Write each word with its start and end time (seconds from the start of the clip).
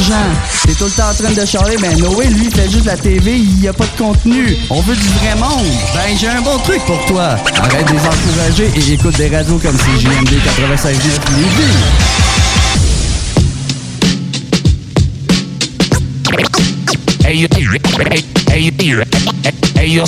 l'argent. 0.00 0.24
T'es 0.66 0.74
tout 0.74 0.84
le 0.84 0.90
temps 0.90 1.10
en 1.10 1.14
train 1.14 1.32
de 1.32 1.46
charler, 1.46 1.76
ben 1.78 1.96
Noé, 1.98 2.26
lui, 2.26 2.50
fait 2.50 2.70
juste 2.70 2.84
la 2.84 2.96
TV, 2.96 3.36
il 3.36 3.62
y 3.62 3.68
a 3.68 3.72
pas 3.72 3.84
de 3.84 3.98
contenu. 3.98 4.56
On 4.70 4.80
veut 4.80 4.96
du 4.96 5.08
vrai 5.08 5.34
monde. 5.36 5.66
Ben, 5.94 6.16
j'ai 6.18 6.28
un 6.28 6.40
bon 6.40 6.58
truc 6.58 6.80
pour 6.86 7.04
toi. 7.06 7.36
Arrête 7.56 7.86
de 7.86 7.92
les 7.92 7.98
encourager 7.98 8.70
et 8.76 8.92
écoute 8.92 9.16
des 9.16 9.28
radios 9.28 9.58
comme 9.58 9.76
CJMD 9.76 10.30
96.9 10.58 10.94
Lévis. 11.36 11.76
Hey, 17.24 17.46
hey, 17.52 17.66
hey, 18.50 18.72
hey, 18.80 19.04
hey, 19.76 19.90
yo, 19.90 20.04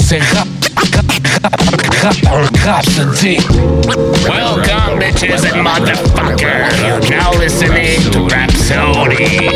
Welcome, 4.28 4.98
bitches 5.00 5.44
and 5.44 5.66
motherfuckers. 5.66 6.76
You're 6.86 7.00
now 7.10 7.30
listening 7.32 8.00
to 8.12 8.26
Rhapsody. 8.26 9.48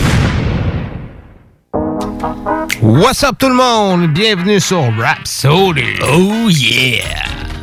What's 2.80 3.22
up 3.22 3.36
tout 3.38 3.48
le 3.48 3.54
monde? 3.54 4.14
Bienvenue 4.14 4.60
sur 4.60 4.80
Rhapsody. 4.96 5.98
Oh 6.02 6.48
yeah! 6.48 7.04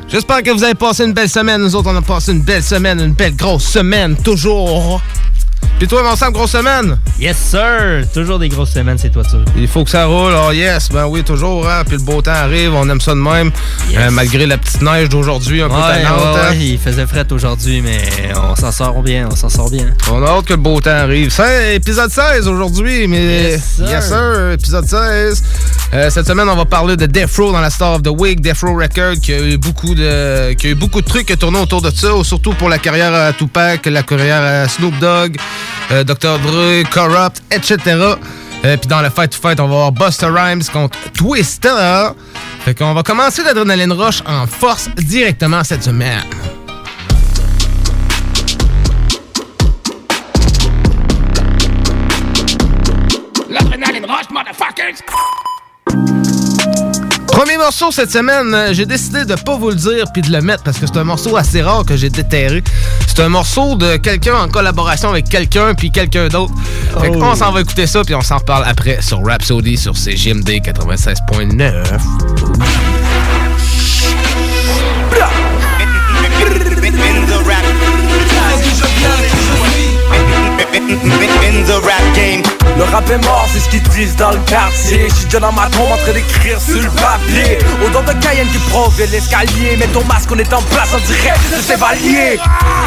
J'espère 0.07 0.43
que 0.43 0.51
vous 0.51 0.63
avez 0.63 0.75
passé 0.75 1.03
une 1.03 1.13
belle 1.13 1.29
semaine. 1.29 1.61
Nous 1.61 1.75
autres, 1.75 1.89
on 1.91 1.95
a 1.95 2.01
passé 2.03 2.31
une 2.31 2.43
belle 2.43 2.61
semaine, 2.61 2.99
une 2.99 3.13
belle 3.13 3.35
grosse 3.35 3.65
semaine, 3.65 4.15
toujours. 4.17 5.01
Puis 5.77 5.87
toi, 5.87 6.01
Sam, 6.15 6.33
grosse 6.33 6.51
semaine? 6.51 6.97
Yes, 7.19 7.37
sir! 7.37 8.03
Toujours 8.11 8.39
des 8.39 8.49
grosses 8.49 8.71
semaines, 8.71 8.97
c'est 8.97 9.11
toi, 9.11 9.23
ça. 9.23 9.37
Il 9.55 9.67
faut 9.67 9.83
que 9.83 9.91
ça 9.91 10.05
roule. 10.05 10.33
Oh 10.35 10.51
yes, 10.51 10.89
ben 10.91 11.05
oui, 11.05 11.23
toujours. 11.23 11.69
Hein? 11.69 11.83
Puis 11.85 11.97
le 11.97 12.03
beau 12.03 12.19
temps 12.19 12.31
arrive, 12.31 12.73
on 12.73 12.89
aime 12.89 12.99
ça 12.99 13.11
de 13.11 13.19
même. 13.19 13.51
Yes. 13.89 13.99
Euh, 13.99 14.09
malgré 14.09 14.47
la 14.47 14.57
petite 14.57 14.81
neige 14.81 15.07
d'aujourd'hui, 15.09 15.61
un 15.61 15.69
peu 15.69 15.75
Ouais, 15.75 16.03
tannante. 16.03 16.19
ouais, 16.19 16.41
hein. 16.41 16.49
ouais, 16.49 16.57
il 16.57 16.79
faisait 16.79 17.05
fret 17.05 17.27
aujourd'hui, 17.31 17.81
mais 17.81 18.01
on 18.35 18.55
s'en 18.55 18.71
sort 18.71 19.03
bien, 19.03 19.27
on 19.31 19.35
s'en 19.35 19.49
sort 19.49 19.69
bien. 19.69 19.85
On 20.11 20.23
a 20.23 20.27
hâte 20.29 20.45
que 20.45 20.53
le 20.53 20.57
beau 20.59 20.81
temps 20.81 20.89
arrive. 20.89 21.29
C'est 21.29 21.75
épisode 21.75 22.09
16 22.11 22.47
aujourd'hui, 22.47 23.07
mais. 23.07 23.51
Yes, 23.51 23.63
sir. 23.77 23.87
Yes, 23.87 24.07
sir, 24.07 24.51
épisode 24.53 24.85
16. 24.87 25.43
Euh, 25.93 26.09
cette 26.09 26.25
semaine, 26.27 26.49
on 26.49 26.55
va 26.55 26.65
parler 26.65 26.97
de 26.97 27.05
Death 27.05 27.35
Row 27.37 27.51
dans 27.51 27.61
la 27.61 27.69
Star 27.69 27.93
of 27.93 28.01
the 28.01 28.09
Week. 28.09 28.41
Death 28.41 28.61
Row 28.63 28.75
Record 28.75 29.19
qui 29.21 29.31
a 29.31 29.39
eu 29.41 29.57
beaucoup 29.57 29.93
de, 29.93 30.53
qui 30.53 30.67
a 30.67 30.69
eu 30.71 30.75
beaucoup 30.75 31.01
de 31.01 31.07
trucs 31.07 31.29
à 31.29 31.35
tourner 31.35 31.59
autour 31.59 31.83
de 31.83 31.91
ça, 31.91 32.09
surtout 32.23 32.53
pour 32.53 32.67
la 32.67 32.79
carrière 32.79 33.13
à 33.13 33.31
Tupac, 33.31 33.85
la 33.85 34.01
carrière 34.01 34.41
à 34.41 34.67
Snoop 34.67 34.97
Dogg, 34.99 35.37
euh, 35.91 36.03
Dr. 36.03 36.39
Dre, 36.39 36.89
Corrupt, 36.89 37.41
etc. 37.51 37.77
Euh, 38.65 38.77
Puis 38.77 38.87
dans 38.87 39.01
le 39.01 39.09
Fight 39.09 39.31
to 39.31 39.37
Fight, 39.41 39.59
on 39.59 39.67
va 39.67 39.75
avoir 39.75 39.91
Buster 39.91 40.27
Rhymes 40.27 40.63
contre 40.71 40.97
Twista. 41.13 42.13
Fait 42.65 42.73
qu'on 42.75 42.93
va 42.93 43.03
commencer 43.03 43.43
l'Adrenaline 43.43 43.93
Rush 43.93 44.21
en 44.25 44.45
force 44.47 44.89
directement 44.97 45.63
cette 45.63 45.83
semaine. 45.83 46.23
Premier 57.37 57.57
morceau 57.57 57.91
cette 57.91 58.09
semaine, 58.11 58.51
euh, 58.55 58.73
j'ai 58.73 58.87
décidé 58.87 59.23
de 59.23 59.35
pas 59.35 59.55
vous 59.57 59.69
le 59.69 59.75
dire 59.75 60.05
puis 60.11 60.23
de 60.23 60.31
le 60.31 60.41
mettre 60.41 60.63
parce 60.63 60.79
que 60.79 60.87
c'est 60.87 60.97
un 60.97 61.03
morceau 61.03 61.37
assez 61.37 61.61
rare 61.61 61.85
que 61.85 61.95
j'ai 61.95 62.09
déterré. 62.09 62.63
C'est 63.05 63.19
un 63.19 63.29
morceau 63.29 63.75
de 63.75 63.97
quelqu'un 63.97 64.33
en 64.33 64.47
collaboration 64.47 65.09
avec 65.09 65.29
quelqu'un 65.29 65.75
puis 65.75 65.91
quelqu'un 65.91 66.29
d'autre. 66.29 66.51
Fait 66.99 67.11
Oh. 67.13 67.19
qu'on 67.19 67.35
s'en 67.35 67.51
va 67.51 67.61
écouter 67.61 67.85
ça 67.85 68.01
puis 68.03 68.15
on 68.15 68.21
s'en 68.21 68.39
reparle 68.39 68.63
après 68.65 69.03
sur 69.03 69.23
Rhapsody 69.23 69.77
sur 69.77 69.95
CGMD 69.95 70.49
96.9. 70.49 73.06
In 80.77 81.63
the 81.65 81.81
rap 81.81 82.13
game. 82.13 82.43
Le 82.77 82.83
rap 82.83 83.09
est 83.09 83.17
mort, 83.25 83.47
c'est 83.51 83.59
ce 83.59 83.69
qu'ils 83.69 83.81
disent 83.89 84.15
dans 84.15 84.29
le 84.29 84.37
quartier. 84.45 85.07
J'suis 85.09 85.25
déjà 85.25 85.39
dans 85.39 85.51
ma 85.51 85.65
tombe 85.69 85.91
en 85.91 85.97
train 85.97 86.13
d'écrire 86.13 86.61
sur 86.61 86.75
le 86.75 86.89
papier. 86.89 87.57
Odeur 87.83 88.03
de 88.03 88.13
Cayenne 88.21 88.47
qui 88.51 88.59
provient 88.69 89.07
l'escalier. 89.07 89.75
Mets 89.77 89.87
ton 89.87 90.03
masque, 90.03 90.29
on 90.31 90.37
est 90.37 90.53
en 90.53 90.61
place 90.61 90.93
en 90.93 90.99
direct 90.99 91.41
de 91.49 91.61
Chevalier. 91.63 92.39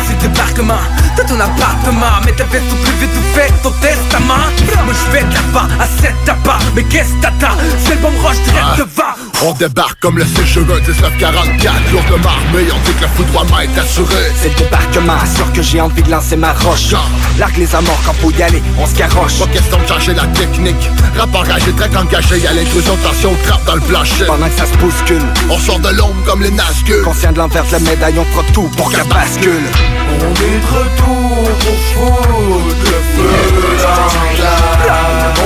C'est 0.06 0.18
débarquement 0.18 0.78
de 1.16 1.22
ton 1.22 1.40
appartement. 1.40 2.20
Mais 2.24 2.32
t'as 2.36 2.44
fait 2.44 2.60
tout 2.60 2.76
plus 2.76 2.94
vite, 3.00 3.10
tout 3.12 3.34
fait 3.34 3.52
ton 3.62 3.72
testament. 3.82 4.46
Moi 4.84 4.94
j'fais 4.94 5.24
de 5.24 5.34
là-bas 5.34 5.68
à 5.80 5.86
7 6.00 6.14
tabac. 6.24 6.58
Mais 6.76 6.84
qu'est-ce 6.84 7.14
que 7.14 7.22
t'attends? 7.22 7.56
C'est 7.84 7.94
le 7.94 8.00
bon 8.00 8.12
roche 8.22 8.40
direct 8.44 8.78
devant. 8.78 9.14
On 9.42 9.52
débarque 9.54 9.98
comme 10.00 10.18
le 10.18 10.24
6 10.24 10.46
juin 10.46 10.62
1944 10.64 11.92
Lourd 11.92 12.04
de 12.04 12.22
marmée, 12.22 12.68
on 12.72 12.78
dit 12.86 12.94
que 12.94 13.02
le 13.02 13.08
foudroiement 13.16 13.58
est 13.60 13.78
assuré 13.78 14.14
C'est 14.36 14.50
le 14.50 14.54
débarquement, 14.54 15.18
sûr 15.34 15.50
que 15.52 15.62
j'ai 15.62 15.80
envie 15.80 16.02
de 16.02 16.10
lancer 16.10 16.36
ma 16.36 16.52
roche. 16.52 16.94
L'arc 17.38 17.56
les 17.56 17.74
amorts 17.80 18.00
quand 18.04 18.14
faut 18.14 18.30
y 18.30 18.42
aller, 18.42 18.62
on 18.78 18.86
se 18.86 18.94
garoche. 18.94 19.38
Pas 19.38 19.46
question 19.46 19.78
de 19.78 19.86
changer 19.86 20.14
la 20.14 20.26
technique 20.38 20.90
Rap 21.16 21.34
enragé, 21.34 21.72
très 21.72 21.96
engagé, 21.96 22.38
y'a 22.38 22.52
l'intrusion, 22.52 22.96
tension, 22.96 23.32
trappe 23.46 23.64
dans 23.64 23.74
le 23.74 23.80
plancher 23.80 24.26
Pendant 24.26 24.48
que 24.48 24.56
ça 24.56 24.66
se 24.66 24.76
bouscule, 24.78 25.22
On 25.48 25.58
sort 25.58 25.80
de 25.80 25.88
l'ombre 25.88 26.22
comme 26.24 26.42
les 26.42 26.50
Nazgûl 26.50 27.02
conscient 27.02 27.32
de 27.32 27.38
l'envers 27.38 27.64
de 27.64 27.72
la 27.72 27.78
médaille, 27.80 28.18
on 28.18 28.24
fera 28.24 28.44
tout 28.52 28.68
pour 28.76 28.90
qu'elle 28.90 29.08
bascule. 29.08 29.64
On 30.10 30.14
est 30.14 30.60
de 30.60 30.68
retour 30.78 31.44
pour 31.60 31.78
foutre 31.92 32.84
le 32.84 33.00
feu 33.14 33.34
dans 33.82 34.42
la 34.42 34.56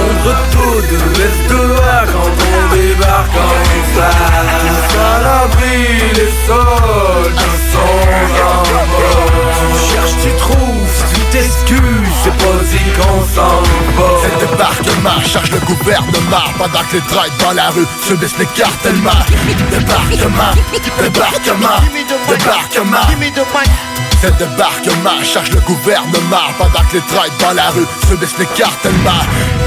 On 0.00 0.08
retourne 0.28 0.86
de 0.90 0.98
l'est 1.18 1.42
de 1.48 1.62
quand 2.12 2.32
on 2.44 2.74
débarque 2.74 3.36
en 3.36 3.54
salle. 3.94 4.54
À 4.96 5.20
l'abri, 5.22 5.78
les 6.14 6.32
soldats 6.46 7.58
sont 7.72 8.04
en. 8.42 8.64
Tu 9.70 9.92
cherches, 9.92 10.16
tu 10.22 10.30
trouves, 10.38 10.63
c'est 12.24 12.36
pas 12.38 12.64
dit 12.64 12.90
qu'on 12.96 13.20
s'en 13.34 13.62
va. 13.96 14.08
C'est 14.22 14.32
le 14.40 14.46
débarquement, 14.46 15.20
charge 15.24 15.50
le 15.50 15.60
gouvernement 15.60 16.46
Pendant 16.58 16.84
que 16.88 16.96
les 16.96 17.02
traîtres 17.02 17.36
dans 17.38 17.52
la 17.52 17.68
rue 17.70 17.86
subissent 18.00 18.38
les 18.38 18.46
cartellement 18.46 19.10
Débarquement, 19.70 20.52
débarquement, 21.00 21.80
débarquement 22.28 23.06
Le 24.24 24.30
débarquement, 24.38 25.22
charge 25.22 25.50
le 25.50 25.60
gouvernement 25.60 26.48
Pendant 26.56 26.80
que 26.88 26.94
les 26.94 27.02
traîtres 27.02 27.36
dans 27.40 27.52
la 27.52 27.68
rue 27.68 27.84
subissent 28.08 28.38
les 28.38 28.46
cartellement 28.46 29.20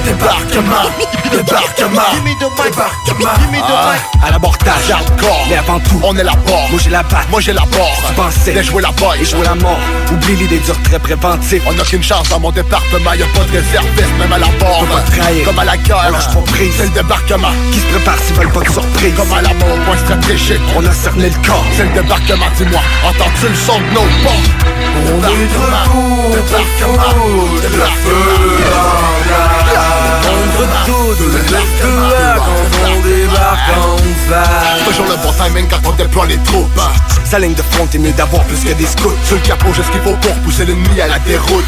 Débarquement, 0.04 0.90
débarquement, 1.32 2.02
débarquement 2.26 3.92
À 4.26 4.32
l'abordage, 4.32 4.90
Hardcore, 4.92 5.46
mais 5.48 5.58
avant 5.58 5.80
tout, 5.80 6.02
on 6.04 6.16
est 6.18 6.24
la 6.24 6.32
porte 6.32 6.58
moi 6.70 6.80
j'ai 6.84 6.90
la 6.90 7.04
batte. 7.04 7.30
Moi 7.30 7.40
j'ai 7.40 7.54
la 7.54 7.62
porte, 7.62 8.02
Tu 8.08 8.14
pensais 8.14 8.54
déjouer 8.54 8.82
la 8.82 8.92
boy 8.92 9.18
et 9.22 9.26
jouer 9.26 9.44
la 9.46 9.56
mort. 9.56 9.80
Oublie 10.12 10.36
l'idée 10.36 10.60
du 10.60 10.72
retrait 10.72 11.00
préventif. 11.00 11.62
On 11.66 11.74
n'a 11.74 11.84
qu'une 11.84 12.04
chance 12.04 12.30
dans 12.30 12.40
mon 12.40 12.52
département, 12.52 13.14
y'a 13.14 13.26
pas 13.28 13.44
de 13.46 13.52
réserviste, 13.52 14.18
même 14.20 14.34
à 14.34 14.38
la 14.38 14.48
porte. 14.60 14.82
Peut 14.82 14.94
pas 14.94 15.02
trahir. 15.02 15.46
Comme 15.46 15.60
à 15.60 15.66
la 15.66 15.78
guerre, 15.78 16.12
On 16.12 16.34
pas 16.42 16.52
prise. 16.52 16.74
c'est 16.78 16.84
le 16.84 16.90
débarquement. 16.90 17.52
Qui 17.72 17.80
se 17.80 17.86
prépare 17.86 18.18
s'ils 18.20 18.36
veulent 18.36 18.52
pas 18.52 18.62
de 18.62 18.72
surprise? 18.72 19.14
Comme 19.16 19.34
à 19.34 19.42
la 19.42 19.54
mort, 19.54 19.74
au 19.74 19.86
point 19.86 19.98
stratégique. 19.98 20.62
On 20.76 20.86
a 20.86 20.92
cerné 20.92 21.30
le 21.30 21.48
corps. 21.48 21.66
C'est 21.76 21.84
le 21.84 22.02
débarquement, 22.02 22.50
dis-moi, 22.58 22.82
entends-tu 23.06 23.48
le 23.48 23.56
son 23.56 23.80
de 23.80 23.94
nos 23.94 24.08
pas 24.24 24.47
on 24.96 25.18
est 25.30 25.48
de 25.48 25.66
retour 25.98 26.32
de 27.62 27.78
la 27.78 27.88
feu. 28.02 28.24
De 30.58 30.64
la 30.64 30.82
de 31.18 32.04
la 32.14 32.38
débarque 33.08 33.70
en. 33.78 33.98
Toujours 34.86 35.06
le 35.08 35.16
bon 35.18 35.32
timing 35.44 35.68
quand 35.70 35.80
on 35.90 35.92
déploie 35.94 36.26
les 36.26 36.38
troupes. 36.44 36.80
Sa 37.26 37.40
ligne 37.40 37.54
de 37.54 37.62
front 37.72 37.88
est 37.94 37.98
mieux 37.98 38.12
d'avoir 38.12 38.44
plus 38.46 38.60
que 38.64 38.74
des 38.74 38.86
scouts. 38.86 39.12
Sur 39.26 39.36
le 39.36 39.42
capot, 39.42 39.68
j'ai 39.76 39.84
ce 39.84 39.92
qu'il 39.92 40.02
faut 40.02 40.16
pour 40.22 40.34
pousser 40.44 40.66
l'ennemi 40.66 41.02
à 41.02 41.08
la 41.08 41.20
déroute. 41.20 41.66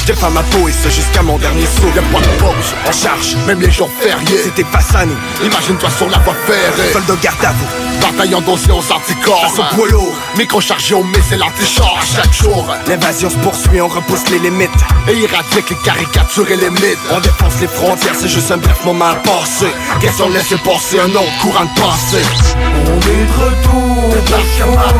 Je 0.00 0.06
défends 0.06 0.30
ma 0.30 0.42
peau 0.42 0.68
et 0.68 0.72
ça 0.72 0.88
jusqu'à 0.88 1.22
mon 1.22 1.38
dernier 1.38 1.62
Y'a 1.62 1.66
souffle. 1.66 2.00
pas 2.12 2.20
de 2.20 2.26
pause, 2.38 2.74
On 2.86 2.92
charge, 2.92 3.36
même 3.46 3.60
les 3.60 3.70
jours 3.70 3.90
fériés. 4.00 4.40
c'était 4.42 4.64
face 4.64 4.94
à 4.94 5.04
nous. 5.06 5.16
Imagine-toi 5.44 5.90
sur 5.96 6.08
la 6.10 6.18
voie 6.18 6.34
ferrée. 6.46 6.92
Soldat 6.92 7.14
garde 7.22 7.44
à 7.44 7.52
vous, 7.52 7.66
Bataillon 8.00 8.40
dossier 8.40 8.72
aux 8.72 8.92
anticorps. 8.92 9.42
face 9.42 9.58
au 9.58 9.74
poids 9.74 9.88
lourd. 9.88 10.14
Micro 10.36 10.60
chargé 10.60 10.94
au 10.94 11.02
missile 11.04 11.42
anti-char 11.42 11.98
chaque 12.14 12.32
jour. 12.32 12.66
L'invasion 12.88 13.30
se 13.30 13.36
poursuit, 13.36 13.80
on 13.80 13.88
repousse 13.88 14.28
les 14.30 14.38
limites. 14.38 14.70
Et 15.08 15.22
éradique 15.22 15.70
les 15.70 15.76
caricatures 15.84 16.50
et 16.50 16.56
les 16.56 16.70
mythes. 16.70 16.98
On 17.10 17.20
défonce 17.20 17.60
les 17.60 17.68
frontières, 17.68 18.14
c'est 18.18 18.28
juste 18.28 18.50
un 18.50 18.56
bref 18.58 18.84
moment 18.84 19.06
à 19.06 19.14
passer. 19.16 19.72
Question 20.00 20.28
de 20.28 20.34
laisser 20.34 20.56
passer 20.76 21.00
un 21.00 21.08
autre 21.10 21.38
courant 21.40 21.64
de 21.64 21.80
pensée. 21.80 22.26
On 22.54 22.98
est 22.98 23.24
de 23.24 23.36
retour, 23.44 24.10
Débarquement, 24.10 24.92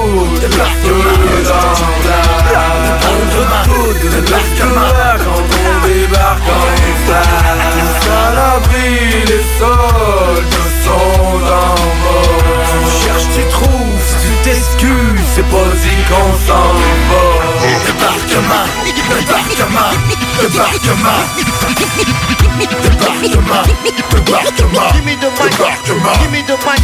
débarquement, 4.10 4.92
quand 5.18 5.44
on 5.46 5.86
débarque 5.86 6.48
en 6.48 6.68
salle. 7.06 7.58
À 8.08 8.34
l'abri, 8.36 8.88
les 9.26 9.44
soldats 9.58 10.72
sont 10.84 11.40
en 11.42 11.76
bas. 12.02 12.24
Tu 12.80 13.04
cherches, 13.04 13.28
tu 13.34 13.42
trouves, 13.50 14.06
tu 14.22 14.30
t'excuses, 14.44 15.26
c'est 15.34 15.48
pas 15.50 15.68
dit 15.82 16.00
qu'on 16.08 16.30
s'en 16.46 16.68
va. 17.10 17.24
Débarquement, 17.86 18.66
débarquement, 19.08 19.92
débarquement 20.40 21.20
Débarquement, 22.82 23.62
débarquement, 23.96 24.92
Give 24.92 25.04
me 25.04 25.14
the 25.16 25.28
mic. 25.38 25.50
débarquement, 25.50 26.16
Give 26.20 26.30
me 26.32 26.40
the 26.42 26.56
mic. 26.66 26.80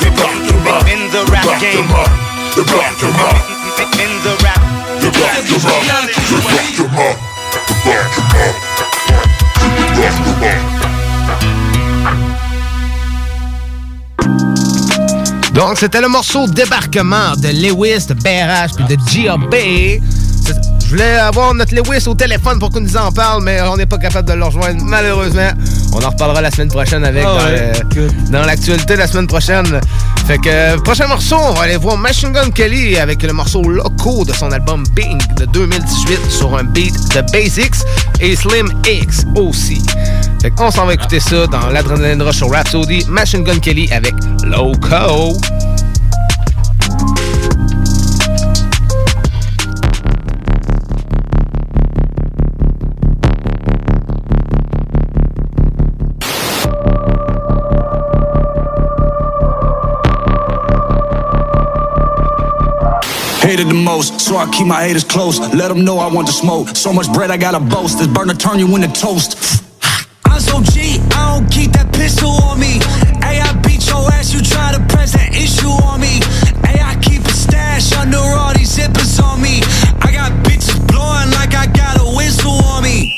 débarquement, 0.00 0.80
In 0.92 1.02
the 1.10 1.20
rap 1.30 1.46
game. 1.60 1.86
débarquement, 1.86 2.06
débarquement, 2.56 3.34
In 3.78 4.12
the 4.22 4.32
rap. 4.42 4.60
débarquement, 5.00 6.02
débarquement, 6.30 6.82
débarquement, 6.82 7.12
débarquement. 7.92 8.82
Donc, 15.52 15.76
c'était 15.78 16.00
le 16.00 16.08
morceau 16.08 16.46
Débarquement 16.46 17.34
de 17.36 17.48
Lewis, 17.48 18.06
de 18.06 18.14
BRH 18.14 18.72
puis 18.76 18.84
de 18.96 18.96
G.O.B. 19.08 19.54
Voulais 20.92 21.16
avoir 21.16 21.54
notre 21.54 21.74
Lewis 21.74 22.06
au 22.06 22.14
téléphone 22.14 22.58
pour 22.58 22.68
qu'on 22.68 22.80
nous 22.80 22.98
en 22.98 23.10
parle, 23.10 23.42
mais 23.42 23.62
on 23.62 23.78
n'est 23.78 23.86
pas 23.86 23.96
capable 23.96 24.28
de 24.28 24.34
le 24.34 24.44
rejoindre, 24.44 24.82
malheureusement. 24.84 25.48
On 25.94 26.02
en 26.04 26.10
reparlera 26.10 26.42
la 26.42 26.50
semaine 26.50 26.68
prochaine 26.68 27.02
avec 27.02 27.24
Ah 27.26 27.38
dans, 27.38 27.44
ouais, 27.46 27.72
le- 27.96 28.30
dans 28.30 28.44
l'actualité 28.44 28.96
la 28.96 29.06
semaine 29.06 29.26
prochaine. 29.26 29.80
Fait 30.26 30.36
que, 30.36 30.78
prochain 30.80 31.06
morceau, 31.06 31.36
on 31.38 31.52
va 31.52 31.62
aller 31.62 31.78
voir 31.78 31.96
Machine 31.96 32.30
Gun 32.32 32.50
Kelly 32.50 32.98
avec 32.98 33.22
le 33.22 33.32
morceau 33.32 33.62
Loco 33.62 34.26
de 34.26 34.34
son 34.34 34.52
album 34.52 34.84
Bing 34.94 35.18
de 35.38 35.46
2018 35.46 36.30
sur 36.30 36.54
un 36.58 36.64
beat 36.64 36.94
de 37.14 37.22
Basics 37.32 37.76
et 38.20 38.36
Slim 38.36 38.68
X 38.86 39.24
aussi. 39.34 39.80
Fait 40.42 40.50
qu'on 40.50 40.70
s'en 40.70 40.84
va 40.84 40.92
écouter 40.92 41.20
ça 41.20 41.46
dans 41.46 41.68
l'Adrenaline 41.70 42.20
Rush 42.20 42.36
sur 42.36 42.50
Rhapsody, 42.50 43.06
Machine 43.08 43.44
Gun 43.44 43.60
Kelly 43.60 43.90
avec 43.92 44.12
Loco. 44.44 45.38
Hated 63.42 63.66
the 63.66 63.74
most, 63.74 64.20
so 64.20 64.36
I 64.36 64.48
keep 64.52 64.68
my 64.68 64.86
haters 64.86 65.02
close. 65.02 65.40
Let 65.52 65.66
them 65.66 65.84
know 65.84 65.98
I 65.98 66.06
want 66.06 66.28
to 66.28 66.32
smoke. 66.32 66.76
So 66.76 66.92
much 66.92 67.12
bread, 67.12 67.32
I 67.32 67.36
gotta 67.36 67.58
boast. 67.58 67.98
This 67.98 68.06
burner 68.06 68.34
turn 68.34 68.60
you 68.60 68.72
into 68.76 68.86
toast. 68.86 69.66
I'm 70.26 70.38
so 70.38 70.62
G, 70.62 71.02
I 71.10 71.34
don't 71.34 71.50
keep 71.50 71.72
that 71.72 71.92
pistol 71.92 72.30
on 72.46 72.60
me. 72.60 72.78
Hey, 73.18 73.42
I 73.42 73.50
beat 73.66 73.84
your 73.90 74.06
ass, 74.14 74.32
you 74.32 74.42
try 74.42 74.70
to 74.70 74.78
press 74.86 75.18
that 75.18 75.34
issue 75.34 75.74
on 75.90 76.00
me. 76.00 76.22
Hey, 76.62 76.78
I 76.78 76.94
keep 77.02 77.26
a 77.26 77.34
stash 77.34 77.90
under 77.98 78.22
all 78.22 78.54
these 78.54 78.70
zippers 78.78 79.18
on 79.18 79.42
me. 79.42 79.58
I 80.06 80.14
got 80.14 80.30
bitches 80.46 80.78
blowing 80.86 81.34
like 81.34 81.58
I 81.58 81.66
got 81.66 81.98
a 81.98 82.06
whistle 82.14 82.62
on 82.70 82.84
me. 82.84 83.10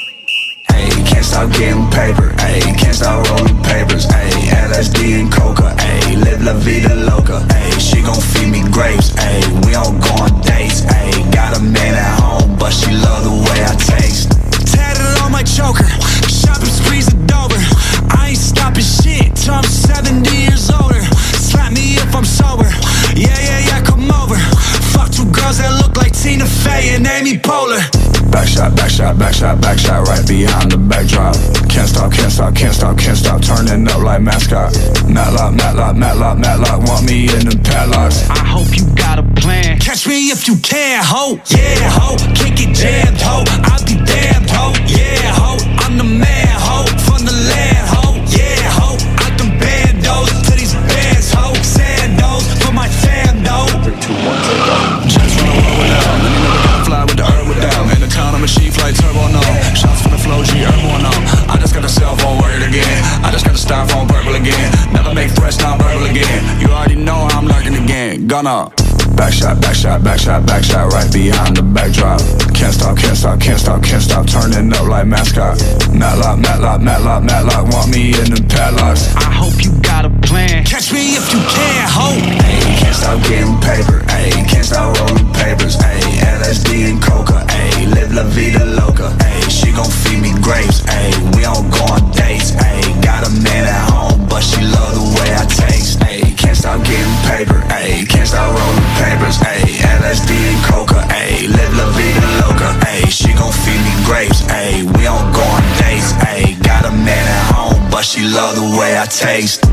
Hey, 0.73 0.89
can't 1.05 1.25
stop 1.25 1.53
getting 1.53 1.85
paper. 1.93 2.33
Hey, 2.41 2.65
can't 2.81 2.97
stop 2.97 3.29
rolling 3.29 3.61
papers. 3.61 4.09
Hey, 4.09 4.33
LSD 4.73 5.21
and 5.21 5.31
coca. 5.31 5.77
Hey, 5.77 6.17
live 6.17 6.43
la 6.43 6.55
vida 6.55 6.97
loca. 6.97 7.45
Hey, 7.53 7.74
gon' 8.05 8.21
feed 8.21 8.51
me 8.53 8.63
grapes. 8.71 9.11
Hey, 9.17 9.41
we 9.65 9.75
all 9.75 9.93
go 9.93 10.13
on 10.21 10.41
dates. 10.43 10.81
Hey, 10.81 11.11
got 11.33 11.57
a 11.57 11.61
man 11.61 11.95
at 11.95 12.21
home, 12.21 12.57
but 12.59 12.71
she 12.71 12.93
love 12.93 13.25
the 13.25 13.33
way 13.33 13.59
I 13.65 13.75
taste. 13.75 14.31
Tatted 14.69 15.23
on 15.23 15.33
my 15.33 15.43
choker. 15.43 15.89
Shopping 16.29 16.69
sprees 16.69 17.09
are 17.13 17.27
dover. 17.27 17.61
I 18.13 18.31
ain't 18.31 18.39
stopping 18.39 18.85
shit 18.85 19.35
till 19.35 19.55
I'm 19.55 19.65
70 19.65 20.29
years 20.37 20.71
older. 20.71 21.01
Slap 21.41 21.73
me 21.73 21.97
if 21.97 22.15
I'm 22.15 22.25
sober. 22.25 22.69
Yeah, 23.17 23.39
yeah, 23.41 23.59
yeah. 23.69 23.74
Fuck 24.95 25.11
two 25.11 25.27
girls 25.35 25.59
that 25.59 25.75
look 25.83 25.97
like 25.97 26.15
Tina 26.15 26.47
Fey 26.47 26.95
and 26.95 27.07
Amy 27.07 27.37
Poehler. 27.37 27.83
Back 28.31 28.49
shot, 28.49 28.75
back 28.75 28.91
shot, 28.91 29.19
back 29.19 29.35
shot, 29.35 29.61
back 29.61 29.79
shot, 29.79 30.07
right 30.09 30.27
behind 30.27 30.71
the 30.73 30.79
backdrop. 30.79 31.35
Can't 31.69 31.89
stop, 31.89 32.13
can't 32.13 32.33
stop, 32.33 32.55
can't 32.55 32.75
stop, 32.75 32.99
can't 32.99 33.17
stop, 33.17 33.43
turning 33.43 33.87
up 33.87 34.03
like 34.03 34.23
mascot. 34.23 34.75
Matlock, 35.07 35.55
Matlock, 35.55 35.97
Matlock, 35.97 36.39
Matlock, 36.39 36.83
want 36.89 37.07
me 37.07 37.31
in 37.31 37.47
the 37.47 37.61
padlocks. 37.63 38.29
I 38.31 38.39
hope 38.39 38.71
you 38.77 38.87
got 38.95 39.19
a 39.19 39.27
plan. 39.41 39.79
Catch 39.79 40.07
me 40.07 40.31
if 40.31 40.49
you 40.49 40.57
can, 40.57 41.03
ho. 41.05 41.39
Yeah, 41.47 41.91
ho. 41.95 42.17
Kick 42.35 42.59
it 42.59 42.75
jammed, 42.75 43.21
ho. 43.21 43.45
I'll 43.71 43.85
be 43.87 43.99
damned, 44.03 44.51
ho. 44.51 44.73
Yeah, 44.87 45.35
ho. 45.39 45.59
I'm 45.85 45.99
the 45.99 46.05
man, 46.05 46.44
shot, 69.85 70.03
back 70.03 70.19
shot, 70.19 70.47
back 70.47 70.65
shot, 70.65 70.93
right 70.93 71.13
behind 71.13 71.57
the 71.57 71.63
backdrop. 71.63 72.19
Can't 72.57 72.73
stop, 72.73 72.97
can't 72.97 73.17
stop, 73.17 73.39
can't 73.39 73.61
stop, 73.61 73.83
can't 73.85 74.03
stop, 74.03 74.25
turning 74.25 74.73
up 74.73 74.89
like 74.89 75.07
mascot. 75.07 75.61
Matlock, 75.93 76.41
Matlock, 76.41 76.81
Matlock, 76.81 77.23
Matlock, 77.23 77.69
want 77.69 77.93
me 77.93 78.17
in 78.17 78.33
the 78.33 78.41
padlocks. 78.49 79.13
I 79.15 79.29
hope 79.29 79.61
you 79.61 79.77
got 79.85 80.09
a 80.09 80.13
plan. 80.25 80.65
Catch 80.65 80.89
me 80.91 81.21
if 81.21 81.29
you 81.29 81.41
can, 81.53 81.85
ho. 81.93 82.17
Hey, 82.17 82.81
can't 82.81 82.97
stop 82.97 83.21
getting 83.29 83.61
paper. 83.61 84.01
Hey, 84.09 84.33
can't 84.49 84.65
stop 84.65 84.97
rolling 84.97 85.29
papers. 85.37 85.77
Hey, 85.77 86.01
LSD 86.41 86.89
and 86.89 87.03
coca. 87.05 87.45
Hey, 87.53 87.85
live 87.85 88.15
la 88.15 88.25
vida 88.33 88.65
loca. 88.65 89.13
Hey, 89.21 89.45
she 89.53 89.69
gon' 89.77 89.93
feed 90.01 90.25
me 90.25 90.33
grapes. 90.41 90.81
Hey, 90.89 91.13
we 91.37 91.45
don't 91.45 91.69
go 91.69 91.85
on 91.93 92.01
dates. 92.17 92.57
Hey, 92.57 92.81
got 93.05 93.29
a 93.29 93.33
man 93.45 93.69
at 93.69 93.85
home, 93.93 94.25
but 94.33 94.41
she 94.41 94.65
love 94.65 94.97
the 94.97 95.07
way 95.21 95.29
I 95.37 95.45
taste. 95.45 96.04
Can't 96.45 96.57
stop 96.57 96.85
getting 96.85 97.17
paper. 97.25 97.59
Hey, 97.73 98.05
can't 98.05 98.29
stop 98.29 98.53
rolling 98.53 98.89
papers. 99.01 99.41
Hey, 99.41 99.65
LSD 99.81 100.31
and 100.37 100.61
coca. 100.69 101.01
Hey, 101.09 101.49
live 101.49 101.75
la 101.81 101.89
vida 101.97 102.21
loca. 102.45 102.69
Hey, 102.85 103.09
she 103.09 103.33
gon' 103.33 103.53
feed 103.65 103.81
me 103.81 103.95
grapes. 104.05 104.41
Hey, 104.45 104.85
we 104.85 105.03
don't 105.09 105.33
go 105.33 105.41
on 105.41 105.65
dates. 105.81 106.13
Hey, 106.21 106.55
got 106.61 106.85
a 106.85 106.93
man 106.93 107.25
at 107.25 107.45
home, 107.55 107.91
but 107.91 108.05
she 108.05 108.21
love 108.23 108.57
the 108.57 108.77
way 108.79 108.99
I 108.99 109.07
taste. 109.07 109.65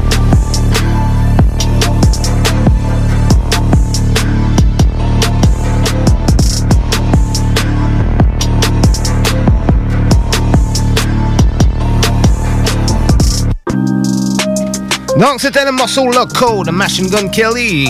Donc, 15.21 15.39
c'était 15.39 15.63
le 15.63 15.71
morceau 15.71 16.07
Loco 16.11 16.63
de 16.63 16.71
Machine 16.71 17.07
Gun 17.07 17.27
Kelly. 17.27 17.87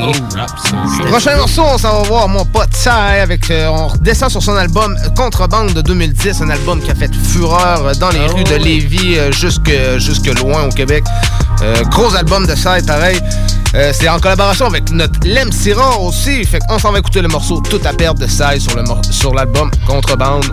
Prochain 1.09 1.37
morceau, 1.37 1.63
on 1.65 1.77
s'en 1.77 2.01
va 2.01 2.07
voir 2.07 2.27
mon 2.27 2.43
pote 2.43 2.73
Sai 2.73 3.21
avec. 3.21 3.49
euh, 3.49 3.67
on 3.69 3.87
redescend 3.87 4.29
sur 4.29 4.43
son 4.43 4.55
album 4.57 4.97
Contrebande 5.15 5.71
de 5.73 5.81
2010, 5.81 6.41
un 6.41 6.49
album 6.49 6.81
qui 6.81 6.91
a 6.91 6.95
fait 6.95 7.09
fureur 7.15 7.95
dans 7.99 8.09
les 8.09 8.25
rues 8.27 8.43
de 8.43 8.55
Lévis 8.55 9.17
euh, 9.17 9.31
jusque, 9.31 9.71
jusque 9.97 10.27
loin 10.41 10.63
au 10.65 10.69
Québec. 10.69 11.05
Euh, 11.61 11.81
gros 11.85 12.13
album 12.15 12.45
de 12.45 12.53
Sai, 12.55 12.81
pareil. 12.81 13.17
Euh, 13.75 13.93
c'est 13.97 14.09
en 14.09 14.19
collaboration 14.19 14.65
avec 14.65 14.91
notre 14.91 15.17
Lem 15.25 15.53
Siror 15.53 16.03
aussi. 16.03 16.43
Fait 16.43 16.59
qu'on 16.67 16.77
s'en 16.79 16.91
va 16.91 16.99
écouter 16.99 17.21
le 17.21 17.29
morceau 17.29 17.61
Tout 17.61 17.79
à 17.85 17.93
perdre 17.93 18.19
de 18.19 18.27
Sai 18.27 18.59
sur 18.59 18.75
le 18.75 18.83
mor- 18.83 19.01
sur 19.09 19.33
l'album 19.33 19.71
Contrebande. 19.87 20.45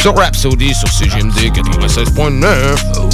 Sur 0.00 0.16
Rhapsody, 0.16 0.72
sur 0.74 0.88
CGMD 0.88 1.50
96.9. 1.52 2.76
Oh 2.96 3.08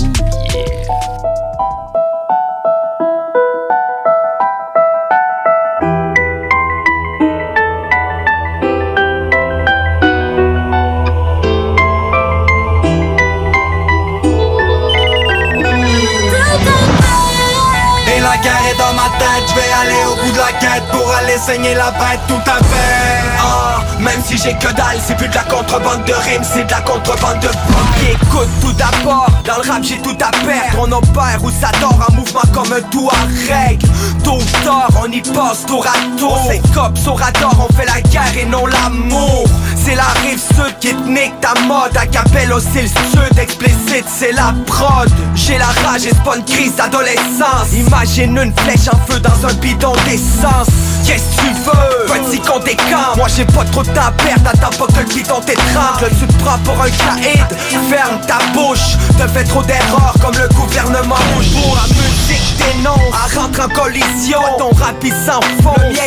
pour 20.91 21.15
aller 21.15 21.39
saigner 21.39 21.75
la 21.75 21.91
bête 21.91 22.21
tout 22.29 22.35
à 22.47 22.57
fait. 22.57 23.39
Ah, 23.39 23.70
même 24.01 24.21
si 24.25 24.37
j'ai 24.39 24.55
que 24.55 24.73
dalle, 24.75 24.99
c'est 25.05 25.17
plus 25.17 25.29
de 25.29 25.35
la 25.35 25.45
contrebande 25.45 26.05
de 26.05 26.13
rimes, 26.13 26.43
c'est 26.43 26.65
de 26.65 26.71
la 26.71 26.81
contrebande 26.81 27.41
de 27.41 27.49
Ok, 27.49 28.23
écoute 28.23 28.49
tout 28.61 28.73
d'abord, 28.73 29.29
dans 29.47 29.63
le 29.63 29.71
rap 29.71 29.83
j'ai 29.83 29.99
tout 29.99 30.17
à 30.21 30.31
perdre. 30.31 30.79
On 30.79 30.93
opère 30.93 31.39
ou 31.43 31.51
ça 31.51 31.71
dort 31.81 32.09
en 32.09 32.15
mouvement 32.15 32.41
comme 32.53 32.73
un 32.73 32.81
tout 32.91 33.09
à 33.11 33.53
règle. 33.53 33.87
Tôt 34.25 34.39
ou 34.39 34.65
tard, 34.65 34.91
on 35.03 35.11
y 35.11 35.21
passe 35.21 35.67
tour 35.67 35.87
à 35.87 36.19
tour. 36.19 36.39
C'est 36.51 36.63
cops 36.73 37.07
radar, 37.07 37.55
on 37.59 37.73
fait 37.75 37.87
la 37.87 38.01
guerre 38.01 38.39
et 38.39 38.47
non 38.47 38.67
l'amour. 38.67 39.45
C'est 39.77 39.95
la 39.95 40.09
rive 40.23 40.39
sud 40.39 40.79
qui 40.81 40.95
te 40.95 41.41
ta 41.41 41.61
mode. 41.63 41.97
À 41.97 42.07
capelle 42.07 42.53
aussi 42.53 42.83
le 42.83 42.89
sud, 42.89 43.39
explicite, 43.39 44.07
c'est 44.09 44.33
la 44.33 44.55
prod. 44.67 45.11
J'ai 45.35 45.59
la 45.59 45.67
rage 45.67 46.07
et 46.07 46.11
c'est 46.11 46.37
une 46.37 46.45
crise 46.45 46.77
d'adolescence. 46.77 47.73
Imagine 47.73 48.39
une 48.39 48.55
flèche 48.61 48.89
en 48.93 49.13
feu 49.13 49.21
dans 49.21 49.47
un 49.47 49.53
bidon 49.55 49.93
d'essence. 50.07 50.90
Qu'est-ce 51.11 51.37
que 51.37 51.43
tu 51.43 51.55
veux? 51.65 52.07
Petit 52.07 52.41
des 52.65 52.77
camps, 52.77 53.17
moi 53.17 53.27
j'ai 53.35 53.45
pas 53.45 53.65
trop 53.65 53.83
de 53.83 53.89
temps 53.89 54.07
à 54.07 54.13
perdre 54.13 54.51
Attends 54.53 54.77
pas 54.77 54.93
que 54.93 55.01
le 55.01 55.15
bidon 55.15 55.41
t'étrangle 55.41 56.11
Tu 56.19 56.27
te 56.27 56.45
prends 56.45 56.59
pour 56.59 56.81
un 56.81 56.91
caïd 56.91 57.47
Ferme 57.89 58.21
ta 58.27 58.39
bouche. 58.53 58.97
Te 59.19 59.27
fais 59.29 59.45
trop 59.45 59.63
d'erreurs 59.63 60.15
comme 60.21 60.37
le 60.37 60.49
gouvernement 60.55 61.17
rouge. 61.35 61.51
Pour 61.53 61.77
la 61.77 61.87
musique 61.89 62.57
dénonce 62.59 63.15
À 63.15 63.41
rentrer 63.41 63.63
en 63.63 63.69
collision. 63.69 64.41
Ton 64.59 64.71
rap 64.71 64.97
il 65.03 65.15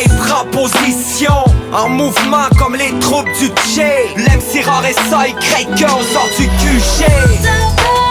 il 0.04 0.16
prend 0.16 0.44
position. 0.46 1.44
En 1.72 1.88
mouvement 1.88 2.48
comme 2.58 2.76
les 2.76 2.96
troupes 3.00 3.28
du 3.38 3.48
Tché 3.48 4.14
L'MC 4.16 4.64
rare 4.64 4.84
et 4.86 4.94
ça 5.10 5.26
il 5.26 5.84
on 5.86 6.02
sort 6.12 6.28
du 6.38 6.46
QG 6.46 7.04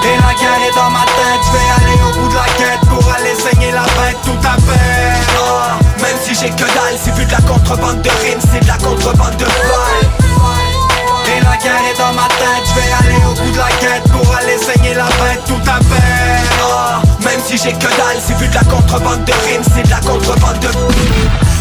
et 0.06 0.18
la 0.18 0.34
guerre 0.34 0.68
est 0.68 0.76
dans 0.76 0.90
ma 0.90 1.06
tête, 1.06 1.40
je 1.46 1.52
vais 1.54 1.70
aller 1.78 1.98
au 2.04 2.20
bout 2.20 2.28
de 2.28 2.36
la 2.36 2.44
quête 2.58 2.90
Pour 2.90 3.14
aller 3.14 3.34
saigner 3.36 3.72
la 3.72 3.84
bête 3.84 4.18
tout 4.26 4.46
à 4.46 4.58
fait. 4.58 5.14
Ah, 5.40 5.83
Même 6.04 6.18
si 6.22 6.36
j'ai 6.36 6.50
que 6.50 6.68
dalle, 6.76 6.98
c'est 7.02 7.16
vu 7.16 7.26
de 7.26 7.32
la 7.32 7.40
contrebande 7.42 8.02
de 8.02 8.10
rimes, 8.10 8.40
c'est 8.52 8.60
de 8.60 8.68
la 8.68 8.78
contrebande 8.78 9.38
de 9.38 9.46
balles 9.46 10.06
Et 11.28 11.40
la 11.42 11.56
guerre 11.58 11.82
est 11.90 11.98
dans 11.98 12.14
ma 12.14 12.28
tête, 12.28 12.64
je 12.68 12.74
vais 12.76 12.92
aller 13.00 13.20
au 13.26 13.34
bout 13.34 13.52
de 13.52 13.58
la 13.58 13.70
quête 13.80 14.04
Pour 14.12 14.36
aller 14.36 14.58
saigner 14.58 14.94
la 14.96 15.06
bête 15.06 15.42
tout 15.48 15.62
à 15.66 15.80
fait. 15.80 16.44
Ah, 16.62 17.02
Même 17.24 17.40
si 17.46 17.58
j'ai 17.58 17.72
que 17.72 17.88
dalle, 17.88 18.20
c'est 18.20 18.38
vu 18.38 18.50
de 18.50 18.54
la 18.54 18.64
contrebande 18.66 19.24
de 19.24 19.34
rimes, 19.48 19.64
c'est 19.74 19.84
de 19.84 19.90
la 19.90 20.02
contrebande 20.02 20.60
de 20.60 20.68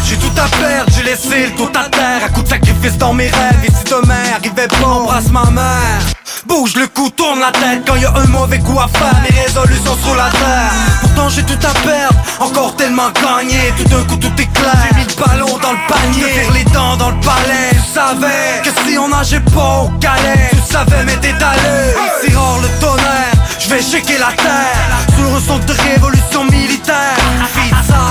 j'ai 0.05 0.17
tout 0.17 0.31
à 0.37 0.47
perdre, 0.57 0.91
j'ai 0.95 1.03
laissé 1.03 1.47
le 1.47 1.51
tout 1.55 1.69
à 1.75 1.89
terre. 1.89 2.23
À 2.25 2.29
coup 2.29 2.41
de 2.41 2.47
sacrifice 2.47 2.97
dans 2.97 3.13
mes 3.13 3.27
rêves 3.27 3.63
Et 3.63 3.71
si 3.71 3.83
demain 3.85 4.23
arrivait 4.35 4.67
pas, 4.67 4.87
embrasse 4.87 5.29
ma 5.29 5.45
mère. 5.51 6.01
Bouge 6.45 6.75
le 6.75 6.87
cou, 6.87 7.09
tourne 7.09 7.39
la 7.39 7.51
tête 7.51 7.83
Quand 7.87 7.95
y 7.95 8.05
a 8.05 8.13
un 8.13 8.25
mauvais 8.27 8.59
coup 8.59 8.77
à 8.77 8.87
faire 8.87 9.15
Mes 9.21 9.41
résolutions 9.41 9.97
sur 10.03 10.15
la 10.15 10.29
terre. 10.29 10.71
Pourtant 11.01 11.29
j'ai 11.29 11.43
tout 11.43 11.53
à 11.53 11.73
perdre 11.87 12.17
Encore 12.39 12.75
tellement 12.75 13.09
gagné. 13.11 13.73
Tout 13.77 13.85
d'un 13.85 14.03
coup 14.03 14.17
tout 14.17 14.41
est 14.41 14.53
clair. 14.53 14.75
J'ai 14.89 14.99
mis 14.99 15.05
le 15.05 15.25
ballon 15.25 15.57
dans 15.57 15.71
le 15.71 15.87
panier. 15.87 16.47
Les 16.53 16.65
dents 16.71 16.97
dans 16.97 17.11
le 17.11 17.19
palais. 17.21 17.71
Tu 17.71 17.93
savais 17.93 18.61
que 18.63 18.69
si 18.85 18.97
on 18.97 19.07
nageait 19.07 19.39
pas 19.39 19.83
au 19.83 19.89
calais 19.99 20.49
Tu 20.51 20.73
savais 20.73 21.03
mais 21.05 21.15
t'es 21.17 21.29
allé. 21.29 21.95
C'est 22.21 22.31
le 22.31 22.79
tonnerre 22.79 23.33
je 23.59 23.69
vais 23.69 23.81
checker 23.81 24.17
la 24.17 24.33
terre. 24.33 24.97
Sur 25.15 25.35
un 25.35 25.39
son 25.39 25.57
de 25.59 25.71
révolution 25.71 26.43
militaire. 26.45 27.15
Vite 27.55 27.73
ça, 27.87 28.03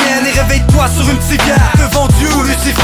et 0.00 0.40
réveille-toi 0.40 0.86
sur 0.88 1.08
une 1.08 1.20
civière 1.20 1.72
Devant 1.76 2.08
Dieu 2.18 2.28
ou 2.34 2.42
Lucifer. 2.42 2.82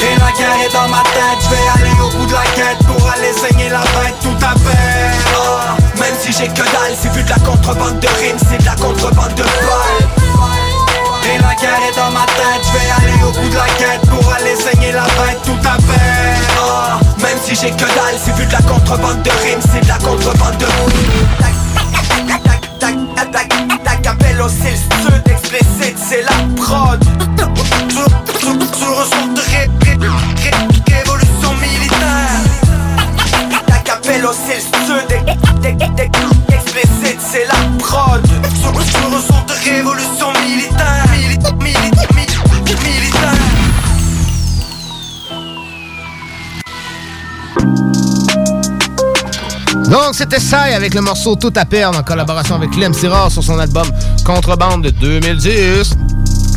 Et 0.00 0.18
la 0.18 0.32
guerre 0.32 0.66
est 0.66 0.72
dans 0.72 0.88
ma 0.88 1.02
tête, 1.02 1.40
je 1.42 1.48
vais 1.50 1.56
aller 1.74 2.00
au 2.00 2.16
bout 2.16 2.26
de 2.26 2.32
la 2.32 2.42
quête 2.54 2.78
Pour 2.86 3.10
aller 3.10 3.32
saigner 3.32 3.68
la 3.70 3.80
bête 3.80 4.14
tout 4.22 4.36
à 4.44 4.54
fait. 4.58 5.10
Ah, 5.36 5.76
Même 5.98 6.14
si 6.20 6.32
j'ai 6.32 6.48
que 6.48 6.62
dalle, 6.62 6.94
c'est 7.00 7.12
vu 7.12 7.22
de 7.22 7.30
la 7.30 7.38
contrebande 7.38 7.98
de 8.00 8.08
rimes, 8.08 8.36
c'est 8.38 8.58
de 8.58 8.64
la 8.64 8.74
contrebande 8.76 9.34
de 9.34 9.42
balles 9.42 10.23
je 12.62 12.72
vais 12.72 12.90
aller 12.96 13.22
au 13.22 13.30
bout 13.32 13.48
de 13.48 13.54
la 13.54 13.66
quête 13.78 14.00
Pour 14.08 14.32
aller 14.32 14.56
saigner 14.56 14.92
la 14.92 15.04
bête 15.04 15.40
tout 15.44 15.58
à 15.68 15.74
fait. 15.74 16.40
Ah, 16.60 16.98
Même 17.22 17.38
si 17.44 17.54
j'ai 17.54 17.70
que 17.70 17.84
dalle, 17.84 18.16
c'est 18.22 18.34
vu 18.36 18.46
de 18.46 18.52
la 18.52 18.62
contrebande 18.62 19.22
de 19.22 19.30
rimes, 19.30 19.60
c'est 19.72 19.80
de 19.82 19.88
la 19.88 19.98
contrebande 19.98 20.56
de 20.58 20.66
capello 24.02 24.48
c'est 24.48 24.70
le 24.70 24.76
sud 24.76 25.22
explicite, 25.30 25.98
c'est 25.98 26.22
la 26.22 26.62
prod. 26.62 27.02
Sur 28.78 29.00
un 29.00 29.26
de 29.34 29.40
ré- 29.40 29.70
ré- 29.84 29.98
ré- 30.42 30.94
révolution 30.94 31.52
militaire. 31.60 32.40
Ta 33.66 33.78
capello 33.78 34.30
c'est 34.46 34.60
le 34.88 34.98
explicite, 36.54 37.20
c'est 37.20 37.46
la 37.46 37.60
prod. 37.78 38.26
Sur 38.60 38.70
un 38.70 38.84
de 39.46 39.52
révolution 39.70 40.26
militaire 40.28 40.33
Donc, 49.90 50.14
c'était 50.14 50.40
ça 50.40 50.62
avec 50.62 50.94
le 50.94 51.00
morceau 51.00 51.36
Tout 51.36 51.52
à 51.56 51.64
perdre 51.64 51.98
en 51.98 52.02
collaboration 52.02 52.56
avec 52.56 52.70
Clem 52.70 52.94
Sirard 52.94 53.30
sur 53.30 53.42
son 53.42 53.58
album 53.58 53.86
Contrebande 54.24 54.82
de 54.82 54.90
2010. 54.90 55.94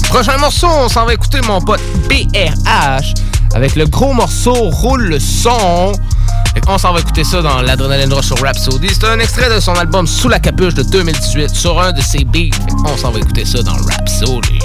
Prochain 0.10 0.38
morceau, 0.38 0.68
on 0.68 0.88
s'en 0.88 1.06
va 1.06 1.14
écouter 1.14 1.40
mon 1.42 1.60
pote 1.62 1.82
BRH 2.10 3.14
avec 3.54 3.76
le 3.76 3.86
gros 3.86 4.14
morceau 4.14 4.54
Roule 4.54 5.04
le 5.04 5.20
son. 5.20 5.92
Qu'on 6.66 6.78
s'en 6.78 6.92
va 6.92 7.00
écouter 7.00 7.24
ça 7.24 7.42
dans 7.42 7.62
l'Adrenaline 7.62 8.12
Rush 8.12 8.26
sur 8.26 8.42
Rhapsody. 8.42 8.88
C'est 8.90 9.06
un 9.06 9.20
extrait 9.20 9.54
de 9.54 9.60
son 9.60 9.74
album 9.74 10.08
Sous 10.08 10.28
la 10.28 10.40
capuche 10.40 10.74
de 10.74 10.84
2018 10.84 11.50
sur 11.52 11.80
un 11.80 11.92
de 11.92 12.02
ses 12.02 12.24
beats. 12.24 12.58
Qu'on 12.84 12.98
s'en 12.98 13.12
va 13.12 13.20
écouter 13.20 13.46
ça 13.46 13.62
dans 13.62 13.74
Rhapsody. 13.74 14.60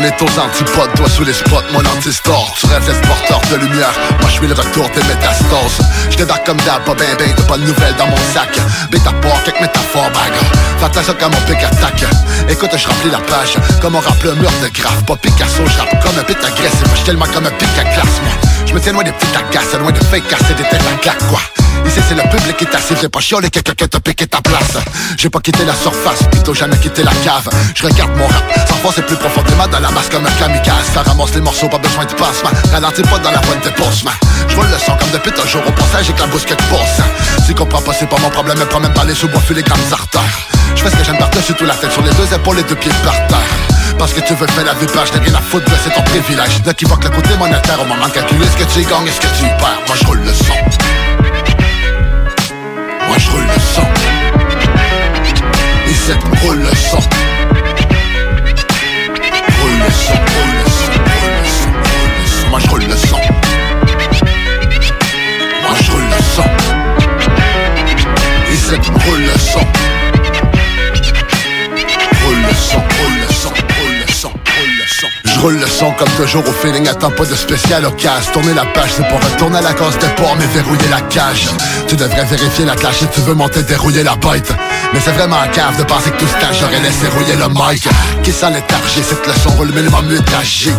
On 0.00 0.02
est 0.02 0.22
aux 0.22 0.40
antipodes, 0.40 0.94
toi 0.96 1.10
sous 1.10 1.24
les 1.24 1.34
spots, 1.34 1.60
mon 1.74 1.80
anti-store 1.80 2.54
Tu 2.58 2.64
rêves 2.64 2.86
d'être 2.86 3.50
de 3.50 3.56
lumière, 3.56 3.92
moi 4.20 4.30
je 4.30 4.34
suis 4.38 4.46
le 4.46 4.54
retour 4.54 4.88
des 4.94 5.02
métastases. 5.02 5.78
Je 6.08 6.16
débarque 6.16 6.46
comme 6.46 6.56
d'hab, 6.62 6.82
pas 6.84 6.94
ben 6.94 7.06
ben 7.18 7.58
de 7.58 7.66
nouvelles 7.66 7.94
dans 7.98 8.06
mon 8.06 8.16
sac. 8.32 8.48
Bêta 8.90 9.12
pas, 9.20 9.28
quelques 9.44 9.60
métaphores 9.60 10.10
bagues 10.10 10.40
Fais 10.78 10.86
attention 10.86 11.14
quand 11.20 11.28
mon 11.28 11.40
pic 11.42 11.58
Écoute, 12.48 12.70
je 12.74 12.88
remplis 12.88 13.10
la 13.10 13.18
page, 13.18 13.58
comme 13.82 13.94
on 13.94 14.00
remplit 14.00 14.30
un 14.30 14.36
mur 14.36 14.50
de 14.62 14.68
graphe 14.68 15.04
Pas 15.04 15.16
Picasso, 15.16 15.64
je 15.66 15.98
comme 16.02 16.18
un 16.18 16.24
pit 16.24 16.38
agressif 16.42 16.88
Je 16.94 17.04
tellement 17.04 17.26
comme 17.26 17.44
un 17.44 17.50
pic 17.50 17.68
à 17.78 17.84
glace, 17.84 18.20
moi. 18.22 18.32
Je 18.64 18.72
me 18.72 18.80
tiens 18.80 18.92
loin 18.92 19.04
des 19.04 19.12
petites 19.12 19.36
agaces, 19.36 19.78
loin 19.78 19.92
de 19.92 20.02
fake 20.04 20.26
casser 20.28 20.54
des 20.54 20.64
têtes 20.64 20.80
en 20.90 20.96
claque, 20.96 21.28
quoi 21.28 21.59
Ici 21.90 21.98
c'est 22.08 22.14
le 22.14 22.22
public 22.30 22.56
qui 22.56 22.66
t'assied, 22.66 22.94
j'ai 23.00 23.08
pas 23.08 23.18
chiolé 23.18 23.50
quelqu'un 23.50 23.72
qui 23.74 23.88
t'a 23.88 23.98
piqué 23.98 24.24
ta 24.24 24.40
place. 24.40 24.78
J'ai 25.18 25.28
pas 25.28 25.40
quitté 25.40 25.64
la 25.64 25.74
surface, 25.74 26.22
plutôt 26.30 26.54
jamais 26.54 26.76
quitté 26.76 27.02
la 27.02 27.10
cave. 27.24 27.50
Je 27.74 27.82
regarde 27.82 28.16
mon 28.16 28.28
rap, 28.28 28.44
sans 28.68 28.76
force 28.76 29.00
plus 29.02 29.16
profondément 29.16 29.66
dans 29.66 29.80
la 29.80 29.90
masse 29.90 30.08
comme 30.08 30.24
un 30.24 30.30
kamikaze. 30.30 30.86
Ça 30.94 31.02
ramasse 31.02 31.34
les 31.34 31.40
morceaux, 31.40 31.68
pas 31.68 31.78
besoin 31.78 32.04
de 32.04 32.12
passement 32.12 32.50
Ralentis 32.70 33.02
pas 33.02 33.18
dans 33.18 33.32
la 33.32 33.40
bonne 33.40 33.58
dépassement 33.64 34.12
Je 34.48 34.54
vois 34.54 34.66
le 34.66 34.78
son 34.78 34.94
comme 34.98 35.10
depuis 35.10 35.32
toujours 35.32 35.66
au 35.66 35.72
passage 35.72 36.10
et 36.10 36.12
que 36.12 36.20
la 36.20 36.28
bousquette 36.28 36.62
passe 36.70 37.02
Tu 37.44 37.54
comprends 37.54 37.82
pas, 37.82 37.92
c'est 37.92 38.08
pas 38.08 38.18
mon 38.20 38.30
problème, 38.30 38.58
me 38.58 38.66
promène 38.66 38.92
pas 38.92 39.04
les 39.04 39.14
sous-bois, 39.16 39.40
fuis 39.40 39.56
les 39.56 39.64
grandes 39.64 39.92
artères. 39.92 40.38
Je 40.76 40.82
fais 40.82 40.90
ce 40.90 40.96
que 40.96 41.02
j'aime 41.02 41.18
par-dessus 41.18 41.54
tout 41.54 41.66
la 41.66 41.74
tête 41.74 41.90
sur 41.90 42.02
les 42.02 42.12
deux 42.14 42.32
épaules 42.32 42.60
et 42.60 42.62
deux 42.62 42.76
pieds 42.76 42.92
par 43.02 43.14
terre. 43.26 43.50
Parce 43.98 44.12
que 44.12 44.20
tu 44.20 44.34
veux 44.34 44.46
faire 44.46 44.64
la 44.64 44.74
n'ai 44.74 45.26
rien 45.26 45.34
à 45.34 45.42
foutre, 45.42 45.66
c'est 45.82 45.92
ton 45.92 46.02
privilège. 46.02 46.62
Ne 46.64 46.72
qui 46.72 46.84
va 46.84 46.94
que 46.94 47.08
le 47.08 47.10
côté 47.10 47.36
monétaire 47.36 47.82
au 47.82 47.84
moment 47.84 48.06
de 48.06 48.12
calculer 48.12 48.46
ce 48.46 48.64
que 48.64 48.72
tu 48.72 48.86
gagnes 48.88 49.08
et 49.08 49.10
ce 49.10 49.20
que 49.20 49.26
tu 49.36 49.44
perds? 49.58 49.82
Moi 49.88 49.96
je 50.00 50.06
roule 50.06 50.20
le 50.20 50.32
son 50.32 50.54
moi 53.10 53.18
je 53.18 53.30
sang, 53.58 53.82
roule 56.42 56.58
le 56.58 56.74
sang, 56.76 57.00
roule 59.58 59.78
le 59.78 59.90
sang 59.90 60.20
Moi 62.50 62.60
je 62.60 62.66
sang. 62.96 63.20
Moi 65.62 65.74
je 65.82 65.90
roule 65.90 66.02
le 66.02 66.22
sang. 66.22 66.50
Ici 68.52 69.89
roule 75.40 75.58
le 75.58 75.66
son 75.66 75.90
comme 75.92 76.08
toujours 76.10 76.46
au 76.46 76.52
feeling, 76.52 76.86
attends 76.88 77.10
pas 77.10 77.24
de 77.24 77.34
spécial 77.34 77.84
occasion 77.84 78.32
Tourner 78.32 78.54
la 78.54 78.64
page, 78.66 78.90
c'est 78.96 79.08
pour 79.08 79.18
retourner 79.20 79.58
à 79.58 79.62
la 79.62 79.72
case 79.72 79.98
de 79.98 80.06
port 80.16 80.36
mais 80.38 80.46
verrouiller 80.46 80.88
la 80.90 81.00
cage. 81.02 81.48
Tu 81.88 81.96
devrais 81.96 82.24
vérifier 82.24 82.64
la 82.64 82.74
clash 82.74 82.98
si 82.98 83.06
tu 83.08 83.20
veux 83.20 83.34
monter, 83.34 83.62
dérouiller 83.62 84.02
la 84.02 84.16
bête. 84.16 84.52
Mais 84.92 85.00
c'est 85.00 85.12
vraiment 85.12 85.40
un 85.40 85.48
cave 85.48 85.76
de 85.78 85.84
penser 85.84 86.10
que 86.10 86.18
tout 86.18 86.26
stage 86.26 86.58
j'aurais 86.60 86.80
laissé 86.80 87.08
rouiller 87.08 87.36
le 87.36 87.48
mic. 87.48 87.88
Qui 88.22 88.32
sent 88.32 88.50
léthargie, 88.52 89.02
cette 89.02 89.26
leçon 89.26 89.50
roule 89.56 89.72
minimum 89.72 90.10
étagé 90.12 90.72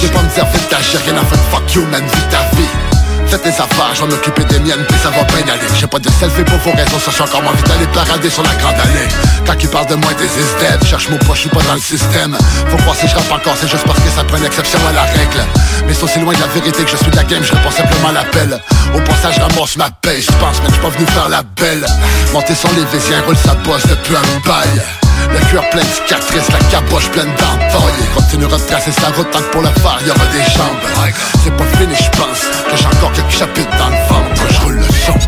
J'ai 0.00 0.08
pas 0.08 0.22
me 0.22 0.34
dire 0.34 0.46
vite 0.52 0.68
t'agir, 0.68 1.00
rien 1.04 1.16
à 1.16 1.24
faire, 1.24 1.38
fuck 1.50 1.74
you 1.74 1.82
man, 1.90 2.02
vis 2.02 2.28
ta 2.30 2.56
vie 2.56 2.69
Faites 3.30 3.42
tes 3.42 3.62
affaires, 3.62 3.94
je 3.94 4.00
vais 4.02 4.08
m'occuper 4.08 4.42
des 4.42 4.58
miennes, 4.58 4.84
puis 4.88 4.98
ça 5.00 5.10
va 5.10 5.22
bien 5.22 5.54
aller. 5.54 5.62
J'ai 5.78 5.86
pas 5.86 6.00
de 6.00 6.10
selfie 6.10 6.42
pour 6.42 6.58
vos 6.58 6.72
raisons, 6.72 6.98
j'ai 6.98 7.22
encore 7.22 7.48
envie 7.48 7.62
d'aller 7.62 7.86
parader 7.94 8.28
sur 8.28 8.42
la 8.42 8.52
grande 8.56 8.74
allée. 8.74 9.06
Quand 9.46 9.54
ils 9.62 9.68
parlent 9.68 9.86
de 9.86 9.94
moi, 9.94 10.10
des 10.14 10.26
dead, 10.26 10.84
cherche 10.84 11.08
mon 11.10 11.16
poche, 11.18 11.36
je 11.36 11.40
suis 11.42 11.50
pas 11.50 11.62
dans 11.62 11.74
le 11.74 11.80
système. 11.80 12.36
Faut 12.66 12.76
croire 12.78 12.96
si 12.96 13.06
je 13.06 13.14
rappe 13.14 13.30
encore, 13.30 13.54
c'est 13.60 13.70
juste 13.70 13.86
parce 13.86 14.00
que 14.00 14.10
ça 14.10 14.24
prend 14.24 14.36
une 14.36 14.46
exception 14.46 14.80
à 14.88 14.92
la 14.92 15.02
règle. 15.02 15.46
Mais 15.86 15.94
c'est 15.94 16.02
aussi 16.02 16.18
loin 16.18 16.34
de 16.34 16.40
la 16.40 16.48
vérité 16.48 16.82
que 16.82 16.90
je 16.90 16.96
suis 16.96 17.10
de 17.10 17.14
la 17.14 17.22
game, 17.22 17.44
je 17.44 17.52
réponds 17.54 17.70
simplement 17.70 18.08
à 18.08 18.12
l'appel. 18.12 18.60
Au 18.94 19.00
passage, 19.02 19.36
je 19.36 19.78
ma 19.78 19.90
paye, 20.02 20.22
je 20.22 20.32
pense, 20.32 20.60
mais 20.64 20.74
je 20.74 20.80
pas 20.80 20.88
venu 20.88 21.06
faire 21.06 21.28
la 21.28 21.42
belle. 21.42 21.86
Monter 22.32 22.56
son 22.56 22.68
lévésien, 22.74 23.22
roule 23.26 23.36
sa 23.36 23.54
bosse 23.54 23.86
depuis 23.86 24.16
un 24.16 24.48
bail. 24.48 24.82
Le 25.32 25.38
cœur 25.52 25.68
plein 25.70 25.82
de 25.82 25.86
cicatrices, 25.86 26.50
la 26.52 26.58
caboche 26.70 27.08
pleine 27.10 27.32
d'entailles 27.36 28.08
Continuera 28.14 28.56
de 28.58 28.62
tracer 28.64 28.92
sa 28.92 29.08
route 29.08 29.30
tant 29.30 29.40
que 29.40 29.50
pour 29.50 29.62
le 29.62 29.68
faire 29.68 29.98
y'aura 30.06 30.26
des 30.32 30.44
jambes. 30.52 30.80
C'est 31.42 31.56
pas 31.56 31.64
fini 31.76 31.94
je 31.94 32.10
pense 32.18 32.40
que 32.70 32.76
j'ai 32.76 32.86
encore 32.86 33.12
quelques 33.12 33.30
chapitres 33.30 33.76
dans 33.78 33.88
le 33.88 33.96
ventre. 34.08 34.40
Moi 34.40 34.48
je 34.50 34.60
roule 34.60 34.76
le 34.76 34.82
son. 34.82 35.18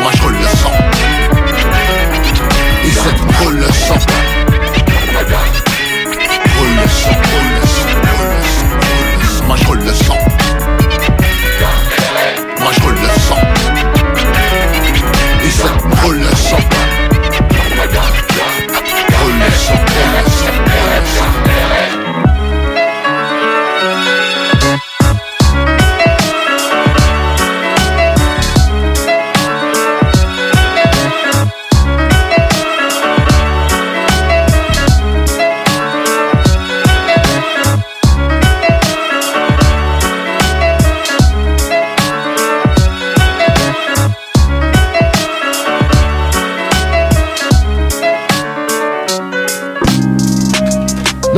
Moi 0.00 0.12
je 0.14 0.22
roule 0.22 0.36
le 0.36 0.48
son. 0.56 0.72
Roule 3.42 3.56
le 3.56 3.64
son. 3.64 3.64
Roule 3.64 3.64
le 3.64 3.72
son, 3.72 3.94
roule 6.58 6.76
le 6.76 6.88
son, 6.88 6.88
roule 6.88 6.88
le 6.88 6.88
son, 6.88 7.10
roule 7.18 7.52
le 7.54 7.66
son. 9.28 9.46
Moi 9.46 9.56
je 9.56 9.66
roule 9.66 9.84
le 9.84 9.94
son 9.94 10.27
Roule 19.68 20.22
le 20.22 20.27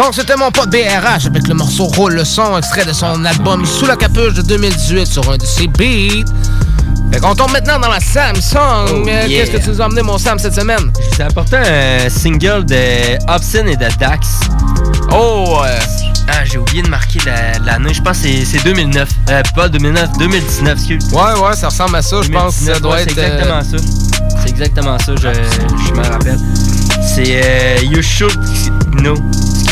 Donc, 0.00 0.14
c'était 0.14 0.36
mon 0.36 0.50
pote 0.50 0.70
BRH 0.70 1.26
avec 1.26 1.46
le 1.46 1.52
morceau 1.54 1.84
Roule 1.84 2.14
le 2.14 2.24
son, 2.24 2.56
extrait 2.56 2.86
de 2.86 2.92
son 2.94 3.22
album 3.22 3.66
Sous 3.66 3.84
la 3.84 3.96
capuche 3.96 4.32
de 4.32 4.40
2018 4.40 5.06
sur 5.06 5.30
un 5.30 5.36
de 5.36 5.44
ses 5.44 5.66
beats. 5.66 6.24
Fait 7.12 7.20
qu'on 7.20 7.34
tombe 7.34 7.50
maintenant 7.52 7.78
dans 7.78 7.88
la 7.90 8.00
Samsung. 8.00 8.86
Oh, 8.88 9.04
Euh, 9.06 9.26
yeah. 9.26 9.44
Qu'est-ce 9.44 9.50
que 9.58 9.62
tu 9.62 9.68
nous 9.68 9.82
as 9.82 9.84
amené, 9.84 10.00
mon 10.02 10.16
Sam, 10.16 10.38
cette 10.38 10.54
semaine? 10.54 10.90
J'ai 11.16 11.24
apporté 11.24 11.56
un 11.56 12.08
single 12.08 12.64
de 12.64 13.18
Hobson 13.30 13.66
et 13.66 13.76
de 13.76 13.86
Dax. 13.98 14.26
Oh, 15.12 15.58
Ah, 16.32 16.44
j'ai 16.44 16.58
oublié 16.58 16.82
de 16.82 16.88
marquer 16.88 17.18
la- 17.26 17.58
l'année. 17.72 17.92
Je 17.92 18.00
pense 18.00 18.18
que 18.18 18.28
c'est- 18.28 18.44
c'est 18.44 18.62
2009. 18.64 19.08
Euh, 19.30 19.42
pas 19.54 19.68
2009, 19.68 20.10
2019, 20.18 20.78
excuse. 20.78 21.04
Ouais, 21.12 21.38
ouais, 21.42 21.56
ça 21.56 21.68
ressemble 21.68 21.96
à 21.96 22.02
ça. 22.02 22.22
Je 22.22 22.30
pense 22.30 22.54
que 22.56 22.64
ça 22.66 22.78
2019, 22.78 22.80
doit 22.82 22.92
ouais, 22.94 23.02
être. 23.02 23.14
C'est 23.14 23.20
exactement 23.20 23.62
ça. 23.62 23.76
C'est 24.44 24.48
exactement 24.50 24.98
ça, 24.98 25.12
je, 25.16 25.88
je 25.88 25.92
me 25.92 26.06
rappelle. 26.06 26.38
C'est 27.14 27.40
euh, 27.44 27.78
You 27.82 28.00
Should 28.00 28.38
Know. 28.92 29.14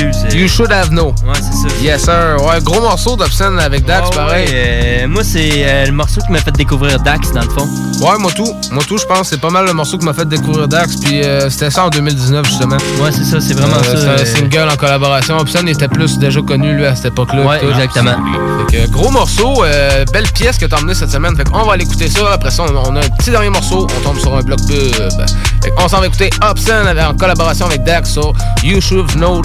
Excuse. 0.01 0.35
You 0.35 0.49
should 0.49 0.71
have 0.73 0.91
know. 0.91 1.09
Ouais, 1.27 1.35
c'est 1.35 1.69
ça. 1.69 1.75
Yes, 1.83 2.03
sir. 2.05 2.37
Ouais, 2.45 2.61
gros 2.63 2.81
morceau 2.81 3.17
d'Obscene 3.17 3.59
avec 3.59 3.85
Dax, 3.85 4.11
pareil. 4.11 4.47
ouais, 4.49 4.53
euh, 5.05 5.09
moi, 5.09 5.23
c'est 5.25 5.51
euh, 5.67 5.87
le 5.87 5.93
morceau 5.93 6.21
qui 6.21 6.31
m'a 6.33 6.39
fait 6.39 6.53
découvrir 6.53 7.01
Dax, 7.01 7.33
dans 7.33 7.43
le 7.43 7.49
fond. 7.51 7.69
Ouais, 8.01 8.17
moi 8.19 8.31
tout. 8.35 8.55
Moi 8.71 8.83
tout, 8.87 8.99
je 8.99 9.05
pense. 9.07 9.29
C'est 9.29 9.41
pas 9.41 9.51
mal 9.51 9.67
le 9.67 9.73
morceau 9.73 9.99
qui 9.99 10.05
m'a 10.05 10.13
fait 10.13 10.29
découvrir 10.29 10.69
Dax. 10.69 10.97
Puis 10.97 11.23
euh, 11.23 11.51
c'était 11.51 11.71
ça 11.71 11.85
en 11.87 11.89
2019, 11.91 12.47
justement. 12.47 12.77
Ouais, 13.03 13.11
c'est 13.13 13.25
ça, 13.25 13.41
c'est 13.41 13.55
vraiment 13.55 13.83
ça. 13.83 13.97
C'est 13.97 14.23
un 14.23 14.25
single 14.25 14.69
en 14.73 14.77
collaboration. 14.77 15.37
Obscene 15.39 15.69
était 15.69 15.89
plus 15.89 16.19
déjà 16.19 16.41
connu, 16.43 16.75
lui, 16.77 16.87
à 16.87 16.95
cette 16.95 17.07
époque-là. 17.07 17.43
Ouais, 17.45 17.61
tout. 17.61 17.69
exactement. 17.71 18.15
Fait 18.71 18.87
que, 18.87 18.91
gros 18.91 19.11
morceau, 19.11 19.65
belle 20.13 20.29
pièce 20.33 20.59
que 20.59 20.67
t'as 20.67 20.79
emmené 20.79 20.95
cette 20.95 21.11
semaine. 21.11 21.37
Fait 21.37 21.45
qu'on 21.45 21.65
va 21.65 21.73
aller 21.73 21.85
écouter 21.85 22.09
ça. 22.09 22.33
Après 22.33 22.51
ça, 22.51 22.63
on, 22.65 22.91
on 22.93 22.97
a 22.97 23.01
un 23.01 23.09
petit 23.19 23.31
dernier 23.31 23.51
morceau. 23.51 23.87
On 23.99 24.01
tombe 24.03 24.19
sur 24.19 24.37
un 24.37 24.43
bloc 24.43 24.61
pub. 24.67 24.95
Fait 25.63 25.71
qu'on 25.71 25.89
s'en 25.89 26.01
va 26.01 26.07
écouter 26.07 26.31
Obscene 26.49 26.87
en 26.99 27.15
collaboration 27.15 27.67
avec 27.67 27.83
Dax 27.83 28.11
sur 28.13 28.33
You 28.63 28.81
Should 28.81 29.11
Have 29.11 29.17
Known. 29.17 29.43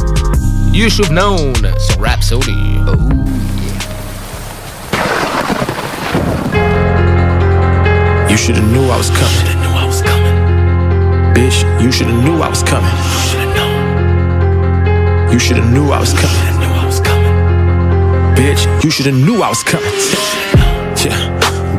You 0.73 0.89
Should 0.89 1.05
Have 1.05 1.13
Known 1.13 1.53
sur 1.77 1.99
Rhapsody. 1.99 2.79
Oh. 2.79 2.93
You 8.27 8.37
shoulda 8.37 8.61
knew 8.61 8.89
I 8.89 8.97
was 8.97 9.11
coming. 9.11 9.45
Bitch, 11.35 11.61
you 11.79 11.91
shoulda 11.91 12.11
knew 12.11 12.41
I 12.41 12.49
was 12.49 12.63
coming. 12.63 12.89
You 15.31 15.37
shoulda 15.37 15.61
knew 15.69 15.91
I 15.91 15.99
was 15.99 16.13
coming. 16.13 16.41
Bitch, 18.35 18.83
you 18.83 18.89
shoulda 18.89 19.11
knew 19.11 19.43
I 19.43 19.49
was 19.49 19.61
coming. 19.61 20.52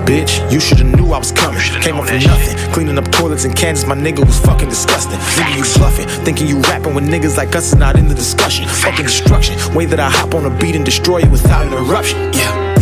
Bitch, 0.04 0.52
you 0.52 0.60
shoulda 0.60 0.84
knew 0.84 1.12
I 1.12 1.18
was 1.18 1.32
coming. 1.32 1.60
Came 1.80 1.96
up 1.96 2.06
from 2.06 2.18
nothing, 2.18 2.72
cleaning 2.72 2.98
up 2.98 3.10
toilets 3.10 3.46
in 3.46 3.54
Kansas. 3.54 3.86
My 3.86 3.94
nigga 3.94 4.24
was 4.24 4.38
fucking 4.40 4.68
disgusting. 4.68 5.18
Nigga, 5.18 5.56
you 5.56 5.64
bluffing, 5.78 6.06
thinking 6.24 6.46
you 6.46 6.60
rapping 6.60 6.94
when 6.94 7.06
niggas 7.06 7.38
like 7.38 7.56
us 7.56 7.68
is 7.68 7.76
not 7.76 7.96
in 7.96 8.08
the 8.08 8.14
discussion. 8.14 8.68
Fucking 8.68 9.06
destruction. 9.06 9.56
Way 9.74 9.86
that 9.86 10.00
I 10.00 10.10
hop 10.10 10.34
on 10.34 10.44
a 10.44 10.50
beat 10.58 10.76
and 10.76 10.84
destroy 10.84 11.20
it 11.20 11.30
without 11.30 11.66
interruption. 11.66 12.32
Yeah. 12.34 12.73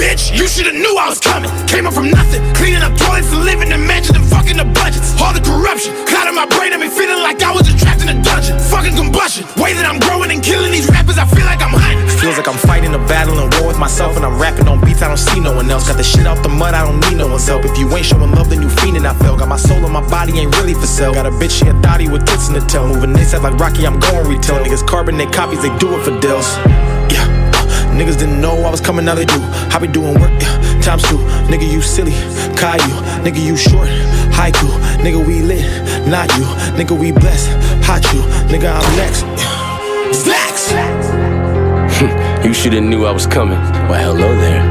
Bitch, 0.00 0.32
you 0.32 0.48
shoulda 0.48 0.72
knew 0.72 0.96
I 0.96 1.12
was 1.12 1.20
coming. 1.20 1.52
Came 1.68 1.84
up 1.84 1.92
from 1.92 2.08
nothing, 2.08 2.40
cleaning 2.56 2.80
up 2.80 2.96
toilets 2.96 3.28
and 3.36 3.44
living 3.44 3.68
in 3.68 3.84
mansions 3.84 4.16
and 4.16 4.24
fucking 4.24 4.56
the 4.56 4.64
budgets. 4.64 5.12
All 5.20 5.36
the 5.36 5.44
corruption, 5.44 5.92
clouding 6.08 6.32
my 6.32 6.48
brain, 6.56 6.72
and 6.72 6.80
me 6.80 6.88
feeling 6.88 7.20
like 7.20 7.44
I 7.44 7.52
was 7.52 7.68
trapped 7.76 8.00
in 8.00 8.08
a 8.08 8.16
dungeon. 8.24 8.56
Fucking 8.72 8.96
combustion, 8.96 9.44
way 9.60 9.76
that 9.76 9.84
I'm 9.84 10.00
growing 10.00 10.32
and 10.32 10.40
killing 10.40 10.72
these 10.72 10.88
rappers, 10.88 11.20
I 11.20 11.28
feel 11.28 11.44
like 11.44 11.60
I'm 11.60 11.76
hunting. 11.76 12.00
Feels 12.16 12.40
like 12.40 12.48
I'm 12.48 12.56
fighting 12.56 12.96
a 12.96 13.02
battle 13.12 13.36
and 13.44 13.52
war 13.60 13.68
with 13.68 13.78
myself, 13.78 14.16
and 14.16 14.24
I'm 14.24 14.40
rapping 14.40 14.72
on 14.72 14.80
beats 14.80 15.04
I 15.04 15.08
don't 15.12 15.20
see 15.20 15.38
no 15.38 15.52
one 15.52 15.68
else. 15.68 15.84
Got 15.84 16.00
the 16.00 16.08
shit 16.08 16.24
out 16.24 16.40
the 16.40 16.48
mud, 16.48 16.72
I 16.72 16.80
don't 16.80 16.96
need 17.04 17.20
no 17.20 17.28
one's 17.28 17.44
help. 17.44 17.68
If 17.68 17.76
you 17.76 17.84
ain't 17.92 18.08
showing 18.08 18.32
love, 18.32 18.48
then 18.48 18.64
you 18.64 18.72
fiending. 18.80 19.04
I 19.04 19.12
feel 19.20 19.36
got 19.36 19.52
my 19.52 19.60
soul 19.60 19.84
and 19.84 19.92
my 19.92 20.04
body 20.08 20.32
ain't 20.40 20.56
really 20.56 20.72
for 20.72 20.88
sale. 20.88 21.12
Got 21.12 21.28
a 21.28 21.30
bitch, 21.30 21.60
she 21.60 21.68
a 21.68 21.76
thotty 21.84 22.08
with 22.08 22.24
tits 22.24 22.48
in 22.48 22.56
the 22.56 22.64
tail, 22.64 22.88
moving 22.88 23.12
they 23.12 23.28
said 23.28 23.44
like 23.44 23.60
Rocky, 23.60 23.84
I'm 23.84 24.00
going 24.00 24.24
retail. 24.32 24.64
Niggas 24.64 24.80
carbonate 24.88 25.28
copies, 25.28 25.60
they 25.60 25.68
do 25.76 25.92
it 25.92 26.00
for 26.08 26.16
deals. 26.24 26.48
Yeah. 27.12 27.39
Niggas 28.00 28.16
didn't 28.18 28.40
know 28.40 28.56
I 28.62 28.70
was 28.70 28.80
coming, 28.80 29.04
now 29.04 29.14
they 29.14 29.26
do. 29.26 29.38
I 29.68 29.78
be 29.78 29.86
doing 29.86 30.18
work, 30.18 30.32
yeah, 30.40 30.80
times 30.80 31.02
two. 31.02 31.18
Nigga, 31.52 31.70
you 31.70 31.82
silly, 31.82 32.12
Caillou. 32.56 32.96
Nigga, 33.20 33.44
you 33.44 33.58
short, 33.58 33.90
haiku. 34.32 34.72
Nigga, 35.04 35.20
we 35.20 35.42
lit, 35.42 35.66
not 36.08 36.32
you. 36.38 36.46
Nigga, 36.80 36.98
we 36.98 37.12
blessed, 37.12 37.50
hot 37.84 38.02
you. 38.14 38.22
Nigga, 38.48 38.72
I'm 38.72 38.96
next. 38.96 39.20
yeah. 40.26 40.40
You 42.44 42.54
shoulda 42.54 42.80
knew 42.80 43.04
I 43.04 43.10
was 43.10 43.26
coming. 43.26 43.58
Well, 43.90 44.16
hello 44.16 44.34
there. 44.40 44.64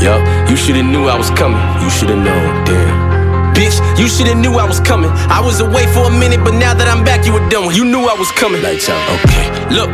Yup, 0.02 0.48
you 0.48 0.56
shoulda 0.56 0.82
knew 0.82 1.08
I 1.08 1.18
was 1.18 1.28
coming. 1.28 1.60
You 1.84 1.90
shoulda 1.90 2.16
known, 2.16 2.64
damn. 2.64 3.52
Bitch, 3.54 3.78
you 3.98 4.08
shoulda 4.08 4.34
knew 4.34 4.54
I 4.54 4.64
was 4.66 4.80
coming. 4.80 5.10
I 5.28 5.42
was 5.44 5.60
away 5.60 5.84
for 5.92 6.06
a 6.08 6.10
minute, 6.10 6.42
but 6.42 6.54
now 6.54 6.72
that 6.72 6.88
I'm 6.88 7.04
back, 7.04 7.26
you 7.26 7.34
were 7.34 7.46
done. 7.50 7.74
You 7.74 7.84
knew 7.84 8.08
I 8.08 8.14
was 8.14 8.32
coming. 8.32 8.62
Lights 8.62 8.88
out. 8.88 9.20
Okay. 9.20 9.50
Look. 9.74 9.90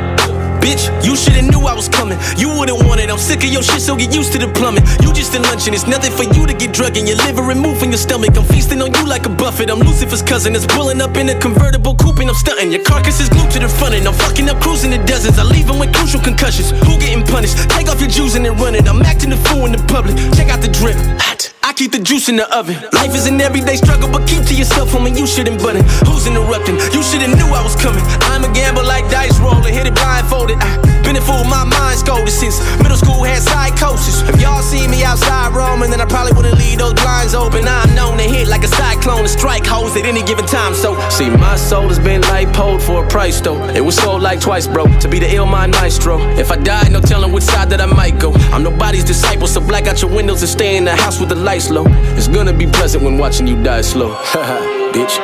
Bitch, 0.62 0.86
you 1.02 1.16
shoulda 1.16 1.42
knew 1.42 1.62
I 1.66 1.74
was 1.74 1.88
coming. 1.88 2.18
You 2.36 2.48
wouldn't 2.54 2.78
want 2.86 3.00
it. 3.00 3.10
I'm 3.10 3.18
sick 3.18 3.42
of 3.42 3.50
your 3.50 3.62
shit, 3.62 3.82
so 3.82 3.96
get 3.96 4.14
used 4.14 4.32
to 4.34 4.38
the 4.38 4.48
plumbing. 4.52 4.84
You 5.02 5.12
just 5.12 5.34
a 5.34 5.40
luncheon. 5.40 5.72
It's 5.74 5.86
nothing 5.86 6.12
for 6.12 6.24
you 6.24 6.46
to 6.46 6.54
get 6.54 6.72
drug 6.72 6.96
in 6.96 7.06
your 7.06 7.16
liver 7.24 7.50
and 7.50 7.60
move 7.60 7.82
in 7.82 7.90
your 7.90 8.02
stomach. 8.06 8.36
I'm 8.36 8.44
feasting 8.44 8.82
on 8.82 8.92
you 8.92 9.04
like 9.08 9.24
a 9.26 9.32
buffet. 9.32 9.70
I'm 9.70 9.80
Lucifer's 9.80 10.22
cousin. 10.22 10.54
It's 10.54 10.66
pulling 10.66 11.00
up 11.00 11.16
in 11.16 11.28
a 11.30 11.36
convertible 11.38 11.94
coupe 11.96 12.20
and 12.20 12.28
I'm 12.28 12.36
stunting. 12.36 12.70
Your 12.70 12.84
carcass 12.84 13.20
is 13.20 13.28
glued 13.28 13.50
to 13.52 13.58
the 13.58 13.68
front 13.68 13.94
and 13.94 14.06
I'm 14.06 14.14
fucking 14.14 14.48
up 14.48 14.60
cruising 14.60 14.92
the 14.92 14.98
dozens. 14.98 15.38
I 15.38 15.44
leave 15.44 15.62
leave 15.62 15.70
'em 15.70 15.78
with 15.78 15.92
crucial 15.92 16.20
concussions. 16.20 16.70
Who 16.70 16.98
getting 16.98 17.24
punished? 17.24 17.56
Take 17.70 17.88
off 17.88 18.00
your 18.00 18.10
juice 18.10 18.34
and 18.34 18.44
then 18.44 18.56
run 18.56 18.74
it. 18.74 18.88
I'm 18.88 19.02
acting 19.02 19.30
the 19.30 19.36
fool 19.36 19.66
in 19.66 19.72
the 19.72 19.82
public. 19.94 20.16
Check 20.36 20.50
out 20.50 20.60
the 20.60 20.68
drip. 20.68 20.96
Hot. 21.20 21.41
I 21.72 21.74
keep 21.74 21.92
the 21.92 22.00
juice 22.00 22.28
in 22.28 22.36
the 22.36 22.44
oven. 22.54 22.76
Life 22.92 23.14
is 23.14 23.26
an 23.26 23.40
everyday 23.40 23.76
struggle, 23.76 24.06
but 24.12 24.28
keep 24.28 24.44
to 24.44 24.54
yourself, 24.54 24.90
homie. 24.90 25.18
You 25.18 25.26
shouldn't 25.26 25.62
button. 25.62 25.82
Who's 26.04 26.26
interrupting? 26.26 26.76
You 26.92 27.02
shoulda 27.02 27.28
knew 27.28 27.48
I 27.48 27.64
was 27.64 27.74
coming. 27.76 28.04
I'm 28.28 28.44
a 28.44 28.52
gamble 28.52 28.84
like 28.84 29.08
dice 29.08 29.40
roller, 29.40 29.70
hit 29.70 29.86
it 29.86 29.94
blindfolded. 29.94 30.58
I 30.60 30.92
been 31.12 31.16
a 31.16 31.20
fool, 31.20 31.44
my 31.44 31.64
mind's 31.64 32.00
scolded 32.00 32.32
since 32.32 32.56
middle 32.78 32.96
school 32.96 33.22
had 33.24 33.42
psychosis. 33.42 34.22
If 34.28 34.40
y'all 34.40 34.62
see 34.62 34.88
me 34.88 35.02
outside 35.02 35.52
roaming, 35.52 35.90
then 35.90 36.00
I 36.00 36.06
probably 36.06 36.32
wouldn't 36.32 36.56
leave 36.58 36.78
those 36.78 36.94
blinds 36.94 37.34
open. 37.34 37.66
I'm 37.68 37.94
known 37.94 38.16
to 38.16 38.24
hit 38.24 38.48
like 38.48 38.64
a 38.64 38.68
cyclone 38.68 39.20
and 39.20 39.28
strike 39.28 39.66
hoes 39.66 39.96
at 39.96 40.06
any 40.06 40.22
given 40.22 40.46
time. 40.46 40.74
So 40.74 40.96
see, 41.10 41.28
my 41.28 41.56
soul 41.56 41.88
has 41.88 41.98
been 41.98 42.22
lipoed 42.22 42.80
for 42.80 43.04
a 43.04 43.08
price 43.08 43.40
though. 43.40 43.62
It 43.70 43.84
was 43.84 43.96
sold 43.96 44.22
like 44.22 44.40
twice, 44.40 44.66
bro, 44.66 44.86
to 45.00 45.08
be 45.08 45.18
the 45.18 45.34
ill 45.34 45.46
mind 45.46 45.72
maestro. 45.72 46.18
If 46.38 46.50
I 46.50 46.56
die, 46.56 46.88
no 46.88 47.00
telling 47.00 47.32
which 47.32 47.44
side 47.44 47.68
that 47.70 47.80
I 47.80 47.86
might 47.86 48.18
go. 48.18 48.32
I'm 48.52 48.62
nobody's 48.62 49.04
disciple, 49.04 49.46
so 49.46 49.60
black 49.60 49.86
out 49.86 50.00
your 50.00 50.14
windows 50.14 50.40
and 50.42 50.50
stay 50.50 50.76
in 50.76 50.84
the 50.84 50.96
house 50.96 51.20
with 51.20 51.28
the 51.28 51.36
lights 51.36 51.68
low. 51.72 51.86
It's 52.16 52.28
gonna 52.28 52.52
be 52.52 52.66
pleasant 52.66 53.02
when 53.02 53.18
watching 53.18 53.46
you 53.46 53.60
die 53.62 53.80
slow. 53.80 54.12
Haha, 54.12 54.58
bitch. 54.92 55.18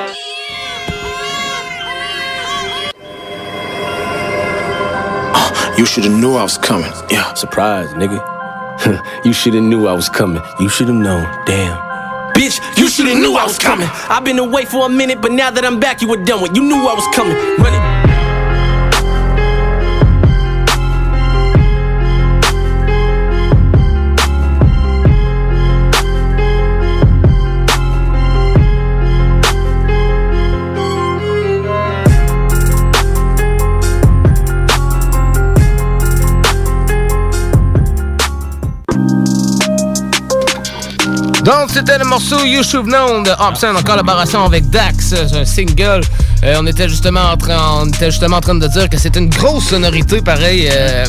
Uh, 5.35 5.75
you 5.77 5.85
shoulda 5.85 6.09
knew 6.09 6.35
I 6.37 6.43
was 6.43 6.59
coming. 6.59 6.91
Yeah. 7.11 7.35
Surprise, 7.35 7.89
nigga. 7.91 8.19
you 9.25 9.33
shoulda 9.33 9.61
knew 9.61 9.87
I 9.87 9.93
was 9.93 10.09
coming. 10.09 10.43
You 10.59 10.69
shoulda 10.69 10.93
known. 10.93 11.25
Damn. 11.47 11.77
Bitch, 12.35 12.61
you 12.79 12.89
shoulda 12.89 13.15
knew 13.15 13.35
I 13.37 13.45
was 13.45 13.59
coming. 13.59 13.89
I've 14.09 14.25
been 14.25 14.39
away 14.39 14.65
for 14.65 14.87
a 14.87 14.89
minute, 14.89 15.21
but 15.21 15.33
now 15.33 15.51
that 15.51 15.65
I'm 15.65 15.81
back, 15.81 16.01
you 16.01 16.09
were 16.09 16.23
done 16.25 16.43
with. 16.43 16.55
You 16.57 16.63
knew 16.63 16.87
I 16.87 16.95
was 16.95 17.07
coming. 17.15 17.37
Run 17.59 17.98
Donc, 41.49 41.71
c'était 41.73 41.97
le 41.97 42.05
morceau 42.05 42.45
You 42.45 42.63
Should 42.63 42.85
Known 42.85 43.23
de 43.23 43.31
Hobson 43.31 43.75
en 43.75 43.83
collaboration 43.83 44.45
avec 44.45 44.69
Dax, 44.69 45.15
c'est 45.15 45.35
un 45.35 45.47
single. 45.47 46.03
Euh, 46.45 46.57
on 46.61 46.67
était 46.67 46.91
justement 46.91 47.23
en 47.33 47.39
train, 47.39 47.57
on 47.81 47.89
était 47.89 48.11
justement 48.11 48.37
en 48.37 48.41
train 48.41 48.57
de 48.57 48.67
dire 48.67 48.87
que 48.91 48.99
c'était 48.99 49.19
une 49.19 49.31
grosse 49.31 49.69
sonorité, 49.69 50.21
pareil. 50.21 50.69
euh, 50.71 51.07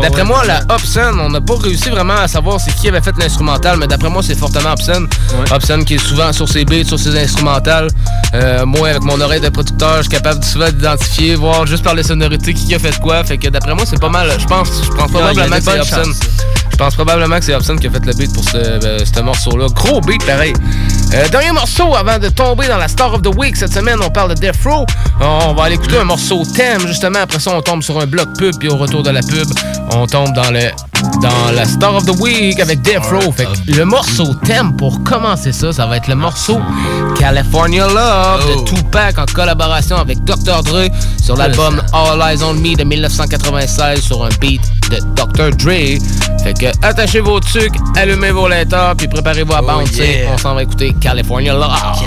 d'après 0.00 0.20
ouais, 0.22 0.28
moi, 0.28 0.44
la 0.46 0.60
Hobson, 0.72 1.18
on 1.18 1.30
n'a 1.30 1.40
pas 1.40 1.56
réussi 1.56 1.90
vraiment 1.90 2.14
à 2.14 2.28
savoir 2.28 2.60
c'est 2.60 2.72
qui 2.76 2.86
avait 2.86 3.00
fait 3.00 3.14
l'instrumental, 3.18 3.76
mais 3.76 3.88
d'après 3.88 4.08
moi, 4.08 4.22
c'est 4.22 4.38
fortement 4.38 4.70
Hobson. 4.74 5.08
Hobson 5.50 5.82
qui 5.84 5.94
est 5.94 6.06
souvent 6.06 6.32
sur 6.32 6.48
ses 6.48 6.64
beats, 6.64 6.84
sur 6.84 7.00
ses 7.00 7.18
instrumentales. 7.18 7.88
Euh, 8.34 8.64
moi, 8.64 8.90
avec 8.90 9.02
mon 9.02 9.20
oreille 9.20 9.40
de 9.40 9.48
producteur, 9.48 9.96
je 9.96 10.02
suis 10.02 10.10
capable 10.10 10.44
souvent 10.44 10.70
d'identifier, 10.70 11.34
voir 11.34 11.66
juste 11.66 11.82
par 11.82 11.96
les 11.96 12.04
sonorités 12.04 12.54
qui 12.54 12.72
a 12.72 12.78
fait 12.78 12.96
quoi. 13.00 13.24
Fait 13.24 13.36
que 13.36 13.48
d'après 13.48 13.74
moi, 13.74 13.82
c'est 13.84 14.00
pas 14.00 14.08
mal. 14.08 14.30
Je 14.38 14.46
pense, 14.46 14.68
je 14.84 14.90
pense 14.90 15.10
probablement 15.10 15.56
que 15.56 15.60
c'est 15.64 15.80
Hobson. 15.80 16.12
Je 16.72 16.76
pense 16.76 16.94
probablement 16.94 17.38
que 17.38 17.44
c'est 17.44 17.54
Hobson 17.54 17.76
qui 17.76 17.86
a 17.86 17.90
fait 17.90 18.04
le 18.04 18.12
beat 18.14 18.32
pour 18.32 18.44
ce, 18.44 18.56
euh, 18.56 18.98
ce 19.04 19.20
morceau-là. 19.20 19.66
Gros 19.74 20.00
beat 20.00 20.24
pareil. 20.24 20.54
Euh, 21.14 21.28
dernier 21.28 21.52
morceau 21.52 21.94
avant 21.94 22.18
de 22.18 22.28
tomber 22.30 22.68
dans 22.68 22.78
la 22.78 22.88
Star 22.88 23.12
of 23.12 23.20
the 23.20 23.34
Week 23.36 23.54
cette 23.54 23.74
semaine, 23.74 23.98
on 24.02 24.08
parle 24.08 24.34
de 24.34 24.40
Death 24.40 24.56
Row. 24.64 24.86
On 25.20 25.52
va 25.52 25.64
aller 25.64 25.74
écouter 25.74 25.98
un 25.98 26.04
morceau 26.04 26.42
thème 26.56 26.86
justement. 26.86 27.18
Après 27.20 27.38
ça, 27.38 27.50
on 27.54 27.60
tombe 27.60 27.82
sur 27.82 28.00
un 28.00 28.06
bloc 28.06 28.28
pub. 28.38 28.56
Puis 28.58 28.68
au 28.70 28.76
retour 28.78 29.02
de 29.02 29.10
la 29.10 29.20
pub, 29.20 29.46
on 29.90 30.06
tombe 30.06 30.32
dans 30.32 30.50
le 30.50 30.70
dans 31.20 31.52
la 31.52 31.64
Star 31.64 31.96
of 31.96 32.06
the 32.06 32.18
Week 32.20 32.58
avec 32.60 32.80
Death 32.80 33.04
Row. 33.10 33.30
Fait 33.32 33.44
que 33.44 33.76
le 33.76 33.84
morceau 33.84 34.32
thème 34.46 34.74
pour 34.76 35.02
commencer 35.02 35.52
ça, 35.52 35.72
ça 35.72 35.84
va 35.86 35.98
être 35.98 36.08
le 36.08 36.14
morceau 36.14 36.60
California 37.18 37.86
Love 37.88 38.46
de 38.46 38.64
Tupac 38.64 39.18
en 39.18 39.26
collaboration 39.26 39.96
avec 39.96 40.22
Dr. 40.24 40.62
Dre 40.62 40.86
sur 41.22 41.36
l'album 41.36 41.82
All 41.92 42.20
Eyes 42.32 42.42
on 42.42 42.54
Me 42.54 42.74
de 42.74 42.84
1996 42.84 44.00
sur 44.00 44.24
un 44.24 44.28
beat 44.40 44.62
de 44.90 44.98
Dr. 45.14 45.50
Dre. 45.56 45.98
Fait 46.42 46.54
que 46.58 46.66
attachez 46.82 47.20
vos 47.20 47.38
trucs, 47.38 47.74
allumez 47.96 48.30
vos 48.30 48.48
lecteurs, 48.48 48.94
puis 48.96 49.08
préparez-vous 49.08 49.54
à 49.54 49.62
bouncer. 49.62 50.20
yeah. 50.22 50.30
On 50.32 50.38
s'en 50.38 50.54
va 50.54 50.62
écouter 50.62 50.94
California 51.02 51.52
Love. 51.52 51.98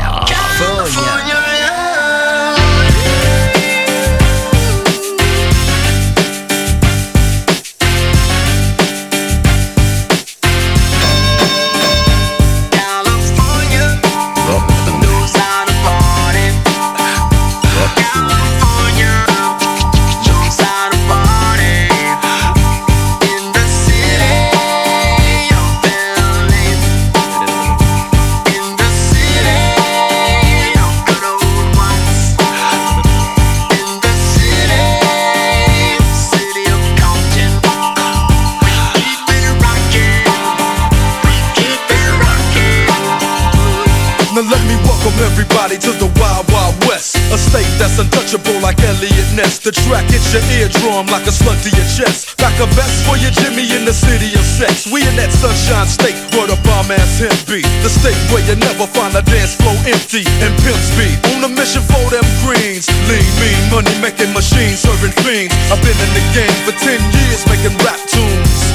Now 44.36 44.44
let 44.52 44.60
me 44.68 44.76
welcome 44.84 45.16
everybody 45.32 45.80
to 45.80 45.96
the 45.96 46.12
Wild 46.20 46.44
Wild 46.52 46.76
West. 46.84 47.16
A 47.32 47.40
state 47.40 47.72
that's 47.80 47.96
untouchable 48.04 48.60
like 48.60 48.76
Elliot 48.84 49.32
Ness. 49.32 49.64
The 49.64 49.72
track 49.72 50.04
hits 50.12 50.36
your 50.36 50.44
eardrum 50.60 51.08
like 51.08 51.24
a 51.24 51.32
slug 51.32 51.56
to 51.64 51.72
your 51.72 51.88
chest. 51.96 52.36
Back 52.36 52.52
a 52.60 52.68
vest 52.76 53.08
for 53.08 53.16
your 53.16 53.32
Jimmy 53.32 53.64
in 53.72 53.88
the 53.88 53.96
city 53.96 54.36
of 54.36 54.44
sex. 54.44 54.92
We 54.92 55.08
in 55.08 55.16
that 55.16 55.32
sunshine 55.32 55.88
state 55.88 56.20
where 56.36 56.52
the 56.52 56.60
bomb 56.68 56.92
ass 56.92 57.16
hemp 57.24 57.32
be. 57.48 57.64
The 57.80 57.88
state 57.88 58.20
where 58.28 58.44
you 58.44 58.60
never 58.60 58.84
find 58.92 59.16
a 59.16 59.24
dance 59.24 59.56
floor 59.56 59.80
empty 59.88 60.28
and 60.44 60.52
pimp 60.68 60.84
speed. 60.84 61.16
On 61.32 61.48
a 61.48 61.52
mission 61.56 61.88
for 61.88 62.04
them 62.12 62.28
greens. 62.44 62.92
Lean, 63.08 63.24
mean, 63.40 63.62
money 63.72 63.96
making 64.04 64.36
machines 64.36 64.84
serving 64.84 65.16
fiends. 65.24 65.56
I've 65.72 65.80
been 65.80 65.96
in 65.96 66.12
the 66.12 66.26
game 66.36 66.58
for 66.68 66.76
10 66.76 66.92
years 66.92 67.40
making 67.48 67.72
rap 67.88 68.04
tunes. 68.12 68.75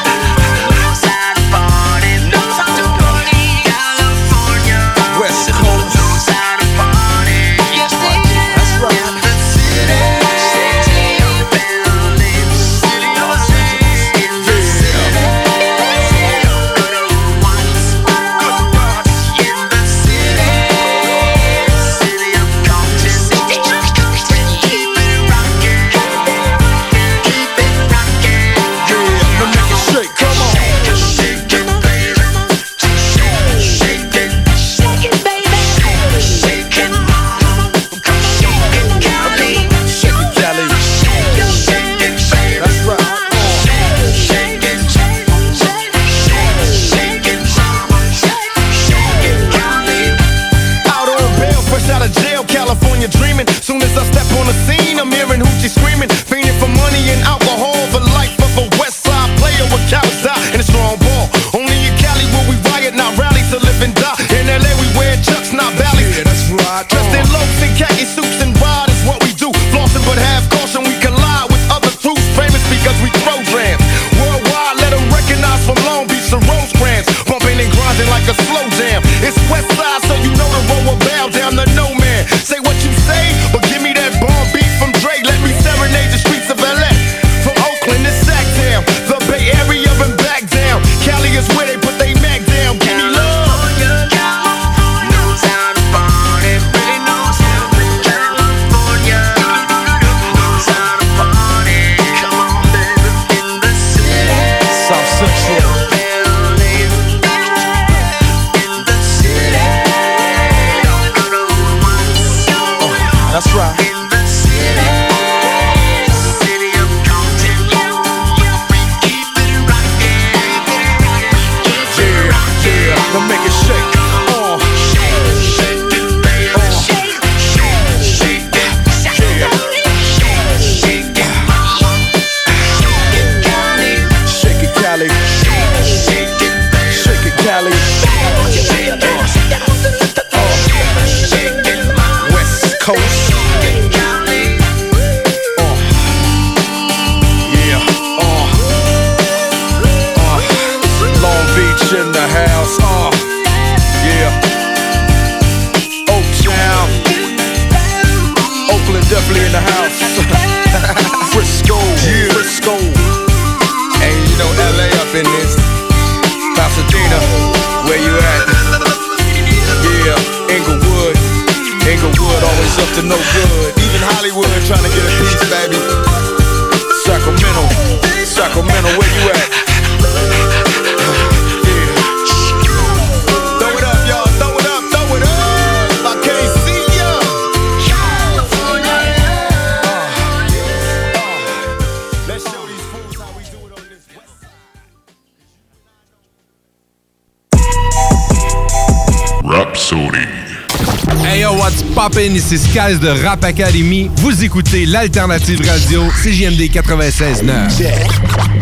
poppin'? 202.21 202.35
Ici 202.35 202.57
Skies 202.57 202.99
de 203.01 203.09
Rap 203.25 203.43
Academy. 203.43 204.09
Vous 204.17 204.43
écoutez 204.43 204.85
l'alternative 204.85 205.59
radio 205.67 206.03
CJMD 206.23 206.69
96.9. 206.71 207.81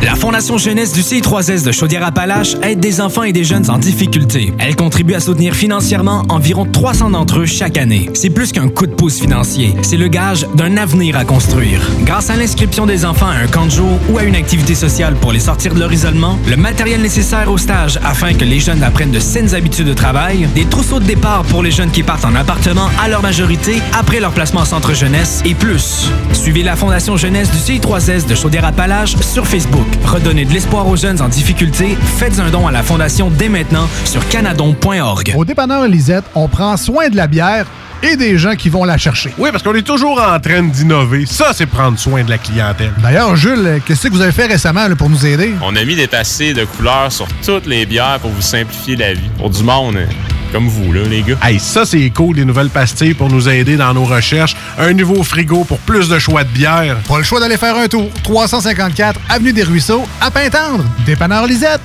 La 0.01 0.15
Fondation 0.15 0.57
Jeunesse 0.57 0.93
du 0.93 1.01
CI3S 1.01 1.65
de 1.65 1.71
Chaudière-Appalaches 1.73 2.55
aide 2.63 2.79
des 2.79 3.01
enfants 3.01 3.23
et 3.23 3.33
des 3.33 3.43
jeunes 3.43 3.69
en 3.69 3.77
difficulté. 3.77 4.53
Elle 4.59 4.77
contribue 4.77 5.13
à 5.13 5.19
soutenir 5.19 5.53
financièrement 5.53 6.23
environ 6.29 6.65
300 6.65 7.09
d'entre 7.09 7.39
eux 7.39 7.45
chaque 7.45 7.77
année. 7.77 8.09
C'est 8.13 8.29
plus 8.29 8.53
qu'un 8.53 8.69
coup 8.69 8.87
de 8.87 8.93
pouce 8.93 9.19
financier, 9.19 9.75
c'est 9.81 9.97
le 9.97 10.07
gage 10.07 10.47
d'un 10.55 10.77
avenir 10.77 11.17
à 11.17 11.25
construire. 11.25 11.81
Grâce 12.03 12.29
à 12.29 12.37
l'inscription 12.37 12.85
des 12.85 13.03
enfants 13.03 13.27
à 13.27 13.35
un 13.35 13.47
camp 13.47 13.65
de 13.65 13.71
jour 13.71 13.99
ou 14.09 14.17
à 14.17 14.23
une 14.23 14.35
activité 14.35 14.73
sociale 14.73 15.15
pour 15.15 15.33
les 15.33 15.39
sortir 15.39 15.73
de 15.73 15.79
leur 15.79 15.91
isolement, 15.91 16.39
le 16.47 16.55
matériel 16.55 17.01
nécessaire 17.01 17.51
au 17.51 17.57
stage 17.57 17.99
afin 18.05 18.33
que 18.33 18.45
les 18.45 18.59
jeunes 18.59 18.83
apprennent 18.83 19.11
de 19.11 19.19
saines 19.19 19.53
habitudes 19.53 19.87
de 19.87 19.93
travail, 19.93 20.47
des 20.55 20.65
trousseaux 20.65 20.99
de 20.99 21.05
départ 21.05 21.43
pour 21.43 21.61
les 21.61 21.71
jeunes 21.71 21.91
qui 21.91 22.03
partent 22.03 22.25
en 22.25 22.35
appartement 22.35 22.89
à 23.03 23.09
leur 23.09 23.21
majorité 23.21 23.48
après 23.93 24.19
leur 24.19 24.31
placement 24.31 24.61
en 24.61 24.65
centre 24.65 24.93
jeunesse 24.93 25.41
et 25.43 25.55
plus. 25.55 26.11
Suivez 26.33 26.61
la 26.61 26.75
Fondation 26.75 27.17
Jeunesse 27.17 27.49
du 27.49 27.57
CI3S 27.57 28.27
de 28.27 28.35
Chaudière-Appalaches 28.35 29.15
sur 29.21 29.47
Facebook. 29.47 29.87
Redonnez 30.05 30.45
de 30.45 30.53
l'espoir 30.53 30.87
aux 30.87 30.95
jeunes 30.95 31.19
en 31.19 31.29
difficulté. 31.29 31.97
Faites 32.17 32.39
un 32.39 32.51
don 32.51 32.67
à 32.67 32.71
la 32.71 32.83
Fondation 32.83 33.31
dès 33.31 33.49
maintenant 33.49 33.87
sur 34.05 34.27
canadon.org. 34.29 35.33
Au 35.35 35.45
dépanneur 35.45 35.87
Lisette, 35.87 36.25
on 36.35 36.47
prend 36.47 36.77
soin 36.77 37.09
de 37.09 37.15
la 37.15 37.25
bière 37.25 37.65
et 38.03 38.15
des 38.15 38.37
gens 38.37 38.55
qui 38.55 38.69
vont 38.69 38.83
la 38.83 38.99
chercher. 38.99 39.33
Oui, 39.39 39.49
parce 39.51 39.63
qu'on 39.63 39.73
est 39.73 39.81
toujours 39.81 40.21
en 40.21 40.39
train 40.39 40.61
d'innover. 40.61 41.25
Ça, 41.25 41.51
c'est 41.53 41.65
prendre 41.65 41.97
soin 41.97 42.23
de 42.23 42.29
la 42.29 42.37
clientèle. 42.37 42.91
D'ailleurs, 43.01 43.35
Jules, 43.35 43.81
qu'est-ce 43.85 44.07
que 44.07 44.13
vous 44.13 44.21
avez 44.21 44.31
fait 44.31 44.45
récemment 44.45 44.87
là, 44.87 44.95
pour 44.95 45.09
nous 45.09 45.25
aider? 45.25 45.53
On 45.63 45.75
a 45.75 45.83
mis 45.83 45.95
des 45.95 46.07
passés 46.07 46.53
de 46.53 46.65
couleurs 46.65 47.11
sur 47.11 47.27
toutes 47.43 47.65
les 47.65 47.87
bières 47.87 48.19
pour 48.21 48.29
vous 48.29 48.41
simplifier 48.41 48.95
la 48.95 49.13
vie. 49.13 49.29
Pour 49.37 49.49
du 49.49 49.63
monde 49.63 49.95
euh, 49.97 50.05
comme 50.51 50.67
vous, 50.67 50.91
là, 50.93 51.01
les 51.03 51.21
gars. 51.21 51.37
Hey, 51.43 51.59
ça, 51.59 51.85
c'est 51.85 52.09
cool, 52.09 52.35
les 52.37 52.45
nouvelles 52.45 52.69
pastilles 52.69 53.13
pour 53.13 53.29
nous 53.29 53.47
aider 53.49 53.77
dans 53.77 53.93
nos 53.93 54.05
recherches. 54.05 54.55
Un 54.77 54.93
nouveau 54.93 55.23
frigo 55.23 55.63
pour 55.63 55.79
plus 55.79 56.09
de 56.09 56.19
choix 56.19 56.43
de 56.43 56.49
bière. 56.49 56.97
Pas 57.07 57.17
le 57.17 57.23
choix 57.23 57.39
d'aller 57.39 57.57
faire 57.57 57.75
un 57.75 57.87
tour. 57.87 58.09
354 58.23 59.19
Avenue 59.29 59.53
des 59.53 59.63
Ruisseaux, 59.63 60.03
à 60.21 60.31
Pintendre. 60.31 60.83
Dépanneur 61.05 61.45
Lisette. 61.45 61.81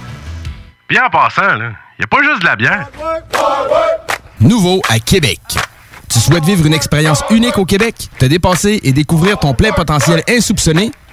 Bien 0.89 1.05
en 1.07 1.11
passant, 1.11 1.55
là, 1.55 1.71
y 1.99 2.05
a 2.05 2.07
pas 2.07 2.23
juste 2.23 2.41
de 2.41 2.47
la 2.47 2.57
bière. 2.57 2.89
Nouveau 4.41 4.83
à 4.89 4.99
Québec. 4.99 5.41
Tu 6.09 6.21
souhaites 6.21 6.45
vivre 6.45 6.67
une 6.67 6.75
expérience 6.75 7.25
unique 7.31 7.59
au 7.59 7.65
Québec, 7.65 7.95
te 8.19 8.27
dépasser 8.27 8.81
et 8.83 8.93
découvrir 8.93 9.39
ton 9.39 9.55
plein 9.55 9.73
potentiel 9.73 10.23
insoupçonné? 10.29 10.93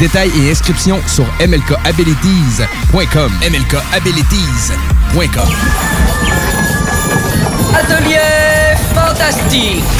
Détails 0.00 0.32
et 0.42 0.50
inscriptions 0.50 1.00
sur 1.06 1.26
mlkabilities.com. 1.46 3.32
mlkabilities.com. 3.42 5.48
Atelier 7.74 8.76
fantastique. 8.94 9.99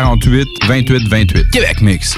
648 0.01 0.47
28 0.67 1.07
28. 1.07 1.51
Québec 1.51 1.81
Mix. 1.81 2.17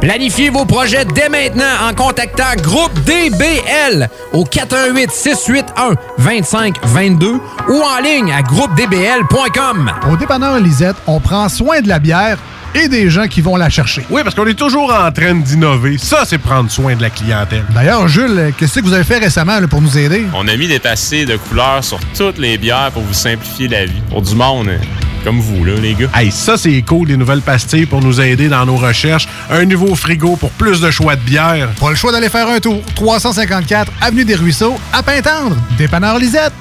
Planifiez 0.00 0.48
vos 0.48 0.64
projets 0.64 1.04
dès 1.04 1.28
maintenant 1.28 1.88
en 1.88 1.92
contactant 1.92 2.54
Groupe 2.62 2.92
DBL 3.04 4.08
au 4.32 4.44
418 4.44 5.10
681 5.10 5.94
2522 6.18 7.32
ou 7.68 7.82
en 7.82 8.02
ligne 8.02 8.32
à 8.32 8.40
groupedbl.com. 8.40 9.92
Au 10.10 10.16
dépanneur 10.16 10.58
Lisette, 10.58 10.96
on 11.06 11.20
prend 11.20 11.50
soin 11.50 11.82
de 11.82 11.88
la 11.88 11.98
bière 11.98 12.38
et 12.74 12.88
des 12.88 13.10
gens 13.10 13.26
qui 13.26 13.42
vont 13.42 13.56
la 13.56 13.68
chercher. 13.68 14.06
Oui, 14.10 14.22
parce 14.22 14.34
qu'on 14.34 14.46
est 14.46 14.54
toujours 14.54 14.92
en 14.94 15.10
train 15.12 15.34
d'innover. 15.34 15.98
Ça, 15.98 16.24
c'est 16.24 16.38
prendre 16.38 16.70
soin 16.70 16.94
de 16.94 17.02
la 17.02 17.10
clientèle. 17.10 17.64
D'ailleurs, 17.74 18.08
Jules, 18.08 18.52
qu'est-ce 18.56 18.80
que 18.80 18.84
vous 18.84 18.92
avez 18.92 19.04
fait 19.04 19.18
récemment 19.18 19.58
là, 19.60 19.68
pour 19.68 19.82
nous 19.82 19.98
aider? 19.98 20.24
On 20.34 20.46
a 20.48 20.56
mis 20.56 20.68
des 20.68 20.78
passés 20.78 21.26
de 21.26 21.36
couleurs 21.36 21.84
sur 21.84 21.98
toutes 22.16 22.38
les 22.38 22.56
bières 22.58 22.90
pour 22.92 23.02
vous 23.02 23.12
simplifier 23.12 23.68
la 23.68 23.84
vie. 23.84 24.00
Pour 24.08 24.22
du 24.22 24.34
monde 24.34 24.68
euh, 24.68 24.78
comme 25.24 25.40
vous, 25.40 25.64
là, 25.64 25.74
les 25.74 25.94
gars. 25.94 26.08
Hey, 26.14 26.30
ça, 26.30 26.56
c'est 26.56 26.80
cool, 26.82 27.08
les 27.08 27.16
nouvelles 27.16 27.42
pastilles 27.42 27.86
pour 27.86 28.00
nous 28.00 28.20
aider 28.20 28.48
dans 28.48 28.64
nos 28.66 28.76
recherches. 28.76 29.28
Un 29.50 29.64
nouveau 29.64 29.94
frigo 29.94 30.36
pour 30.36 30.50
plus 30.50 30.80
de 30.80 30.90
choix 30.90 31.16
de 31.16 31.20
bière. 31.20 31.68
Pas 31.80 31.90
le 31.90 31.96
choix 31.96 32.12
d'aller 32.12 32.28
faire 32.28 32.48
un 32.48 32.60
tour. 32.60 32.82
354 32.94 33.92
Avenue 34.00 34.24
des 34.24 34.34
Ruisseaux, 34.34 34.76
à 34.92 35.02
Pintendre. 35.02 35.56
Dépanneur 35.76 36.18
Lisette. 36.18 36.52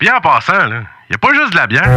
Bien 0.00 0.14
en 0.16 0.20
passant, 0.20 0.66
là, 0.66 0.82
y 1.10 1.14
a 1.14 1.18
pas 1.18 1.32
juste 1.32 1.52
de 1.52 1.56
la 1.56 1.66
bière. 1.66 1.88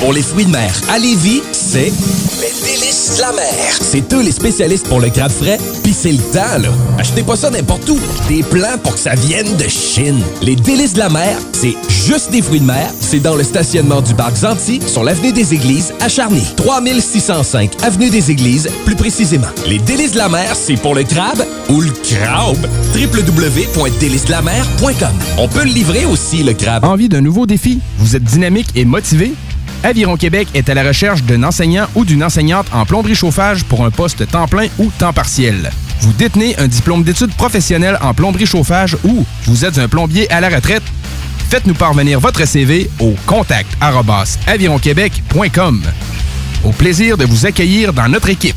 Pour 0.00 0.12
les 0.12 0.22
fruits 0.22 0.46
de 0.46 0.50
mer 0.50 0.72
à 0.88 0.98
Lévis, 0.98 1.42
c'est 1.70 1.92
les 2.40 2.52
délices 2.64 3.14
de 3.16 3.20
la 3.20 3.32
mer. 3.32 3.46
C'est 3.80 4.12
eux 4.12 4.22
les 4.22 4.32
spécialistes 4.32 4.88
pour 4.88 4.98
le 4.98 5.08
crabe 5.08 5.30
frais, 5.30 5.56
puis 5.84 5.94
c'est 5.96 6.10
le 6.10 6.18
temps, 6.18 6.58
là. 6.60 6.68
Achetez 6.98 7.22
pas 7.22 7.36
ça 7.36 7.48
n'importe 7.48 7.88
où. 7.88 7.96
Des 8.28 8.42
plans 8.42 8.76
pour 8.82 8.94
que 8.94 8.98
ça 8.98 9.14
vienne 9.14 9.56
de 9.56 9.68
Chine. 9.68 10.18
Les 10.42 10.56
délices 10.56 10.94
de 10.94 10.98
la 10.98 11.08
mer, 11.10 11.38
c'est 11.52 11.76
juste 11.88 12.32
des 12.32 12.42
fruits 12.42 12.58
de 12.58 12.64
mer. 12.64 12.90
C'est 13.00 13.20
dans 13.20 13.36
le 13.36 13.44
stationnement 13.44 14.00
du 14.00 14.14
parc 14.14 14.38
Zanti, 14.38 14.80
sur 14.84 15.04
l'avenue 15.04 15.30
des 15.32 15.54
Églises, 15.54 15.94
à 16.00 16.08
Charny. 16.08 16.42
3605 16.56 17.70
avenue 17.84 18.10
des 18.10 18.32
Églises, 18.32 18.68
plus 18.84 18.96
précisément. 18.96 19.46
Les 19.68 19.78
délices 19.78 20.10
de 20.12 20.18
la 20.18 20.28
mer, 20.28 20.56
c'est 20.56 20.76
pour 20.76 20.96
le 20.96 21.04
crabe 21.04 21.46
ou 21.68 21.82
le 21.82 21.90
crabe. 21.90 22.66
www.délicesdelamer.com 22.94 25.12
On 25.38 25.46
peut 25.46 25.62
le 25.62 25.70
livrer 25.70 26.04
aussi, 26.04 26.42
le 26.42 26.52
crabe. 26.52 26.84
Envie 26.84 27.08
d'un 27.08 27.20
nouveau 27.20 27.46
défi? 27.46 27.78
Vous 27.98 28.16
êtes 28.16 28.24
dynamique 28.24 28.70
et 28.74 28.84
motivé? 28.84 29.34
Aviron 29.82 30.16
Québec 30.16 30.48
est 30.54 30.68
à 30.68 30.74
la 30.74 30.82
recherche 30.82 31.22
d'un 31.22 31.42
enseignant 31.42 31.86
ou 31.94 32.04
d'une 32.04 32.22
enseignante 32.22 32.66
en 32.72 32.84
plomberie 32.84 33.14
chauffage 33.14 33.64
pour 33.64 33.84
un 33.84 33.90
poste 33.90 34.26
temps 34.30 34.46
plein 34.46 34.66
ou 34.78 34.90
temps 34.98 35.12
partiel. 35.12 35.70
Vous 36.00 36.12
détenez 36.12 36.58
un 36.58 36.68
diplôme 36.68 37.02
d'études 37.02 37.34
professionnelles 37.34 37.98
en 38.02 38.12
plomberie 38.12 38.46
chauffage 38.46 38.96
ou 39.04 39.24
vous 39.44 39.64
êtes 39.64 39.78
un 39.78 39.88
plombier 39.88 40.30
à 40.30 40.40
la 40.40 40.50
retraite? 40.50 40.82
Faites-nous 41.48 41.74
parvenir 41.74 42.20
votre 42.20 42.46
CV 42.46 42.90
au 43.00 43.14
contact 43.26 43.70
avironquebec.com. 44.46 45.82
Au 46.64 46.70
plaisir 46.72 47.16
de 47.16 47.24
vous 47.24 47.46
accueillir 47.46 47.92
dans 47.92 48.08
notre 48.08 48.28
équipe. 48.28 48.56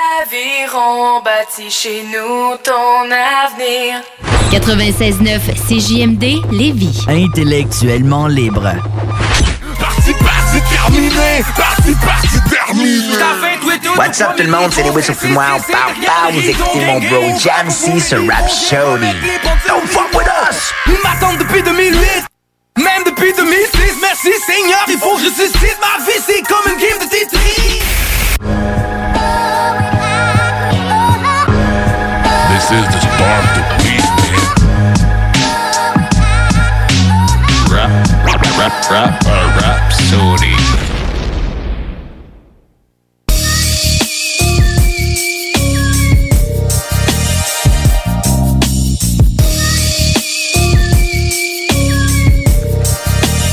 Aviron 0.21 1.21
bâti 1.23 1.71
chez 1.71 2.03
nous 2.03 2.55
ton 2.63 3.09
avenir. 3.09 4.01
96.9 4.51 5.39
CJMD 5.67 6.51
Lévis. 6.51 7.05
Intellectuellement 7.07 8.27
libre. 8.27 8.73
Parti, 9.79 10.13
parti, 10.13 10.61
terminé! 10.69 11.43
Parti, 11.57 11.95
parti, 12.05 12.27
terminé! 12.49 13.15
What's 13.97 14.21
up 14.21 14.35
tout 14.37 14.43
le 14.43 14.49
monde, 14.49 14.71
c'est 14.71 14.83
les 14.83 14.91
Whistle 14.91 15.15
Fumoir. 15.15 15.57
Pow, 15.65 15.73
pow, 16.05 16.31
vous 16.33 16.49
écoutez 16.49 16.85
mon 16.85 16.99
bro 16.99 17.39
Jamsey 17.39 17.99
sur 17.99 18.19
Rap 18.27 18.47
Showdy. 18.47 19.07
Don't 19.67 19.87
fuck 19.87 20.13
with 20.13 20.27
us! 20.49 20.71
Ils 20.87 20.97
m'attendent 21.03 21.39
depuis 21.39 21.63
2008 21.63 21.97
Même 22.77 23.03
depuis 23.05 23.33
2006 23.33 23.99
Merci 24.01 24.29
Seigneur, 24.45 24.85
il 24.87 24.97
faut 24.99 25.15
que 25.15 25.23
je 25.23 25.29
suscite 25.29 25.77
ma 25.79 26.03
vie 26.05 26.19
C'est 26.25 26.41
comme 26.43 26.71
une 26.71 26.79
game 26.79 26.99
de 26.99 27.09
Tetris 27.09 27.81
This 32.71 32.87
is 32.87 32.93
the 32.93 32.99
start 33.01 33.43
of 33.43 33.51
the 33.57 33.63
week, 33.83 34.07
man. 34.15 34.47
Rap, 37.69 37.91
rap, 38.25 38.41
rap, 38.57 38.75
rap, 38.89 39.13
uh, 39.25 39.59
rap, 39.59 39.91
sorry. 39.91 40.55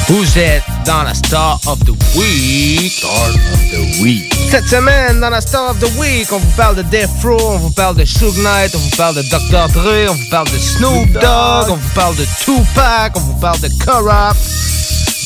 Vous 0.07 0.39
êtes 0.39 0.78
dans 0.89 1.03
la 1.03 1.13
Star 1.13 1.61
of 1.67 1.79
the 1.85 1.91
Week. 2.17 2.91
Star 2.91 3.13
of 3.13 3.61
the 3.71 4.01
Week. 4.01 4.35
Cette 4.51 4.67
semaine, 4.67 5.21
dans 5.21 5.29
la 5.29 5.43
Star 5.43 5.71
of 5.71 5.79
the 5.81 5.99
Week, 5.99 6.27
on 6.33 6.39
vous 6.39 6.51
parle 6.57 6.77
de 6.77 6.83
Death 6.83 7.11
Row, 7.23 7.37
on 7.43 7.59
vous 7.59 7.71
parle 7.71 7.97
de 7.97 8.07
Suge 8.07 8.39
Knight, 8.39 8.75
on 8.75 8.79
vous 8.79 8.97
parle 8.97 9.17
de 9.17 9.23
Dr. 9.23 9.69
Dre, 9.75 10.07
on 10.11 10.15
vous 10.15 10.31
parle 10.31 10.51
de 10.51 10.59
Snoop 10.59 11.13
Dogg, 11.13 11.69
on 11.69 11.77
vous 11.77 11.95
parle 11.95 12.17
de 12.17 12.25
Tupac, 12.43 13.13
on 13.17 13.21
vous 13.21 13.35
parle 13.39 13.61
de 13.61 13.69
Corrupt. 13.85 14.41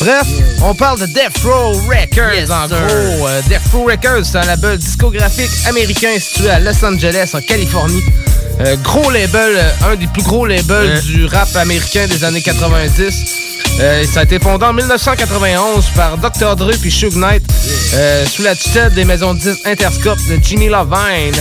Bref, 0.00 0.26
on 0.64 0.74
parle 0.74 0.98
de 0.98 1.06
Death 1.06 1.38
Row 1.44 1.74
Records 1.88 2.34
Yes, 2.34 2.50
en 2.50 2.66
sir. 2.66 2.76
gros. 2.84 3.28
Euh, 3.28 3.40
Death 3.48 3.62
Row 3.72 3.84
Records, 3.84 4.24
c'est 4.24 4.38
un 4.38 4.44
label 4.46 4.78
discographique 4.78 5.50
américain 5.68 6.10
situé 6.18 6.50
à 6.50 6.58
Los 6.58 6.84
Angeles, 6.84 7.30
en 7.34 7.40
Californie. 7.40 8.02
Euh, 8.60 8.74
gros 8.82 9.10
label, 9.12 9.52
euh, 9.56 9.92
un 9.92 9.94
des 9.94 10.08
plus 10.08 10.22
gros 10.24 10.44
labels 10.44 11.00
du 11.02 11.24
rap 11.26 11.54
américain 11.54 12.08
des 12.08 12.24
années 12.24 12.42
90. 12.42 13.14
Euh, 13.80 14.04
ça 14.12 14.20
a 14.20 14.22
été 14.24 14.38
fondé 14.38 14.64
en 14.66 14.72
1991 14.72 15.86
par 15.96 16.16
Dr. 16.18 16.56
Dre 16.56 16.70
puis 16.80 16.90
Suge 16.90 17.16
Knight 17.16 17.42
euh, 17.94 18.24
sous 18.26 18.42
la 18.42 18.54
tutelle 18.54 18.92
des 18.94 19.04
maisons 19.04 19.34
de 19.34 19.40
disques 19.40 19.66
Interscope 19.66 20.18
de 20.28 20.38
Jimmy 20.42 20.68
Lovine. 20.68 21.34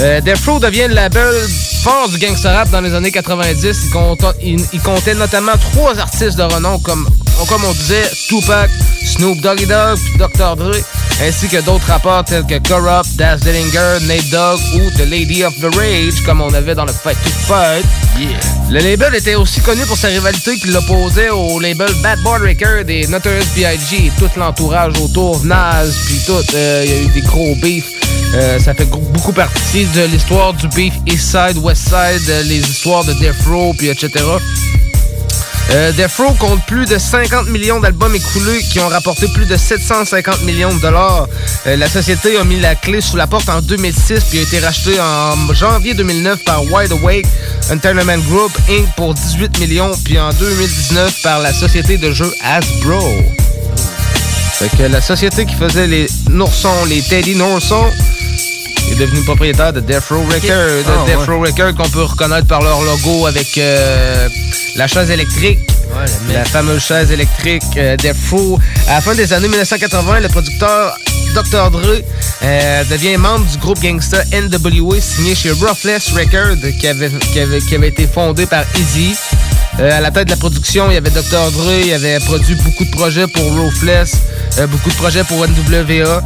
Euh, 0.00 0.20
Death 0.22 0.44
Row 0.46 0.58
devient 0.58 0.86
le 0.88 0.94
label 0.94 1.32
fort 1.82 2.08
du 2.08 2.18
gangster 2.18 2.52
rap 2.54 2.70
dans 2.70 2.80
les 2.80 2.94
années 2.94 3.12
90. 3.12 3.62
Il, 3.84 3.90
compta- 3.90 4.34
il- 4.42 4.64
il 4.72 4.80
comptait 4.80 5.14
notamment 5.14 5.52
trois 5.72 5.98
artistes 5.98 6.36
de 6.38 6.42
renom 6.42 6.78
comme, 6.78 7.06
comme 7.46 7.64
on 7.64 7.72
disait 7.72 8.08
Tupac, 8.28 8.70
Snoop 9.04 9.40
Doggy 9.40 9.66
Dogg 9.66 9.98
Dr. 10.18 10.56
Dre, 10.56 10.76
ainsi 11.22 11.48
que 11.48 11.60
d'autres 11.62 11.86
rappeurs 11.86 12.24
tels 12.24 12.44
que 12.46 12.58
Corrupt, 12.68 13.14
Daz 13.16 13.40
Dillinger, 13.40 13.98
Nate 14.06 14.28
Dogg 14.30 14.58
ou 14.74 14.90
The 14.96 15.08
Lady 15.10 15.44
of 15.44 15.54
the 15.60 15.74
Rage 15.74 16.22
comme 16.24 16.40
on 16.40 16.52
avait 16.54 16.74
dans 16.74 16.84
le 16.84 16.92
Fight 16.92 17.16
to 17.24 17.30
Fight. 17.46 17.84
Le 18.70 18.80
label 18.80 19.14
était 19.14 19.34
aussi 19.34 19.60
connu 19.60 19.84
pour 19.86 19.96
sa 19.96 20.08
rivalité 20.08 20.56
qui 20.56 20.68
l'opposait 20.68 21.30
au 21.30 21.58
label 21.60 21.90
Bad 22.02 22.20
Boy 22.22 22.38
Record 22.40 22.88
et 22.88 23.06
Notorious 23.08 23.44
B.I.G. 23.56 24.06
et 24.06 24.12
tout 24.18 24.30
l'entourage 24.38 24.92
autour, 25.00 25.44
Nas, 25.44 25.84
puis 26.06 26.20
tout. 26.26 26.32
euh, 26.54 26.82
Il 26.84 26.90
y 26.90 26.94
a 26.94 27.00
eu 27.02 27.06
des 27.08 27.22
gros 27.22 27.54
beefs. 27.56 27.84
Euh, 28.34 28.58
ça 28.60 28.74
fait 28.74 28.84
beaucoup 28.84 29.32
partie 29.32 29.86
de 29.86 30.02
l'histoire 30.04 30.52
du 30.52 30.68
beef 30.68 30.94
East 31.06 31.30
Side, 31.32 31.56
West 31.62 31.82
Side, 31.84 32.28
euh, 32.28 32.42
les 32.44 32.58
histoires 32.60 33.04
de 33.04 33.12
Death 33.14 33.42
Row, 33.48 33.74
puis 33.76 33.88
etc. 33.88 34.10
Euh, 35.70 35.92
Death 35.92 36.16
Row 36.18 36.34
compte 36.34 36.64
plus 36.66 36.86
de 36.86 36.98
50 36.98 37.48
millions 37.48 37.78
d'albums 37.78 38.14
écoulés 38.14 38.60
qui 38.62 38.80
ont 38.80 38.88
rapporté 38.88 39.28
plus 39.28 39.46
de 39.46 39.56
750 39.56 40.42
millions 40.42 40.74
de 40.74 40.80
dollars. 40.80 41.28
Euh, 41.66 41.76
la 41.76 41.88
société 41.88 42.36
a 42.38 42.44
mis 42.44 42.58
la 42.58 42.74
clé 42.74 43.00
sous 43.00 43.16
la 43.16 43.26
porte 43.26 43.48
en 43.48 43.60
2006 43.60 44.24
puis 44.24 44.40
a 44.40 44.42
été 44.42 44.58
rachetée 44.58 44.98
en 45.00 45.54
janvier 45.54 45.94
2009 45.94 46.44
par 46.44 46.64
Wide 46.64 46.92
Awake 46.92 47.26
Entertainment 47.70 48.18
Group 48.28 48.52
Inc. 48.68 48.86
pour 48.96 49.14
18 49.14 49.60
millions 49.60 49.92
puis 50.04 50.18
en 50.18 50.32
2019 50.32 51.22
par 51.22 51.38
la 51.40 51.52
société 51.52 51.98
de 51.98 52.10
jeux 52.10 52.34
Hasbro. 52.42 53.00
Fait 54.54 54.76
que 54.76 54.82
la 54.82 55.00
société 55.00 55.46
qui 55.46 55.54
faisait 55.54 55.86
les 55.86 56.06
Noursons, 56.28 56.84
les 56.86 57.00
Teddy 57.00 57.34
Noursons, 57.34 57.86
est 58.90 58.94
devenue 58.96 59.22
propriétaire 59.24 59.72
de 59.72 59.80
Death 59.80 60.08
Row 60.10 60.22
Records. 60.24 60.84
Ah, 60.86 61.06
Death 61.06 61.18
ouais. 61.18 61.34
Row 61.34 61.40
Records 61.40 61.74
qu'on 61.74 61.88
peut 61.90 62.02
reconnaître 62.02 62.46
par 62.46 62.62
leur 62.62 62.80
logo 62.82 63.26
avec 63.26 63.58
euh, 63.58 64.28
la 64.76 64.86
chaise 64.86 65.10
électrique. 65.10 65.58
la 66.32 66.44
fameuse 66.44 66.82
chaise 66.82 67.10
électrique 67.10 67.62
euh, 67.76 67.96
Death 67.96 68.16
Row. 68.30 68.58
À 68.88 68.94
la 68.94 69.00
fin 69.00 69.14
des 69.14 69.32
années 69.32 69.48
1980, 69.48 70.20
le 70.20 70.28
producteur 70.28 70.96
Dr. 71.34 71.70
Dre 71.70 72.02
euh, 72.42 72.84
devient 72.90 73.16
membre 73.16 73.46
du 73.46 73.58
groupe 73.58 73.80
gangsta 73.80 74.22
NWA 74.32 75.00
signé 75.00 75.34
chez 75.34 75.50
Roughless 75.52 76.10
Records 76.12 76.56
qui 76.78 76.88
avait, 76.88 77.10
qui 77.32 77.38
avait, 77.38 77.60
qui 77.60 77.74
avait 77.74 77.88
été 77.88 78.06
fondé 78.06 78.46
par 78.46 78.64
Easy. 78.76 79.14
Euh, 79.78 79.96
à 79.96 80.00
la 80.00 80.10
tête 80.10 80.26
de 80.26 80.30
la 80.30 80.36
production, 80.36 80.90
il 80.90 80.94
y 80.94 80.96
avait 80.96 81.10
Dr. 81.10 81.50
Dre, 81.52 81.72
il 81.86 81.92
avait 81.92 82.18
produit 82.20 82.56
beaucoup 82.56 82.84
de 82.84 82.90
projets 82.90 83.26
pour 83.28 83.44
Ruthless, 83.54 84.16
euh, 84.58 84.66
beaucoup 84.66 84.90
de 84.90 84.94
projets 84.96 85.24
pour 85.24 85.46
NWA. 85.46 86.22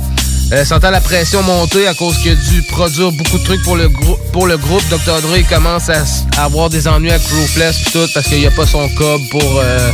Euh, 0.55 0.65
sentant 0.65 0.91
la 0.91 1.01
pression 1.01 1.43
monter 1.43 1.89
à 1.89 1.95
cause 1.95 2.17
qu'il 2.19 2.31
a 2.33 2.35
dû 2.37 2.63
produire 2.63 3.11
beaucoup 3.11 3.39
de 3.39 3.43
trucs 3.45 3.63
pour 3.63 3.77
le, 3.77 3.89
grou- 3.89 4.19
pour 4.33 4.47
le 4.47 4.57
groupe, 4.57 4.83
Dr. 4.89 5.21
Dre 5.21 5.37
il 5.39 5.45
commence 5.47 5.89
à, 5.89 6.05
à 6.37 6.45
avoir 6.45 6.71
des 6.71 6.87
ennuis 6.87 7.11
avec 7.11 7.27
Ruthless 7.27 7.79
pis 7.79 7.91
tout 7.91 8.07
parce 8.15 8.27
qu'il 8.29 8.39
n'y 8.39 8.47
a 8.47 8.53
pas 8.53 8.65
son 8.67 8.89
cob 8.91 9.21
pour, 9.31 9.61
euh, 9.61 9.91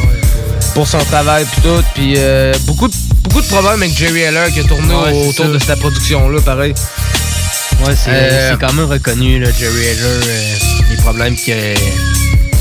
pour 0.74 0.86
son 0.86 0.98
travail 0.98 1.46
pis 1.46 1.61
tout. 1.62 1.82
Puis 1.94 2.14
euh, 2.18 2.52
beaucoup, 2.66 2.88
de, 2.88 2.94
beaucoup 3.22 3.40
de 3.40 3.46
problèmes 3.46 3.80
avec 3.82 3.96
Jerry 3.96 4.20
Heller 4.20 4.52
qui 4.52 4.61
a 4.61 4.64
tourné 4.64 4.94
Ouais, 4.94 5.28
autour 5.28 5.46
ça. 5.46 5.50
de 5.52 5.58
cette 5.58 5.78
production-là, 5.80 6.40
pareil. 6.42 6.74
Ouais, 7.86 7.94
c'est 7.96 8.58
quand 8.61 8.74
même 8.74 8.84
reconnu, 8.90 9.40
là, 9.40 9.48
Jerry 9.58 9.86
Heller, 9.86 10.20
les 10.90 10.96
problèmes 10.96 11.34
qu'il 11.36 11.54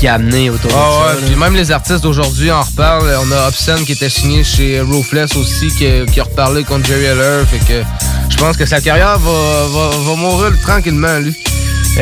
qu'il 0.00 0.08
a 0.08 0.14
amenés 0.14 0.50
autour 0.50 0.70
Ah 0.74 0.76
de 0.76 1.16
ouais, 1.16 1.20
ça. 1.20 1.26
puis 1.26 1.36
même 1.36 1.54
les 1.54 1.70
artistes 1.70 2.02
d'aujourd'hui 2.02 2.50
en 2.50 2.62
reparlent. 2.62 3.10
On 3.22 3.32
a 3.32 3.48
Obscene 3.48 3.84
qui 3.84 3.92
était 3.92 4.08
signé 4.08 4.42
chez 4.44 4.80
Ruthless 4.80 5.36
aussi, 5.36 5.68
qui, 5.68 5.86
qui 6.12 6.20
a 6.20 6.24
reparlé 6.24 6.64
contre 6.64 6.86
Jerry 6.86 7.04
Heller. 7.04 7.46
Fait 7.46 7.58
que 7.58 7.82
je 8.28 8.36
pense 8.36 8.56
que 8.56 8.66
sa 8.66 8.80
carrière 8.80 9.18
va, 9.18 9.30
va, 9.68 9.90
va 9.96 10.14
mourir 10.16 10.52
tranquillement, 10.62 11.18
lui. 11.18 11.36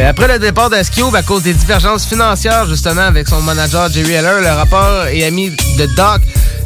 Après 0.07 0.29
le 0.29 0.39
départ 0.39 0.71
d'Ice-Cube, 0.71 1.15
à 1.15 1.23
cause 1.23 1.43
des 1.43 1.55
divergences 1.55 2.05
financières, 2.07 2.67
justement, 2.69 3.03
avec 3.03 3.27
son 3.27 3.41
manager 3.41 3.91
Jerry 3.91 4.13
Heller, 4.13 4.41
le 4.43 4.51
rappeur 4.51 5.09
et 5.09 5.25
ami 5.25 5.51
de 5.51 5.87
Doc 5.97 6.21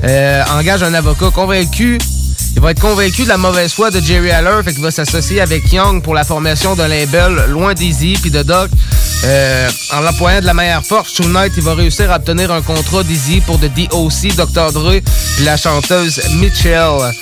euh, 0.05 0.43
engage 0.59 0.83
un 0.83 0.93
avocat 0.93 1.31
convaincu 1.33 1.99
il 2.55 2.61
va 2.61 2.73
être 2.73 2.81
convaincu 2.81 3.23
de 3.25 3.29
la 3.29 3.39
mauvaise 3.39 3.73
foi 3.73 3.91
de 3.91 3.99
Jerry 4.01 4.31
Haller, 4.31 4.63
fait 4.63 4.73
qu'il 4.73 4.83
va 4.83 4.91
s'associer 4.91 5.41
avec 5.41 5.73
Young 5.73 6.03
pour 6.03 6.15
la 6.15 6.23
formation 6.23 6.75
d'un 6.75 6.87
label 6.87 7.47
loin 7.49 7.73
d'Easy 7.73 8.19
puis 8.21 8.31
de 8.31 8.43
Doc. 8.43 8.69
Euh, 9.25 9.69
en 9.93 10.01
l'employant 10.01 10.41
de 10.41 10.47
la 10.47 10.55
meilleure 10.55 10.85
force, 10.85 11.15
True 11.15 11.29
Knight 11.29 11.53
il 11.57 11.63
va 11.63 11.75
réussir 11.75 12.11
à 12.11 12.17
obtenir 12.17 12.51
un 12.51 12.61
contrat 12.61 13.05
d'Easy 13.05 13.41
pour 13.41 13.59
The 13.61 13.71
DOC, 13.73 14.35
Dr. 14.35 14.73
Dre 14.73 15.01
puis 15.37 15.45
la 15.45 15.57
chanteuse 15.57 16.21
Mitchell. 16.41 17.13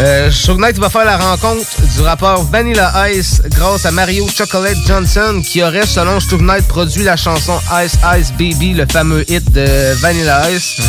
Euh, 0.00 0.30
Knight 0.56 0.78
va 0.78 0.88
faire 0.88 1.04
la 1.04 1.18
rencontre 1.18 1.66
du 1.94 2.00
rappeur 2.00 2.42
Vanilla 2.44 3.10
Ice 3.10 3.42
grâce 3.50 3.84
à 3.84 3.90
Mario 3.90 4.26
Chocolate 4.34 4.78
Johnson 4.86 5.42
qui 5.44 5.62
aurait, 5.62 5.86
selon 5.86 6.18
Knight, 6.40 6.66
produit 6.66 7.02
la 7.02 7.16
chanson 7.16 7.58
Ice 7.84 7.98
Ice 8.18 8.32
Baby, 8.32 8.72
le 8.72 8.86
fameux 8.90 9.30
hit 9.30 9.52
de 9.52 9.94
Vanilla 10.00 10.50
Ice. 10.50 10.80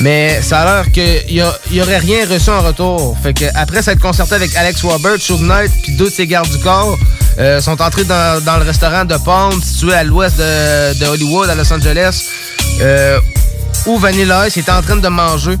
Mais 0.00 0.42
ça 0.42 0.60
a 0.60 0.64
l'air 0.64 0.92
qu'il 0.92 1.42
n'y 1.70 1.80
aurait 1.80 1.98
rien 1.98 2.26
reçu 2.28 2.50
en 2.50 2.60
retour. 2.60 3.16
Fait 3.22 3.32
que 3.32 3.44
après 3.54 3.82
s'être 3.82 4.00
concerté 4.00 4.34
avec 4.34 4.54
Alex 4.56 4.82
Roberts, 4.82 5.20
Suge 5.20 5.40
Knight 5.40 5.70
puis 5.82 5.96
deux 5.96 6.06
de 6.06 6.10
ses 6.10 6.26
gardes 6.26 6.50
du 6.50 6.58
corps 6.58 6.98
euh, 7.38 7.60
sont 7.60 7.80
entrés 7.80 8.04
dans, 8.04 8.58
le 8.58 8.64
restaurant 8.64 9.04
de 9.04 9.16
Pound 9.16 9.62
situé 9.62 9.94
à 9.94 10.04
l'ouest 10.04 10.38
de, 10.38 11.06
Hollywood, 11.06 11.48
à 11.48 11.54
Los 11.54 11.72
Angeles, 11.72 12.22
euh, 12.80 13.20
où 13.86 13.98
Vanilla 13.98 14.46
Ice 14.46 14.56
était 14.56 14.72
en 14.72 14.82
train 14.82 14.96
de 14.96 15.08
manger. 15.08 15.56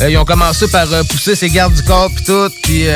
Euh, 0.00 0.10
ils 0.10 0.18
ont 0.18 0.24
commencé 0.24 0.66
par 0.68 0.86
pousser 1.08 1.34
ses 1.34 1.50
gardes 1.50 1.74
du 1.74 1.82
corps 1.82 2.10
puis 2.14 2.24
tout, 2.24 2.48
puis 2.62 2.86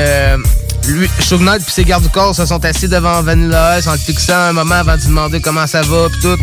lui, 0.89 1.09
Knight 1.31 1.63
puis 1.65 1.73
ses 1.73 1.85
gardes 1.85 2.03
du 2.03 2.11
corps 2.11 2.35
se 2.35 2.47
sont 2.47 2.65
assis 2.65 2.89
devant 2.89 3.23
Vanilla 3.23 3.79
Ice 3.79 3.87
en 3.87 3.93
le 3.93 3.99
fixant 3.99 4.35
un 4.35 4.53
moment 4.53 4.77
avant 4.77 4.97
de 4.97 5.01
lui 5.01 5.09
demander 5.09 5.41
comment 5.41 5.67
ça 5.67 5.83
va 5.83 6.09
puis 6.09 6.21
tout. 6.21 6.39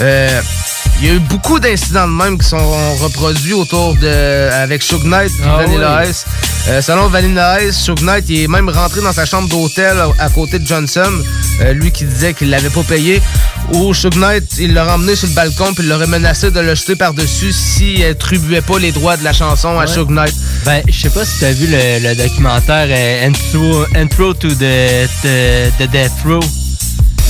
Euh, 0.00 0.40
il 1.00 1.06
y 1.06 1.10
a 1.10 1.14
eu 1.14 1.18
beaucoup 1.20 1.58
d'incidents 1.58 2.06
de 2.06 2.12
même 2.12 2.38
qui 2.38 2.46
sont 2.46 2.58
reproduits 3.02 3.54
autour 3.54 3.94
de 3.96 4.50
avec 4.52 4.82
Suge 4.82 5.04
Knight 5.04 5.30
et 5.38 5.42
Ah 5.46 5.56
Vanilla 5.58 6.00
oui. 6.02 6.10
Ice. 6.10 6.24
Euh, 6.68 6.82
selon 6.82 7.08
Vanilla 7.08 7.62
Ice, 7.62 7.76
Suge 7.76 8.02
Knight 8.02 8.28
est 8.30 8.46
même 8.48 8.68
rentré 8.68 9.00
dans 9.00 9.12
sa 9.12 9.24
chambre 9.24 9.48
d'hôtel 9.48 9.96
à 10.18 10.28
côté 10.28 10.58
de 10.58 10.66
Johnson, 10.66 11.10
euh, 11.62 11.72
lui 11.72 11.90
qui 11.90 12.04
disait 12.04 12.34
qu'il 12.34 12.50
l'avait 12.50 12.68
pas 12.70 12.82
payé. 12.82 13.22
Où 13.74 13.94
Suge 13.94 14.16
Knight, 14.16 14.44
il 14.58 14.74
l'a 14.74 14.84
ramené 14.84 15.16
sur 15.16 15.28
le 15.28 15.34
balcon 15.34 15.72
puis 15.74 15.84
il 15.84 15.88
l'aurait 15.88 16.06
menacé 16.06 16.50
de 16.50 16.60
le 16.60 16.74
jeter 16.74 16.96
par-dessus 16.96 17.52
s'il 17.52 18.04
attribuait 18.04 18.60
pas 18.62 18.78
les 18.78 18.92
droits 18.92 19.16
de 19.16 19.24
la 19.24 19.32
chanson 19.32 19.78
à. 19.78 19.86
Suge 19.86 20.08
Knight. 20.08 20.34
Ben, 20.66 20.82
je 20.88 21.00
sais 21.00 21.10
pas 21.10 21.24
si 21.24 21.40
t'as 21.40 21.52
vu 21.52 21.66
le, 21.66 22.08
le 22.08 22.14
documentaire 22.14 22.86
euh, 22.90 23.26
Intro, 23.26 23.84
Intro 23.96 24.34
to 24.34 24.48
the, 24.48 25.08
the, 25.22 25.72
the 25.78 25.90
Death 25.90 26.12
Row. 26.26 26.40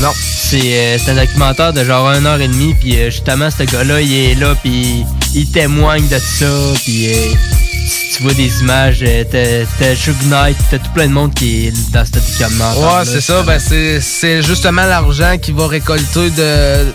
Non. 0.00 0.12
C'est 0.14 0.58
euh, 0.78 0.98
c'est 0.98 1.10
un 1.12 1.14
documentaire 1.14 1.72
de 1.72 1.84
genre 1.84 2.08
une 2.08 2.26
heure 2.26 2.40
et 2.40 2.48
demie, 2.48 2.74
puis 2.74 2.96
euh, 2.98 3.10
justement, 3.10 3.48
ce 3.50 3.62
gars-là, 3.64 4.00
il 4.00 4.12
est 4.12 4.34
là, 4.34 4.54
puis 4.62 5.04
il 5.34 5.46
témoigne 5.50 6.08
de 6.08 6.18
ça, 6.18 6.46
puis 6.84 7.08
euh, 7.08 7.14
si 7.86 8.16
tu 8.16 8.22
vois 8.24 8.32
des 8.34 8.50
images, 8.60 9.04
t'as 9.30 9.94
Suge 9.94 10.14
Knight, 10.24 10.56
t'as 10.70 10.78
tout 10.78 10.90
plein 10.94 11.06
de 11.06 11.12
monde 11.12 11.32
qui 11.34 11.66
est 11.68 11.90
dans 11.92 12.04
ce 12.04 12.12
documentaire. 12.12 12.78
Ouais, 12.80 13.04
c'est 13.04 13.20
ça. 13.20 13.42
Ben, 13.42 13.58
c'est- 13.60 14.42
justement 14.42 14.86
l'argent 14.86 15.36
qu'il 15.40 15.54
va 15.54 15.68
récolter 15.68 16.30
de, 16.30 16.86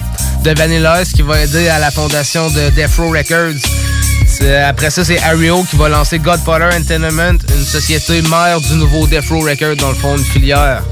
de 0.43 0.57
Vanilla 0.57 1.01
Ice 1.01 1.13
qui 1.13 1.21
va 1.21 1.41
aider 1.41 1.69
à 1.69 1.79
la 1.79 1.91
fondation 1.91 2.49
de 2.49 2.69
Death 2.71 2.95
Row 2.97 3.11
Records. 3.11 3.61
Après 4.67 4.89
ça, 4.89 5.05
c'est 5.05 5.19
Ario 5.21 5.63
qui 5.69 5.77
va 5.77 5.87
lancer 5.87 6.19
Godfather 6.19 6.65
Entertainment, 6.75 7.37
une 7.57 7.65
société 7.65 8.21
mère 8.23 8.59
du 8.59 8.73
nouveau 8.73 9.07
Death 9.07 9.29
Row 9.29 9.41
Records, 9.41 9.77
dans 9.77 9.89
le 9.89 9.95
fond, 9.95 10.17
une 10.17 10.25
filière. 10.25 10.83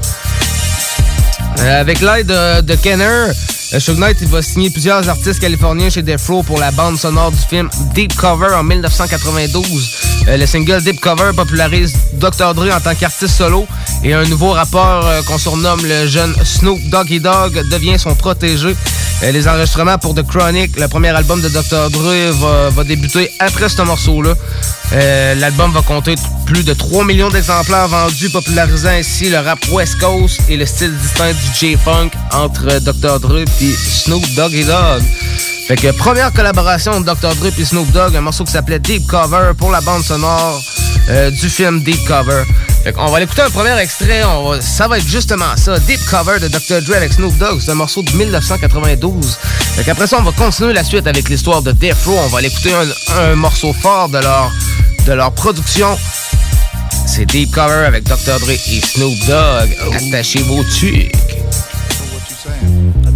Euh, 1.60 1.80
avec 1.80 2.00
l'aide 2.00 2.26
de, 2.26 2.60
de 2.60 2.74
Kenner, 2.74 3.26
euh, 3.74 3.80
Suge 3.80 3.96
Knight 3.98 4.18
il 4.20 4.28
va 4.28 4.40
signer 4.42 4.70
plusieurs 4.70 5.08
artistes 5.08 5.40
californiens 5.40 5.90
chez 5.90 6.02
Death 6.02 6.26
Row 6.28 6.42
pour 6.42 6.58
la 6.58 6.70
bande 6.70 6.96
sonore 6.96 7.32
du 7.32 7.38
film 7.38 7.68
Deep 7.94 8.14
Cover 8.14 8.54
en 8.54 8.62
1992. 8.62 9.90
Euh, 10.28 10.36
le 10.36 10.46
single 10.46 10.82
Deep 10.82 11.00
Cover 11.00 11.32
popularise 11.34 11.94
Dr. 12.14 12.54
Dre 12.54 12.74
en 12.74 12.80
tant 12.80 12.94
qu'artiste 12.94 13.36
solo 13.36 13.66
et 14.02 14.14
un 14.14 14.24
nouveau 14.24 14.50
rappeur 14.52 15.06
euh, 15.06 15.22
qu'on 15.22 15.38
surnomme 15.38 15.84
le 15.84 16.06
jeune 16.06 16.34
Snoop 16.44 16.80
Doggy 16.88 17.20
Dogg 17.20 17.68
devient 17.68 17.98
son 17.98 18.14
protégé. 18.14 18.76
Les 19.22 19.48
enregistrements 19.48 19.96
pour 19.96 20.14
The 20.14 20.26
Chronic, 20.26 20.78
le 20.78 20.86
premier 20.86 21.08
album 21.08 21.40
de 21.40 21.48
Dr. 21.48 21.88
Dre, 21.88 22.70
va, 22.70 22.84
débuter 22.84 23.30
après 23.38 23.70
ce 23.70 23.80
morceau-là. 23.80 24.34
L'album 25.36 25.72
va 25.72 25.80
compter 25.80 26.16
plus 26.44 26.62
de 26.62 26.74
3 26.74 27.04
millions 27.04 27.30
d'exemplaires 27.30 27.88
vendus, 27.88 28.28
popularisant 28.28 28.90
ainsi 28.90 29.30
le 29.30 29.38
rap 29.38 29.58
West 29.70 29.98
Coast 29.98 30.40
et 30.48 30.56
le 30.58 30.66
style 30.66 30.94
distinct 30.98 31.32
du 31.32 31.58
J-Funk 31.58 32.10
entre 32.32 32.80
Dr. 32.80 33.20
Dre 33.20 33.44
et 33.60 33.63
Snoop 33.72 34.24
Doggy 34.34 34.64
Dogg. 34.64 35.02
Fait 35.66 35.76
que 35.76 35.90
première 35.92 36.32
collaboration 36.32 37.00
de 37.00 37.06
Dr. 37.06 37.34
Dre 37.36 37.50
et 37.58 37.64
Snoop 37.64 37.90
Dogg, 37.92 38.14
un 38.16 38.20
morceau 38.20 38.44
qui 38.44 38.52
s'appelait 38.52 38.78
Deep 38.78 39.06
Cover 39.06 39.52
pour 39.56 39.70
la 39.70 39.80
bande 39.80 40.04
sonore 40.04 40.60
euh, 41.08 41.30
du 41.30 41.48
film 41.48 41.82
Deep 41.82 42.04
Cover. 42.06 42.42
Fait 42.82 42.92
qu'on 42.92 43.06
va 43.06 43.16
aller 43.16 43.24
écouter 43.24 43.42
un 43.42 43.48
premier 43.50 43.74
extrait, 43.78 44.22
on 44.24 44.50
va- 44.50 44.60
ça 44.60 44.88
va 44.88 44.98
être 44.98 45.08
justement 45.08 45.56
ça, 45.56 45.78
Deep 45.78 46.00
Cover 46.10 46.38
de 46.38 46.48
Dr. 46.48 46.82
Dre 46.86 46.96
avec 46.96 47.14
Snoop 47.14 47.34
Dogg, 47.38 47.60
c'est 47.64 47.70
un 47.70 47.74
morceau 47.76 48.02
de 48.02 48.10
1992. 48.12 49.38
Fait 49.76 49.84
qu'après 49.84 50.06
ça, 50.06 50.18
on 50.18 50.22
va 50.22 50.32
continuer 50.32 50.74
la 50.74 50.84
suite 50.84 51.06
avec 51.06 51.30
l'histoire 51.30 51.62
de 51.62 51.72
Death 51.72 51.96
Row, 52.04 52.18
on 52.24 52.28
va 52.28 52.38
aller 52.38 52.48
écouter 52.48 52.72
un, 52.74 53.18
un 53.18 53.34
morceau 53.36 53.72
fort 53.72 54.10
de 54.10 54.18
leur, 54.18 54.52
de 55.06 55.12
leur 55.12 55.32
production. 55.32 55.96
C'est 57.06 57.24
Deep 57.24 57.52
Cover 57.52 57.86
avec 57.86 58.04
Dr. 58.04 58.38
Dre 58.40 58.50
et 58.50 58.80
Snoop 58.82 59.14
Dogg. 59.26 59.76
Attachez 59.94 60.40
vos 60.42 60.62
tucs. 60.64 61.10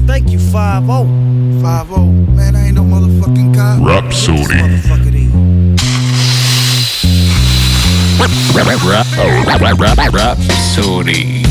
Thank 0.08 0.30
you, 0.30 0.38
5-0. 0.38 1.60
5-0. 1.60 2.34
Man, 2.34 2.56
I 2.56 2.68
ain't 2.68 2.76
no 2.76 2.82
motherfucking 2.82 3.54
cop. 3.54 3.86
Rhapsody. 3.86 4.56
Rap, 8.16 8.66
rap, 8.82 9.06
rap, 9.60 9.78
rap, 9.78 9.98
rap, 9.98 10.12
Rhapsody. 10.14 11.42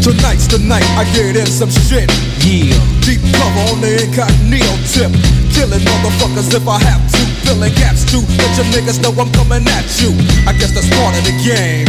Tonight's 0.00 0.46
the 0.46 0.60
night 0.64 0.86
I 0.96 1.04
get 1.12 1.34
in 1.34 1.46
some 1.46 1.70
shit. 1.70 2.08
Yeah. 2.46 2.78
Deep 3.02 3.20
cover 3.34 3.74
on 3.74 3.80
the 3.80 4.06
incognito 4.06 4.76
tip. 4.86 5.10
Killing 5.52 5.80
motherfuckers 5.80 6.54
if 6.54 6.68
I 6.68 6.78
have 6.78 7.10
to. 7.10 7.29
Filling 7.50 7.74
gaps 7.74 8.06
too. 8.06 8.22
Let 8.38 8.54
your 8.54 8.68
niggas 8.70 9.02
know 9.02 9.10
I'm 9.18 9.26
coming 9.34 9.66
at 9.66 9.86
you. 9.98 10.14
I 10.46 10.54
guess 10.54 10.70
that's 10.70 10.86
part 10.94 11.18
of 11.18 11.26
the 11.26 11.34
game. 11.42 11.82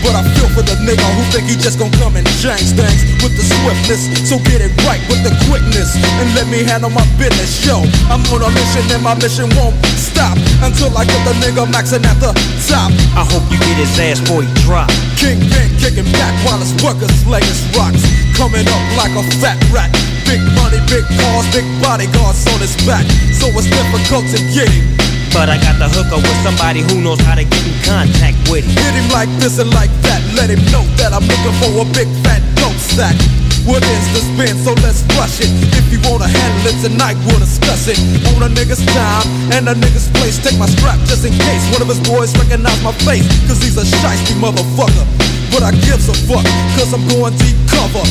But 0.00 0.16
I 0.16 0.24
feel 0.32 0.48
for 0.56 0.64
the 0.64 0.80
nigga 0.80 1.04
who 1.12 1.20
think 1.28 1.44
he 1.44 1.60
just 1.60 1.76
gon' 1.76 1.92
come 2.00 2.16
and 2.16 2.24
change 2.40 2.72
things 2.72 3.04
with 3.20 3.36
the 3.36 3.44
swiftness. 3.44 4.08
So 4.24 4.40
get 4.48 4.64
it 4.64 4.72
right 4.88 5.04
with 5.12 5.20
the 5.20 5.28
quickness 5.44 5.92
and 6.00 6.32
let 6.32 6.48
me 6.48 6.64
handle 6.64 6.88
my 6.88 7.04
business. 7.20 7.52
Yo, 7.68 7.84
I'm 8.08 8.24
on 8.32 8.48
a 8.48 8.50
mission 8.56 8.84
and 8.96 9.04
my 9.04 9.12
mission 9.20 9.52
won't 9.52 9.76
stop 9.92 10.40
until 10.64 10.88
I 10.96 11.04
get 11.04 11.20
the 11.28 11.36
nigga 11.36 11.68
maxing 11.68 12.00
at 12.08 12.16
the 12.16 12.32
top. 12.64 12.88
I 13.12 13.28
hope 13.28 13.44
you 13.52 13.60
get 13.60 13.76
his 13.76 13.92
ass 14.00 14.24
before 14.24 14.40
he 14.40 14.48
drop. 14.64 14.88
King 15.20 15.36
Ben 15.52 15.68
kicking 15.76 16.08
back 16.16 16.32
while 16.48 16.64
his 16.64 16.72
workers 16.80 17.12
slaying 17.28 17.60
rocks. 17.76 18.00
Coming 18.40 18.64
up 18.64 18.84
like 18.96 19.12
a 19.12 19.24
fat 19.36 19.60
rat. 19.68 19.92
Big 20.24 20.40
money, 20.56 20.80
big 20.88 21.04
cars, 21.20 21.44
big 21.52 21.68
bodyguards 21.84 22.40
on 22.48 22.64
his 22.64 22.72
back. 22.88 23.04
So 23.36 23.52
it's 23.52 23.68
difficult 23.68 24.24
to 24.32 24.40
get 24.56 24.72
him. 24.72 24.93
But 25.34 25.50
I 25.50 25.58
got 25.58 25.82
the 25.82 25.90
hooker 25.90 26.22
with 26.22 26.38
somebody 26.46 26.86
who 26.86 27.02
knows 27.02 27.18
how 27.26 27.34
to 27.34 27.42
get 27.42 27.64
in 27.66 27.74
contact 27.82 28.38
with 28.46 28.62
him. 28.62 28.78
Hit 28.78 28.94
him 28.94 29.10
like 29.10 29.26
this 29.42 29.58
and 29.58 29.66
like 29.74 29.90
that. 30.06 30.22
Let 30.38 30.46
him 30.46 30.62
know 30.70 30.86
that 31.02 31.10
I'm 31.10 31.26
looking 31.26 31.54
for 31.58 31.82
a 31.82 31.86
big 31.90 32.06
fat 32.22 32.38
dope 32.54 32.78
sack. 32.78 33.18
What 33.66 33.82
is 33.82 34.04
the 34.14 34.22
spin? 34.22 34.54
So 34.62 34.78
let's 34.86 35.02
rush 35.18 35.42
it. 35.42 35.50
If 35.74 35.90
you 35.90 35.98
wanna 36.06 36.30
handle 36.30 36.70
it 36.70 36.78
tonight, 36.78 37.18
we'll 37.26 37.42
discuss 37.42 37.90
it. 37.90 37.98
On 38.30 38.46
a 38.46 38.50
nigga's 38.54 38.78
time 38.94 39.26
and 39.50 39.66
a 39.66 39.74
nigga's 39.74 40.06
place. 40.14 40.38
Take 40.38 40.54
my 40.54 40.70
strap 40.70 41.02
just 41.10 41.26
in 41.26 41.34
case 41.34 41.64
one 41.74 41.82
of 41.82 41.90
his 41.90 41.98
boys 42.06 42.30
recognize 42.38 42.78
my 42.86 42.94
face. 43.02 43.26
Cause 43.50 43.58
he's 43.58 43.74
a 43.74 43.82
shiesty 43.82 44.38
motherfucker. 44.38 45.02
But 45.50 45.66
I 45.66 45.74
gives 45.82 46.06
a 46.08 46.14
fuck, 46.30 46.46
cause 46.78 46.94
I'm 46.94 47.02
going 47.10 47.34
deep 47.42 47.58
cover. 47.74 48.04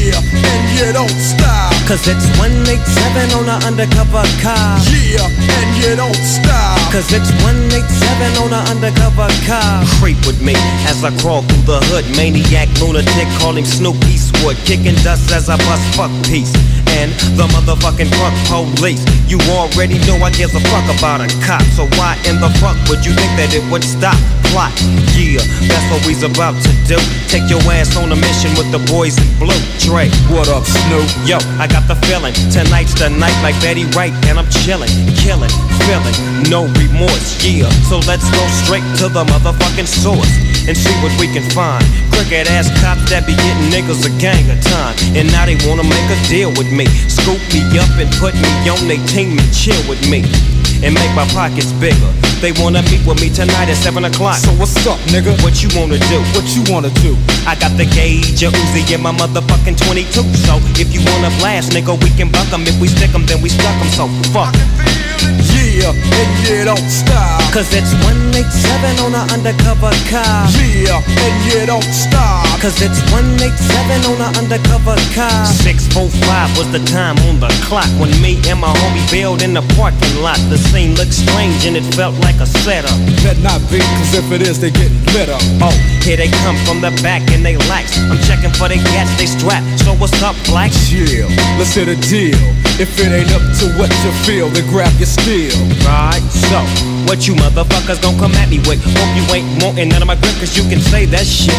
Yeah, 0.00 0.20
and 0.22 0.62
you 0.76 0.92
don't 0.92 1.20
stop. 1.20 1.76
Cause 1.84 2.06
it's 2.06 2.24
187 2.38 3.34
on 3.36 3.50
an 3.50 3.60
undercover 3.66 4.22
car. 4.40 4.78
Yeah, 4.88 5.26
and 5.26 5.70
you 5.76 5.96
don't 5.96 6.22
stop. 6.22 6.78
Cause 6.94 7.10
it's 7.12 7.30
187 7.42 8.40
on 8.40 8.54
an 8.54 8.64
undercover 8.70 9.28
car. 9.44 9.82
Creep 9.98 10.18
with 10.26 10.40
me 10.40 10.54
as 10.86 11.02
I 11.04 11.10
crawl 11.18 11.42
through 11.42 11.66
the 11.66 11.80
hood. 11.90 12.06
Maniac, 12.16 12.70
lunatic, 12.78 13.28
calling 13.42 13.66
Snoop 13.66 13.98
Eastwood. 14.06 14.56
Kicking 14.64 14.96
dust 15.02 15.30
as 15.34 15.50
I 15.50 15.58
bust 15.66 15.82
fuck 15.98 16.12
peace. 16.24 16.54
And 16.94 17.10
the 17.34 17.46
motherfucking 17.50 18.10
fuck 18.18 18.34
police. 18.78 19.02
You 19.26 19.38
already 19.50 19.98
know 20.06 20.18
I 20.22 20.30
give 20.30 20.54
a 20.54 20.62
fuck 20.70 20.86
about 20.94 21.20
a 21.20 21.28
cop. 21.42 21.62
So 21.74 21.90
why 21.98 22.14
in 22.26 22.38
the 22.38 22.50
fuck 22.62 22.78
would 22.88 23.04
you 23.04 23.12
think 23.14 23.32
that 23.38 23.50
it 23.50 23.64
would 23.70 23.84
stop? 23.84 24.18
Plot. 24.50 24.74
Yeah, 25.18 25.42
that's 25.66 25.86
what 25.90 26.02
we's 26.06 26.22
about 26.22 26.54
to 26.62 26.72
do. 26.86 26.98
Take 27.26 27.50
your 27.50 27.62
ass 27.70 27.98
on 27.98 28.10
a 28.10 28.18
mission 28.18 28.54
with 28.54 28.70
the 28.70 28.82
boys 28.90 29.09
blue. 29.38 29.56
Dre, 29.80 30.06
what 30.28 30.48
up, 30.48 30.64
Snoop? 30.66 31.08
Yo, 31.24 31.38
I 31.58 31.66
got 31.66 31.88
the 31.88 31.96
feeling. 32.06 32.34
Tonight's 32.52 32.94
the 32.94 33.08
night 33.08 33.34
like 33.42 33.56
Betty 33.64 33.84
Wright, 33.96 34.12
and 34.28 34.38
I'm 34.38 34.48
chilling, 34.62 34.90
killing, 35.16 35.50
feeling, 35.88 36.16
no 36.50 36.68
remorse. 36.76 37.40
Yeah, 37.42 37.70
so 37.88 37.98
let's 38.06 38.28
go 38.30 38.42
straight 38.62 38.84
to 39.00 39.08
the 39.08 39.24
motherfucking 39.24 39.88
source 39.88 40.30
and 40.68 40.76
see 40.76 40.94
what 41.02 41.12
we 41.18 41.26
can 41.32 41.42
find. 41.50 41.84
Crooked 42.12 42.46
ass 42.52 42.68
cops 42.78 43.08
that 43.10 43.26
be 43.26 43.34
getting 43.34 43.72
niggas 43.72 44.04
a 44.04 44.12
gang 44.20 44.44
of 44.52 44.60
time, 44.62 44.94
and 45.16 45.26
now 45.32 45.46
they 45.46 45.56
wanna 45.66 45.84
make 45.84 46.08
a 46.12 46.18
deal 46.28 46.50
with 46.54 46.70
me. 46.70 46.86
Scoop 47.08 47.40
me 47.50 47.62
up 47.80 47.90
and 47.96 48.10
put 48.20 48.34
me 48.36 48.50
on 48.68 48.86
they 48.86 49.00
team 49.08 49.38
and 49.38 49.50
chill 49.54 49.80
with 49.88 50.02
me. 50.10 50.22
And 50.82 50.94
make 50.94 51.12
my 51.14 51.26
pockets 51.28 51.72
bigger. 51.72 52.12
They 52.40 52.52
wanna 52.52 52.80
meet 52.88 53.04
with 53.04 53.20
me 53.20 53.28
tonight 53.28 53.68
at 53.68 53.76
7 53.76 54.04
o'clock. 54.04 54.38
So 54.38 54.50
what's 54.52 54.74
up, 54.86 54.98
nigga? 55.12 55.36
What 55.44 55.62
you 55.62 55.68
wanna 55.76 55.98
do? 56.08 56.18
What 56.32 56.48
you 56.56 56.62
wanna 56.72 56.88
do? 57.04 57.16
I 57.46 57.54
got 57.54 57.76
the 57.76 57.84
gauge, 57.84 58.42
a 58.42 58.48
Uzi 58.48 58.90
in 58.90 59.02
my 59.02 59.12
motherfucking 59.12 59.76
22. 59.76 60.24
So 60.46 60.56
if 60.80 60.88
you 60.94 61.00
wanna 61.12 61.30
blast, 61.38 61.72
nigga, 61.72 61.92
we 62.02 62.08
can 62.16 62.30
buck 62.30 62.50
'em. 62.52 62.66
If 62.66 62.80
we 62.80 62.88
stick 62.88 63.12
'em, 63.14 63.26
then 63.26 63.42
we 63.42 63.50
stuck 63.50 63.76
'em. 63.82 63.90
So 63.92 64.08
fuck. 64.32 64.54
Yeah, 65.70 65.94
and 65.94 66.30
you 66.42 66.64
don't 66.66 66.90
stop. 66.90 67.38
Cause 67.54 67.70
it's 67.74 67.94
187 68.02 68.98
on 69.06 69.14
an 69.14 69.26
undercover 69.30 69.94
car. 70.10 70.50
Yeah, 70.58 70.98
and 70.98 71.34
you 71.46 71.66
don't 71.66 71.86
stop. 71.94 72.42
Cause 72.58 72.82
it's 72.82 72.98
187 73.14 73.38
on 74.10 74.18
an 74.18 74.30
undercover 74.34 74.98
car. 75.14 75.46
645 75.46 76.58
was 76.58 76.68
the 76.74 76.82
time 76.90 77.14
on 77.30 77.38
the 77.38 77.48
clock 77.62 77.86
when 78.02 78.10
me 78.18 78.42
and 78.50 78.58
my 78.58 78.74
homie 78.82 79.06
bailed 79.10 79.42
in 79.42 79.54
the 79.54 79.62
parking 79.78 80.18
lot. 80.18 80.42
The 80.50 80.58
scene 80.58 80.94
looked 80.98 81.14
strange 81.14 81.62
and 81.66 81.78
it 81.78 81.86
felt 81.94 82.18
like 82.18 82.42
a 82.42 82.46
setup. 82.46 82.98
Better 83.22 83.38
not 83.38 83.62
be, 83.70 83.78
cause 83.78 84.14
if 84.14 84.26
it 84.34 84.42
is, 84.42 84.58
they 84.58 84.70
get 84.74 84.90
lit 85.14 85.30
up. 85.30 85.42
Oh, 85.62 85.74
here 86.02 86.18
they 86.18 86.30
come 86.42 86.58
from 86.66 86.82
the 86.82 86.90
back 87.02 87.22
and 87.30 87.46
they 87.46 87.56
lax. 87.70 87.94
I'm 88.10 88.18
checking 88.26 88.50
for 88.58 88.66
the 88.66 88.82
gats 88.90 89.14
they 89.22 89.26
strap. 89.26 89.62
So 89.86 89.94
what's 89.94 90.18
up, 90.22 90.34
black? 90.50 90.74
Chill, 90.90 91.30
let's 91.62 91.74
hit 91.78 91.86
a 91.86 91.94
deal. 92.10 92.38
If 92.80 92.98
it 92.98 93.12
ain't 93.12 93.30
up 93.36 93.44
to 93.60 93.66
what 93.76 93.92
you 94.04 94.12
feel, 94.24 94.48
then 94.48 94.66
grab 94.68 94.92
your 94.98 95.06
steel. 95.06 95.59
Right, 95.84 96.22
so 96.30 96.58
what 97.06 97.26
you 97.26 97.34
motherfuckers 97.34 98.00
gon' 98.00 98.18
come 98.18 98.32
at 98.38 98.48
me 98.48 98.58
with? 98.68 98.80
Hope 98.82 99.12
you 99.18 99.24
ain't 99.34 99.62
wanting 99.62 99.88
none 99.88 100.02
of 100.02 100.08
my 100.08 100.16
grip, 100.16 100.34
cause 100.38 100.56
you 100.56 100.64
can 100.68 100.80
say 100.80 101.06
that 101.06 101.26
shit. 101.26 101.56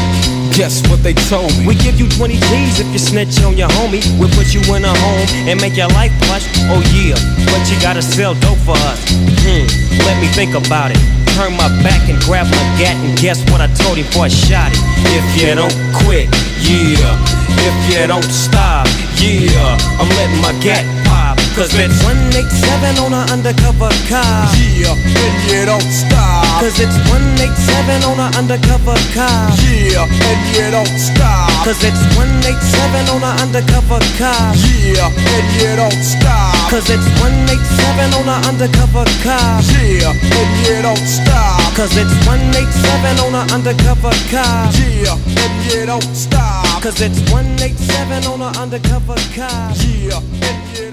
Guess 0.55 0.83
what 0.89 1.03
they 1.03 1.13
told 1.31 1.51
me? 1.57 1.67
We 1.67 1.75
give 1.75 1.99
you 1.99 2.07
20 2.07 2.35
G's 2.35 2.79
if 2.79 2.87
you 2.91 2.99
snitch 2.99 3.41
on 3.43 3.57
your 3.57 3.69
homie. 3.79 4.03
We'll 4.19 4.31
put 4.35 4.53
you 4.53 4.61
in 4.75 4.83
a 4.83 4.93
home 4.93 5.27
and 5.47 5.59
make 5.59 5.75
your 5.75 5.87
life 5.95 6.11
plush. 6.27 6.47
Oh 6.71 6.83
yeah, 6.91 7.15
but 7.51 7.61
you 7.71 7.79
gotta 7.79 8.01
sell 8.01 8.33
dope 8.35 8.59
for 8.59 8.75
us. 8.91 8.99
Hmm, 9.43 9.65
let 10.07 10.19
me 10.19 10.27
think 10.31 10.55
about 10.55 10.91
it. 10.91 10.99
Turn 11.35 11.55
my 11.55 11.69
back 11.81 12.07
and 12.09 12.19
grab 12.23 12.45
my 12.47 12.63
gat 12.77 12.95
and 12.99 13.17
guess 13.17 13.39
what 13.49 13.61
I 13.61 13.67
told 13.79 13.97
him 13.97 14.05
before 14.05 14.25
I 14.25 14.27
shot 14.27 14.71
it. 14.71 14.79
If 15.15 15.25
you 15.39 15.55
don't 15.55 15.73
quit, 16.03 16.27
yeah. 16.63 17.15
If 17.63 17.75
you 17.91 18.07
don't 18.07 18.23
stop, 18.23 18.87
yeah. 19.17 19.77
I'm 19.99 20.09
letting 20.15 20.41
my 20.41 20.53
gat 20.59 20.85
pop. 21.07 21.40
Cause 21.51 21.75
it's 21.75 21.99
187 22.07 23.03
on 23.03 23.11
an 23.11 23.29
undercover 23.29 23.91
car. 24.07 24.47
Yeah, 24.55 24.95
and 24.95 25.35
you 25.51 25.65
don't 25.67 25.91
stop. 25.91 26.47
Cause 26.63 26.79
it's 26.79 26.95
187 27.11 28.07
on 28.07 28.23
an 28.23 28.31
undercover 28.39 28.95
car. 29.11 29.51
Yeah, 29.59 30.07
and 30.07 30.41
you 30.55 30.71
don't 30.71 30.95
stop. 30.95 31.51
Cause 31.67 31.83
it's 31.83 31.99
187 32.15 33.11
on 33.11 33.21
an 33.27 33.35
undercover 33.43 33.99
car. 34.15 34.55
Yeah, 34.55 35.11
and 35.11 35.47
you 35.59 35.75
don't 35.75 36.01
stop. 36.01 36.71
Cause 36.71 36.87
it's 36.87 37.05
187 37.19 38.15
on 38.15 38.31
an 38.31 38.39
undercover 38.47 39.03
car. 39.19 39.59
Yeah, 39.75 40.15
and 40.15 40.51
you 40.63 40.79
don't 40.81 41.03
stop. 41.03 41.59
Cause 41.75 41.91
it's 41.99 42.15
187 42.25 43.27
on 43.27 43.35
an 43.35 43.51
undercover 43.51 44.15
car. 44.31 44.71
Yeah, 44.79 45.19
and 45.19 45.55
you 45.67 45.85
don't 45.85 46.15
stop. 46.15 46.81
Cause 46.81 47.01
it's 47.03 47.19
187 47.29 48.23
on 48.31 48.39
an 48.39 48.55
undercover 48.55 49.19
car. 49.35 49.75
Yeah, 49.83 50.23
and 50.47 50.79
you 50.79 50.90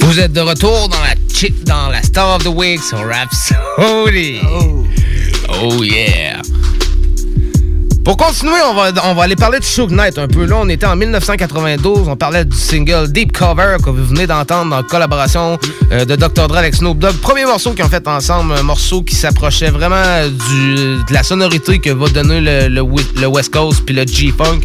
Vous 0.00 0.20
êtes 0.20 0.32
de 0.32 0.40
retour 0.40 0.88
dans 0.88 1.00
la 1.00 1.14
chick 1.32 1.64
dans 1.64 1.88
la 1.88 2.02
Star 2.02 2.36
of 2.36 2.44
the 2.44 2.48
Week 2.48 2.80
sur 2.82 2.98
Rhapsody. 2.98 4.40
Oh. 4.44 4.84
oh 5.48 5.82
yeah. 5.84 6.42
Pour 8.04 8.16
continuer, 8.16 8.60
on 8.68 8.74
va, 8.74 8.90
on 9.04 9.14
va 9.14 9.22
aller 9.22 9.36
parler 9.36 9.60
de 9.60 9.64
Suge 9.64 9.90
Knight 9.90 10.18
un 10.18 10.26
peu. 10.26 10.44
Là, 10.44 10.56
on 10.60 10.68
était 10.68 10.86
en 10.86 10.96
1992, 10.96 12.08
on 12.08 12.16
parlait 12.16 12.44
du 12.44 12.56
single 12.56 13.12
Deep 13.12 13.30
Cover 13.32 13.76
que 13.82 13.90
vous 13.90 14.04
venez 14.04 14.26
d'entendre 14.26 14.74
en 14.74 14.82
collaboration 14.82 15.56
euh, 15.92 16.04
de 16.04 16.16
Dr. 16.16 16.48
Dre 16.48 16.56
avec 16.56 16.74
Snoop 16.74 16.98
Dogg. 16.98 17.14
Premier 17.18 17.44
morceau 17.44 17.72
qu'ils 17.72 17.84
ont 17.84 17.88
fait 17.88 18.08
ensemble, 18.08 18.54
un 18.54 18.64
morceau 18.64 19.02
qui 19.02 19.14
s'approchait 19.14 19.70
vraiment 19.70 20.02
de 20.26 21.12
la 21.12 21.22
sonorité 21.22 21.78
que 21.78 21.90
va 21.90 22.08
donner 22.08 22.40
le, 22.40 22.68
le, 22.68 23.26
West 23.26 23.52
Coast 23.52 23.84
puis 23.86 23.94
le 23.94 24.04
G-Funk. 24.04 24.60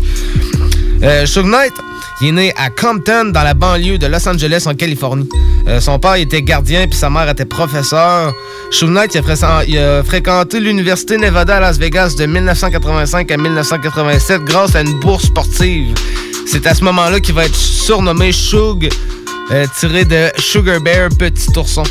Euh, 1.03 1.25
Knight, 1.43 1.73
il 2.21 2.29
est 2.29 2.31
né 2.31 2.53
à 2.55 2.69
Compton, 2.69 3.31
dans 3.31 3.43
la 3.43 3.53
banlieue 3.53 3.97
de 3.97 4.07
Los 4.07 4.27
Angeles, 4.27 4.63
en 4.65 4.73
Californie. 4.73 5.29
Euh, 5.67 5.79
son 5.79 5.99
père 5.99 6.15
était 6.15 6.41
gardien, 6.41 6.87
puis 6.87 6.97
sa 6.97 7.09
mère 7.09 7.29
était 7.29 7.45
professeur. 7.45 8.33
Suge 8.71 8.89
Knight, 8.89 9.15
a, 9.15 10.03
fréquenté 10.03 10.59
l'Université 10.59 11.17
Nevada 11.17 11.57
à 11.57 11.59
Las 11.59 11.77
Vegas 11.77 12.15
de 12.17 12.25
1985 12.25 13.31
à 13.31 13.37
1987 13.37 14.41
grâce 14.43 14.75
à 14.75 14.81
une 14.81 14.99
bourse 14.99 15.25
sportive. 15.25 15.93
C'est 16.47 16.65
à 16.65 16.73
ce 16.73 16.83
moment-là 16.85 17.19
qu'il 17.19 17.35
va 17.35 17.45
être 17.45 17.55
surnommé 17.55 18.31
Suge, 18.31 18.89
euh, 19.51 19.65
tiré 19.79 20.05
de 20.05 20.29
Sugar 20.39 20.79
Bear, 20.81 21.09
petit 21.17 21.49
ourson 21.55 21.83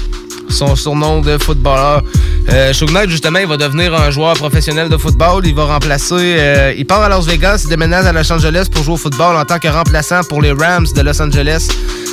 son 0.49 0.77
surnom 0.77 1.21
de 1.21 1.39
footballeur. 1.39 2.03
Euh, 2.51 2.73
Suge 2.73 2.93
Knight, 2.93 3.11
justement, 3.11 3.39
il 3.39 3.47
va 3.47 3.57
devenir 3.57 3.95
un 3.95 4.11
joueur 4.11 4.35
professionnel 4.35 4.89
de 4.89 4.97
football. 4.97 5.47
Il 5.47 5.55
va 5.55 5.65
remplacer... 5.65 6.15
euh, 6.39 6.75
il 6.77 6.87
part 6.87 7.03
à 7.03 7.09
Las 7.09 7.27
Vegas, 7.27 7.63
il 7.65 7.69
déménage 7.69 8.07
à 8.07 8.13
Los 8.13 8.31
Angeles 8.33 8.67
pour 8.71 8.85
jouer 8.85 8.95
au 8.95 8.99
football 8.99 9.37
en 9.37 9.45
tant 9.45 9.59
que 9.59 9.69
remplaçant 9.69 10.23
pour 10.29 10.43
les 10.43 10.53
Rams 10.53 10.87
de 10.95 11.01
Los 11.03 11.21
Angeles 11.21 11.69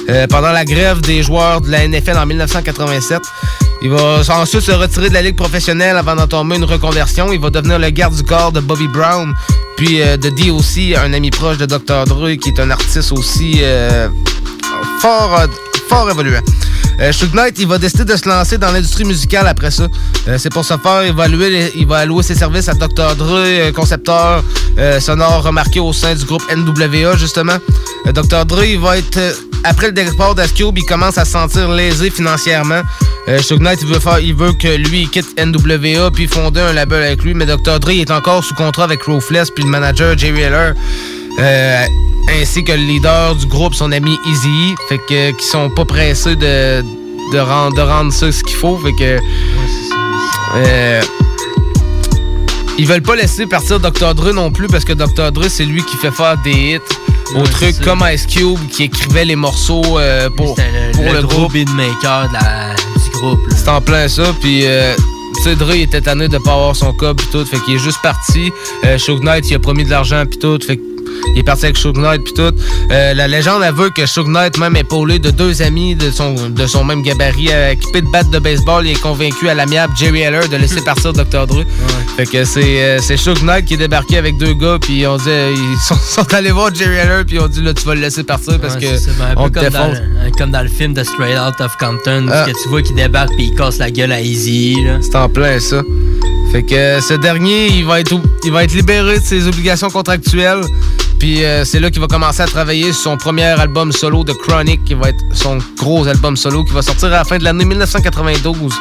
euh, 0.10 0.28
pendant 0.28 0.52
la 0.52 0.66
grève 0.66 1.02
des 1.02 1.24
joueurs 1.24 1.62
de 1.62 1.70
la 1.70 1.88
NFL 1.88 2.18
en 2.18 2.26
1987. 2.26 3.22
Il 3.84 3.90
va 3.90 4.22
ensuite 4.30 4.62
se 4.62 4.72
retirer 4.72 5.10
de 5.10 5.14
la 5.14 5.22
ligue 5.22 5.36
professionnelle 5.36 5.98
avant 5.98 6.16
d'entamer 6.16 6.56
une 6.56 6.64
reconversion. 6.64 7.34
Il 7.34 7.40
va 7.42 7.50
devenir 7.50 7.80
le 7.80 7.90
garde 7.90 8.16
du 8.16 8.24
corps 8.24 8.54
de 8.54 8.62
Bobby 8.62 8.88
Brown, 8.88 9.34
puis 9.76 10.02
euh, 10.02 10.16
de 10.16 10.30
D.O.C., 10.30 10.96
un 10.96 11.12
ami 11.12 11.30
proche 11.32 11.58
de 11.58 11.66
Dr. 11.66 12.06
Dre, 12.06 12.36
qui 12.42 12.50
est 12.50 12.60
un 12.62 12.72
artiste 12.72 13.12
aussi 13.12 13.60
euh, 13.62 14.08
fort, 15.02 15.38
euh, 15.38 15.48
fort 15.90 16.10
évoluant. 16.10 16.42
Euh, 17.00 17.12
Knight, 17.34 17.56
il 17.58 17.68
va 17.68 17.78
décider 17.80 18.06
de 18.06 18.16
se 18.16 18.28
lancer 18.30 18.58
dans 18.60 18.72
l'industrie 18.72 19.04
musicale 19.04 19.48
après 19.48 19.72
ça. 19.72 19.88
Euh, 20.28 20.38
c'est 20.38 20.52
pour 20.52 20.64
ce 20.64 20.78
faire, 20.78 21.06
il 21.06 21.14
va, 21.14 21.24
allouer 21.24 21.50
les- 21.50 21.72
il 21.76 21.88
va 21.88 21.98
allouer 21.98 22.22
ses 22.24 22.36
services 22.36 22.70
à 22.70 22.74
Dr. 22.74 23.16
Dre, 23.16 23.38
euh, 23.40 23.72
concepteur 23.72 24.44
euh, 24.78 25.00
sonore 25.00 25.44
remarqué 25.44 25.80
au 25.80 25.92
sein 25.92 26.14
du 26.14 26.24
groupe 26.26 26.44
NWA, 26.56 27.18
justement. 27.18 27.58
Dr. 28.06 28.46
Dre, 28.46 28.64
il 28.66 28.80
va 28.80 28.98
être... 28.98 29.20
après 29.64 29.88
le 29.88 29.94
départ 29.94 30.36
d'Ice-Cube, 30.36 30.78
il 30.78 30.86
commence 30.86 31.18
à 31.18 31.26
se 31.26 31.32
sentir 31.32 31.70
lésé 31.72 32.10
financièrement. 32.12 32.82
Suge 33.42 33.60
Knight, 33.60 33.80
il 33.82 33.88
veut, 33.88 34.00
faire, 34.00 34.20
il 34.20 34.36
veut 34.36 34.52
que 34.54 34.68
lui, 34.76 35.08
quitte 35.08 35.28
NWA 35.40 36.12
puis 36.12 36.28
fonder 36.28 36.60
un 36.62 36.74
label 36.74 37.02
avec 37.02 37.24
lui. 37.24 37.34
Mais 37.34 37.46
Dr. 37.46 37.80
Dre 37.80 37.92
est 37.92 38.12
encore 38.12 38.44
sous 38.44 38.54
contrat 38.54 38.84
avec 38.84 39.02
Ruthless 39.04 39.50
puis 39.50 39.64
le 39.64 39.70
manager 39.70 40.18
Jerry 40.18 40.42
Heller. 40.42 40.74
Euh, 41.40 41.86
ainsi 42.42 42.64
que 42.64 42.72
le 42.72 42.78
leader 42.84 43.36
du 43.36 43.46
groupe, 43.48 43.74
son 43.74 43.92
ami 43.92 44.18
Easy, 44.28 44.76
fait 44.90 45.00
que 45.10 45.32
qui 45.32 45.46
sont 45.46 45.70
pas 45.70 45.86
pressés 45.86 46.36
de, 46.36 46.84
de 47.34 47.40
rendre 47.40 47.76
de 47.76 47.82
rendre 47.82 48.14
ça 48.14 48.32
ce 48.32 48.44
qu'il 48.44 48.56
faut, 48.56 48.78
fait 48.78 48.94
que 48.94 49.20
euh, 50.56 51.02
ils 52.78 52.88
veulent 52.88 53.02
pas 53.02 53.16
laisser 53.16 53.46
partir 53.46 53.80
Dr. 53.80 54.14
Dre 54.16 54.32
non 54.34 54.52
plus 54.52 54.68
parce 54.68 54.86
que 54.86 54.94
Dr. 54.94 55.32
Dre 55.32 55.46
c'est 55.50 55.66
lui 55.66 55.84
qui 55.84 55.98
fait 55.98 56.12
faire 56.12 56.38
des 56.44 56.52
hits 56.52 56.80
au 57.36 57.40
Ouais, 57.40 57.44
truc 57.46 57.56
c'est 57.62 57.72
ça. 57.74 57.84
comme 57.84 58.04
Ice 58.14 58.26
Cube 58.28 58.60
qui 58.72 58.84
écrivait 58.84 59.26
les 59.26 59.36
morceaux 59.36 59.98
euh, 60.00 60.30
pour, 60.38 60.56
pour 60.56 61.04
le, 61.04 61.14
le, 61.14 61.22
gros 61.24 61.38
groupe. 61.42 61.54
beatmaker 61.54 62.28
de 62.30 62.34
la- 62.34 62.76
du 63.04 63.10
groupe. 63.12 63.40
C'est 63.56 63.70
en 63.70 63.82
plein 63.82 64.08
ça, 64.08 64.24
puis 64.42 64.62
euh, 64.66 64.94
tu 65.38 65.44
sais, 65.44 65.56
Dre 65.56 65.74
il 65.76 65.82
était 65.82 66.02
tanné 66.02 66.28
de 66.28 66.38
pas 66.38 66.54
avoir 66.54 66.76
son 66.76 66.94
cob 66.94 67.18
pis 67.20 67.28
tout, 67.32 67.46
fait 67.46 67.60
qu'il 67.62 67.76
est 67.76 67.80
juste 67.80 68.00
parti. 68.04 68.52
Euh, 68.86 68.98
Suge 68.98 69.22
Knight 69.22 69.50
il 69.50 69.56
a 69.56 69.60
promis 69.60 69.84
de 69.84 69.90
l'argent 69.90 70.24
pis 70.30 70.38
tout, 70.38 70.60
fait 70.66 70.80
qu'il 71.32 71.40
est 71.40 71.44
parti 71.44 71.66
avec 71.66 71.78
Suge 71.78 71.94
Knight 71.98 72.24
pis 72.24 72.34
tout. 72.34 72.52
Euh, 72.92 73.14
la 73.14 73.28
légende 73.28 73.64
veut 73.76 73.90
que 73.90 74.06
Suge 74.06 74.28
Knight, 74.28 74.58
même 74.58 74.76
épaulé 74.76 75.20
de 75.20 75.32
deux 75.32 75.62
amis 75.62 75.96
de 75.96 76.12
son, 76.12 76.34
de 76.50 76.68
son 76.68 76.84
même 76.84 77.02
gabarit, 77.04 77.50
euh, 77.52 77.72
équipé 77.72 78.02
de 78.02 78.08
battes 78.12 78.30
de 78.30 78.40
baseball, 78.40 78.86
il 78.86 78.92
est 78.92 79.02
convaincu 79.02 79.50
à 79.50 79.54
l'amiable 79.54 79.94
Jerry 79.98 80.22
Heller 80.22 80.48
de 80.50 80.58
laisser 80.58 80.82
partir 80.86 81.14
Dr. 81.14 81.48
Dre. 81.48 81.64
Fait 82.18 82.26
que 82.26 82.44
c'est 82.46 82.84
euh, 82.84 83.00
c'est 83.02 83.18
Suge 83.18 83.42
Knight 83.44 83.66
qui 83.66 83.74
est 83.76 83.78
débarqué 83.78 84.18
avec 84.18 84.38
deux 84.38 84.54
gars 84.54 84.78
puis 84.80 85.06
on 85.08 85.18
dit 85.18 85.24
euh, 85.30 85.54
ils 85.56 85.78
sont, 85.80 85.96
sont 86.22 86.34
allés 86.34 86.52
voir 86.52 86.74
Jerry 86.74 86.96
Heller 86.96 87.24
puis 87.26 87.40
on 87.40 87.48
dit 87.48 87.62
là 87.62 87.74
tu 87.74 87.86
vas 87.86 87.96
le 87.96 88.02
laisser 88.02 88.24
partir 88.24 88.60
parce 88.60 88.76
Ouais, 88.76 88.82
que 88.82 88.88
c'est 88.98 89.10
ça, 89.10 89.12
ben, 89.18 89.26
un 89.32 89.44
on 89.46 89.50
comme 89.50 89.70
dans, 89.70 89.88
le, 89.88 90.32
comme 90.38 90.52
dans 90.52 90.62
le 90.62 90.68
film 90.70 90.94
de 90.94 91.04
Straight 91.04 91.38
Out 91.38 91.60
of 91.62 91.76
Compton, 91.78 92.28
Ah. 92.32 92.46
que 92.46 92.52
tu 92.62 92.70
vois 92.70 92.82
qu'il 92.82 92.96
débarque 92.96 93.32
puis 93.36 93.46
il 93.52 93.56
casse 93.56 93.78
la 93.80 93.90
gueule 93.92 94.12
à 94.12 94.22
Easy. 94.22 94.76
là. 94.86 95.00
C'est 95.02 95.16
en 95.16 95.30
plein 95.30 95.60
ça. 95.60 95.82
Fait 96.54 96.62
que 96.62 96.76
euh, 96.76 97.02
ce 97.02 97.16
dernier, 97.16 97.66
il 97.66 97.84
va 97.84 98.00
être, 98.00 98.14
libéré 98.76 99.18
de 99.18 99.24
ses 99.24 99.48
obligations 99.48 99.90
contractuelles. 99.90 100.62
Puis 101.18 101.44
euh, 101.44 101.66
c'est 101.66 101.80
là 101.80 101.90
qu'il 101.90 102.00
va 102.00 102.06
commencer 102.06 102.44
à 102.44 102.46
travailler 102.46 102.94
sur 102.94 103.02
son 103.10 103.18
premier 103.18 103.46
album 103.46 103.92
solo 103.92 104.24
de 104.24 104.34
Chronic, 104.34 104.84
qui 104.84 104.94
va 104.94 105.10
être 105.10 105.18
son 105.34 105.58
gros 105.80 106.08
album 106.08 106.38
solo, 106.38 106.64
qui 106.64 106.72
va 106.72 106.84
sortir 106.84 107.08
à 107.08 107.18
la 107.18 107.24
fin 107.24 107.40
de 107.40 107.44
l'année 107.44 107.66
1992. 107.66 108.72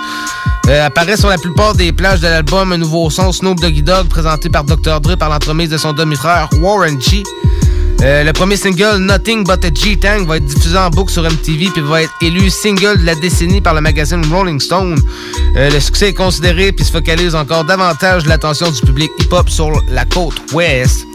Euh, 0.69 0.87
apparaît 0.87 1.17
sur 1.17 1.31
la 1.31 1.39
plupart 1.39 1.75
des 1.75 1.93
plages 1.93 2.21
de 2.21 2.27
l'album 2.27 2.73
un 2.73 2.77
nouveau 2.77 3.09
son 3.09 3.33
Snoop 3.33 3.59
Doggy 3.59 3.83
Dogg 3.83 4.07
présenté 4.07 4.51
par 4.51 4.65
Dr. 4.65 5.01
Dre 5.01 5.17
par 5.17 5.31
l'entremise 5.31 5.71
de 5.71 5.79
son 5.79 5.95
demi-frère 5.95 6.51
Warren 6.61 7.01
G. 7.01 7.23
Euh, 8.03 8.25
le 8.25 8.33
premier 8.33 8.57
single, 8.57 8.97
Nothing 8.99 9.45
But 9.45 9.65
a 9.65 9.73
G-Tang, 9.73 10.27
va 10.27 10.39
être 10.39 10.45
diffusé 10.45 10.77
en 10.77 10.91
boucle 10.91 11.13
sur 11.13 11.23
MTV 11.23 11.71
puis 11.73 11.83
va 11.83 12.03
être 12.03 12.13
élu 12.21 12.51
single 12.51 12.99
de 12.99 13.07
la 13.07 13.15
décennie 13.15 13.61
par 13.61 13.75
le 13.75 13.81
magazine 13.81 14.25
Rolling 14.33 14.59
Stone. 14.59 14.99
Euh, 15.57 15.71
le 15.71 15.79
succès 15.79 16.09
est 16.09 16.15
considéré 16.15 16.73
puis 16.73 16.85
se 16.85 16.91
focalise 16.91 17.37
encore 17.37 17.65
davantage 17.65 18.27
l'attention 18.27 18.73
du 18.73 18.81
public 18.81 19.09
hip-hop 19.21 19.49
sur 19.49 19.71
la 19.89 20.05
côte 20.05 20.35
ouest. 20.53 21.07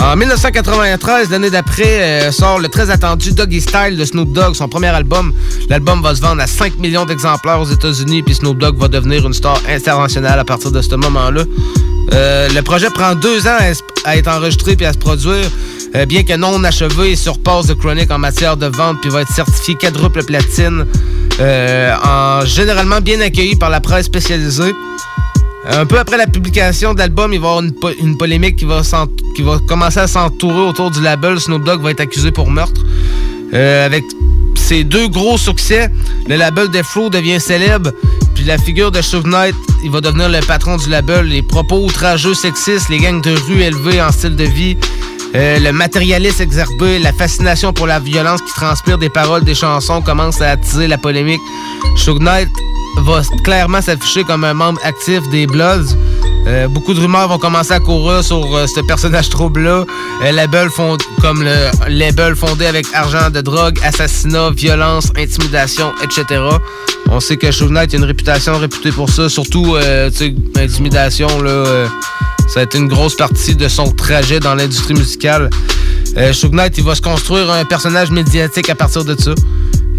En 0.00 0.16
1993, 0.16 1.30
l'année 1.30 1.50
d'après, 1.50 2.02
euh, 2.02 2.32
sort 2.32 2.58
le 2.58 2.68
très 2.68 2.90
attendu 2.90 3.32
Doggy 3.32 3.60
Style 3.60 3.96
de 3.96 4.04
Snoop 4.04 4.32
Dogg, 4.32 4.54
son 4.54 4.66
premier 4.66 4.88
album. 4.88 5.32
L'album 5.68 6.02
va 6.02 6.16
se 6.16 6.20
vendre 6.20 6.42
à 6.42 6.48
5 6.48 6.78
millions 6.78 7.04
d'exemplaires 7.04 7.60
aux 7.60 7.66
États-Unis, 7.66 8.22
puis 8.24 8.34
Snoop 8.34 8.58
Dogg 8.58 8.76
va 8.76 8.88
devenir 8.88 9.24
une 9.24 9.34
star 9.34 9.60
internationale 9.68 10.38
à 10.40 10.44
partir 10.44 10.72
de 10.72 10.80
ce 10.80 10.96
moment-là. 10.96 11.44
Euh, 12.12 12.48
le 12.48 12.62
projet 12.62 12.90
prend 12.90 13.14
deux 13.14 13.46
ans 13.46 13.56
à, 14.04 14.16
être 14.16 14.28
enregistré 14.28 14.74
puis 14.76 14.86
à 14.86 14.92
se 14.92 14.98
produire, 14.98 15.48
euh, 15.94 16.06
bien 16.06 16.22
que 16.22 16.34
non 16.36 16.62
achevé, 16.64 17.12
il 17.12 17.16
surpasse 17.16 17.66
The 17.68 17.74
Chronic 17.78 18.10
en 18.10 18.18
matière 18.18 18.56
de 18.56 18.66
vente 18.66 18.98
puis 19.00 19.10
va 19.10 19.20
être 19.22 19.32
certifié 19.32 19.74
quadruple 19.76 20.24
platine, 20.24 20.86
euh, 21.40 21.94
en 22.04 22.44
généralement 22.44 23.00
bien 23.00 23.20
accueilli 23.20 23.54
par 23.56 23.70
la 23.70 23.80
presse 23.80 24.06
spécialisée. 24.06 24.74
Un 25.70 25.84
peu 25.84 25.98
après 25.98 26.16
la 26.16 26.26
publication 26.26 26.94
de 26.94 26.98
l'album, 27.00 27.32
il 27.34 27.38
va 27.38 27.46
y 27.46 27.50
avoir 27.50 27.62
une, 27.62 27.72
po- 27.72 27.92
une 28.00 28.16
polémique 28.16 28.56
qui 28.56 28.64
va, 28.64 28.82
commencer 29.68 30.00
à 30.00 30.06
s'entourer 30.06 30.62
autour 30.66 30.90
du 30.90 31.02
label. 31.02 31.38
Snoop 31.38 31.64
Dogg 31.64 31.82
va 31.82 31.90
être 31.90 32.00
accusé 32.00 32.32
pour 32.32 32.50
meurtre. 32.50 32.80
Avec 33.52 34.04
ses 34.56 34.84
deux 34.84 35.08
gros 35.08 35.36
succès, 35.36 35.90
le 36.28 36.36
label 36.36 36.70
Death 36.70 36.86
Row 36.94 37.10
devient 37.10 37.38
célèbre. 37.38 37.90
Puis 38.34 38.44
la 38.44 38.58
figure 38.58 38.90
de 38.90 39.00
Knight, 39.24 39.54
il 39.82 39.90
va 39.90 40.00
devenir 40.00 40.28
le 40.28 40.40
patron 40.40 40.76
du 40.76 40.88
label. 40.88 41.26
Les 41.26 41.42
propos 41.42 41.84
outrageux 41.84 42.34
sexistes, 42.34 42.88
les 42.88 42.98
gangs 42.98 43.20
de 43.20 43.34
rue 43.46 43.62
élevés 43.62 44.00
en 44.00 44.12
style 44.12 44.36
de 44.36 44.44
vie, 44.44 44.76
euh, 45.34 45.58
le 45.58 45.72
matérialisme 45.72 46.42
exacerbé, 46.42 46.98
la 46.98 47.12
fascination 47.12 47.72
pour 47.72 47.86
la 47.86 48.00
violence 48.00 48.40
qui 48.42 48.52
transpire 48.52 48.98
des 48.98 49.10
paroles 49.10 49.44
des 49.44 49.54
chansons 49.54 50.02
commencent 50.02 50.40
à 50.40 50.50
attiser 50.50 50.88
la 50.88 50.98
polémique. 50.98 51.40
Knight 52.06 52.48
va 52.98 53.22
clairement 53.44 53.80
s'afficher 53.80 54.24
comme 54.24 54.44
un 54.44 54.54
membre 54.54 54.80
actif 54.84 55.20
des 55.30 55.46
Bloods. 55.46 55.96
Euh, 56.46 56.68
beaucoup 56.68 56.94
de 56.94 57.00
rumeurs 57.00 57.28
vont 57.28 57.38
commencer 57.38 57.72
à 57.72 57.80
courir 57.80 58.24
sur 58.24 58.56
euh, 58.56 58.66
ce 58.66 58.80
personnage 58.80 59.28
trouble-là. 59.28 59.84
Euh, 60.24 60.32
label 60.32 60.68
fond- 60.70 60.96
fondé 62.34 62.66
avec 62.66 62.86
argent 62.94 63.30
de 63.30 63.40
drogue, 63.40 63.78
assassinat, 63.84 64.50
violence, 64.50 65.12
intimidation, 65.16 65.92
etc. 66.02 66.42
On 67.10 67.20
sait 67.20 67.36
que 67.36 67.50
Knight 67.70 67.92
a 67.94 67.96
une 67.98 68.04
réputation 68.04 68.58
réputée 68.58 68.90
pour 68.92 69.10
ça, 69.10 69.28
surtout 69.28 69.76
intimidation. 70.56 71.28
Ça 72.48 72.60
a 72.60 72.62
été 72.64 72.78
une 72.78 72.88
grosse 72.88 73.14
partie 73.16 73.54
de 73.54 73.68
son 73.68 73.90
trajet 73.92 74.40
dans 74.40 74.54
l'industrie 74.54 74.94
musicale. 74.94 75.50
Euh, 76.16 76.32
il 76.78 76.84
va 76.84 76.94
se 76.94 77.02
construire 77.02 77.50
un 77.50 77.64
personnage 77.64 78.10
médiatique 78.10 78.68
à 78.70 78.74
partir 78.74 79.04
de 79.04 79.14
ça. 79.20 79.32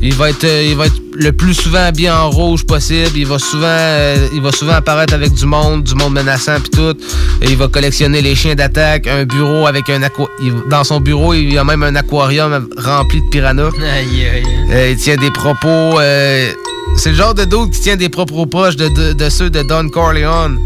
Il 0.04 0.14
va 0.16 0.30
être, 0.32 0.44
euh, 0.46 0.64
il 0.68 0.76
va 0.76 0.88
être 0.88 0.96
le 1.14 1.32
plus 1.32 1.54
souvent 1.54 1.84
habillé 1.86 2.10
en 2.10 2.30
rouge 2.30 2.66
possible. 2.66 3.12
Il 3.16 3.28
va 3.28 3.38
souvent, 3.38 3.68
euh, 3.68 4.16
il 4.34 4.42
va 4.42 4.52
souvent 4.52 4.74
apparaître 4.74 5.14
avec 5.14 5.32
du 5.34 5.46
monde, 5.46 5.84
du 5.84 5.94
monde 5.94 6.14
menaçant 6.14 6.60
puis 6.60 6.72
tout. 6.72 6.96
Et 7.42 7.50
il 7.52 7.58
va 7.58 7.68
collectionner 7.68 8.22
les 8.22 8.34
chiens 8.34 8.56
d'attaque, 8.56 9.06
un 9.08 9.26
bureau 9.26 9.68
avec 9.68 9.89
un 9.89 10.02
aqua. 10.02 10.26
il- 10.42 10.54
dans 10.70 10.84
son 10.84 11.00
bureau, 11.00 11.34
il 11.36 11.54
y 11.54 11.58
a 11.58 11.64
même 11.64 11.84
un 11.84 11.96
aquarium 11.96 12.68
rempli 12.78 13.22
de 13.22 13.30
piranhas. 13.30 13.70
Aïe, 13.80 14.26
aïe. 14.26 14.44
Euh, 14.72 14.89
il 14.92 14.98
tient 14.98 15.18
des 15.18 15.30
propos. 15.32 16.00
euh, 16.00 16.52
c'est 16.98 17.10
le 17.12 17.16
genre 17.16 17.34
de 17.36 17.46
dude 17.46 17.70
qui 17.72 17.82
tient 17.82 17.96
des 17.96 18.10
propos 18.10 18.46
proches 18.48 18.76
de, 18.76 18.88
de- 18.89 19.14
de 19.14 19.30
ceux 19.30 19.50
de 19.52 19.62
Don 19.62 19.88
Corleone. 19.89 20.58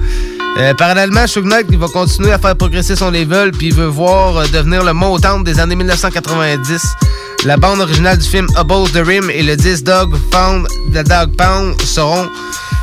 Euh, 0.57 0.73
parallèlement, 0.75 1.27
Suge 1.27 1.43
Knight 1.43 1.65
il 1.69 1.77
va 1.77 1.87
continuer 1.89 2.31
à 2.31 2.39
faire 2.39 2.55
progresser 2.55 2.95
son 2.95 3.11
level 3.11 3.51
puis 3.51 3.67
il 3.67 3.73
veut 3.73 3.87
voir 3.87 4.37
euh, 4.37 4.45
devenir 4.53 4.85
le 4.85 4.93
montant 4.93 5.41
des 5.41 5.59
années 5.59 5.75
1990. 5.75 6.81
La 7.45 7.57
bande 7.57 7.79
originale 7.79 8.17
du 8.17 8.27
film 8.27 8.47
Above 8.55 8.91
the 8.91 9.05
Rim 9.05 9.29
et 9.29 9.43
le 9.43 9.55
disque 9.55 9.83
Dog 9.83 10.15
Pound, 10.31 10.67
The 10.91 11.07
Dog 11.07 11.35
Pound 11.37 11.79
seront 11.83 12.27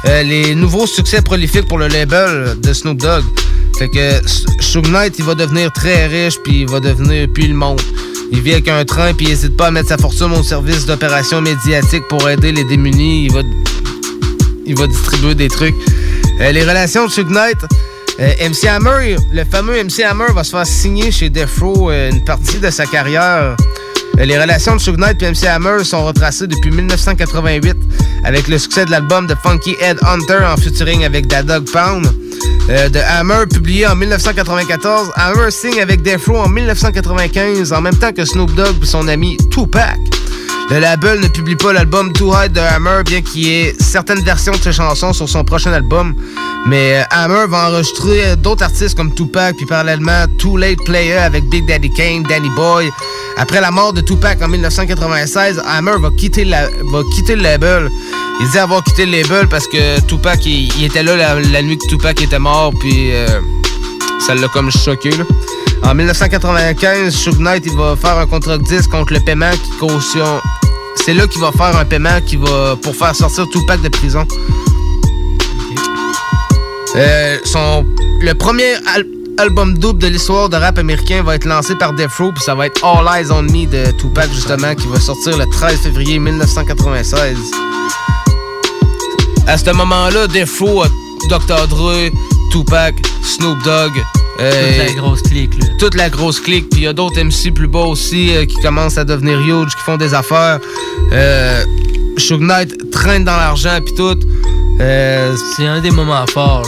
euh, 0.05 0.23
les 0.23 0.55
nouveaux 0.55 0.87
succès 0.87 1.21
prolifiques 1.21 1.67
pour 1.67 1.79
le 1.79 1.89
label 1.89 2.57
de 2.61 2.73
Snoop 2.73 2.99
Dogg. 2.99 3.25
Fait 3.77 3.89
que 3.89 4.21
Suge 4.61 4.89
Knight, 4.89 5.19
il 5.19 5.25
va 5.25 5.35
devenir 5.35 5.73
très 5.73 6.07
riche 6.07 6.37
puis 6.45 6.61
il 6.61 6.71
va 6.71 6.79
devenir 6.79 7.27
puis 7.35 7.49
le 7.49 7.55
monde. 7.55 7.81
Il 8.31 8.41
vit 8.41 8.53
avec 8.53 8.69
un 8.69 8.85
train 8.85 9.13
puis 9.15 9.27
il 9.27 9.31
n'hésite 9.31 9.57
pas 9.57 9.67
à 9.67 9.71
mettre 9.73 9.89
sa 9.89 9.99
fortune 9.99 10.31
au 10.31 10.45
service 10.45 10.87
d'opérations 10.87 11.41
médiatiques 11.41 12.07
pour 12.09 12.31
aider 12.31 12.53
les 12.53 12.63
démunis. 12.63 13.25
Il 13.25 13.33
va, 13.33 13.41
il 14.65 14.79
va 14.79 14.87
distribuer 14.87 15.35
des 15.35 15.49
trucs. 15.49 15.75
Euh, 16.41 16.53
les 16.53 16.63
relations 16.63 17.07
de 17.07 17.11
Suge 17.11 17.27
Knight, 17.27 17.59
euh, 18.21 18.49
MC 18.49 18.69
Hammer, 18.69 19.17
le 19.33 19.45
fameux 19.45 19.83
MC 19.83 20.05
Hammer 20.05 20.33
va 20.33 20.45
se 20.45 20.51
faire 20.51 20.67
signer 20.67 21.11
chez 21.11 21.33
euh, 21.35 22.11
une 22.13 22.25
partie 22.25 22.59
de 22.59 22.71
sa 22.71 22.87
carrière. 22.87 23.57
Euh, 24.19 24.25
Les 24.25 24.39
relations 24.39 24.77
de 24.77 24.81
Suge 24.81 24.97
Knight 24.97 25.23
et 25.23 25.31
MC 25.31 25.47
Hammer 25.47 25.85
sont 25.85 26.05
retracées 26.05 26.47
depuis 26.47 26.71
1988 26.71 27.77
avec 28.25 28.49
le 28.49 28.59
succès 28.59 28.85
de 28.85 28.91
l'album 28.91 29.27
de 29.27 29.35
Funky 29.43 29.77
Head 29.81 29.99
Hunter 30.03 30.45
en 30.47 30.57
featuring 30.57 31.05
avec 31.05 31.27
Da 31.27 31.43
Dog 31.43 31.71
Pound. 31.71 32.07
Euh, 32.71 32.89
Hammer, 33.09 33.47
publié 33.53 33.87
en 33.87 33.97
1994, 33.97 35.13
Hammer 35.17 35.51
signe 35.51 35.81
avec 35.81 36.03
Death 36.03 36.29
en 36.29 36.49
1995, 36.49 37.73
en 37.73 37.81
même 37.81 37.97
temps 37.97 38.13
que 38.13 38.25
Snoop 38.25 38.55
Dogg 38.55 38.77
et 38.83 38.87
son 38.87 39.09
ami 39.09 39.37
Tupac. 39.51 39.99
Le 40.71 40.79
label 40.79 41.21
ne 41.21 41.29
publie 41.29 41.57
pas 41.57 41.73
l'album 41.73 42.13
Too 42.13 42.33
High 42.33 42.53
de 42.53 42.61
Hammer, 42.61 43.03
bien 43.05 43.21
qu'il 43.21 43.43
y 43.43 43.51
ait 43.51 43.75
certaines 43.79 44.23
versions 44.23 44.53
de 44.53 44.59
ses 44.59 44.73
chansons 44.73 45.13
sur 45.13 45.29
son 45.29 45.45
prochain 45.45 45.73
album. 45.73 46.15
Mais 46.67 47.01
euh, 47.01 47.03
Hammer 47.11 47.47
va 47.49 47.69
enregistrer 47.69 48.37
d'autres 48.37 48.63
artistes 48.63 48.97
comme 48.97 49.13
Tupac, 49.15 49.57
puis 49.57 49.67
parallèlement 49.67 50.27
Too 50.39 50.57
Late 50.57 50.79
Player 50.85 51.17
avec 51.17 51.45
Big 51.49 51.67
Daddy 51.67 51.91
Kane, 51.91 52.23
Danny 52.23 52.49
Boy. 52.51 52.91
Après 53.37 53.61
la 53.61 53.71
mort 53.71 53.93
de 53.93 54.01
Tupac 54.01 54.41
en 54.43 54.49
1996, 54.49 55.63
Hammer 55.67 55.99
va 55.99 56.11
quitter, 56.11 56.45
la- 56.45 56.69
va 56.69 57.01
quitter 57.15 57.37
le 57.37 57.43
label. 57.43 57.91
Il 58.41 58.49
dit 58.51 58.59
avoir 58.59 58.83
quitté 58.85 59.07
le 59.07 59.23
label 59.23 59.49
parce 59.49 59.67
que 59.67 60.01
Tupac, 60.03 60.45
il, 60.47 60.85
était 60.85 61.03
là 61.03 61.17
la, 61.17 61.63
nuit 61.63 61.79
que 61.79 61.87
Tupac 61.89 62.21
était 62.23 62.39
mort, 62.39 62.73
puis 62.79 63.13
euh, 63.13 63.41
ça 64.25 64.35
l'a 64.35 64.49
comme 64.49 64.71
choqué. 64.71 65.11
En 65.83 65.95
1995, 65.95 67.13
Suge 67.13 67.39
Knight 67.39 67.65
il 67.67 67.77
va 67.77 67.97
faire 67.97 68.19
un 68.19 68.27
contrat 68.27 68.57
de 68.59 68.63
disque 68.63 68.91
contre 68.91 69.13
le 69.13 69.21
paiement 69.21 69.51
qui 69.51 69.71
caution 69.79 70.41
c'est 71.05 71.15
là 71.15 71.27
qu'il 71.27 71.41
va 71.41 71.51
faire 71.51 71.77
un 71.77 71.85
paiement 71.85 72.21
qui 72.25 72.37
va 72.37 72.77
pour 72.81 72.95
faire 72.95 73.15
sortir 73.15 73.49
Tupac 73.49 73.81
de 73.83 73.89
prison. 73.89 74.25
Euh, 76.97 77.39
son, 77.45 77.85
le 78.21 78.35
premier 78.35 78.75
al- 78.95 79.07
album 79.39 79.79
double 79.79 80.01
de 80.03 80.09
l'histoire 80.09 80.49
de 80.49 80.57
rap 80.57 80.79
américain 80.79 81.23
va 81.23 81.35
être 81.37 81.47
lancé 81.47 81.75
par 81.75 81.95
Death 81.95 82.13
Row, 82.19 82.33
puis 82.33 82.43
ça 82.45 82.55
va 82.55 82.67
être 82.67 82.85
All 82.85 83.07
Eyes 83.19 83.31
on 83.31 83.43
Me 83.43 83.67
de 83.67 83.91
Tupac, 83.93 84.31
justement, 84.33 84.75
qui 84.75 84.87
va 84.89 85.01
sortir 85.01 85.39
le 85.39 85.47
13 85.47 85.79
février 85.81 86.19
1996. 86.19 87.37
À 89.47 89.59
ce 89.59 89.71
moment-là, 89.71 90.27
Death 90.29 90.51
Row 90.61 90.83
a 90.83 90.89
Dr. 91.31 91.67
Dre, 91.69 92.11
Tupac, 92.51 92.95
Snoop 93.23 93.63
Dogg. 93.65 93.93
euh, 94.41 94.51
Toute 94.51 94.87
la 94.87 94.93
grosse 95.01 95.23
clique, 95.23 95.55
là. 95.59 95.67
toute 95.79 95.95
la 95.95 96.11
grosse 96.11 96.41
clique. 96.41 96.69
Puis 96.71 96.81
il 96.83 96.85
y 96.85 96.87
a 96.87 96.93
d'autres 96.93 97.19
MC 97.23 97.51
plus 97.55 97.69
bas 97.69 97.81
aussi 97.85 98.35
euh, 98.37 98.45
qui 98.45 98.57
commencent 98.57 98.99
à 98.99 99.05
devenir 99.05 99.41
huge, 99.41 99.75
qui 99.75 99.83
font 99.83 99.97
des 99.97 100.15
affaires. 100.15 100.59
Euh, 101.13 101.65
Suge 102.19 102.39
Knight 102.41 102.91
traîne 102.91 103.25
dans 103.25 103.37
l'argent 103.37 103.79
puis 103.85 103.95
tout. 103.97 104.19
c'est 104.79 105.67
un 105.67 105.81
des 105.81 105.91
moments 105.91 106.27
forts. 106.27 106.67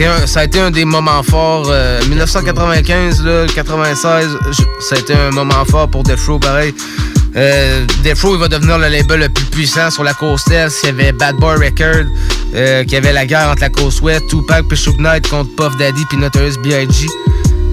Là, 0.00 0.26
ça 0.26 0.40
a 0.40 0.44
été 0.44 0.58
un 0.60 0.70
des 0.70 0.84
moments 0.84 1.22
forts. 1.22 1.66
euh, 1.70 2.00
1995, 2.08 3.22
là, 3.24 3.46
96, 3.54 4.28
je- 4.50 4.62
ça 4.88 4.96
a 4.96 4.98
été 4.98 5.14
un 5.14 5.30
moment 5.30 5.64
fort 5.64 5.88
pour 5.88 6.02
Death 6.02 6.20
Row, 6.26 6.38
pareil. 6.38 6.74
Euh, 7.36 7.84
Death 8.02 8.20
Row, 8.22 8.34
il 8.34 8.40
va 8.40 8.48
devenir 8.48 8.78
le 8.78 8.88
label 8.88 9.20
le 9.20 9.28
plus 9.28 9.44
puissant 9.46 9.90
sur 9.90 10.02
la 10.02 10.12
côte 10.14 10.40
Est. 10.50 10.82
Il 10.82 10.86
y 10.86 10.88
avait 10.90 11.12
Bad 11.12 11.36
Boy 11.36 11.54
Record, 11.56 12.04
euh, 12.54 12.84
qui 12.84 12.96
avait 12.96 13.12
la 13.12 13.24
guerre 13.26 13.48
entre 13.48 13.60
la 13.62 13.70
côte 13.70 14.00
Ouest, 14.02 14.26
Tupac 14.28 14.66
puis 14.68 14.76
Suge 14.76 14.96
Knight 14.98 15.28
contre 15.28 15.50
Puff 15.56 15.76
Daddy 15.78 16.04
puis 16.08 16.18
Notorious 16.18 16.58
B.I.G. 16.62 17.06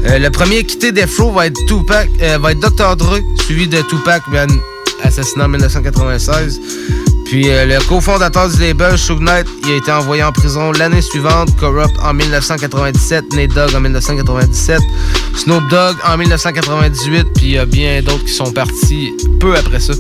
Euh, 0.05 0.17
le 0.19 0.29
premier 0.29 0.59
à 0.59 0.63
quitter 0.63 0.91
Death 0.93 1.17
Row 1.19 1.31
va 1.33 1.47
être 1.47 1.59
Tupac, 1.67 2.07
euh, 2.21 2.37
va 2.39 2.51
être 2.51 2.59
Dr. 2.59 2.95
Dre, 2.95 3.17
suivi 3.45 3.67
de 3.67 3.81
Tupac, 3.81 4.21
bien 4.31 4.47
assassiné 5.03 5.43
en 5.43 5.47
1996. 5.49 6.59
Puis 7.25 7.47
euh, 7.49 7.65
le 7.65 7.79
cofondateur 7.87 8.49
du 8.49 8.59
label, 8.59 8.97
Suge 8.97 9.19
Knight, 9.19 9.45
il 9.63 9.73
a 9.73 9.75
été 9.75 9.91
envoyé 9.91 10.23
en 10.23 10.31
prison 10.31 10.71
l'année 10.71 11.01
suivante, 11.01 11.55
Corrupt 11.57 11.93
en 12.03 12.13
1997, 12.13 13.33
Nate 13.33 13.53
Dogg 13.53 13.75
en 13.75 13.81
1997, 13.81 14.79
Snoop 15.35 15.69
Dogg 15.69 15.95
en 16.07 16.17
1998, 16.17 17.27
puis 17.35 17.45
il 17.45 17.51
y 17.51 17.57
a 17.59 17.65
bien 17.65 18.01
d'autres 18.01 18.25
qui 18.25 18.33
sont 18.33 18.51
partis 18.51 19.13
peu 19.39 19.55
après 19.55 19.79
ça. 19.79 19.93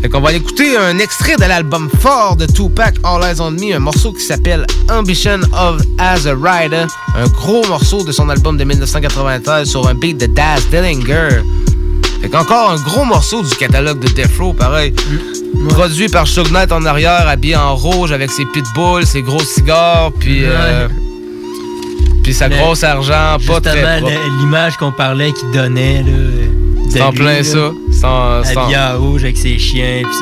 Fait 0.00 0.08
qu'on 0.08 0.20
va 0.20 0.32
écouter 0.32 0.76
un 0.76 0.98
extrait 0.98 1.34
de 1.36 1.44
l'album 1.44 1.88
fort 1.98 2.36
de 2.36 2.46
Tupac, 2.46 2.96
All 3.02 3.24
Eyes 3.24 3.40
on 3.40 3.50
Me, 3.50 3.74
un 3.74 3.78
morceau 3.78 4.12
qui 4.12 4.22
s'appelle 4.22 4.66
Ambition 4.90 5.40
of 5.54 5.80
As 5.98 6.26
a 6.26 6.34
Rider, 6.34 6.84
un 7.16 7.26
gros 7.28 7.66
morceau 7.66 8.04
de 8.04 8.12
son 8.12 8.28
album 8.28 8.58
de 8.58 8.64
1993 8.64 9.66
sur 9.66 9.88
un 9.88 9.94
beat 9.94 10.18
de 10.18 10.26
Daz 10.26 10.62
Dillinger. 10.70 11.42
Fait 12.24 12.30
qu'encore 12.30 12.70
un 12.70 12.76
gros 12.76 13.04
morceau 13.04 13.42
du 13.42 13.54
catalogue 13.54 13.98
de 13.98 14.08
Death 14.08 14.38
Row, 14.38 14.54
pareil. 14.54 14.94
Produit 15.68 16.08
par 16.08 16.26
Suge 16.26 16.50
Knight 16.52 16.72
en 16.72 16.86
arrière, 16.86 17.28
habillé 17.28 17.54
en 17.54 17.76
rouge 17.76 18.12
avec 18.12 18.30
ses 18.30 18.46
pitbulls, 18.46 19.04
ses 19.04 19.20
gros 19.20 19.44
cigares, 19.44 20.10
puis 20.18 20.46
euh, 20.46 20.88
puis 22.22 22.32
sa 22.32 22.48
grosse 22.48 22.82
argent, 22.82 23.36
pas 23.46 23.60
très 23.60 24.00
l'image 24.40 24.78
qu'on 24.78 24.90
parlait 24.90 25.32
qu'il 25.32 25.50
donnait, 25.50 26.02
là. 26.02 26.63
C'est 26.94 27.02
en 27.02 27.12
plein 27.12 27.42
ça. 27.42 27.72
C'est 27.90 28.04
en- 28.04 28.44
c'est 28.44 28.56
en- 28.56 28.62
Habillé 28.62 28.76
en 28.78 28.98
rouge 28.98 29.24
avec 29.24 29.36
ses 29.36 29.58
chiens, 29.58 30.02
puis 30.02 30.14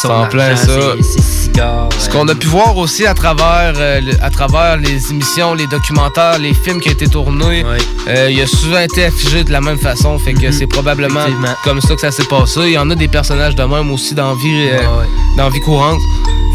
ses, 0.00 0.08
en 0.08 0.26
plein 0.26 0.56
ça. 0.56 0.66
Ses, 0.96 1.02
ses 1.02 1.22
cigares. 1.22 1.88
Ce 1.98 2.08
qu'on 2.08 2.26
a 2.28 2.34
pu 2.34 2.46
voir 2.46 2.76
aussi 2.76 3.06
à 3.06 3.14
travers, 3.14 3.74
euh, 3.76 4.00
à 4.22 4.30
travers 4.30 4.76
les 4.78 5.10
émissions, 5.10 5.54
les 5.54 5.66
documentaires, 5.66 6.38
les 6.38 6.54
films 6.54 6.80
qui 6.80 6.88
ont 6.88 6.92
été 6.92 7.06
tournés, 7.08 7.64
euh, 8.08 8.30
il 8.30 8.40
a 8.40 8.46
souvent 8.46 8.80
été 8.80 9.04
affiché 9.04 9.44
de 9.44 9.52
la 9.52 9.60
même 9.60 9.78
façon. 9.78 10.18
Fait 10.18 10.32
que 10.34 10.50
c'est 10.50 10.66
probablement 10.66 11.28
Mhm. 11.28 11.54
Comme 11.64 11.80
ça 11.80 11.94
que 11.94 12.00
ça 12.00 12.10
s'est 12.10 12.24
passé. 12.24 12.60
Il 12.64 12.72
y 12.72 12.78
en 12.78 12.90
a 12.90 12.94
des 12.94 13.08
personnages 13.08 13.54
de 13.54 13.62
même 13.64 13.90
aussi 13.90 14.14
dans 14.14 14.34
vie, 14.34 14.68
euh, 14.72 14.82
dans 15.36 15.48
vie 15.50 15.60
courante. 15.60 15.98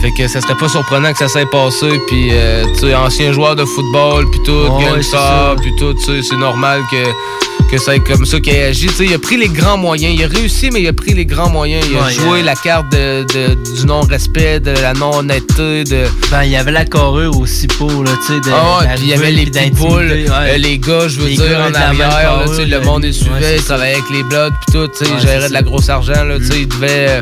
Fait 0.02 0.12
que 0.18 0.28
ça 0.30 0.40
serait 0.40 0.56
pas 0.56 0.70
surprenant 0.70 1.12
que 1.12 1.18
ça 1.20 1.28
s'est 1.28 1.46
passé. 1.52 1.88
Puis, 2.08 2.30
euh, 2.32 2.64
tu 2.76 2.88
sais, 2.88 2.96
ancien 2.96 3.34
joueur 3.34 3.56
de 3.56 3.66
football, 3.66 4.30
puis 4.32 4.40
tout, 4.46 4.52
Ouais, 4.52 5.04
ça. 5.04 5.56
puis 5.62 5.72
tout, 5.78 5.94
tu 5.94 6.04
sais, 6.06 6.22
c'est 6.30 6.38
normal 6.38 6.80
que, 6.90 7.70
que 7.70 7.78
ça 7.78 7.96
ait 7.96 8.00
comme 8.00 8.26
ça 8.26 8.40
qu'il 8.40 8.54
ait 8.56 8.64
agi. 8.68 8.88
Tu 8.88 8.94
sais, 8.94 9.06
il 9.06 9.14
a 9.14 9.20
pris 9.20 9.36
les 9.36 9.50
grands 9.50 9.76
moyens. 9.78 10.16
Il 10.18 10.24
a 10.24 10.28
réussi, 10.28 10.70
mais 10.72 10.82
il 10.82 10.88
a 10.88 10.94
pris 10.94 11.14
les 11.14 11.26
grands 11.26 11.50
moyens. 11.50 11.86
Il 11.92 11.98
a 11.98 12.04
Ouais, 12.04 12.14
joué 12.14 12.44
la 12.44 12.56
carte 12.56 12.90
de, 12.94 13.24
de- 13.26 13.56
du 13.78 13.86
non-respect, 13.86 14.62
de 14.62 14.72
la 14.72 14.94
non-honnêteté, 14.94 15.84
de... 15.84 16.06
Ben, 16.32 16.44
il 16.44 16.52
y 16.52 16.56
avait 16.56 16.72
la 16.72 16.86
carrure 16.86 17.38
aussi 17.38 17.68
pour, 17.68 17.92
là, 18.06 18.12
tu 18.26 18.34
sais. 18.36 18.40
Ah 18.54 18.80
puis 18.96 19.04
il 19.04 19.10
y 19.10 19.14
avait 19.14 19.32
les 19.32 19.46
d'intimider, 19.48 19.84
ouais. 19.84 20.26
euh, 20.32 20.58
les 20.58 20.78
gars, 20.80 21.10
je 21.10 21.20
veux 21.20 21.28
Les 21.28 21.36
dire, 21.36 21.60
en 21.60 21.74
arrière, 21.74 22.44
tu 22.48 22.56
sais, 22.56 22.66
le 22.66 22.80
de- 22.80 22.86
monde 22.86 23.04
les 23.04 23.12
suivait, 23.12 23.58
il 23.58 23.64
travaillait 23.64 23.96
avec 23.96 24.10
les 24.12 24.24
blogs, 24.24 24.54
puis 24.66 24.80
tout, 24.80 24.88
tu 24.88 25.04
sais, 25.06 25.12
il 25.14 25.20
gérait 25.20 25.50
de 25.50 25.54
la 25.54 25.62
grosse 25.62 25.90
argent, 25.90 26.24
là, 26.24 26.38
tu 26.40 26.46
sais, 26.46 26.62
il 26.62 26.68
devait... 26.70 27.22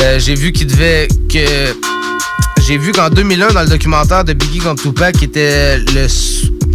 euh, 0.00 0.18
J'ai 0.18 0.34
vu 0.34 0.52
qu'il 0.52 0.66
devait... 0.66 1.06
que 1.32 1.38
J'ai 2.66 2.78
vu 2.78 2.92
qu'en 2.92 3.10
2001, 3.10 3.52
dans 3.52 3.62
le 3.62 3.68
documentaire 3.68 4.24
de 4.24 4.32
Biggie 4.32 4.58
contre 4.58 4.82
Tupac, 4.82 5.16
qui 5.16 5.24
était 5.24 5.78
le... 5.78 6.06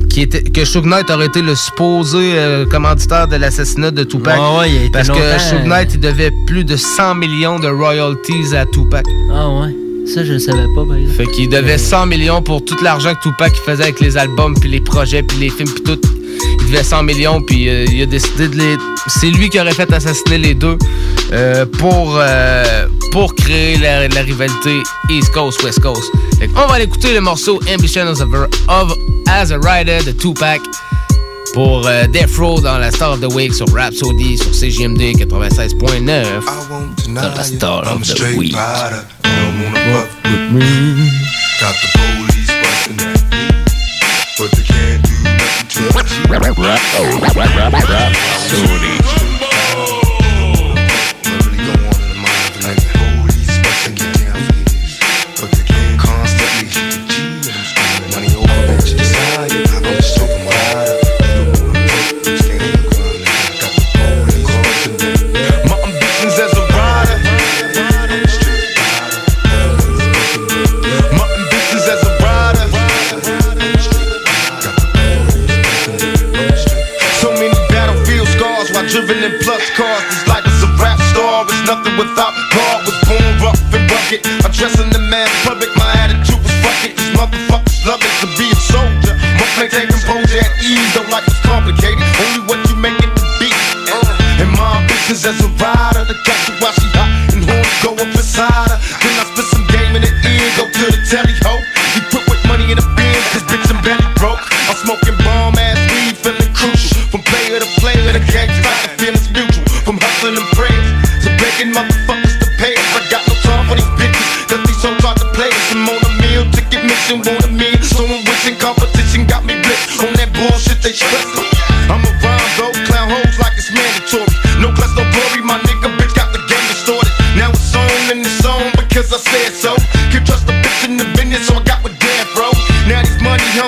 Qui 0.09 0.21
était, 0.21 0.43
que 0.43 0.63
Suge 0.63 0.83
Knight 0.83 1.09
aurait 1.09 1.25
été 1.25 1.41
le 1.41 1.55
supposé 1.55 2.37
euh, 2.37 2.65
commanditaire 2.65 3.27
de 3.27 3.35
l'assassinat 3.35 3.91
de 3.91 4.05
Tupac. 4.05 4.39
Ouais, 4.39 4.59
ouais, 4.59 4.71
il 4.71 4.77
a 4.77 4.81
été 4.83 4.91
parce 4.91 5.09
que 5.09 5.39
Suge 5.39 5.59
euh, 5.59 5.67
Knight, 5.67 5.93
il 5.93 5.99
devait 5.99 6.31
plus 6.47 6.63
de 6.63 6.77
100 6.77 7.15
millions 7.15 7.59
de 7.59 7.67
royalties 7.67 8.55
à 8.55 8.65
Tupac. 8.65 9.05
Ah 9.33 9.49
ouais. 9.49 9.75
Ça, 10.07 10.23
je 10.23 10.33
le 10.33 10.39
savais 10.39 10.67
pas. 10.75 10.83
Fait 11.17 11.25
qu'il 11.27 11.49
devait 11.49 11.77
100 11.77 12.05
millions 12.05 12.41
pour 12.41 12.63
tout 12.63 12.77
l'argent 12.83 13.13
que 13.15 13.21
Tupac 13.21 13.55
faisait 13.55 13.83
avec 13.83 13.99
les 13.99 14.17
albums, 14.17 14.53
puis 14.59 14.69
les 14.69 14.79
projets, 14.79 15.23
puis 15.23 15.37
les 15.37 15.49
films, 15.49 15.69
puis 15.69 15.83
tout. 15.83 15.99
Il 16.61 16.71
devait 16.71 16.83
100 16.83 17.03
millions, 17.03 17.41
puis 17.41 17.67
euh, 17.69 17.85
il 17.91 18.01
a 18.03 18.05
décidé 18.05 18.47
de 18.47 18.55
les... 18.55 18.77
C'est 19.07 19.29
lui 19.29 19.49
qui 19.49 19.59
aurait 19.59 19.73
fait 19.73 19.91
assassiner 19.91 20.37
les 20.37 20.53
deux 20.53 20.77
euh, 21.31 21.65
pour, 21.65 22.17
euh, 22.19 22.87
pour 23.11 23.33
créer 23.35 23.77
la, 23.77 24.21
rivalité 24.21 24.81
East 25.09 25.31
Coast-West 25.31 25.79
Coast. 25.79 26.11
Fait 26.39 26.47
qu'on 26.47 26.67
va 26.67 26.81
écouter 26.81 27.13
le 27.13 27.21
morceau 27.21 27.59
Ambition 27.73 28.05
of 28.07 28.93
As 29.27 29.51
a 29.51 29.57
Rider 29.57 29.99
de 30.05 30.11
Tupac 30.11 30.61
pour 31.55 31.87
euh, 31.87 32.05
Death 32.07 32.35
Row 32.37 32.59
dans 32.59 32.77
la 32.77 32.91
Star 32.91 33.13
of 33.13 33.21
the 33.21 33.33
Week 33.33 33.53
sur 33.53 33.65
Rhapsody 33.73 34.37
sur 34.37 34.53
CGMD 34.53 35.15
96.9 35.17 36.03
dans 37.07 37.21
la 37.21 37.43
Star 37.45 37.93
of 37.93 38.01
the 38.01 38.05
straight 38.05 38.37
Week. 38.37 38.53
Without 82.15 82.31
God. 82.55 82.79
Was 82.87 82.95
born 83.11 83.43
rough 83.43 83.59
and 83.75 83.91
rugged. 83.91 84.23
I 84.23 84.47
dress 84.47 84.79
in 84.79 84.89
the 84.89 84.99
man 85.11 85.27
public. 85.43 85.67
My 85.75 85.91
attitude 85.99 86.39
was 86.39 86.55
fuck 86.63 86.79
it. 86.87 86.95
These 86.95 87.11
motherfuckers 87.11 87.85
love 87.85 87.99
it 87.99 88.15
to 88.23 88.27
be 88.39 88.47
a 88.47 88.55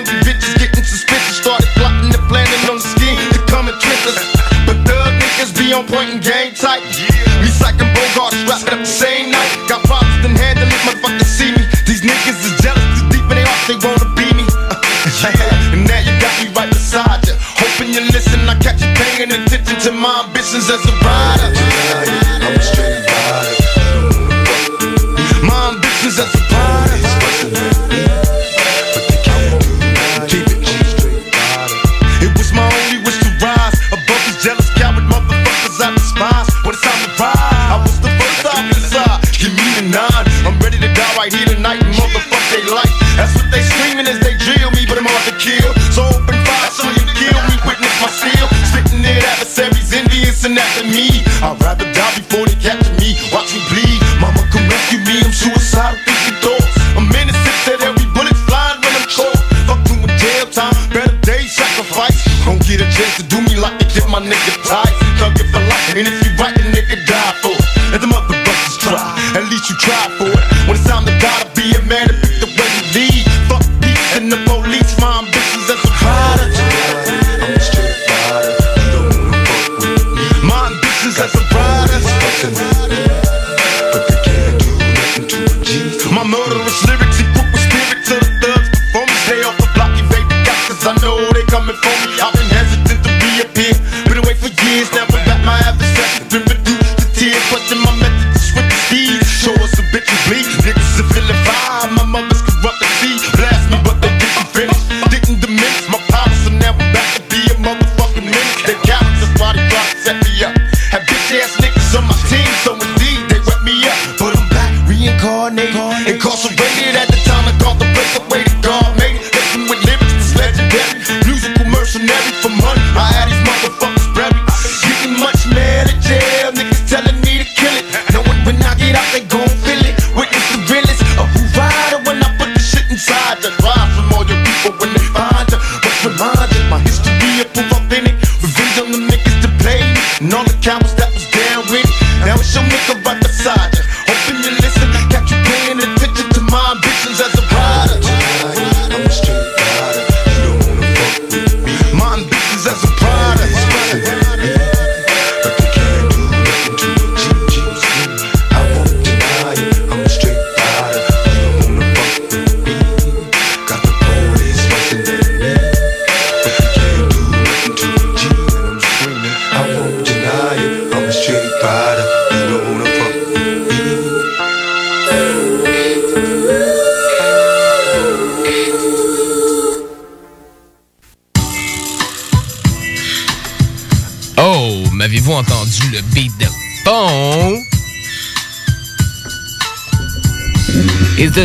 Crazy 0.07 0.23
bitches 0.23 0.55
getting 0.55 0.83
suspicious. 0.85 1.35
Started 1.43 1.67
plotting 1.75 2.15
and 2.15 2.25
planning 2.31 2.63
on 2.71 2.79
the 2.79 2.87
scheme 2.95 3.19
to 3.35 3.39
come 3.51 3.67
and 3.67 3.75
trick 3.75 3.99
us. 4.07 4.15
But 4.63 4.79
thug 4.87 5.11
niggas 5.19 5.51
be 5.59 5.73
on 5.75 5.83
point 5.83 6.07
and 6.15 6.23
game 6.23 6.55
tight. 6.55 6.79
Yeah. 6.95 7.11
Me 7.43 7.51
psych 7.51 7.75
and 7.75 7.91
strapped 7.91 8.71
up 8.71 8.79
the 8.79 8.87
same 8.87 9.31
night. 9.35 9.51
Got 9.67 9.83
problems 9.83 10.23
and 10.23 10.37
handle 10.39 10.63
it, 10.63 10.81
motherfuckers 10.87 11.27
see 11.27 11.51
me. 11.51 11.59
These 11.83 12.07
niggas 12.07 12.39
is 12.39 12.55
jealous, 12.63 12.87
too 12.95 13.19
deep 13.19 13.27
in 13.27 13.35
their 13.35 13.43
hearts, 13.43 13.67
they 13.67 13.75
wanna 13.83 14.07
be 14.15 14.31
me. 14.31 14.47
Yeah. 14.47 15.75
and 15.75 15.83
now 15.83 15.99
you 15.99 16.15
got 16.23 16.31
me 16.39 16.55
right 16.55 16.71
beside 16.71 17.27
you. 17.27 17.35
Hoping 17.59 17.91
you 17.91 18.07
listen, 18.07 18.47
I 18.47 18.55
catch 18.63 18.79
you 18.79 18.87
paying 18.95 19.27
attention 19.27 19.75
to 19.75 19.91
my 19.91 20.23
ambitions 20.23 20.71
as 20.71 20.87
a 20.87 20.93
rider. 21.03 21.51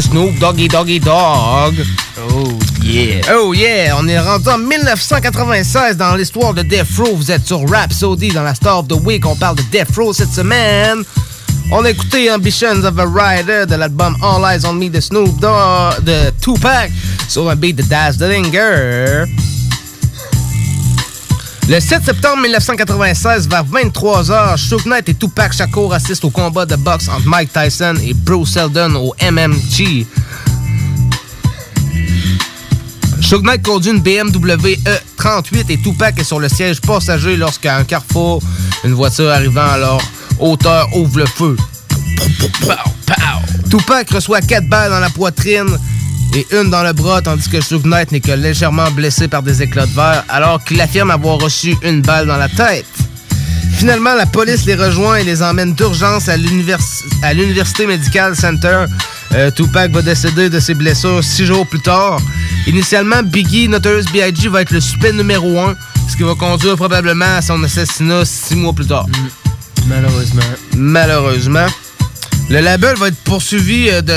Snoop 0.01 0.39
Doggy 0.39 0.69
Doggy 0.69 1.01
Dog. 1.01 1.75
Oh 2.19 2.59
yeah. 2.83 3.21
Oh 3.35 3.53
yeah, 3.53 3.95
on 3.99 4.09
est 4.09 4.19
rendu 4.19 4.49
en 4.49 4.59
1996 4.59 5.97
dans 5.97 6.15
l'histoire 6.15 6.55
de 6.55 6.63
Death 6.63 6.97
Row. 6.97 7.15
Vous 7.15 7.31
êtes 7.31 7.47
sur 7.47 7.69
Rhapsody 7.69 8.29
dans 8.29 8.43
la 8.43 8.55
Star 8.55 8.79
of 8.79 8.89
the 8.89 9.05
Week. 9.05 9.27
On 9.27 9.37
parle 9.37 9.57
de 9.57 9.63
Death 9.71 9.95
Row 9.97 10.13
cette 10.13 10.33
semaine. 10.33 11.03
On 11.71 11.85
a 11.85 11.91
écouté 11.91 12.31
Ambitions 12.31 12.85
of 12.85 12.99
a 12.99 13.05
Rider 13.07 13.67
de 13.69 13.75
l'album 13.75 14.17
All 14.23 14.43
Eyes 14.55 14.65
on 14.65 14.75
Me 14.75 14.89
de 14.89 15.01
Snoop 15.01 15.39
Dogg 15.41 16.05
de 16.05 16.31
Tupac 16.41 16.91
sur 17.29 17.51
un 17.51 17.57
beat 17.57 17.77
de 17.77 17.83
Daz 17.83 18.17
Dillinger. 18.17 19.27
Le 21.69 21.79
7 21.79 22.05
septembre 22.05 22.43
1996, 22.43 23.49
vers 23.49 23.65
23h, 23.65 24.57
Shook 24.57 24.85
Knight 24.85 25.09
et 25.09 25.15
Tupac 25.15 25.53
Shakur 25.53 25.95
assistent 25.95 26.25
au 26.25 26.31
combat 26.31 26.67
de 26.67 26.75
boxe 26.75 27.09
entre 27.09 27.27
Mike 27.27 27.51
Tyson 27.53 27.95
et 28.03 28.15
Bruce 28.15 28.53
Seldon 28.53 28.97
au 28.97 29.15
MMG. 29.23 30.05
Shook 33.21 33.43
Knight 33.45 33.63
conduit 33.63 33.93
une 33.93 34.01
BMW 34.01 34.77
E38 35.19 35.65
et 35.69 35.79
Tupac 35.79 36.19
est 36.19 36.25
sur 36.25 36.41
le 36.41 36.49
siège 36.49 36.81
passager 36.81 37.37
lorsqu'à 37.37 37.77
un 37.77 37.85
carrefour, 37.85 38.43
une 38.85 38.95
voiture 38.95 39.31
arrivant 39.31 39.71
à 39.71 39.79
leur 39.79 40.01
hauteur 40.41 40.89
ouvre 40.97 41.21
le 41.21 41.27
feu. 41.27 41.57
Tupac 43.71 44.11
reçoit 44.11 44.41
4 44.41 44.69
balles 44.69 44.91
dans 44.91 45.01
la 45.01 45.11
poitrine 45.11 45.79
et 46.35 46.47
une 46.53 46.71
dans 46.71 46.83
le 46.83 46.93
bras, 46.93 47.21
tandis 47.23 47.49
que 47.49 47.59
Knight 47.87 48.13
n'est 48.13 48.21
que 48.21 48.33
légèrement 48.33 48.91
blessé 48.91 49.29
par 49.29 49.43
des 49.43 49.63
éclats 49.63 49.87
de 49.87 49.95
verre, 49.95 50.25
alors 50.29 50.63
qu'il 50.65 50.81
affirme 50.81 51.11
avoir 51.11 51.39
reçu 51.39 51.77
une 51.83 52.01
balle 52.03 52.27
dans 52.27 52.37
la 52.37 52.49
tête. 52.49 52.87
Finalement, 53.77 54.15
la 54.15 54.27
police 54.27 54.65
les 54.67 54.75
rejoint 54.75 55.17
et 55.17 55.25
les 55.25 55.43
emmène 55.43 55.75
d'urgence 55.75 56.29
à 56.29 56.37
l'univers- 56.37 56.79
à 57.23 57.35
l'Université 57.35 57.87
Medical 57.87 58.37
Center. 58.37 58.85
Euh, 59.35 59.51
Tupac 59.51 59.91
va 59.91 60.03
décéder 60.03 60.49
de 60.51 60.61
ses 60.61 60.75
blessures 60.75 61.25
six 61.25 61.47
jours 61.47 61.67
plus 61.67 61.81
tard. 61.81 62.21
Initialement, 62.67 63.23
Biggie, 63.23 63.69
Notorious 63.69 64.05
B.I.G. 64.13 64.49
va 64.49 64.63
être 64.63 64.71
le 64.71 64.81
suspect 64.81 65.13
numéro 65.13 65.59
un, 65.59 65.75
ce 66.11 66.17
qui 66.17 66.23
va 66.23 66.35
conduire 66.35 66.77
probablement 66.77 67.37
à 67.39 67.43
son 67.43 67.63
assassinat 67.65 68.25
six 68.25 68.55
mois 68.57 68.73
plus 68.73 68.87
tard. 68.87 69.07
Malheureusement. 69.87 70.43
Malheureusement. 70.77 71.67
Le 72.51 72.61
label 72.61 72.97
va 72.97 73.09
être 73.09 73.17
poursuivi 73.25 73.89
euh, 73.91 74.03
de, 74.03 74.13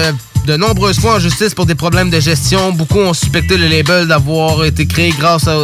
de 0.46 0.58
nombreuses 0.58 1.00
fois 1.00 1.16
en 1.16 1.20
justice 1.20 1.54
pour 1.54 1.66
des 1.66 1.76
problèmes 1.76 2.10
de 2.10 2.20
gestion. 2.20 2.72
Beaucoup 2.72 3.00
ont 3.00 3.14
suspecté 3.14 3.58
le 3.58 3.68
label 3.68 4.08
d'avoir 4.08 4.64
été 4.64 4.86
créé 4.86 5.14
grâce 5.18 5.48
à, 5.48 5.56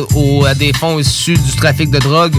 à 0.48 0.56
des 0.56 0.74
fonds 0.74 1.00
issus 1.00 1.36
du 1.36 1.56
trafic 1.56 1.92
de 1.92 2.00
drogue. 2.00 2.36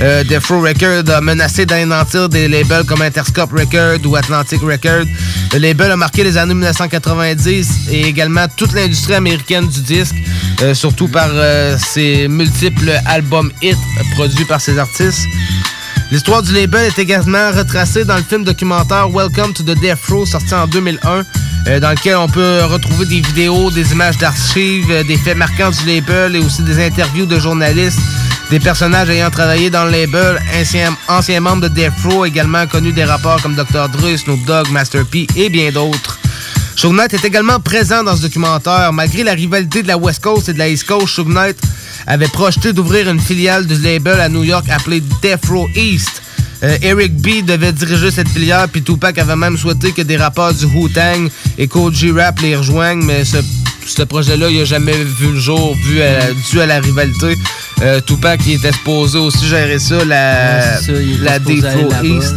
Euh, 0.00 0.22
Death 0.24 0.46
Row 0.46 0.60
Records 0.60 1.08
a 1.10 1.20
menacé 1.20 1.64
d'anéantir 1.64 2.28
des 2.28 2.48
labels 2.48 2.84
comme 2.84 3.02
Interscope 3.02 3.50
Records 3.52 4.04
ou 4.04 4.16
Atlantic 4.16 4.60
Records. 4.60 5.06
Le 5.52 5.58
label 5.58 5.90
a 5.90 5.96
marqué 5.96 6.22
les 6.24 6.36
années 6.36 6.54
1990 6.54 7.88
et 7.90 8.02
également 8.02 8.46
toute 8.56 8.72
l'industrie 8.72 9.14
américaine 9.14 9.66
du 9.68 9.80
disque, 9.80 10.16
euh, 10.62 10.74
surtout 10.74 11.08
par 11.08 11.30
euh, 11.32 11.76
ses 11.78 12.28
multiples 12.28 12.92
albums 13.06 13.50
hits 13.62 13.74
produits 14.14 14.44
par 14.44 14.60
ces 14.60 14.78
artistes. 14.78 15.24
L'histoire 16.12 16.42
du 16.42 16.52
label 16.52 16.86
est 16.86 16.98
également 17.00 17.50
retracée 17.50 18.04
dans 18.04 18.16
le 18.16 18.22
film 18.22 18.44
documentaire 18.44 19.08
Welcome 19.08 19.52
to 19.54 19.64
the 19.64 19.76
Death 19.80 20.04
Row, 20.08 20.24
sorti 20.24 20.54
en 20.54 20.68
2001, 20.68 21.24
euh, 21.66 21.80
dans 21.80 21.90
lequel 21.90 22.16
on 22.16 22.28
peut 22.28 22.60
retrouver 22.64 23.06
des 23.06 23.20
vidéos, 23.20 23.70
des 23.70 23.92
images 23.92 24.18
d'archives, 24.18 24.90
euh, 24.90 25.02
des 25.04 25.16
faits 25.16 25.36
marquants 25.36 25.70
du 25.70 25.86
label 25.86 26.36
et 26.36 26.38
aussi 26.38 26.62
des 26.62 26.84
interviews 26.84 27.26
de 27.26 27.38
journalistes, 27.38 28.00
des 28.50 28.60
personnages 28.60 29.10
ayant 29.10 29.30
travaillé 29.30 29.70
dans 29.70 29.84
le 29.84 29.90
label, 29.90 30.40
anciens, 31.08 31.40
membres 31.40 31.62
de 31.62 31.68
Death 31.68 31.92
Row, 32.04 32.24
également 32.24 32.66
connus 32.66 32.92
des 32.92 33.04
rapports 33.04 33.42
comme 33.42 33.54
Dr. 33.54 33.88
Dre, 33.88 34.16
Snoop 34.16 34.44
Dogg, 34.44 34.70
Master 34.70 35.04
P 35.04 35.26
et 35.36 35.48
bien 35.48 35.72
d'autres. 35.72 36.18
Suge 36.76 36.92
Knight 36.92 37.14
est 37.14 37.24
également 37.24 37.58
présent 37.58 38.04
dans 38.04 38.14
ce 38.14 38.22
documentaire. 38.22 38.92
Malgré 38.92 39.24
la 39.24 39.32
rivalité 39.32 39.82
de 39.82 39.88
la 39.88 39.96
West 39.96 40.22
Coast 40.22 40.50
et 40.50 40.52
de 40.52 40.58
la 40.58 40.68
East 40.68 40.86
Coast, 40.86 41.08
Suge 41.08 41.26
Knight 41.26 41.56
avait 42.06 42.28
projeté 42.28 42.72
d'ouvrir 42.72 43.08
une 43.08 43.18
filiale 43.18 43.66
du 43.66 43.76
label 43.78 44.20
à 44.20 44.28
New 44.28 44.44
York 44.44 44.66
appelée 44.68 45.02
Death 45.22 45.46
Row 45.48 45.66
East. 45.74 46.22
Euh, 46.62 46.76
Eric 46.82 47.14
B 47.16 47.44
devait 47.44 47.72
diriger 47.72 48.10
cette 48.10 48.28
filière, 48.28 48.66
puis 48.70 48.82
Tupac 48.82 49.18
avait 49.18 49.36
même 49.36 49.56
souhaité 49.58 49.92
que 49.92 50.02
des 50.02 50.16
rappeurs 50.16 50.54
du 50.54 50.64
Wu-Tang 50.64 51.28
et 51.58 51.68
Koji 51.68 52.10
Rap 52.12 52.40
les 52.40 52.56
rejoignent, 52.56 53.04
mais 53.04 53.24
ce, 53.24 53.36
ce 53.86 54.02
projet-là, 54.02 54.48
il 54.48 54.58
n'a 54.58 54.64
jamais 54.64 54.96
vu 54.96 55.32
le 55.32 55.38
jour, 55.38 55.74
vu 55.84 56.00
à- 56.00 56.32
dû 56.50 56.60
à 56.60 56.66
la 56.66 56.80
rivalité. 56.80 57.36
Euh, 57.82 58.00
Tupac, 58.00 58.40
il 58.46 58.54
était 58.54 58.72
supposé 58.72 59.18
aussi 59.18 59.46
gérer 59.46 59.78
ça, 59.78 60.02
la, 60.04 60.60
Ouais, 60.60 60.76
ça, 60.86 60.92
la. 61.24 62.04
East. 62.04 62.34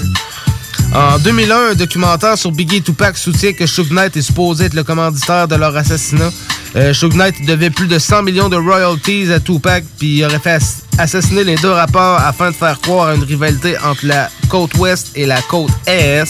En 0.94 1.20
2001, 1.20 1.56
un 1.72 1.76
documentaire 1.76 2.38
sur 2.38 2.52
Biggie 2.52 2.82
Tupac 2.82 3.18
soutient 3.18 3.54
que 3.54 3.66
Suge 3.68 3.92
Knight 3.92 4.18
est 4.18 4.22
supposé 4.24 4.66
être 4.66 4.74
le 4.74 4.84
commanditaire 4.84 5.48
de 5.48 5.56
leur 5.56 5.76
assassinat. 5.78 6.32
Euh, 6.76 6.94
Knight 7.14 7.46
devait 7.46 7.70
plus 7.70 7.88
de 7.88 7.98
100 8.00 8.24
millions 8.24 8.50
de 8.50 8.56
royalties 8.56 9.32
à 9.32 9.40
Tupac, 9.40 9.84
puis 9.98 10.18
il 10.18 10.26
aurait 10.26 10.40
fait 10.40 10.54
ass- 10.58 10.82
assassiner 10.98 11.44
les 11.44 11.56
deux 11.56 11.72
rapports 11.72 12.20
afin 12.20 12.50
de 12.52 12.56
faire 12.56 12.80
croire 12.80 13.10
à 13.10 13.16
une 13.16 13.24
rivalité 13.24 13.76
entre 13.80 14.06
la 14.06 14.30
côte 14.50 14.74
ouest 14.78 15.12
et 15.16 15.26
la 15.26 15.42
côte 15.44 15.72
est. 15.88 16.24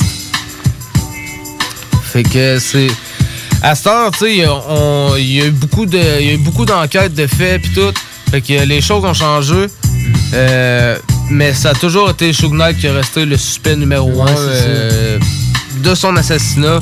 Fait 2.04 2.24
que 2.24 2.60
c'est. 2.60 2.88
À 3.62 3.76
cette 3.76 3.88
heure, 3.88 4.12
tu 4.12 4.20
sais, 4.20 4.36
il 4.38 5.34
y 5.34 5.42
a 5.42 5.46
eu 5.46 5.52
beaucoup 5.52 5.86
de, 5.86 5.98
y 5.98 6.30
a 6.30 6.34
eu 6.34 6.38
beaucoup 6.38 6.66
d'enquêtes, 6.66 7.14
de 7.14 7.28
faits, 7.28 7.62
puis 7.62 7.72
tout. 7.74 7.94
Fait 8.32 8.42
que 8.42 8.64
les 8.66 8.82
choses 8.82 9.04
ont 9.04 9.14
changé. 9.14 9.68
Euh, 10.34 10.98
mais 11.30 11.54
ça 11.54 11.72
a 11.72 11.74
toujours 11.74 12.10
été 12.10 12.34
Suge 12.34 12.52
Knight 12.52 12.78
qui 12.80 12.88
est 12.88 12.92
resté 12.92 13.26
le 13.26 13.38
suspect 13.38 13.76
numéro 13.76 14.10
Ouais, 14.12 14.32
un 14.32 14.36
euh, 14.38 15.20
de 15.84 15.96
son 15.96 16.16
assassinat. 16.16 16.80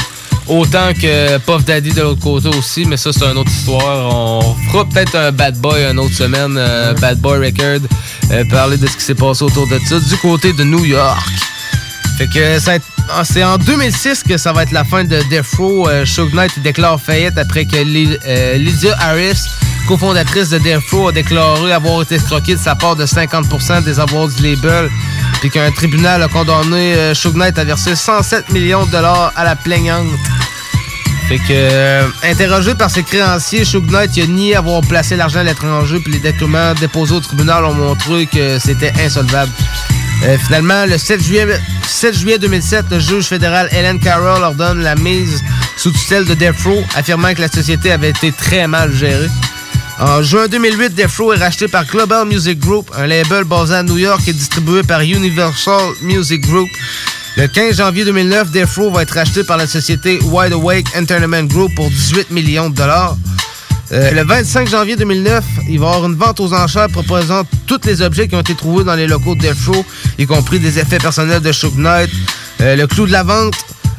Autant 0.47 0.93
que 0.93 1.37
Puff 1.39 1.65
Daddy 1.65 1.91
de 1.91 2.01
l'autre 2.01 2.21
côté 2.21 2.47
aussi, 2.47 2.85
mais 2.85 2.95
ça, 2.95 3.11
c'est 3.11 3.25
une 3.25 3.37
autre 3.37 3.51
histoire. 3.51 4.15
On 4.15 4.55
fera 4.71 4.85
peut-être 4.85 5.15
un 5.15 5.31
Bad 5.33 5.57
Boy 5.57 5.83
une 5.91 5.99
autre 5.99 6.13
semaine, 6.15 6.55
euh, 6.57 6.93
Bad 6.93 7.19
Boy 7.19 7.37
Record, 7.47 7.85
euh, 8.31 8.45
parler 8.49 8.77
de 8.77 8.87
ce 8.87 8.95
qui 8.95 9.03
s'est 9.03 9.13
passé 9.15 9.43
autour 9.43 9.67
de 9.67 9.77
ça, 9.85 9.99
du 9.99 10.15
côté 10.17 10.53
de 10.53 10.63
New 10.63 10.85
York. 10.85 11.27
Fait 12.17 12.27
que 12.33 12.59
ça 12.59 12.77
ah, 13.09 13.23
c'est 13.25 13.43
en 13.43 13.57
2006 13.57 14.23
que 14.23 14.37
ça 14.37 14.53
va 14.53 14.63
être 14.63 14.71
la 14.71 14.85
fin 14.85 15.03
de 15.03 15.21
Death 15.29 15.45
Row. 15.57 15.87
Suge 16.05 16.33
Knight 16.33 16.57
déclare 16.63 16.99
faillite 16.99 17.37
après 17.37 17.65
que 17.65 17.75
Ly- 17.77 18.17
Lydia 18.57 18.95
Harris, 18.99 19.39
cofondatrice 19.87 20.49
de 20.49 20.57
Death 20.57 20.89
Row, 20.91 21.07
a 21.07 21.11
déclaré 21.11 21.71
avoir 21.71 22.01
été 22.01 22.15
escroquée 22.15 22.55
de 22.55 22.59
sa 22.59 22.75
part 22.75 22.95
de 22.95 23.05
50% 23.05 23.83
des 23.83 23.99
avoirs 23.99 24.27
du 24.27 24.43
label. 24.43 24.89
Puis 25.39 25.49
qu'un 25.49 25.71
tribunal 25.71 26.21
a 26.21 26.27
condamné 26.27 26.93
euh, 26.95 27.13
à 27.55 27.63
verser 27.63 27.95
107 27.95 28.51
millions 28.51 28.85
de 28.85 28.91
dollars 28.91 29.31
à 29.35 29.43
la 29.43 29.55
plaignante. 29.55 30.07
Fait 31.27 31.37
que, 31.37 31.43
euh, 31.49 32.07
interrogé 32.23 32.75
par 32.75 32.89
ses 32.89 33.03
créanciers, 33.03 33.65
Suge 33.65 33.83
Knight 33.83 34.17
a 34.17 34.25
nié 34.27 34.55
avoir 34.55 34.81
placé 34.81 35.15
l'argent 35.15 35.39
à 35.39 35.43
l'étranger, 35.43 35.99
puis 35.99 36.13
les 36.13 36.19
documents 36.19 36.73
déposés 36.73 37.15
au 37.15 37.19
tribunal 37.19 37.63
ont 37.65 37.73
montré 37.73 38.25
que 38.27 38.59
c'était 38.59 38.93
insolvable. 39.03 39.51
Euh, 40.23 40.37
finalement, 40.37 40.85
le 40.85 40.97
7 40.97 41.23
juillet, 41.23 41.47
7 41.87 42.17
juillet 42.17 42.39
2007, 42.39 42.85
le 42.91 42.99
juge 42.99 43.25
fédéral 43.25 43.69
Helen 43.71 43.99
Carroll 43.99 44.43
ordonne 44.43 44.81
la 44.81 44.95
mise 44.95 45.43
sous 45.77 45.91
tutelle 45.91 46.25
de 46.25 46.33
Death 46.33 46.61
Row, 46.65 46.83
affirmant 46.95 47.33
que 47.33 47.41
la 47.41 47.49
société 47.49 47.91
avait 47.91 48.09
été 48.09 48.31
très 48.31 48.67
mal 48.67 48.93
gérée. 48.93 49.29
En 49.99 50.21
juin 50.21 50.47
2008, 50.47 50.93
Death 50.93 51.17
Row 51.17 51.33
est 51.33 51.37
racheté 51.37 51.67
par 51.67 51.83
Global 51.85 52.27
Music 52.27 52.59
Group, 52.59 52.91
un 52.95 53.07
label 53.07 53.45
basé 53.45 53.73
à 53.73 53.81
New 53.81 53.97
York 53.97 54.21
et 54.27 54.33
distribué 54.33 54.83
par 54.83 55.01
Universal 55.01 55.81
Music 56.03 56.41
Group. 56.41 56.67
Le 57.35 57.47
15 57.47 57.77
janvier 57.77 58.05
2009, 58.05 58.51
Death 58.51 58.75
Row 58.77 58.91
va 58.91 59.01
être 59.01 59.15
racheté 59.15 59.43
par 59.43 59.57
la 59.57 59.65
société 59.65 60.19
Wide 60.25 60.53
Awake 60.53 60.85
Entertainment 60.95 61.45
Group 61.45 61.71
pour 61.75 61.89
18 61.89 62.29
millions 62.29 62.69
de 62.69 62.75
dollars. 62.75 63.17
Euh, 63.91 64.11
le 64.11 64.23
25 64.23 64.69
janvier 64.69 64.95
2009, 64.97 65.43
il 65.67 65.79
va 65.79 65.85
y 65.85 65.89
avoir 65.89 66.05
une 66.05 66.15
vente 66.15 66.39
aux 66.41 66.53
enchères 66.53 66.89
proposant 66.89 67.41
tous 67.65 67.81
les 67.85 68.03
objets 68.03 68.27
qui 68.27 68.35
ont 68.35 68.41
été 68.41 68.53
trouvés 68.53 68.83
dans 68.83 68.95
les 68.95 69.07
locaux 69.07 69.33
de 69.33 69.41
Death 69.41 69.65
Row, 69.65 69.83
y 70.19 70.27
compris 70.27 70.59
des 70.59 70.77
effets 70.77 70.99
personnels 70.99 71.41
de 71.41 71.51
Suge 71.51 71.75
Knight. 71.75 72.11
Euh, 72.61 72.75
le 72.75 72.85
clou 72.85 73.07
de 73.07 73.11
la 73.11 73.23
vente 73.23 73.55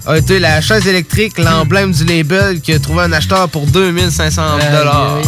a 0.06 0.16
été 0.16 0.38
la 0.38 0.60
chaise 0.60 0.86
électrique, 0.86 1.38
l'emblème 1.38 1.90
du 1.90 2.04
label 2.04 2.60
qui 2.60 2.72
a 2.72 2.78
trouvé 2.78 3.02
un 3.02 3.12
acheteur 3.12 3.48
pour 3.48 3.66
2500 3.66 4.42
dollars. 4.72 5.18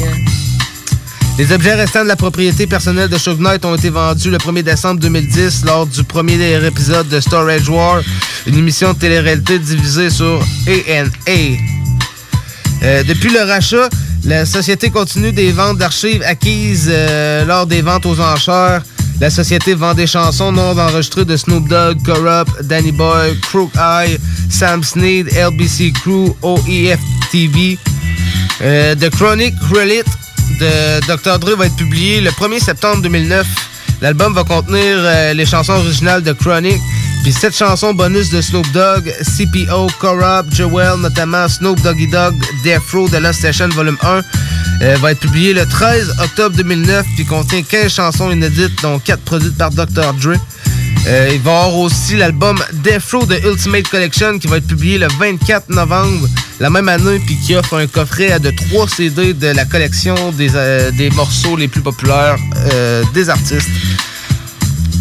Les 1.41 1.53
objets 1.53 1.75
restants 1.75 2.03
de 2.03 2.09
la 2.09 2.17
propriété 2.17 2.67
personnelle 2.67 3.09
de 3.09 3.17
Knight 3.17 3.65
ont 3.65 3.75
été 3.75 3.89
vendus 3.89 4.31
le 4.31 4.37
1er 4.37 4.63
décembre 4.63 5.01
2010 5.01 5.65
lors 5.65 5.87
du 5.87 6.05
premier 6.05 6.35
épisode 6.67 7.09
de 7.09 7.19
Storage 7.19 7.67
War, 7.67 8.03
une 8.47 8.59
émission 8.59 8.93
de 8.93 8.99
télé-réalité 8.99 9.59
divisée 9.59 10.11
sur 10.11 10.39
A&A. 10.69 11.57
Euh, 12.83 13.03
depuis 13.05 13.31
le 13.31 13.41
rachat, 13.41 13.89
la 14.23 14.45
société 14.45 14.91
continue 14.91 15.33
des 15.33 15.51
ventes 15.51 15.79
d'archives 15.79 16.23
acquises 16.27 16.91
euh, 16.93 17.47
lors 17.47 17.67
des 17.67 17.81
ventes 17.81 18.05
aux 18.05 18.21
enchères. 18.21 18.83
La 19.19 19.31
société 19.31 19.73
vend 19.73 19.95
des 19.95 20.07
chansons 20.07 20.53
non 20.53 20.79
enregistrées 20.79 21.25
de 21.25 21.39
Snoop 21.39 21.67
Dogg, 21.69 22.03
Corrupt, 22.05 22.53
Danny 22.65 22.93
Boy, 22.93 23.35
Crook 23.41 23.71
Eye, 23.77 24.19
Sam 24.51 24.85
Snead, 24.85 25.29
LBC 25.29 25.93
Crew, 26.03 26.37
OEF 26.43 27.01
TV. 27.33 27.79
Euh, 28.61 28.95
The 28.95 29.09
Chronic 29.09 29.55
Relic 29.71 30.05
Dr. 31.07 31.39
Dre 31.39 31.57
va 31.57 31.67
être 31.67 31.77
publié 31.77 32.21
le 32.21 32.31
1er 32.31 32.61
septembre 32.61 33.03
2009. 33.03 33.47
L'album 34.01 34.33
va 34.35 34.45
contenir 34.45 34.97
euh, 34.99 35.35
les 35.35 35.45
chansons 35.45 35.75
originales 35.75 36.23
de 36.23 36.33
Chronic, 36.33 36.81
puis 37.23 37.33
sept 37.33 37.57
chansons 37.57 37.93
bonus 37.93 38.31
de 38.31 38.41
Snoop 38.41 38.67
Dogg, 38.73 39.13
CPO, 39.23 39.89
Corrupt, 39.99 40.55
Joel, 40.55 41.01
notamment 41.01 41.49
Snoop 41.49 41.81
Doggy 41.83 42.07
Dogg, 42.09 42.35
Death 42.65 42.83
Row 42.93 43.09
de 43.09 43.19
Lost 43.19 43.41
Station 43.41 43.69
Volume 43.69 43.99
1. 44.03 44.21
euh, 44.83 44.97
va 45.01 45.13
être 45.13 45.21
publié 45.21 45.53
le 45.53 45.67
13 45.67 46.15
octobre 46.23 46.57
2009, 46.57 47.05
puis 47.17 47.27
contient 47.27 47.63
15 47.63 47.93
chansons 47.93 48.31
inédites, 48.31 48.81
dont 48.83 48.99
4 48.99 49.21
produites 49.23 49.57
par 49.59 49.71
Dr. 49.71 50.15
Dre. 50.15 50.37
Euh, 51.07 51.31
il 51.33 51.41
va 51.41 51.51
y 51.51 51.55
avoir 51.55 51.79
aussi 51.79 52.17
l'album 52.17 52.63
Death 52.85 53.11
Row 53.13 53.25
de 53.25 53.37
Ultimate 53.49 53.89
Collection 53.89 54.39
qui 54.39 54.47
va 54.47 54.59
être 54.59 54.67
publié 54.67 54.99
le 54.99 55.09
24 55.19 55.71
novembre 55.71 56.29
la 56.61 56.69
même 56.69 56.89
année, 56.89 57.19
puis 57.25 57.37
qui 57.39 57.57
offre 57.57 57.79
un 57.79 57.87
coffret 57.87 58.39
de 58.39 58.51
3 58.51 58.87
CD 58.89 59.33
de 59.33 59.47
la 59.49 59.65
collection 59.65 60.15
des, 60.33 60.51
euh, 60.55 60.91
des 60.91 61.09
morceaux 61.11 61.57
les 61.57 61.69
plus 61.69 61.81
populaires 61.81 62.37
euh, 62.73 63.03
des 63.15 63.31
artistes. 63.31 63.71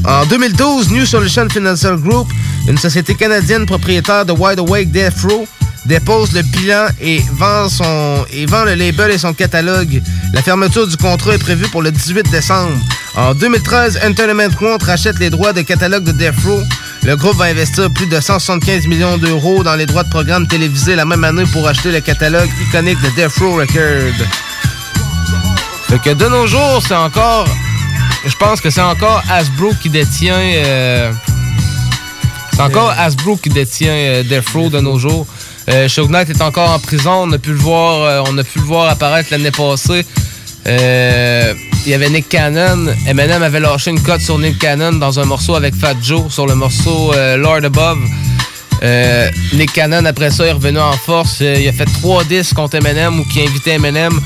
En 0.05 0.25
2012, 0.25 0.91
New 0.91 1.05
Solution 1.05 1.49
Financial 1.49 1.97
Group, 1.97 2.27
une 2.67 2.77
société 2.77 3.13
canadienne 3.15 3.65
propriétaire 3.65 4.25
de 4.25 4.31
Wide 4.31 4.59
Awake 4.59 4.91
Death 4.91 5.21
Row, 5.23 5.45
dépose 5.89 6.31
le 6.33 6.43
bilan 6.43 6.85
et 7.01 7.19
vend, 7.33 7.67
son, 7.67 8.23
et 8.31 8.45
vend 8.45 8.63
le 8.63 8.75
label 8.75 9.09
et 9.09 9.17
son 9.17 9.33
catalogue. 9.33 10.01
La 10.33 10.43
fermeture 10.43 10.87
du 10.87 10.95
contrat 10.95 11.33
est 11.33 11.39
prévue 11.39 11.67
pour 11.69 11.81
le 11.81 11.91
18 11.91 12.29
décembre. 12.29 12.77
En 13.15 13.33
2013, 13.33 13.99
Entertainment 14.07 14.49
Group 14.49 14.83
rachète 14.83 15.17
les 15.19 15.31
droits 15.31 15.51
de 15.51 15.61
catalogue 15.63 16.03
de 16.03 16.11
Death 16.11 16.35
Row. 16.45 16.61
Le 17.03 17.15
groupe 17.17 17.35
va 17.37 17.45
investir 17.45 17.89
plus 17.91 18.05
de 18.05 18.19
175 18.19 18.85
millions 18.85 19.17
d'euros 19.17 19.63
dans 19.63 19.75
les 19.75 19.87
droits 19.87 20.03
de 20.03 20.09
programmes 20.09 20.47
télévisés 20.47 20.95
la 20.95 21.05
même 21.05 21.23
année 21.23 21.45
pour 21.51 21.67
acheter 21.67 21.91
le 21.91 22.01
catalogue 22.01 22.49
iconique 22.67 23.01
de 23.01 23.09
Death 23.15 23.35
Row 23.39 23.55
Records. 23.55 24.27
Fait 25.89 25.99
que 25.99 26.11
de 26.11 26.27
nos 26.27 26.45
jours, 26.45 26.83
c'est 26.87 26.95
encore. 26.95 27.47
Je 28.27 28.35
pense 28.35 28.61
que 28.61 28.69
c'est 28.69 28.81
encore 28.81 29.23
Hasbro 29.27 29.73
qui 29.81 29.89
détient. 29.89 30.35
euh, 30.37 31.11
c'est 32.53 32.61
encore 32.61 32.93
Hasbro 32.95 33.37
qui 33.37 33.49
détient 33.49 33.89
euh, 33.91 34.23
Death 34.23 34.49
Row 34.53 34.69
de 34.69 34.81
nos 34.81 34.99
jours. 34.99 35.25
Euh, 35.70 35.88
Knight 36.09 36.30
est 36.30 36.41
encore 36.41 36.72
en 36.72 36.80
prison. 36.80 37.26
On 37.28 37.32
a 37.32 37.38
pu 37.38 37.51
le 37.51 37.57
voir, 37.57 38.26
euh, 38.26 38.89
apparaître 38.89 39.30
l'année 39.32 39.51
passée. 39.51 40.05
Euh, 40.67 41.53
il 41.86 41.91
y 41.91 41.93
avait 41.93 42.09
Nick 42.09 42.28
Cannon. 42.30 42.88
Eminem 43.07 43.43
avait 43.43 43.59
lâché 43.59 43.91
une 43.91 44.01
cote 44.01 44.22
sur 44.22 44.39
Nick 44.39 44.57
Cannon 44.57 44.93
dans 44.93 45.20
un 45.20 45.26
morceau 45.26 45.55
avec 45.55 45.76
Fat 45.76 45.95
Joe 46.01 46.32
sur 46.32 46.47
le 46.47 46.55
morceau 46.55 47.13
euh, 47.13 47.38
Lord 47.38 47.63
Above. 47.63 47.99
Nick 49.53 49.74
Cannon, 49.74 50.05
après 50.05 50.32
ça, 50.32 50.45
est 50.45 50.53
revenu 50.53 50.80
en 50.80 50.93
force. 50.93 51.41
Il 51.41 51.67
a 51.67 51.74
fait 51.74 51.86
trois 51.86 52.24
disques 52.24 52.55
contre 52.55 52.76
Eminem 52.76 53.20
ou 53.20 53.26
qui 53.26 53.41
invitait 53.41 53.76
Eminem. 53.76 54.20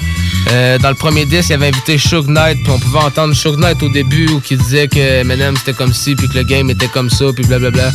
Dans 0.82 0.90
le 0.90 0.96
premier 0.96 1.26
disque, 1.26 1.50
il 1.50 1.54
avait 1.54 1.70
invité 1.70 1.98
Suge 1.98 2.28
Knight, 2.28 2.60
puis 2.64 2.72
on 2.72 2.80
pouvait 2.80 3.00
entendre 3.00 3.34
Suge 3.34 3.58
Knight 3.58 3.82
au 3.82 3.90
début 3.90 4.28
où 4.30 4.40
qui 4.40 4.56
disait 4.56 4.88
que 4.88 5.22
Eminem 5.22 5.58
c'était 5.58 5.74
comme 5.74 5.94
ci, 5.94 6.16
puis 6.16 6.30
que 6.30 6.36
le 6.36 6.44
game 6.44 6.70
était 6.70 6.88
comme 6.88 7.10
ça, 7.10 7.26
puis 7.34 7.44
blablabla. 7.46 7.92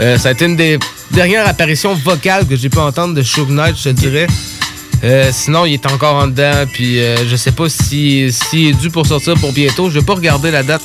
Euh, 0.00 0.18
ça 0.18 0.30
a 0.30 0.32
été 0.32 0.46
une 0.46 0.56
des 0.56 0.78
dernières 1.10 1.46
apparitions 1.46 1.94
vocales 1.94 2.46
que 2.46 2.56
j'ai 2.56 2.68
pu 2.68 2.78
entendre 2.78 3.14
de 3.14 3.22
Suge 3.22 3.48
Knight, 3.48 3.76
je 3.76 3.84
te 3.84 3.88
dirais. 3.90 4.26
Euh, 5.04 5.30
sinon, 5.32 5.64
il 5.66 5.74
est 5.74 5.86
encore 5.86 6.14
en 6.16 6.26
dedans, 6.26 6.64
puis 6.72 6.98
euh, 7.00 7.26
je 7.28 7.36
sais 7.36 7.52
pas 7.52 7.68
s'il 7.68 8.32
si, 8.32 8.38
s'il 8.50 8.66
est 8.68 8.72
dû 8.80 8.90
pour 8.90 9.06
sortir 9.06 9.34
pour 9.34 9.52
bientôt. 9.52 9.88
Je 9.90 9.98
vais 9.98 10.04
pas 10.04 10.14
regarder 10.14 10.50
la 10.50 10.62
date 10.62 10.82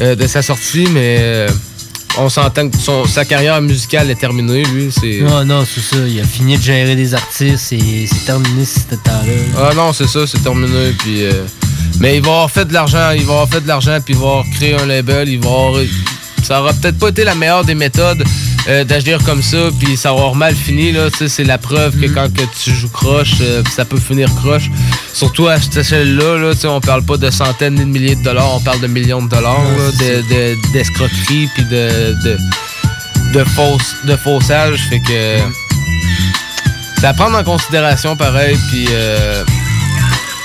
euh, 0.00 0.14
de 0.14 0.26
sa 0.26 0.42
sortie, 0.42 0.86
mais 0.92 1.46
on 2.18 2.28
s'entend 2.28 2.68
que 2.68 2.76
son- 2.76 3.06
sa 3.06 3.24
carrière 3.24 3.60
musicale 3.62 4.10
est 4.10 4.16
terminée, 4.20 4.64
lui. 4.64 4.90
C'est... 4.92 5.20
Non, 5.22 5.44
non, 5.44 5.64
c'est 5.64 5.80
ça. 5.80 5.96
Il 6.06 6.20
a 6.20 6.24
fini 6.24 6.56
de 6.58 6.62
gérer 6.62 6.94
des 6.96 7.14
artistes 7.14 7.72
et 7.72 8.06
c'est 8.06 8.24
terminé 8.26 8.64
ce 8.64 8.94
temps-là. 8.96 9.32
Ah 9.58 9.74
non, 9.74 9.92
c'est 9.92 10.08
ça, 10.08 10.26
c'est 10.26 10.42
terminé. 10.42 10.92
Puis, 10.98 11.24
euh, 11.24 11.44
mais 12.00 12.16
il 12.16 12.22
va 12.22 12.30
avoir 12.32 12.50
fait 12.50 12.64
de 12.64 12.72
l'argent, 12.72 13.10
il 13.16 13.24
va 13.24 13.32
avoir 13.34 13.48
fait 13.48 13.60
de 13.60 13.68
l'argent, 13.68 13.98
puis 14.04 14.14
il 14.14 14.20
va 14.20 14.26
avoir 14.26 14.44
créé 14.54 14.74
un 14.74 14.86
label, 14.86 15.28
il 15.28 15.40
va 15.40 15.48
avoir, 15.50 15.80
ça 16.42 16.60
aura 16.60 16.72
peut-être 16.72 16.98
pas 16.98 17.08
été 17.08 17.24
la 17.24 17.34
meilleure 17.34 17.64
des 17.64 17.74
méthodes 17.74 18.22
euh, 18.68 18.84
d'agir 18.84 19.18
comme 19.24 19.42
ça, 19.42 19.56
puis 19.80 19.96
ça 19.96 20.12
aura 20.12 20.34
mal 20.36 20.54
fini. 20.54 20.92
Là, 20.92 21.08
c'est 21.26 21.44
la 21.44 21.58
preuve 21.58 21.98
que 22.00 22.06
quand 22.06 22.32
que 22.32 22.42
tu 22.62 22.72
joues 22.74 22.88
croche, 22.90 23.34
euh, 23.40 23.62
ça 23.74 23.84
peut 23.84 23.98
finir 23.98 24.28
croche. 24.36 24.70
Surtout 25.12 25.48
à 25.48 25.60
cette 25.60 25.76
échelle-là, 25.76 26.38
là, 26.38 26.52
on 26.70 26.80
parle 26.80 27.02
pas 27.04 27.16
de 27.16 27.30
centaines 27.30 27.74
ni 27.74 27.80
de 27.80 27.84
milliers 27.86 28.14
de 28.16 28.22
dollars, 28.22 28.54
on 28.54 28.60
parle 28.60 28.80
de 28.80 28.86
millions 28.86 29.22
de 29.22 29.28
dollars 29.28 29.62
là, 29.62 29.90
de- 30.04 30.22
de- 30.34 30.72
d'escroquerie 30.72 31.48
puis 31.54 31.64
de, 31.64 32.14
de, 32.24 32.38
de, 33.34 33.44
fausse, 33.44 33.96
de 34.04 34.16
faussage. 34.16 34.78
Fait 34.88 35.00
que 35.00 35.38
c'est 36.98 37.06
à 37.06 37.14
prendre 37.14 37.36
en 37.36 37.42
considération 37.44 38.16
pareil. 38.16 38.56
Puis 38.70 38.86
euh, 38.90 39.42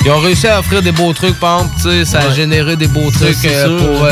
ils 0.05 0.11
ont 0.11 0.19
réussi 0.19 0.47
à 0.47 0.59
offrir 0.59 0.81
des 0.81 0.91
beaux 0.91 1.13
trucs, 1.13 1.39
par 1.39 1.59
exemple. 1.81 2.05
Ça 2.05 2.19
a 2.19 2.33
généré 2.33 2.75
des 2.75 2.87
beaux 2.87 3.11
Ça, 3.11 3.19
trucs 3.25 3.41
pour, 3.77 4.07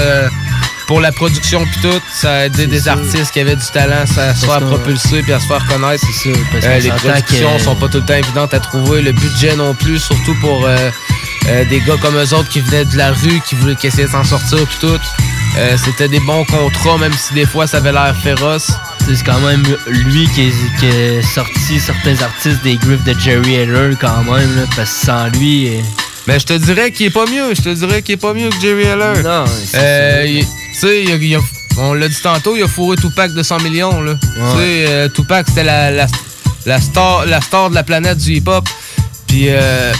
pour 0.87 1.01
la 1.01 1.11
production 1.11 1.65
puis 1.65 1.81
tout. 1.81 1.99
Ça 2.13 2.31
a 2.33 2.45
aidé 2.45 2.67
des 2.67 2.87
artistes 2.87 3.31
qui 3.31 3.39
avaient 3.39 3.55
du 3.55 3.65
talent 3.73 4.03
à 4.17 4.35
se 4.35 4.45
faire 4.45 4.59
propulser 4.61 5.21
puis 5.23 5.33
à 5.33 5.39
se 5.39 5.47
faire 5.47 5.65
connaître. 5.67 6.03
C'est 6.21 6.31
ça, 6.33 6.39
parce 6.51 6.65
Euh, 6.65 6.79
les 6.79 6.89
productions 6.89 7.57
que- 7.57 7.63
sont 7.63 7.75
pas 7.75 7.87
tout 7.87 7.97
le 7.99 8.05
temps 8.05 8.13
évidentes 8.15 8.53
à 8.53 8.59
trouver. 8.59 9.01
Le 9.01 9.11
budget 9.11 9.55
non 9.55 9.73
plus, 9.73 9.99
surtout 9.99 10.35
pour 10.41 10.65
euh, 10.65 10.89
euh, 11.47 11.65
des 11.65 11.79
gars 11.81 11.95
comme 12.01 12.15
eux 12.15 12.33
autres 12.33 12.49
qui 12.49 12.59
venaient 12.61 12.85
de 12.85 12.97
la 12.97 13.11
rue, 13.11 13.41
qui 13.47 13.55
voulaient 13.55 13.75
qui 13.75 13.87
essayaient 13.87 14.07
de 14.07 14.11
s'en 14.11 14.23
sortir 14.23 14.59
puis 14.67 14.77
tout. 14.81 14.99
Euh, 15.57 15.77
C'était 15.83 16.09
des 16.09 16.19
bons 16.19 16.43
contrats, 16.45 16.97
même 16.97 17.13
si 17.13 17.33
des 17.33 17.45
fois 17.45 17.65
ça 17.65 17.77
avait 17.77 17.93
l'air 17.93 18.13
féroce. 18.21 18.71
C'est 19.07 19.23
quand 19.23 19.39
même 19.39 19.63
lui 19.87 20.27
qui, 20.29 20.51
a 20.87 21.21
sorti 21.23 21.79
certains 21.79 22.21
artistes 22.23 22.61
des 22.63 22.75
griffes 22.75 23.03
de 23.03 23.17
Jerry 23.19 23.53
Heller 23.55 23.95
quand 24.01 24.23
même, 24.23 24.55
là, 24.57 24.63
parce 24.75 24.89
que 24.91 25.05
sans 25.05 25.27
lui... 25.29 25.69
Mais 26.27 26.39
je 26.39 26.45
te 26.47 26.53
dirais 26.53 26.91
qu'il 26.91 27.05
est 27.05 27.09
pas 27.11 27.25
mieux. 27.27 27.53
Je 27.53 27.61
te 27.61 27.69
dirais 27.69 28.01
qu'il 28.01 28.15
est 28.15 28.17
pas 28.17 28.33
mieux 28.33 28.49
que 28.49 28.59
Jerry 28.59 28.81
Heller. 28.83 29.21
Non, 29.23 29.45
il- 30.83 31.07
sais, 31.07 31.35
a- 31.35 31.37
a- 31.37 31.81
on 31.81 31.93
l'a 31.93 32.07
dit 32.07 32.17
tantôt, 32.21 32.55
il 32.55 32.63
a 32.63 32.67
fourré 32.67 32.95
Tupac 32.97 33.33
de 33.33 33.43
100 33.43 33.59
millions. 33.61 34.01
Là. 34.01 34.13
Tu 34.21 34.29
sais, 34.29 34.85
euh, 34.87 35.09
Tupac, 35.09 35.45
c'était 35.47 35.63
la, 35.63 35.91
la, 35.91 36.07
la 36.65 36.79
star, 36.81 37.25
la 37.25 37.41
star 37.41 37.69
de 37.69 37.75
la 37.75 37.83
planète 37.83 38.17
du 38.17 38.33
hip-hop. 38.35 38.67
Puis, 39.27 39.45
euh, 39.49 39.91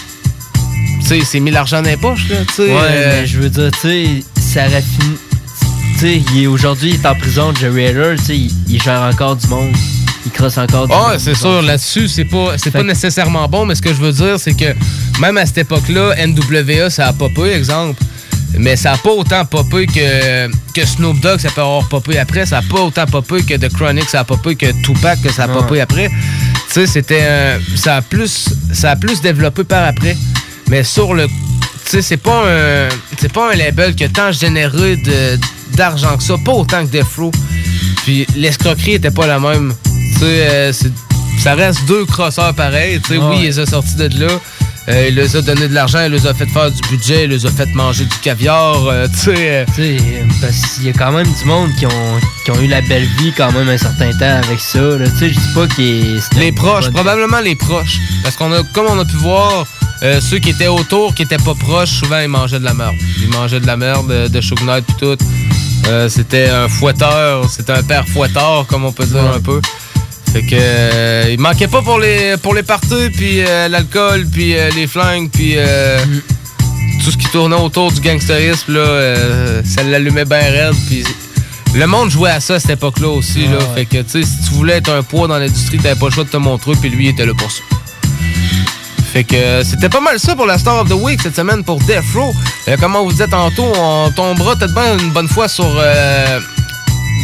tu 1.02 1.08
sais, 1.08 1.18
il 1.20 1.26
s'est 1.26 1.40
mis 1.40 1.52
l'argent 1.52 1.82
dans 1.82 1.90
les 1.90 1.98
poches. 1.98 2.28
Là, 2.30 2.38
Ouais, 2.60 2.68
euh, 2.70 3.22
mais 3.22 3.28
je 3.28 3.40
veux 3.40 3.50
dire, 3.50 3.72
tu 3.72 3.80
sais, 3.82 4.24
ça 4.40 4.64
raffine. 4.64 5.16
Tu 6.00 6.22
sais, 6.24 6.48
aujourd'hui, 6.48 6.90
il 6.92 6.96
est 6.96 7.06
en 7.06 7.16
prison, 7.16 7.54
Jerry 7.60 7.84
Heller, 7.84 8.16
tu 8.18 8.26
sais, 8.26 8.38
il, 8.38 8.52
il 8.70 8.82
gère 8.82 9.02
encore 9.02 9.36
du 9.36 9.48
monde. 9.48 9.74
Il 10.26 10.32
crosse 10.32 10.58
encore 10.58 10.88
du 10.88 10.94
Ah, 10.94 11.12
monde. 11.12 11.20
c'est 11.20 11.36
sûr, 11.36 11.62
là-dessus, 11.62 12.08
c'est 12.08 12.26
pas, 12.26 12.58
c'est 12.58 12.72
pas 12.72 12.84
nécessairement 12.84 13.48
bon, 13.48 13.66
mais 13.66 13.76
ce 13.76 13.82
que 13.82 13.94
je 13.94 14.02
veux 14.02 14.12
dire, 14.12 14.40
c'est 14.40 14.54
que 14.56 14.74
même 15.22 15.38
à 15.38 15.46
cette 15.46 15.60
époque-là, 15.60 16.16
NWA, 16.26 16.90
ça 16.90 17.08
a 17.08 17.14
popé, 17.14 17.52
exemple. 17.52 18.02
Mais 18.58 18.76
ça 18.76 18.94
a 18.94 18.98
pas 18.98 19.10
autant 19.12 19.46
popé 19.46 19.86
que, 19.88 20.48
que 20.74 20.86
Snoop 20.86 21.20
Dogg, 21.20 21.40
ça 21.40 21.50
peut 21.50 21.62
avoir 21.62 21.88
popé 21.88 22.18
après. 22.18 22.46
Ça 22.46 22.60
a 22.60 22.62
pas 22.62 22.82
autant 22.82 23.06
popé 23.06 23.44
que 23.44 23.56
The 23.56 23.72
Chronic, 23.74 24.10
ça 24.10 24.22
a 24.22 24.24
popé 24.24 24.56
que 24.56 24.72
Tupac, 24.84 25.22
que 25.22 25.32
ça 25.32 25.44
a 25.44 25.48
popé 25.48 25.82
après. 25.82 26.08
Tu 26.10 26.16
sais, 26.70 26.88
c'était. 26.88 27.58
ça, 27.76 27.98
a 27.98 28.02
plus, 28.02 28.50
ça 28.74 28.92
a 28.92 28.96
plus 28.96 29.22
développé 29.22 29.64
par 29.64 29.86
après. 29.86 30.16
Mais 30.70 30.84
sur 30.84 31.14
le. 31.14 31.28
Tu 31.28 31.32
sais, 31.86 32.02
c'est 32.02 32.18
pas 32.18 32.44
un. 32.48 32.90
C'est 33.20 33.32
pas 33.32 33.52
un 33.52 33.56
label 33.56 33.94
qui 33.96 34.04
a 34.04 34.10
tant 34.10 34.32
généré 34.32 34.96
de- 34.98 35.38
d'argent 35.76 36.16
que 36.18 36.24
ça, 36.24 36.36
pas 36.44 36.54
autant 36.54 36.86
que 36.86 36.92
Death 36.92 37.16
Row. 37.18 37.32
Puis 38.04 38.26
l'escroquerie 38.36 38.94
était 38.94 39.12
pas 39.12 39.28
la 39.28 39.40
même. 39.40 39.74
Tu 40.14 40.20
sais, 40.20 40.26
euh, 40.50 40.74
ça 41.40 41.56
reste 41.56 41.86
deux 41.88 42.06
crosseurs 42.06 42.54
pareils. 42.54 43.00
Tu 43.02 43.14
sais, 43.14 43.18
Ouais. 43.18 43.26
oui, 43.30 43.36
il 43.42 43.46
les 43.48 43.60
a 43.60 43.66
sortis 43.66 43.96
de 43.96 44.08
là. 44.26 44.32
Euh, 44.88 45.08
il 45.10 45.16
les 45.16 45.36
a 45.36 45.42
donné 45.42 45.68
de 45.68 45.74
l'argent, 45.74 46.04
il 46.06 46.12
les 46.12 46.28
a 46.28 46.34
fait 46.34 46.46
faire 46.46 46.70
du 46.70 46.80
budget, 46.90 47.24
il 47.24 47.32
les 47.32 47.46
a 47.46 47.50
fait 47.50 47.66
manger 47.74 48.06
du 48.06 48.18
caviar. 48.20 48.86
euh, 48.86 49.08
tu 49.08 49.18
sais, 49.18 49.36
euh, 49.38 49.66
Tu 49.68 49.74
sais, 49.74 49.98
euh, 50.00 50.26
parce 50.42 50.56
qu'il 50.76 50.84
y 50.86 50.90
a 50.90 50.94
quand 50.94 51.12
même 51.12 51.26
du 51.28 51.46
monde 51.46 51.72
qui 51.80 51.88
ont, 51.88 52.20
qui 52.46 52.52
ont 52.52 52.62
eu 52.62 52.68
la 52.68 52.82
belle 52.82 53.08
vie 53.18 53.34
quand 53.36 53.52
même 53.52 53.68
un 53.68 53.78
certain 53.80 54.12
temps 54.12 54.42
avec 54.48 54.60
ça. 54.60 54.80
là. 54.80 55.06
Tu 55.10 55.18
sais, 55.18 55.30
je 55.30 55.40
dis 55.40 55.54
pas 55.56 55.68
qu'il 55.68 56.18
est. 56.18 56.36
les 56.40 56.52
proches, 56.52 56.90
probablement 56.92 57.40
les 57.40 57.56
proches. 57.56 57.98
Parce 58.22 58.36
qu'on 58.36 58.52
a, 58.54 58.62
comme 58.74 58.86
on 58.88 59.00
a 59.00 59.06
pu 59.06 59.16
voir, 59.18 59.66
euh, 60.04 60.22
ceux 60.22 60.38
qui 60.38 60.52
étaient 60.52 60.68
autour, 60.68 61.16
qui 61.16 61.24
étaient 61.24 61.38
pas 61.38 61.56
proches, 61.56 61.90
souvent 61.90 62.20
ils 62.20 62.28
mangeaient 62.28 62.60
de 62.60 62.66
la 62.66 62.74
merde. 62.76 62.96
Ils 63.22 63.30
mangeaient 63.30 63.60
de 63.60 63.68
la 63.68 63.78
merde, 63.78 64.12
euh, 64.12 64.30
de 64.30 64.40
Knight 64.66 64.86
puis 64.86 64.96
tout. 65.00 65.18
Euh, 65.88 66.10
c'était 66.10 66.50
un 66.50 66.68
fouetteur, 66.68 67.50
c'était 67.50 67.74
un 67.74 67.84
père 67.84 68.08
fouetteur, 68.08 68.66
comme 68.68 68.86
on 68.86 68.92
peut 68.92 69.06
dire 69.06 69.24
un 69.36 69.40
peu. 69.40 69.62
Fait 70.36 70.42
que 70.42 70.56
euh, 70.60 71.30
il 71.32 71.40
manquait 71.40 71.70
pas 71.70 71.82
pour 71.82 71.98
les 71.98 72.36
pour 72.36 72.54
les 72.54 72.64
parties, 72.64 73.10
puis 73.16 73.40
euh, 73.40 73.70
l'alcool, 73.70 74.26
puis 74.30 74.54
euh, 74.54 74.70
les 74.76 74.86
flingues, 74.86 75.30
puis 75.32 75.56
tout 77.02 77.10
ce 77.10 77.16
qui 77.16 77.28
tournait 77.28 77.56
autour 77.56 77.90
du 77.94 78.02
gangsterisme 78.02 78.74
là, 78.74 79.16
ça 79.64 79.82
l'allumait 79.84 80.26
bien 80.26 80.40
raide, 80.40 80.76
puis 80.88 81.06
le 81.74 81.88
monde 81.88 82.10
jouait 82.10 82.32
à 82.32 82.42
ça 82.42 82.56
à 82.56 82.60
cette 82.60 82.72
époque-là 82.72 83.08
aussi. 83.08 83.48
là. 83.48 83.60
Fait 83.76 83.86
que, 83.86 84.02
tu 84.02 84.10
sais, 84.10 84.24
si 84.24 84.50
tu 84.50 84.56
voulais 84.56 84.74
être 84.74 84.92
un 84.92 85.04
poids 85.04 85.30
dans 85.30 85.38
l'industrie, 85.38 85.78
t'avais 85.78 85.98
pas 85.98 86.08
le 86.08 86.12
choix 86.12 86.26
de 86.26 86.30
te 86.30 86.36
montrer, 86.36 86.74
puis 86.82 86.90
lui, 86.90 87.06
il 87.06 87.10
était 87.12 87.26
là 87.26 87.34
pour 87.34 87.50
ça. 87.50 87.62
Fait 89.14 89.24
que 89.24 89.64
c'était 89.64 89.88
pas 89.88 90.02
mal 90.02 90.20
ça 90.20 90.36
pour 90.36 90.48
la 90.48 90.58
Star 90.58 90.82
of 90.82 90.90
the 90.90 91.02
Week 91.02 91.22
cette 91.22 91.38
semaine 91.38 91.64
pour 91.64 91.80
Death 91.80 92.04
Row. 92.14 92.34
Comme 92.82 92.98
on 92.98 93.06
vous 93.06 93.12
disait 93.12 93.30
tantôt, 93.30 93.72
on 93.74 94.12
tombera 94.14 94.58
peut-être 94.58 94.74
bien 94.74 94.98
une 94.98 95.12
bonne 95.12 95.30
fois 95.30 95.48
sur 95.48 95.82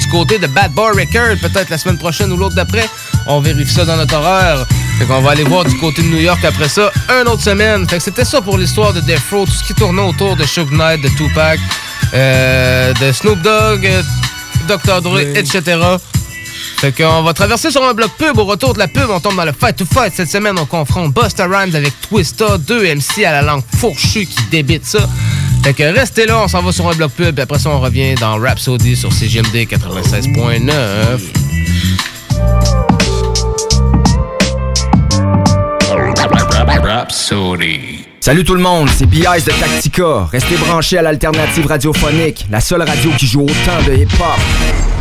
du 0.01 0.07
côté 0.07 0.39
de 0.39 0.47
Bad 0.47 0.71
Boy 0.73 0.91
Record, 0.91 1.37
peut-être 1.41 1.69
la 1.69 1.77
semaine 1.77 1.97
prochaine 1.97 2.31
ou 2.31 2.37
l'autre 2.37 2.55
d'après. 2.55 2.89
On 3.27 3.39
vérifie 3.39 3.73
ça 3.73 3.85
dans 3.85 3.97
notre 3.97 4.15
horaire. 4.15 4.65
Fait 4.97 5.05
qu'on 5.05 5.21
va 5.21 5.31
aller 5.31 5.43
voir 5.43 5.63
du 5.63 5.77
côté 5.77 6.01
de 6.01 6.07
New 6.07 6.19
York 6.19 6.43
après 6.43 6.67
ça, 6.67 6.91
une 7.09 7.27
autre 7.27 7.43
semaine. 7.43 7.87
Fait 7.87 7.97
que 7.97 8.03
c'était 8.03 8.25
ça 8.25 8.41
pour 8.41 8.57
l'histoire 8.57 8.93
de 8.93 9.01
Death 9.01 9.21
Row, 9.31 9.45
tout 9.45 9.51
ce 9.51 9.63
qui 9.63 9.73
tournait 9.73 10.01
autour 10.01 10.35
de 10.35 10.43
Suge 10.43 10.71
Knight, 10.71 11.01
de 11.01 11.09
Tupac, 11.09 11.59
euh, 12.13 12.93
de 12.93 13.11
Snoop 13.11 13.41
Dogg, 13.41 13.85
euh, 13.85 14.01
Dr. 14.67 15.01
Dre, 15.01 15.19
etc. 15.19 15.61
Fait 16.77 16.91
qu'on 16.91 17.21
va 17.21 17.33
traverser 17.33 17.69
sur 17.69 17.83
un 17.83 17.93
bloc 17.93 18.11
pub. 18.17 18.37
Au 18.39 18.45
retour 18.45 18.73
de 18.73 18.79
la 18.79 18.87
pub, 18.87 19.09
on 19.09 19.19
tombe 19.19 19.35
dans 19.35 19.45
le 19.45 19.53
Fight 19.53 19.75
to 19.75 19.85
Fight. 19.85 20.13
Cette 20.15 20.31
semaine, 20.31 20.57
on 20.59 20.65
confronte 20.65 21.13
Busta 21.13 21.45
Rhymes 21.45 21.75
avec 21.75 21.93
Twista, 22.01 22.57
deux 22.57 22.83
MC 22.83 23.23
à 23.23 23.33
la 23.33 23.41
langue 23.43 23.63
fourchue 23.77 24.25
qui 24.25 24.43
débitent 24.49 24.87
ça. 24.87 25.07
Fait 25.64 25.74
que 25.74 25.84
restez 25.84 26.26
là, 26.26 26.41
on 26.43 26.47
s'en 26.47 26.64
va 26.64 26.72
sur 26.72 26.89
un 26.89 26.95
bloc 26.95 27.12
pub. 27.12 27.38
Et 27.38 27.41
après 27.41 27.59
ça, 27.59 27.70
on 27.70 27.80
revient 27.80 28.16
dans 28.16 28.39
Rhapsody 28.39 28.95
sur 28.95 29.14
CGMD 29.14 29.68
96.9. 29.68 30.72
Rhapsody. 36.84 38.05
Salut 38.20 38.43
tout 38.43 38.55
le 38.55 38.62
monde, 38.62 38.89
c'est 38.96 39.05
B.I.S. 39.05 39.46
de 39.46 39.51
Tactica. 39.51 40.28
Restez 40.32 40.55
branchés 40.55 40.97
à 40.97 41.01
l'alternative 41.01 41.66
radiophonique, 41.66 42.46
la 42.51 42.59
seule 42.59 42.82
radio 42.83 43.12
qui 43.17 43.28
joue 43.28 43.42
autant 43.42 43.82
de 43.88 43.93
hip-hop. 43.93 45.00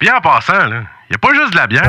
Bien 0.00 0.16
en 0.16 0.20
passant, 0.20 0.54
il 0.66 0.86
n'y 1.10 1.14
a 1.14 1.18
pas 1.18 1.34
juste 1.34 1.52
de 1.52 1.56
la 1.56 1.66
bière. 1.66 1.88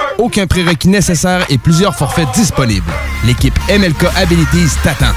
aucun 0.21 0.47
prérequis 0.47 0.87
nécessaire 0.87 1.45
et 1.49 1.57
plusieurs 1.57 1.95
forfaits 1.95 2.31
disponibles. 2.33 2.89
L'équipe 3.25 3.57
MLK 3.69 4.05
Abilities 4.15 4.77
t'attend. 4.83 5.11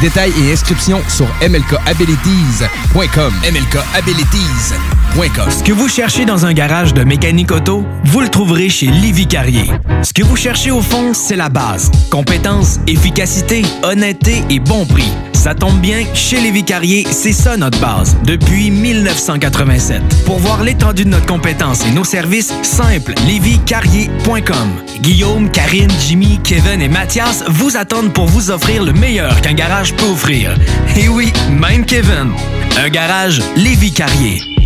Détails 0.00 0.32
et 0.42 0.52
inscriptions 0.52 1.02
sur 1.08 1.26
mlkabilities.com. 1.40 3.32
mlkabilities.com. 3.42 5.50
Ce 5.50 5.64
que 5.64 5.72
vous 5.72 5.88
cherchez 5.88 6.26
dans 6.26 6.44
un 6.44 6.52
garage 6.52 6.92
de 6.92 7.02
mécanique 7.02 7.50
auto, 7.50 7.86
vous 8.04 8.20
le 8.20 8.28
trouverez 8.28 8.68
chez 8.68 8.88
Livy 8.88 9.26
Carrier. 9.26 9.70
Ce 10.02 10.12
que 10.12 10.22
vous 10.22 10.36
cherchez 10.36 10.70
au 10.70 10.82
fond, 10.82 11.14
c'est 11.14 11.36
la 11.36 11.48
base. 11.48 11.90
Compétence, 12.10 12.78
efficacité, 12.86 13.62
honnêteté 13.82 14.44
et 14.50 14.58
bon 14.58 14.84
prix. 14.84 15.10
Ça 15.46 15.54
tombe 15.54 15.80
bien, 15.80 16.02
chez 16.12 16.40
Lévi 16.40 16.64
Carrier, 16.64 17.06
c'est 17.08 17.30
ça 17.30 17.56
notre 17.56 17.78
base, 17.78 18.16
depuis 18.24 18.68
1987. 18.68 20.02
Pour 20.24 20.38
voir 20.38 20.64
l'étendue 20.64 21.04
de 21.04 21.10
notre 21.10 21.26
compétence 21.26 21.86
et 21.86 21.92
nos 21.92 22.02
services, 22.02 22.52
simple, 22.64 23.14
lévicarrier.com. 23.28 24.82
Guillaume, 25.02 25.48
Karine, 25.52 25.92
Jimmy, 26.00 26.40
Kevin 26.42 26.82
et 26.82 26.88
Mathias 26.88 27.44
vous 27.46 27.76
attendent 27.76 28.12
pour 28.12 28.26
vous 28.26 28.50
offrir 28.50 28.82
le 28.82 28.92
meilleur 28.92 29.40
qu'un 29.40 29.54
garage 29.54 29.94
peut 29.94 30.06
offrir. 30.06 30.52
Et 30.96 31.06
oui, 31.06 31.32
même 31.48 31.86
Kevin. 31.86 32.32
Un 32.76 32.88
garage 32.88 33.40
Lévi 33.54 33.92
Carrier. 33.92 34.65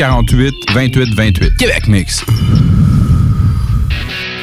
648 0.01 0.71
28 0.73 1.13
28. 1.13 1.57
Québec 1.57 1.87
Mix. 1.87 2.25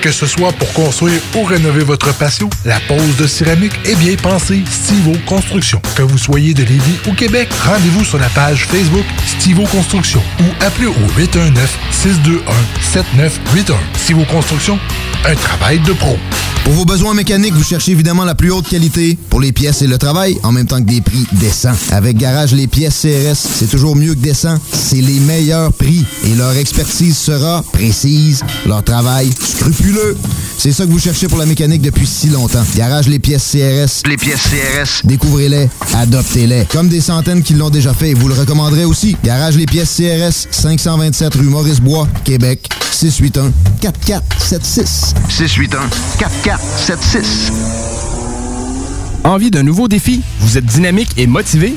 Que 0.00 0.12
ce 0.12 0.26
soit 0.26 0.52
pour 0.52 0.72
construire 0.74 1.20
ou 1.34 1.42
rénover 1.42 1.82
votre 1.82 2.14
patio, 2.14 2.48
la 2.64 2.78
pose 2.86 3.16
de 3.16 3.26
céramique 3.26 3.72
est 3.84 3.96
bien 3.96 4.14
pensée 4.14 4.62
Stivo 4.70 5.12
Construction. 5.26 5.82
Que 5.96 6.02
vous 6.02 6.18
soyez 6.18 6.54
de 6.54 6.62
Lévis 6.62 7.00
ou 7.08 7.14
Québec, 7.14 7.48
rendez-vous 7.64 8.04
sur 8.04 8.18
la 8.18 8.28
page 8.28 8.66
Facebook 8.66 9.04
Stivo 9.26 9.64
Construction 9.64 10.22
ou 10.40 10.44
appelez 10.64 10.86
au 10.86 10.94
819-621-7981. 12.94 13.74
Stivo 13.96 14.24
Construction, 14.26 14.78
un 15.24 15.34
travail 15.34 15.80
de 15.80 15.92
pro. 15.92 16.16
Pour 16.68 16.74
vos 16.74 16.84
besoins 16.84 17.14
mécaniques, 17.14 17.54
vous 17.54 17.64
cherchez 17.64 17.92
évidemment 17.92 18.26
la 18.26 18.34
plus 18.34 18.50
haute 18.50 18.68
qualité 18.68 19.16
pour 19.30 19.40
les 19.40 19.52
pièces 19.52 19.80
et 19.80 19.86
le 19.86 19.96
travail, 19.96 20.38
en 20.42 20.52
même 20.52 20.66
temps 20.66 20.80
que 20.82 20.90
des 20.90 21.00
prix 21.00 21.26
décents. 21.32 21.72
Avec 21.92 22.18
Garage 22.18 22.52
Les 22.52 22.66
Pièces 22.66 23.00
CRS, 23.00 23.36
c'est 23.36 23.70
toujours 23.70 23.96
mieux 23.96 24.14
que 24.14 24.20
décent. 24.20 24.58
C'est 24.70 25.00
les 25.00 25.18
meilleurs 25.20 25.72
prix 25.72 26.04
et 26.24 26.34
leur 26.34 26.54
expertise 26.56 27.16
sera 27.16 27.64
précise, 27.72 28.44
leur 28.66 28.84
travail 28.84 29.30
scrupuleux. 29.32 29.87
C'est 30.58 30.72
ça 30.72 30.84
que 30.84 30.90
vous 30.90 30.98
cherchez 30.98 31.28
pour 31.28 31.38
la 31.38 31.46
mécanique 31.46 31.82
depuis 31.82 32.06
si 32.06 32.28
longtemps. 32.28 32.64
Garage 32.76 33.08
Les 33.08 33.18
Pièces 33.18 33.52
CRS. 33.52 34.08
Les 34.08 34.16
pièces 34.16 34.42
CRS. 34.42 35.06
Découvrez-les, 35.06 35.68
adoptez-les. 35.94 36.66
Comme 36.66 36.88
des 36.88 37.00
centaines 37.00 37.42
qui 37.42 37.54
l'ont 37.54 37.70
déjà 37.70 37.94
fait 37.94 38.10
et 38.10 38.14
vous 38.14 38.28
le 38.28 38.34
recommanderez 38.34 38.84
aussi. 38.84 39.16
Garage 39.24 39.56
Les 39.56 39.66
Pièces 39.66 39.96
CRS, 39.96 40.48
527 40.50 41.34
rue 41.36 41.42
Maurice-Bois, 41.44 42.08
Québec, 42.24 42.68
681 42.90 43.52
4476. 43.80 45.14
681 45.28 45.88
4476. 46.18 47.52
Envie 49.24 49.50
d'un 49.50 49.62
nouveau 49.62 49.88
défi? 49.88 50.22
Vous 50.40 50.58
êtes 50.58 50.66
dynamique 50.66 51.10
et 51.16 51.26
motivé? 51.26 51.76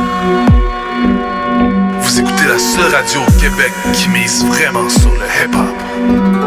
Écoutez 2.41 2.53
la 2.53 2.59
seule 2.59 2.95
radio 2.95 3.21
au 3.21 3.31
Québec 3.39 3.71
qui 3.93 4.09
mise 4.09 4.43
vraiment 4.45 4.89
sur 4.89 5.11
le 5.11 5.25
hip-hop. 5.25 6.40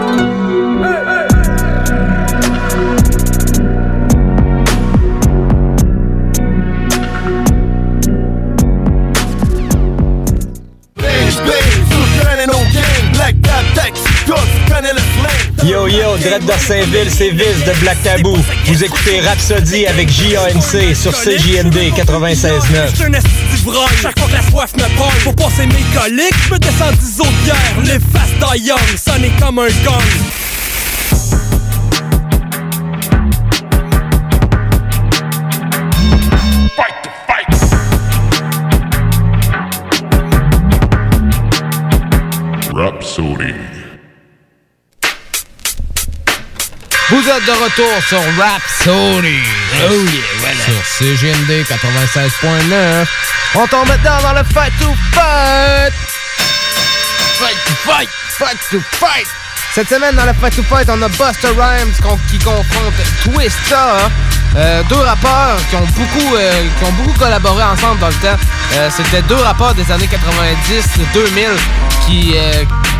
Yo 15.64 15.88
yo, 15.88 16.16
Dread 16.18 16.44
de 16.44 16.52
Saint-Ville, 16.52 17.10
c'est 17.10 17.30
Viz 17.30 17.64
de 17.66 17.72
Black 17.80 18.02
Tabou. 18.02 18.36
Vous 18.66 18.84
écoutez 18.84 19.20
Rhapsody 19.20 19.86
avec 19.86 20.10
JANC 20.10 20.94
sur 20.94 21.12
CJND 21.12 21.92
96.9. 21.96 23.22
Chaque 24.02 24.18
fois 24.18 24.28
que 24.28 24.32
la 24.32 24.42
soif 24.42 24.72
me 24.76 24.96
prend, 24.96 25.10
pour 25.22 25.34
passer 25.36 25.66
mes 25.66 25.84
coliques, 25.98 26.34
je 26.48 26.54
me 26.54 26.58
descends 26.58 26.92
10 26.92 27.20
autres 27.20 27.30
bières. 27.44 27.56
Les 27.84 27.98
fast 28.12 28.60
young, 28.62 28.78
sonner 28.96 29.32
comme 29.40 29.58
un 29.58 29.68
gong. 29.84 30.02
Rhapsody. 42.74 43.73
Vous 47.14 47.28
êtes 47.28 47.46
de 47.46 47.52
retour 47.52 48.02
sur 48.08 48.18
Rhapsody. 48.42 49.38
Oh 49.88 49.92
yeah, 49.92 50.20
voilà. 50.40 50.56
Sur 50.64 50.84
CGND 50.84 51.62
96.9. 51.62 53.06
On 53.54 53.66
tombe 53.68 53.86
maintenant 53.86 54.20
dans 54.20 54.32
le 54.32 54.42
Fight 54.52 54.72
to 54.80 54.92
Fight. 55.12 55.94
Fight 57.38 57.56
to 57.66 57.72
Fight. 57.88 58.08
Fight 58.36 58.58
to 58.72 58.80
Fight. 58.98 59.28
Cette 59.72 59.88
semaine, 59.88 60.16
dans 60.16 60.24
le 60.24 60.32
Fight 60.32 60.56
to 60.56 60.64
Fight, 60.64 60.88
on 60.90 61.00
a 61.02 61.08
Buster 61.08 61.50
Rhymes 61.56 61.92
qui 62.28 62.38
confronte 62.38 62.94
Twista. 63.22 64.10
Euh, 64.56 64.82
deux 64.88 64.96
rappeurs 64.96 65.56
qui 65.70 65.76
ont 65.76 65.86
beaucoup 65.96 66.34
euh, 66.36 66.68
qui 66.78 66.84
ont 66.84 66.92
beaucoup 66.92 67.16
collaboré 67.16 67.62
ensemble 67.62 68.00
dans 68.00 68.08
le 68.08 68.14
temps. 68.14 68.38
Euh, 68.74 68.90
C'était 68.90 69.22
deux 69.22 69.36
rappeurs 69.36 69.74
des 69.74 69.88
années 69.92 70.08
90-2000 70.08 71.46
qui, 72.06 72.34
euh, 72.36 72.64
qui 72.64 72.93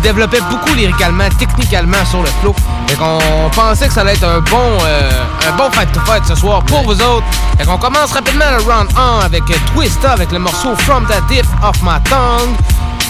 développait 0.00 0.40
beaucoup 0.50 0.74
lyricalement, 0.74 1.28
techniquement 1.38 2.04
sur 2.04 2.22
le 2.22 2.28
flow. 2.40 2.54
Fait 2.88 2.96
qu'on 2.96 3.50
pensait 3.54 3.88
que 3.88 3.94
ça 3.94 4.00
allait 4.00 4.14
être 4.14 4.24
un 4.24 4.40
bon, 4.40 4.78
euh, 4.84 5.10
un 5.48 5.56
bon 5.56 5.70
fight 5.70 5.90
to 5.92 6.00
fight 6.00 6.24
ce 6.26 6.34
soir 6.34 6.62
pour 6.64 6.82
vous 6.82 7.00
autres. 7.00 7.26
Fait 7.58 7.64
qu'on 7.64 7.78
commence 7.78 8.12
rapidement 8.12 8.44
le 8.56 8.62
round 8.62 8.88
1 8.96 9.24
avec 9.24 9.42
euh, 9.50 9.54
Twista 9.74 10.12
avec 10.12 10.32
le 10.32 10.38
morceau 10.38 10.74
From 10.78 11.06
the 11.06 11.28
Dip 11.28 11.46
of 11.62 11.76
My 11.82 12.00
Tongue. 12.04 12.56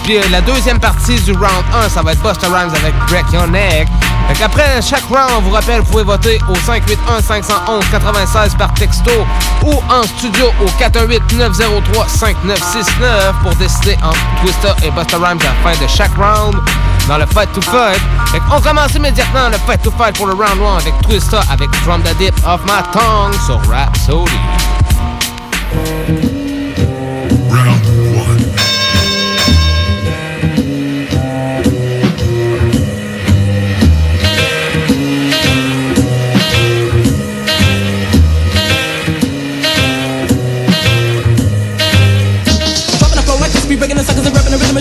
Puis 0.04 0.18
euh, 0.18 0.22
la 0.30 0.40
deuxième 0.40 0.78
partie 0.78 1.18
du 1.20 1.32
round 1.32 1.64
1, 1.84 1.88
ça 1.88 2.02
va 2.02 2.12
être 2.12 2.22
Buster 2.22 2.46
Rhymes 2.46 2.74
avec 2.74 2.94
Break 3.08 3.32
Your 3.32 3.46
Neck. 3.46 3.88
Fait 4.28 4.34
qu'après 4.38 4.80
chaque 4.82 5.04
round, 5.04 5.30
on 5.38 5.40
vous 5.40 5.50
rappelle, 5.50 5.80
vous 5.80 5.90
pouvez 5.90 6.04
voter 6.04 6.38
au 6.48 6.54
581-511-96 6.54 8.56
par 8.56 8.72
texto 8.74 9.10
ou 9.64 9.72
en 9.90 10.02
studio 10.04 10.46
au 10.62 10.66
418-903-5969 10.82 13.34
pour 13.42 13.54
décider 13.56 13.96
entre 14.02 14.18
Twista 14.40 14.76
et 14.84 14.90
Buster 14.90 15.16
Rhymes 15.16 15.40
à 15.40 15.44
la 15.44 15.54
fin 15.72 15.82
de 15.82 15.88
chaque 15.88 16.14
round 16.16 16.56
dans 17.08 17.18
le 17.18 17.26
Fight 17.26 17.52
to 17.52 17.60
Fight. 17.60 18.00
Fait 18.26 18.40
qu'on 18.40 18.60
commence 18.60 18.94
immédiatement 18.94 19.48
le 19.48 19.58
Fight 19.66 19.82
to 19.82 19.90
Fight 19.98 20.16
pour 20.16 20.26
le 20.26 20.34
round 20.34 20.60
1 20.62 20.76
avec 20.78 20.94
Twista 21.02 21.40
avec 21.50 21.74
From 21.76 22.02
the 22.02 22.16
Dip 22.18 22.34
of 22.46 22.60
My 22.64 22.82
Tongue 22.92 23.34
sur 23.46 23.60
Rhapsody. 23.70 24.38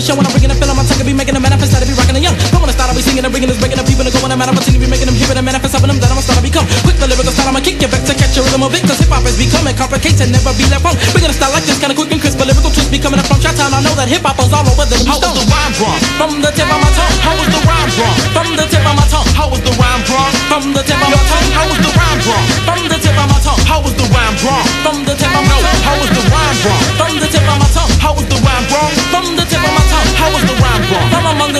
and 0.00 0.08
showing 0.08 0.24
I'm 0.24 0.32
bringing 0.32 0.48
the 0.48 0.56
feeling 0.56 0.76
my 0.76 0.84
tongue, 0.84 1.04
be 1.04 1.12
making 1.12 1.36
a 1.36 1.40
manifest, 1.40 1.72
that 1.76 1.84
be 1.84 1.92
rocking 1.92 2.16
the 2.16 2.22
young. 2.24 2.36
Don't 2.50 2.60
wanna 2.64 2.72
start, 2.72 2.88
I'll 2.88 2.96
be 2.96 3.04
singing 3.04 3.24
and 3.24 3.32
bringing 3.32 3.48
this, 3.48 3.60
breaking 3.60 3.76
the 3.76 3.84
people 3.84 4.04
and 4.04 4.12
I'm 4.12 4.20
going 4.20 4.32
to 4.32 4.40
manifest, 4.40 4.72
be 4.72 4.88
making 4.88 5.08
them 5.08 5.16
hear 5.16 5.28
it 5.28 5.36
and 5.36 5.44
manifest, 5.44 5.72
helping 5.76 5.90
them 5.92 6.00
that 6.00 6.08
I'm 6.08 6.16
gonna 6.16 6.24
start 6.24 6.40
to 6.40 6.44
become. 6.44 6.66
Quick 6.84 6.96
the 6.96 7.06
lyrical 7.06 7.32
style, 7.32 7.52
I'ma 7.52 7.60
kick 7.60 7.80
you 7.80 7.90
back 7.90 8.02
to 8.08 8.14
catch 8.16 8.34
your 8.36 8.44
rhythm 8.48 8.64
of 8.64 8.72
it, 8.72 8.82
cause 8.88 8.98
hip 9.00 9.12
hop 9.12 9.24
is 9.28 9.36
becoming 9.36 9.76
complicated, 9.76 10.28
never 10.32 10.52
be 10.56 10.64
left 10.72 10.84
wrong. 10.84 10.96
Bringing 11.12 11.32
a 11.32 11.36
style 11.36 11.52
like 11.52 11.66
this, 11.68 11.76
kinda 11.76 11.94
quick 11.94 12.10
and 12.12 12.20
crisp, 12.20 12.40
but 12.40 12.48
lyrical 12.48 12.72
twist 12.72 12.88
be 12.88 12.98
coming 12.98 13.20
up 13.20 13.28
from 13.28 13.40
Chi-Town. 13.44 13.72
I 13.76 13.80
know 13.84 13.94
that 13.98 14.08
hip 14.08 14.24
hop 14.24 14.40
is 14.40 14.52
all 14.52 14.64
over 14.64 14.86
the 14.88 14.96
How 15.04 15.20
was 15.20 15.36
the 15.36 15.44
rhyme 15.52 15.74
wrong? 15.80 16.00
From 16.16 16.32
the 16.40 16.50
tip 16.54 16.68
of 16.70 16.80
my 16.80 16.90
tongue, 16.96 17.16
how 17.20 17.34
was 17.36 17.48
the 17.52 17.60
rhyme 17.68 17.92
wrong? 18.00 18.16
From 18.32 18.48
the 18.56 18.64
tip 18.70 18.84
of 18.86 18.94
my 18.96 19.04
tongue, 19.10 19.28
how 19.36 19.46
was 19.52 19.60
the 19.60 19.72
rhyme 19.76 20.02
wrong? 20.08 20.32
From 20.48 20.64
the 20.72 20.82
tip 20.86 20.96
of 20.96 21.08
my 21.12 21.20
tongue, 21.28 21.39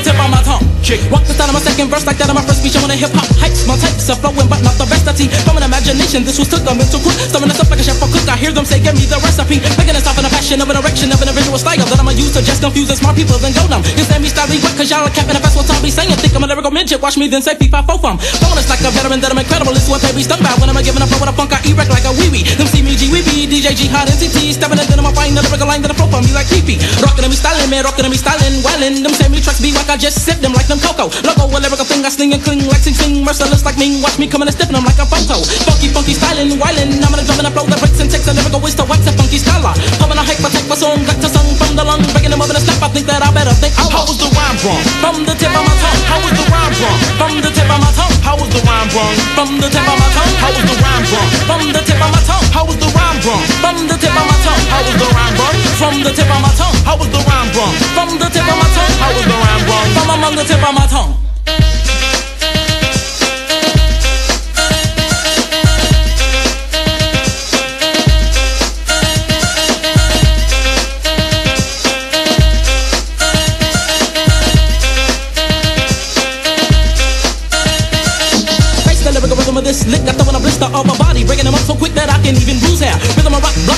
the 0.03 0.11
tip 0.11 0.21
of 0.21 0.31
my 0.31 0.43
tongue. 0.43 0.70
Chick. 0.91 1.07
Walk 1.07 1.23
the 1.23 1.39
start 1.39 1.47
of 1.47 1.55
my 1.55 1.63
second 1.63 1.87
verse 1.87 2.03
like 2.03 2.19
that 2.19 2.27
of 2.27 2.35
my 2.35 2.43
first 2.43 2.67
speech. 2.67 2.75
I 2.75 2.83
want 2.83 2.91
a 2.91 2.99
hip 2.99 3.15
hop 3.15 3.31
hypes. 3.39 3.63
My 3.63 3.79
types 3.79 4.11
are 4.11 4.19
flowing, 4.19 4.51
but 4.51 4.59
not 4.67 4.75
the 4.75 4.91
best 4.91 5.07
I 5.07 5.15
teach. 5.15 5.31
From 5.47 5.55
an 5.55 5.63
imagination, 5.63 6.27
this 6.27 6.35
was 6.35 6.51
took 6.51 6.67
a 6.67 6.75
mental 6.75 6.99
quick. 6.99 7.15
Stirring 7.31 7.47
us 7.47 7.63
up 7.63 7.71
like 7.71 7.79
a 7.79 7.87
chef 7.87 8.03
or 8.03 8.11
cook. 8.11 8.27
I 8.27 8.35
hear 8.35 8.51
them 8.51 8.67
say, 8.67 8.83
give 8.83 8.99
me 8.99 9.07
the 9.07 9.15
recipe. 9.23 9.63
Making 9.79 9.95
us 9.95 10.11
off 10.11 10.19
in 10.19 10.27
a 10.27 10.33
passion 10.35 10.59
of 10.59 10.67
an 10.67 10.83
erection 10.83 11.15
of 11.15 11.23
an 11.23 11.31
visual 11.31 11.63
style 11.63 11.79
that 11.79 11.95
I'ma 11.95 12.11
use 12.19 12.35
to 12.35 12.43
just 12.43 12.59
confuse 12.59 12.91
the 12.91 12.99
smart 12.99 13.15
people 13.15 13.39
then 13.39 13.55
go 13.55 13.71
numb. 13.71 13.87
You 13.87 14.03
stand 14.03 14.19
me 14.19 14.35
style 14.35 14.51
wet, 14.51 14.75
cause 14.75 14.91
y'all 14.91 15.07
are 15.07 15.15
capping 15.15 15.39
if 15.39 15.43
that's 15.47 15.55
what 15.55 15.71
I'll 15.71 15.79
be 15.79 15.95
saying. 15.95 16.11
Think 16.19 16.35
I'm 16.35 16.43
a 16.43 16.51
lyrical 16.51 16.75
midget, 16.75 16.99
watch 16.99 17.15
me 17.15 17.31
then 17.31 17.39
say 17.39 17.55
FIFA 17.55 17.87
fofum. 17.87 18.19
Flowing 18.43 18.59
us 18.59 18.67
like 18.67 18.83
a 18.83 18.91
veteran 18.91 19.23
that 19.23 19.31
I'm 19.31 19.39
incredible. 19.39 19.71
It's 19.79 19.87
what 19.87 20.03
they 20.03 20.11
be 20.11 20.27
stung 20.27 20.43
by 20.43 20.51
when 20.59 20.75
I'm 20.75 20.79
giving 20.83 21.07
up 21.07 21.07
with 21.07 21.31
a 21.31 21.35
funk. 21.39 21.55
I 21.55 21.63
erect 21.71 21.95
like 21.95 22.03
a 22.03 22.11
wee 22.19 22.35
wee. 22.35 22.43
Them 22.59 22.67
see 22.67 22.83
me 22.83 22.99
G 22.99 23.15
wee 23.15 23.23
bee, 23.23 23.47
DJ 23.47 23.79
G 23.79 23.87
hot 23.87 24.11
NCT. 24.11 24.59
Stepping 24.59 24.83
in, 24.83 24.91
then 24.91 24.99
I'm 24.99 25.15
find 25.15 25.39
the 25.39 25.47
lyrical 25.47 25.71
line 25.71 25.87
that 25.87 25.95
I 25.95 26.03
from. 26.03 26.27
You 26.27 26.35
like 26.35 26.51
creepy. 26.51 26.83
Rockin' 26.99 27.31
me 27.31 27.39
styling, 27.39 27.71
man, 27.71 27.87
rockin' 27.87 28.11
me 28.11 28.19
styling. 28.19 28.59
Wildin', 28.67 29.07
them 29.07 29.15
say 29.15 29.31
me 29.31 29.39
tracks 29.39 29.63
be 29.63 29.71
like 29.71 29.87
I 29.87 29.95
just 29.95 30.27
sip 30.27 30.43
them 30.43 30.51
like 30.51 30.67
them 30.67 30.80
cocoa. 30.81 31.13
Logo, 31.23 31.45
a 31.47 31.59
lyrical 31.61 31.85
thing 31.85 32.05
I 32.05 32.11
sling 32.11 32.33
and 32.33 32.43
cling 32.43 32.65
like 32.67 32.83
sing 32.83 32.97
sing. 32.97 33.23
Merciless 33.23 33.65
like 33.65 33.77
me. 33.77 34.01
Watch 34.01 34.19
me 34.19 34.27
coming 34.27 34.49
and 34.49 34.57
stiffin' 34.57 34.75
them 34.75 34.85
like 34.85 34.99
a 34.99 35.07
photo. 35.07 35.39
Funky, 35.69 35.89
funky 35.93 36.15
styling, 36.17 36.57
wildin'. 36.57 36.99
I'm 37.01 37.13
gonna 37.13 37.25
drum 37.25 37.41
in 37.41 37.47
a 37.47 37.53
flow 37.53 37.67
that 37.69 37.79
breaks 37.81 38.01
and 38.01 38.11
takes 38.11 38.27
a 38.27 38.33
lyrical 38.33 38.61
waste 38.61 38.79
to 38.81 38.85
wax 38.89 39.05
a 39.07 39.13
funky 39.15 39.39
style. 39.39 39.63
Coming 40.01 40.19
a 40.19 40.25
hype, 40.25 40.41
I 40.41 40.49
take 40.51 40.67
my 40.67 40.77
song, 40.77 41.05
got 41.05 41.21
to 41.21 41.29
song 41.29 41.49
from 41.61 41.77
the 41.77 41.85
lung. 41.85 42.03
Breaking 42.17 42.33
them 42.33 42.41
up 42.41 42.51
in 42.51 42.57
a 42.57 42.63
step, 42.63 42.81
I 42.81 42.89
think 42.91 43.07
that 43.07 43.21
I 43.21 43.31
better 43.31 43.55
think. 43.61 43.77
Oh, 43.79 43.89
how 43.93 44.05
was 44.09 44.17
the 44.17 44.29
rhyme 44.33 44.59
wrong? 44.65 44.83
From 45.05 45.17
the 45.29 45.35
tip 45.37 45.53
of 45.53 45.63
my 45.63 45.75
tongue, 45.79 46.03
how 46.09 46.19
was 46.25 46.33
the 46.33 46.45
rhyme 46.49 46.75
wrong? 46.81 46.99
From 47.21 47.33
the 47.45 47.51
tip 47.53 47.69
of 47.69 47.79
my 47.81 47.91
tongue, 47.93 48.17
how 48.25 48.35
was 48.41 48.49
the 48.51 48.61
rhyme 48.65 48.91
wrong? 48.97 49.13
From 49.37 49.51
the 49.61 49.69
tip 49.69 49.85
of 49.85 49.97
my 50.01 50.09
tongue, 50.17 50.35
how 50.41 50.51
was 50.51 50.65
the 50.65 50.79
rhyme 50.81 51.09
wrong? 51.13 51.33
From 51.53 51.69
the 51.77 51.83
tip 51.85 52.01
of 52.01 52.11
my 52.11 52.21
tongue, 52.25 52.47
how 52.51 52.65
was 52.65 52.77
the 52.81 52.89
rhyme 52.97 53.21
wrong? 53.27 53.43
From 53.61 53.77
the 53.89 53.97
tip 54.01 54.15
of 54.17 54.25
my 54.25 54.37
tongue, 54.45 54.65
how 54.71 54.81
was 54.87 54.97
the 54.97 55.09
rhyme 55.13 55.35
wrong? 55.37 55.55
From 55.81 55.95
the 56.01 56.13
tip 56.13 56.31
of 56.31 56.41
my 56.41 56.53
tongue, 56.57 56.77
how 56.85 56.97
was 56.97 57.09
the 57.13 57.21
rhyme 57.29 57.51
wrong? 57.57 57.73
From 57.95 58.09
the 58.17 58.29
tip 58.33 58.47
of 58.49 58.57
my 58.57 58.69
tongue, 58.75 58.95
how 59.01 59.11
was 59.13 59.25
the 59.27 59.37
rhyme 59.37 59.50
wrong? 60.31 60.47
From 60.47 60.47
among 60.47 60.47
the 60.47 60.55
tip 60.55 60.69
of 60.69 60.75
my 60.75 60.87
tongue. 60.87 61.30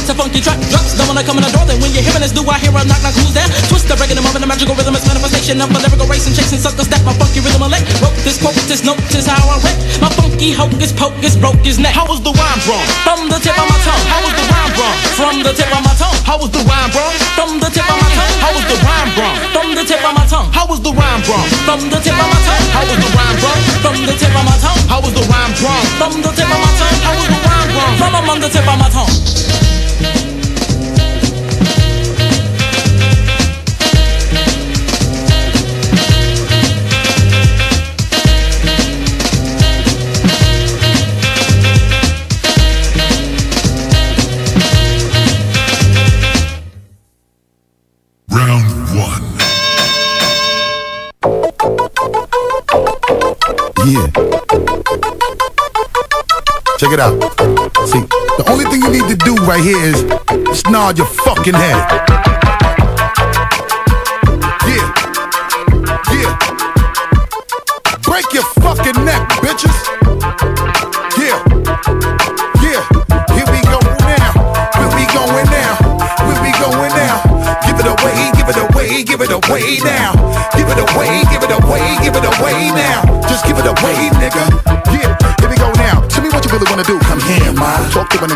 Rhythm 0.03 0.19
of 0.19 0.27
rock, 0.27 0.43
blocks 0.43 0.43
a 0.43 0.43
funky 0.43 0.43
track, 0.43 0.59
drops. 0.71 0.99
Don't 0.99 1.07
wanna 1.07 1.23
come 1.23 1.39
in 1.39 1.45
the 1.47 1.53
door, 1.55 1.63
then 1.67 1.79
when 1.79 1.95
you're 1.95 2.03
hearing 2.03 2.23
this, 2.23 2.33
do 2.35 2.43
I 2.43 2.59
hear 2.59 2.75
a 2.75 2.83
knock 2.83 2.99
knock? 3.07 3.15
Who's 3.15 3.35
there? 3.35 3.47
Twist 3.71 3.87
the 3.87 3.95
up 3.95 4.35
in 4.35 4.43
a 4.43 4.47
magical 4.47 4.75
rhythm. 4.75 4.95
It's 4.97 5.07
manifestation 5.07 5.61
of 5.61 5.71
a 5.71 5.79
lyrical 5.79 6.07
race 6.11 6.27
and 6.27 6.35
chasing 6.35 6.59
suckers 6.59 6.89
that 6.91 7.03
my 7.07 7.15
funky 7.15 7.39
rhythm 7.39 7.63
elect. 7.63 7.87
Wrote 8.03 8.17
this 8.27 8.41
quote, 8.43 8.59
this 8.67 8.83
note 8.83 8.99
is 9.15 9.27
how 9.27 9.39
I 9.47 9.63
wreck. 9.63 9.79
My 10.03 10.11
funky 10.11 10.51
hocus 10.51 10.91
pocus 10.91 11.37
broke 11.39 11.61
his 11.63 11.79
neck. 11.79 11.95
How 11.95 12.07
was 12.09 12.19
the 12.19 12.35
rhyme 12.35 12.63
wrong? 12.67 12.83
From 13.07 13.31
the 13.31 13.39
tip 13.39 13.55
of 13.55 13.67
my 13.69 13.79
tongue. 13.87 14.05
How 14.11 14.21
was 14.27 14.35
the 14.35 14.47
rhyme 14.51 14.75
wrong? 14.75 14.97
From 15.15 15.35
the 15.43 15.53
tip 15.55 15.71
of 15.71 15.83
my 15.85 15.95
tongue. 15.95 16.19
How 16.27 16.37
was 16.41 16.51
the 16.51 16.63
rhyme 16.67 16.91
wrong? 16.97 17.13
From 17.39 17.51
the 17.63 17.71
tip 17.71 17.87
of 17.87 18.01
my 18.01 18.11
tongue. 18.17 18.39
How 18.43 18.51
was 18.57 18.67
the 18.67 18.79
rhyme 18.83 19.13
wrong? 19.15 19.35
From 19.55 19.69
the 19.77 19.85
tip 19.87 20.03
of 20.03 20.15
my 20.17 20.25
tongue. 20.27 20.49
How 20.51 20.67
was 20.67 20.81
the 20.83 20.93
rhyme 20.97 21.23
wrong? 21.29 21.47
From 21.63 21.81
the 21.93 21.99
tip 22.03 22.17
of 22.17 22.27
my 22.27 22.39
tongue. 22.43 22.69
How 22.75 22.83
was 22.89 22.99
the 22.99 23.11
rhyme 23.15 23.37
wrong? 23.39 23.59
From 23.85 23.95
the 24.03 24.17
tip 24.19 24.35
of 24.35 24.45
my 24.49 24.57
tongue. 24.59 24.83
How 24.89 24.99
was 24.99 25.13
the 25.15 25.25
rhyme 25.31 25.55
wrong? 25.63 25.85
From 26.01 26.13
the 26.23 26.31
tip 26.35 26.51
of 26.51 26.59
my 26.59 26.71
tongue. 26.81 26.99
How 27.07 27.13
was 27.15 27.29
the 27.31 27.39
rhyme 27.47 27.71
wrong? 27.77 27.95
From 28.01 28.13
among 28.19 28.39
the 28.41 28.51
tip 28.51 28.67
of 28.67 28.77
my 28.81 28.89
tongue. 28.91 29.52
Check 56.93 56.99
it 56.99 57.05
out. 57.05 57.89
See, 57.89 58.01
the 58.37 58.45
only 58.51 58.67
thing 58.67 58.83
you 58.83 58.91
need 58.91 59.09
to 59.09 59.17
do 59.17 59.35
right 59.47 59.65
here 59.65 59.81
is 59.81 60.63
nod 60.67 60.99
your 60.99 61.07
fucking 61.07 61.55
head. 61.55 61.79
Yeah. 64.69 64.93
Yeah. 66.13 66.37
Break 68.03 68.31
your 68.35 68.45
fucking 68.61 69.05
neck, 69.07 69.32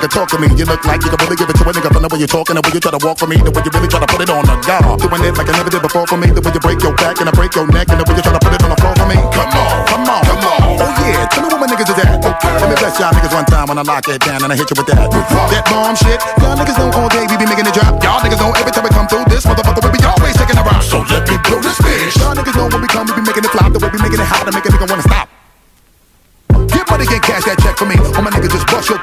to 0.07 0.15
talk 0.15 0.29
to 0.31 0.39
me. 0.39 0.49
You 0.55 0.65
look 0.67 0.85
like 0.87 1.03
you 1.03 1.11
can 1.11 1.19
really 1.19 1.37
give 1.37 1.51
it 1.51 1.57
to 1.59 1.65
a 1.67 1.73
nigga 1.75 1.91
from 1.91 2.03
the 2.03 2.11
way 2.11 2.19
you're 2.19 2.31
talking, 2.31 2.55
the 2.55 2.63
way 2.63 2.71
you 2.73 2.81
try 2.81 2.95
to 2.95 3.03
walk 3.03 3.19
for 3.19 3.27
me, 3.27 3.37
the 3.43 3.51
way 3.51 3.63
you 3.67 3.71
really 3.75 3.91
try 3.91 3.99
to 3.99 4.07
put 4.07 4.23
it 4.23 4.31
on 4.31 4.47
the 4.47 4.55
guard. 4.63 5.03
Doing 5.03 5.25
it 5.27 5.35
like 5.35 5.49
I 5.51 5.55
never 5.59 5.71
did 5.71 5.83
before 5.83 6.07
for 6.07 6.19
me, 6.19 6.31
the 6.31 6.43
way 6.43 6.53
you 6.55 6.63
break 6.63 6.79
your 6.83 6.95
back 6.95 7.19
and 7.19 7.29
I 7.29 7.33
break 7.35 7.55
your 7.59 7.67
neck, 7.67 7.91
and 7.91 7.99
the 7.99 8.07
way 8.07 8.15
you 8.15 8.23
try 8.23 8.33
to 8.33 8.43
put 8.43 8.55
it 8.55 8.63
on 8.63 8.71
the 8.71 8.79
floor 8.79 8.95
for 8.95 9.07
me. 9.11 9.19
Come 9.19 9.51
on, 9.51 9.75
come 9.91 10.07
on, 10.07 10.23
come 10.23 10.47
on. 10.47 10.79
Oh 10.79 10.93
yeah, 11.03 11.27
tell 11.27 11.43
me 11.43 11.49
where 11.51 11.61
my 11.61 11.67
niggas 11.67 11.91
is 11.91 11.99
at. 11.99 12.23
Okay. 12.23 12.55
Let 12.63 12.69
me 12.71 12.77
bless 12.79 12.95
y'all 13.03 13.13
niggas 13.13 13.35
one 13.35 13.47
time 13.51 13.67
when 13.67 13.79
I 13.79 13.83
lock 13.83 14.07
it 14.07 14.23
down 14.23 14.47
and 14.47 14.51
I 14.53 14.57
hit 14.57 14.71
you 14.71 14.77
with 14.79 14.89
that. 14.95 15.11
That 15.11 15.65
bomb 15.67 15.97
shit. 15.99 16.23
Y'all 16.39 16.55
niggas 16.55 16.79
know 16.79 16.91
all 16.95 17.06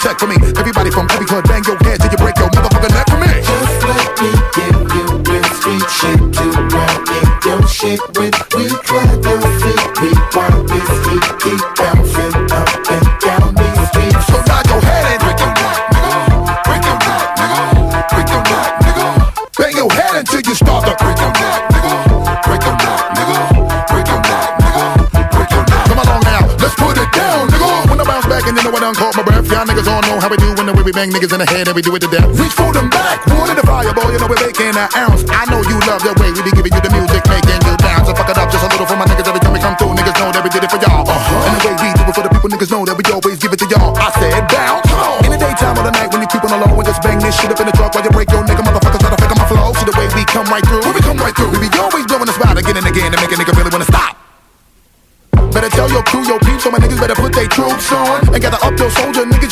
check 0.04 0.20
for 0.20 0.28
me. 0.28 0.36
Everybody 0.60 0.92
from 0.92 1.08
every 1.12 1.26
club 1.26 1.48
bang 1.48 1.64
your 1.64 1.78
head 1.84 1.98
till 2.02 2.12
you 2.12 2.18
break 2.18 2.36
your 2.38 2.50
motherfucking 2.50 2.92
neck 2.92 3.08
for 3.08 3.20
me. 3.24 3.32
Just 3.40 3.80
let 3.88 4.12
me 4.20 4.32
give 4.52 4.80
you 4.96 5.06
real 5.32 5.44
street 5.56 5.88
shit 5.90 6.20
to 6.36 6.48
in 7.18 7.28
your 7.48 7.64
shit 7.68 8.02
with. 8.20 8.36
We 8.54 8.68
your 8.68 9.42
feet, 9.64 9.84
we 10.02 10.12
want 10.36 10.68
this 10.68 10.90
heat 11.08 11.73
bang 30.94 31.10
niggas 31.10 31.34
in 31.34 31.42
the 31.42 31.50
head 31.50 31.66
and 31.66 31.76
we 31.76 31.82
do 31.82 31.90
it 31.98 32.02
to 32.06 32.10
death. 32.14 32.30
Reach 32.38 32.54
for 32.54 32.70
them 32.70 32.88
back, 32.94 33.26
water 33.34 33.58
the 33.58 33.66
fire, 33.66 33.90
boy. 33.98 34.14
You 34.14 34.22
know 34.22 34.30
we're 34.30 34.40
making 34.46 34.78
an 34.78 34.88
ounce. 34.94 35.26
I 35.28 35.50
know 35.50 35.66
you 35.66 35.82
love 35.90 36.06
the 36.06 36.14
way 36.22 36.30
we 36.30 36.46
be 36.46 36.54
giving 36.54 36.70
you 36.70 36.82
the 36.86 36.94
music, 36.94 37.26
making 37.26 37.60
you 37.66 37.74
bounce. 37.82 38.06
So 38.06 38.14
fuck 38.14 38.30
it 38.30 38.38
up 38.38 38.48
just 38.54 38.62
a 38.62 38.70
little 38.70 38.86
for 38.86 38.96
my 38.96 39.10
niggas 39.10 39.26
every 39.26 39.42
time 39.42 39.58
we 39.58 39.60
come 39.60 39.74
through. 39.76 39.98
Niggas 39.98 40.16
know 40.22 40.30
that 40.30 40.46
we 40.46 40.54
did 40.54 40.62
it 40.62 40.70
for 40.70 40.78
y'all. 40.78 41.02
Uh-huh. 41.02 41.48
And 41.50 41.54
the 41.58 41.62
way 41.66 41.76
we 41.82 41.90
do 41.98 42.04
it 42.06 42.14
for 42.14 42.24
the 42.24 42.30
people, 42.30 42.50
niggas 42.54 42.72
know 42.72 42.86
that 42.86 42.96
we 42.96 43.04
always 43.10 43.38
give 43.42 43.52
it 43.52 43.60
to 43.66 43.68
y'all. 43.74 43.98
I 43.98 44.08
said 44.22 44.46
bounce. 44.48 44.86
In 45.26 45.34
the 45.34 45.40
daytime 45.42 45.76
or 45.82 45.84
the 45.90 45.94
night 45.98 46.14
when 46.14 46.22
you 46.22 46.30
creep 46.30 46.46
on 46.46 46.54
the 46.54 46.60
low 46.62 46.78
and 46.78 46.86
just 46.86 47.02
bang 47.02 47.18
this 47.18 47.34
shit 47.34 47.50
up 47.50 47.58
in 47.58 47.68
the 47.68 47.76
truck 47.76 47.92
while 47.98 48.06
you 48.06 48.14
break 48.14 48.30
your 48.30 48.46
nigga 48.46 48.62
motherfuckers 48.62 49.02
try 49.02 49.10
to 49.10 49.18
fake 49.18 49.34
my 49.34 49.48
flow. 49.50 49.74
See 49.74 49.90
the 49.90 49.96
way 49.98 50.06
we 50.14 50.24
come 50.30 50.46
right 50.54 50.64
through. 50.64 50.86
When 50.86 50.94
we 50.94 51.02
come 51.02 51.18
right 51.18 51.34
through, 51.34 51.50
we 51.58 51.58
be 51.58 51.74
always 51.82 52.06
blowing 52.06 52.30
the 52.30 52.36
spot 52.38 52.54
again 52.54 52.78
and 52.78 52.86
again 52.86 53.10
to 53.10 53.18
make 53.18 53.34
a 53.34 53.38
nigga 53.42 53.54
really 53.58 53.74
wanna 53.74 53.90
stop. 53.90 54.14
Better 55.54 55.70
tell 55.70 55.90
your 55.90 56.02
crew, 56.02 56.26
your 56.26 56.40
peeps, 56.40 56.64
so 56.64 56.72
my 56.72 56.80
niggas 56.80 56.98
better 56.98 57.14
put 57.14 57.32
their 57.34 57.46
troops 57.46 57.92
on. 57.94 58.26
And 58.34 58.42
gather 58.42 58.58
up 58.58 58.74
your 58.74 58.90
soldier 58.90 59.22
niggas, 59.22 59.43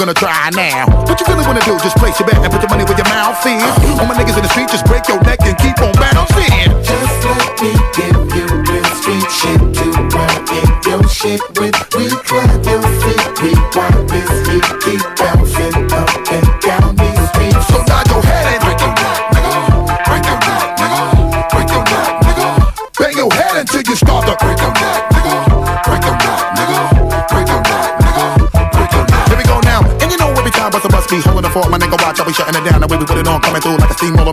gonna 0.00 0.14
try 0.14 0.48
now. 0.56 0.86
What 1.04 1.20
you 1.20 1.26
really 1.28 1.44
wanna 1.44 1.60
do, 1.60 1.76
just 1.84 1.96
place 1.98 2.18
your 2.18 2.26
bet 2.26 2.40
and 2.40 2.50
put 2.50 2.62
your 2.62 2.70
money 2.70 2.84
where 2.84 2.96
your 2.96 3.10
mouth 3.12 3.36
is. 3.44 3.60
All 4.00 4.06
my 4.06 4.16
niggas 4.16 4.36
in 4.36 4.42
the 4.42 4.48
street, 4.48 4.68
just 4.72 4.86
break 4.86 5.06
your 5.08 5.20
neck 5.28 5.40
and 5.44 5.52
keep 5.58 5.76
on 5.76 5.92
bouncing. 5.92 6.48
Just 6.80 7.16
let 7.28 7.60
me 7.60 7.76
give 7.92 8.16
you 8.32 8.46
real 8.64 8.90
street 8.96 9.28
shit 9.28 9.60
to 9.60 9.86
run 10.16 10.36
in 10.56 10.68
your 10.88 11.04
shit 11.04 11.42
with. 11.60 11.76
We 11.92 12.08
clap 12.24 12.64
your 12.64 12.80
feet, 12.80 13.24
we 13.44 13.52
want 13.76 14.08
this 14.08 14.32
heat 14.48 14.64
keep 14.80 15.04
bouncing 15.20 15.92
up 15.92 16.32
and 16.32 16.49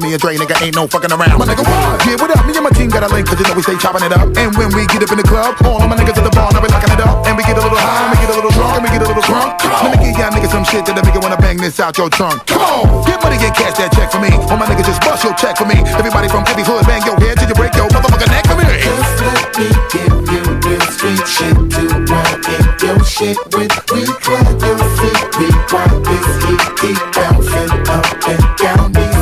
like 0.08 0.16
a 0.16 0.22
Dre, 0.24 0.40
nigga, 0.40 0.56
ain't 0.64 0.76
no 0.76 0.88
fucking 0.88 1.12
around. 1.12 1.36
My 1.36 1.44
nigga, 1.44 1.68
what? 1.68 2.00
Yeah, 2.08 2.16
what 2.16 2.32
up? 2.32 2.40
Me 2.48 2.56
and 2.56 2.64
my 2.64 2.72
team 2.72 2.88
got 2.88 3.04
a 3.04 3.12
link, 3.12 3.28
cause 3.28 3.36
you 3.36 3.44
know 3.44 3.56
we 3.56 3.64
stay 3.64 3.76
chopping 3.76 4.08
it 4.08 4.14
up. 4.16 4.32
And 4.40 4.56
when 4.56 4.72
we 4.72 4.88
get 4.88 5.04
up 5.04 5.12
in 5.12 5.20
the 5.20 5.28
club, 5.28 5.60
all 5.68 5.84
of 5.84 5.90
my 5.92 6.00
niggas 6.00 6.16
at 6.16 6.24
the 6.24 6.32
bar, 6.32 6.48
now 6.56 6.64
we 6.64 6.72
locking 6.72 6.96
it 6.96 7.02
up. 7.04 7.28
And 7.28 7.36
we 7.36 7.44
get 7.44 7.60
a 7.60 7.64
little 7.64 7.76
high, 7.76 8.08
and 8.08 8.12
we 8.16 8.18
get 8.24 8.32
a 8.32 8.36
little 8.40 8.54
drunk, 8.56 8.80
and 8.80 8.84
we 8.88 8.90
get 8.90 9.04
a 9.04 9.08
little 9.08 9.26
drunk. 9.28 9.60
Let 9.68 9.92
me 9.92 10.00
give 10.00 10.16
y'all 10.16 10.32
niggas 10.32 10.54
some 10.56 10.64
shit 10.64 10.88
that'll 10.88 11.04
make 11.04 11.12
you 11.12 11.20
wanna 11.20 11.40
bang 11.40 11.60
this 11.60 11.80
out 11.84 11.98
your 12.00 12.08
trunk. 12.08 12.40
Come 12.48 12.64
on, 12.64 13.04
get 13.04 13.20
money 13.20 13.36
and 13.36 13.52
cash 13.52 13.76
that 13.84 13.92
check 13.92 14.08
for 14.12 14.24
me. 14.24 14.32
All 14.48 14.56
my 14.56 14.68
niggas 14.72 14.88
just 14.88 15.04
bust 15.04 15.28
your 15.28 15.36
check 15.36 15.60
for 15.60 15.68
me. 15.68 15.76
Everybody 16.00 16.32
from 16.32 16.48
every 16.48 16.64
hood, 16.64 16.88
bang 16.88 17.04
your 17.04 17.20
head 17.20 17.36
till 17.36 17.52
you 17.52 17.58
break 17.58 17.76
your 17.76 17.92
motherfucking 17.92 18.32
neck 18.32 18.48
for 18.48 18.56
me. 18.56 18.64
Just 18.64 19.12
let 19.28 19.44
me 19.60 19.68
give 19.92 20.16
you 20.32 20.44
real 20.64 20.88
street 20.88 21.24
shit 21.28 21.58
to 21.58 21.84
run 22.08 22.32
in 22.48 22.64
your 22.80 23.00
shit 23.04 23.38
with. 23.52 23.76
We 23.92 24.08
clap 24.24 24.56
your 24.64 24.80
feet, 24.96 25.24
we 25.36 25.48
want 25.52 25.96
this 26.08 26.28
heat 26.48 26.64
keep 26.80 27.00
bouncing 27.12 27.76
up 27.92 28.08
and 28.32 28.46
down 28.56 29.17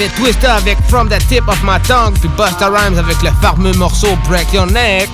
avait 0.00 0.08
Twister 0.14 0.46
avec 0.46 0.78
From 0.88 1.10
the 1.10 1.18
Tip 1.28 1.46
of 1.46 1.62
My 1.62 1.78
Tongue, 1.86 2.14
puis 2.18 2.30
Busta 2.30 2.68
Rhymes 2.68 2.98
avec 2.98 3.22
le 3.22 3.28
fameux 3.42 3.74
morceau 3.74 4.16
Break 4.28 4.50
Your 4.52 4.66
Neck. 4.66 5.08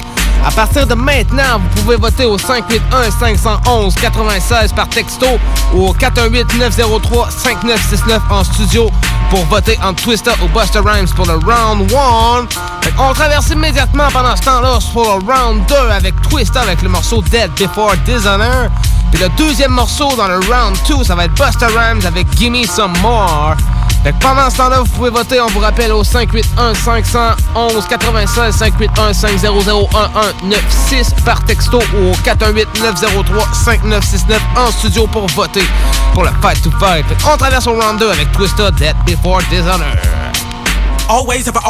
À 0.47 0.51
partir 0.53 0.87
de 0.87 0.95
maintenant, 0.95 1.59
vous 1.59 1.69
pouvez 1.83 1.97
voter 1.97 2.25
au 2.25 2.39
581-511-96 2.39 4.73
par 4.75 4.89
texto 4.89 5.27
ou 5.75 5.89
au 5.89 5.95
418-903-5969 5.95 8.21
en 8.31 8.45
studio 8.45 8.89
pour 9.31 9.45
voter 9.47 9.77
entre 9.83 10.05
Twister 10.05 10.31
ou 10.43 10.49
Busta 10.57 10.83
Rhymes 10.83 11.09
pour 11.17 11.27
le 11.27 11.35
round 11.35 11.93
1. 11.93 11.97
On 12.99 13.13
traverse 13.13 13.51
immédiatement 13.51 14.07
pendant 14.13 14.37
ce 14.37 14.43
temps-là 14.43 14.79
pour 14.93 15.19
le 15.19 15.25
round 15.33 15.67
2 15.67 15.75
avec 15.91 16.15
Twister 16.29 16.61
avec 16.61 16.81
le 16.83 16.91
morceau 16.91 17.23
Dead 17.23 17.51
Before 17.59 17.97
Dishonor. 18.05 18.69
Puis 19.11 19.21
le 19.21 19.29
deuxième 19.31 19.73
morceau 19.73 20.15
dans 20.17 20.29
le 20.29 20.39
round 20.39 20.79
2, 20.89 21.03
ça 21.03 21.17
va 21.17 21.25
être 21.25 21.35
Busta 21.35 21.67
Rhymes 21.67 22.07
avec 22.07 22.29
Gimme 22.37 22.65
Some 22.65 22.97
More. 23.03 23.57
Fait 24.07 24.13
que 24.13 24.19
pendant 24.19 24.49
ce 24.49 24.59
temps-là, 24.59 24.83
vous 24.83 24.91
pouvez 24.93 25.11
voter, 25.11 25.41
on 25.41 25.49
vous 25.49 25.59
rappelle, 25.59 25.91
au 25.91 26.05
581-511-96, 26.05 28.57
581-500-1196 28.57 31.25
par 31.25 31.45
texto 31.45 31.79
ou 31.79 32.11
au 32.11 32.13
418-903-5969 32.25 34.39
en 34.57 34.71
studio 34.71 35.09
pour 35.09 35.27
voter 35.31 35.65
pour 36.15 36.23
le 36.23 36.31
Fight 36.41 36.63
to 36.63 36.71
Fight. 36.79 37.05
On 37.29 37.37
traverse 37.37 37.67
au 37.67 37.73
round 37.73 37.99
2 37.99 38.09
avec 38.09 38.31
Twister 38.31 38.69
Dead 38.79 38.95
Before 39.07 39.41
Dishonor. 39.51 39.97
Always 41.09 41.49
and 41.49 41.53
for 41.53 41.63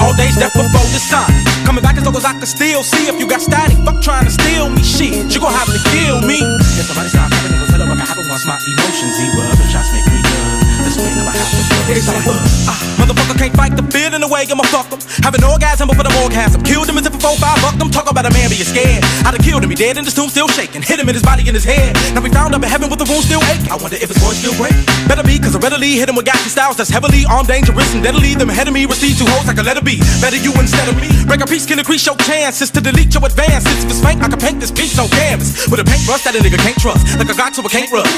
all 0.00 0.16
days 0.16 0.36
death 0.36 0.52
before 0.56 0.88
the 0.90 1.00
sun. 1.00 1.28
Coming 1.64 1.84
back 1.84 1.96
as 1.96 2.04
long 2.04 2.16
as 2.16 2.24
I 2.24 2.32
can 2.32 2.48
still 2.48 2.82
see. 2.82 3.06
If 3.06 3.20
you 3.20 3.28
got 3.28 3.40
static, 3.40 3.78
fuck 3.84 4.00
trying 4.00 4.24
to 4.24 4.32
steal 4.32 4.68
me. 4.68 4.82
Shit, 4.82 5.32
you 5.32 5.40
gon' 5.40 5.52
have 5.52 5.68
to 5.68 5.80
kill 5.92 6.20
me. 6.24 6.40
If 6.80 6.88
somebody 6.88 7.08
stop 7.12 7.30
having 7.30 7.52
it, 7.52 7.68
tell 7.68 7.78
them 7.78 7.92
I 7.92 7.96
can 7.96 8.06
have 8.08 8.18
once 8.28 8.44
my 8.48 8.58
emotions. 8.58 9.12
See 9.16 9.28
what 9.36 9.52
other 9.52 9.68
shots 9.68 9.92
make 9.92 10.06
me 10.08 10.18
good. 10.24 10.84
This 10.88 10.96
way, 10.96 11.12
never 11.14 11.30
happens. 11.30 11.68
It's 11.92 12.08
like, 12.08 12.26
uh, 12.26 12.72
uh 12.72 12.99
motherfucker 13.12 13.38
can't 13.38 13.56
fight 13.56 13.76
the 13.76 13.90
in 14.14 14.20
the 14.22 14.28
way, 14.28 14.46
I'ma 14.46 14.66
fuck 14.68 14.90
them. 14.90 15.00
Have 15.22 15.34
an 15.34 15.44
orgasm 15.44 15.88
before 15.88 16.04
the 16.04 16.14
orgasm. 16.22 16.62
Killed 16.62 16.88
him 16.88 16.98
as 16.98 17.06
if 17.06 17.14
a 17.14 17.20
4-5 17.20 17.62
bucked 17.62 17.78
them. 17.78 17.90
Talk 17.90 18.10
about 18.10 18.26
a 18.26 18.32
man 18.34 18.50
being 18.50 18.66
scared. 18.66 19.02
I'd 19.22 19.34
have 19.34 19.42
killed 19.42 19.62
him, 19.62 19.70
he 19.70 19.76
dead 19.78 19.96
in 19.98 20.04
his 20.04 20.14
tomb 20.14 20.28
still 20.28 20.48
shaking. 20.48 20.82
Hit 20.82 20.98
him 20.98 21.08
in 21.08 21.14
his 21.14 21.22
body 21.22 21.46
and 21.46 21.54
his 21.54 21.64
head. 21.64 21.94
Now 22.14 22.22
we 22.22 22.30
found 22.30 22.54
up 22.54 22.62
in 22.62 22.68
heaven 22.68 22.90
with 22.90 22.98
the 22.98 23.08
wound 23.08 23.24
still 23.24 23.42
aching. 23.48 23.70
I 23.70 23.78
wonder 23.78 23.96
if 23.96 24.08
his 24.10 24.18
voice 24.18 24.38
still 24.38 24.54
break. 24.58 24.74
Better 25.06 25.22
be, 25.22 25.38
cause 25.38 25.54
I 25.54 25.60
readily 25.62 25.98
hit 25.98 26.08
him 26.10 26.16
with 26.18 26.26
gassy 26.26 26.50
styles 26.50 26.76
that's 26.76 26.90
heavily 26.90 27.24
armed, 27.26 27.48
dangerous, 27.48 27.94
and 27.94 28.02
deadly. 28.02 28.34
Them 28.34 28.50
ahead 28.50 28.68
of 28.68 28.74
me 28.74 28.86
receive 28.86 29.18
two 29.18 29.26
holes, 29.26 29.48
I 29.48 29.54
can 29.54 29.64
let 29.64 29.76
it 29.76 29.84
be. 29.84 29.98
Better 30.20 30.38
you 30.38 30.52
instead 30.58 30.88
of 30.90 30.96
me. 30.98 31.08
Break 31.26 31.40
a 31.40 31.46
piece 31.46 31.66
can 31.66 31.78
increase 31.78 32.04
your 32.04 32.16
chances 32.26 32.70
to 32.74 32.80
delete 32.80 33.14
your 33.14 33.24
advances. 33.24 33.84
If 33.84 33.90
it's 33.90 34.02
faint, 34.02 34.22
I 34.22 34.28
can 34.28 34.38
paint 34.38 34.58
this 34.60 34.70
piece 34.70 34.98
on 34.98 35.08
canvas. 35.08 35.70
With 35.70 35.80
a 35.80 35.86
paintbrush 35.86 36.26
that 36.26 36.34
a 36.34 36.40
nigga 36.42 36.58
can't 36.58 36.78
trust. 36.78 37.06
Like 37.16 37.30
a 37.30 37.36
Glock 37.36 37.54
to 37.56 37.62
a 37.62 37.70
can't 37.70 37.90
rust. 37.90 38.10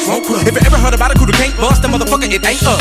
If 0.49 0.55
you 0.57 0.63
ever 0.67 0.81
heard 0.81 0.95
about 0.95 1.13
a 1.13 1.17
crew 1.19 1.29
that 1.29 1.39
can't 1.39 1.55
bust, 1.61 1.83
that 1.83 1.91
motherfucker, 1.93 2.27
it 2.27 2.43
ain't 2.43 2.65
us. 2.65 2.81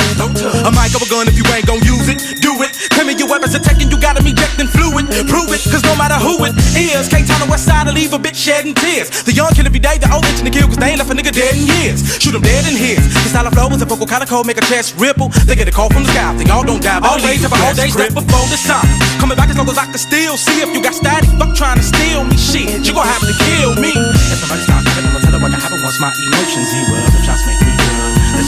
A 0.66 0.72
mic 0.72 0.96
of 0.96 1.04
a 1.04 1.10
gun 1.12 1.28
if 1.28 1.36
you 1.36 1.46
ain't 1.52 1.68
gon' 1.68 1.84
use 1.84 2.01
it. 2.08 2.42
Do 2.42 2.56
it. 2.64 2.72
Me 3.02 3.18
your 3.18 3.28
weapons 3.28 3.52
attacking, 3.52 3.92
you 3.92 4.00
gotta 4.00 4.24
be 4.24 4.30
injecting 4.30 4.72
fluid. 4.72 5.10
Prove 5.28 5.52
it, 5.52 5.60
cause 5.68 5.84
no 5.84 5.98
matter 6.00 6.16
who 6.16 6.38
it 6.48 6.56
is, 6.80 7.10
can't 7.12 7.28
tell 7.28 7.42
the 7.44 7.50
west 7.50 7.68
side 7.68 7.90
to 7.90 7.92
leave 7.92 8.14
a 8.14 8.20
bitch 8.22 8.40
shedding 8.40 8.72
tears. 8.72 9.10
The 9.28 9.34
young 9.34 9.52
kill 9.52 9.66
every 9.66 9.84
day, 9.84 9.98
the 9.98 10.08
old 10.08 10.24
itching 10.30 10.48
to 10.48 10.54
kill, 10.54 10.70
cause 10.72 10.78
they 10.78 10.94
ain't 10.94 11.02
left 11.02 11.12
a 11.12 11.18
nigga 11.18 11.34
dead 11.34 11.58
in 11.58 11.66
years. 11.66 12.00
Shoot 12.24 12.38
him 12.38 12.46
dead 12.46 12.64
in 12.70 12.78
his. 12.78 13.02
The 13.26 13.34
style 13.34 13.50
of 13.50 13.58
flow 13.58 13.68
is 13.76 13.82
a 13.82 13.90
vocal 13.90 14.08
kind 14.08 14.24
of 14.24 14.30
cold, 14.30 14.48
make 14.48 14.56
a 14.56 14.66
chest 14.70 14.96
ripple. 14.96 15.28
They 15.44 15.60
get 15.60 15.68
a 15.68 15.76
call 15.76 15.90
from 15.92 16.08
the 16.08 16.14
sky, 16.16 16.32
they 16.40 16.48
all 16.48 16.64
don't 16.64 16.80
die. 16.80 17.04
Always 17.04 17.44
have 17.44 17.52
a 17.52 17.60
whole 17.60 17.76
day 17.76 17.90
step 17.92 18.14
before 18.16 18.48
the 18.48 18.56
sun. 18.56 18.86
Coming 19.20 19.36
back 19.36 19.50
as 19.50 19.58
long 19.58 19.68
as 19.68 19.76
I 19.76 19.90
can 19.92 20.00
still 20.00 20.38
see 20.38 20.62
if 20.64 20.72
you 20.72 20.80
got 20.80 20.96
static. 20.96 21.28
Fuck 21.36 21.52
trying 21.58 21.82
to 21.82 21.84
steal 21.84 22.24
me, 22.24 22.38
shit. 22.38 22.86
You 22.88 22.96
gon' 22.96 23.04
have 23.04 23.26
to 23.28 23.36
kill 23.36 23.76
me. 23.76 23.92
If 23.92 24.40
somebody 24.40 24.64
stop 24.64 24.86
talking, 24.88 25.04
I'ma 25.04 25.20
tell 25.20 25.36
her 25.36 25.42
what 25.44 25.52
can 25.52 25.60
happen 25.60 25.82
once 25.84 26.00
my 26.00 26.16
emotions 26.16 26.70
erupt. 26.72 27.12
If 27.18 27.26
shots 27.28 27.44
make 27.44 27.61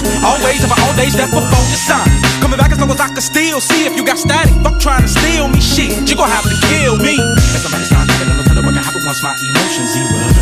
good. 0.02 0.24
Always 0.24 0.64
have 0.64 0.72
a 0.72 0.78
all 0.82 0.96
day 0.96 1.10
step 1.10 1.30
before 1.30 1.66
the 1.70 1.78
sun. 1.78 2.08
Coming 2.42 2.58
back 2.58 2.72
as 2.72 2.80
long 2.80 2.90
as 2.90 3.00
I 3.00 3.08
can 3.14 3.22
still 3.22 3.60
see 3.60 3.86
if 3.86 3.96
you 3.96 4.06
got 4.06 4.18
static. 4.18 4.54
Fuck 4.64 4.80
trying 4.80 5.04
to 5.04 5.12
steal 5.12 5.48
me, 5.48 5.60
shit. 5.60 6.10
You 6.10 6.16
gon' 6.16 6.30
have 6.30 6.48
to 6.48 6.58
kill 6.72 6.98
me. 6.98 7.20
If 7.20 7.62
somebody 7.62 7.86
stop 7.86 8.08
talking, 8.08 8.30
I'ma 8.32 8.44
tell 8.44 8.56
her 8.56 8.64
what 8.64 8.74
can 8.74 8.84
happen 8.84 9.04
once 9.06 9.22
my 9.22 9.36
emotions 9.38 9.94
erupt. 10.00 10.33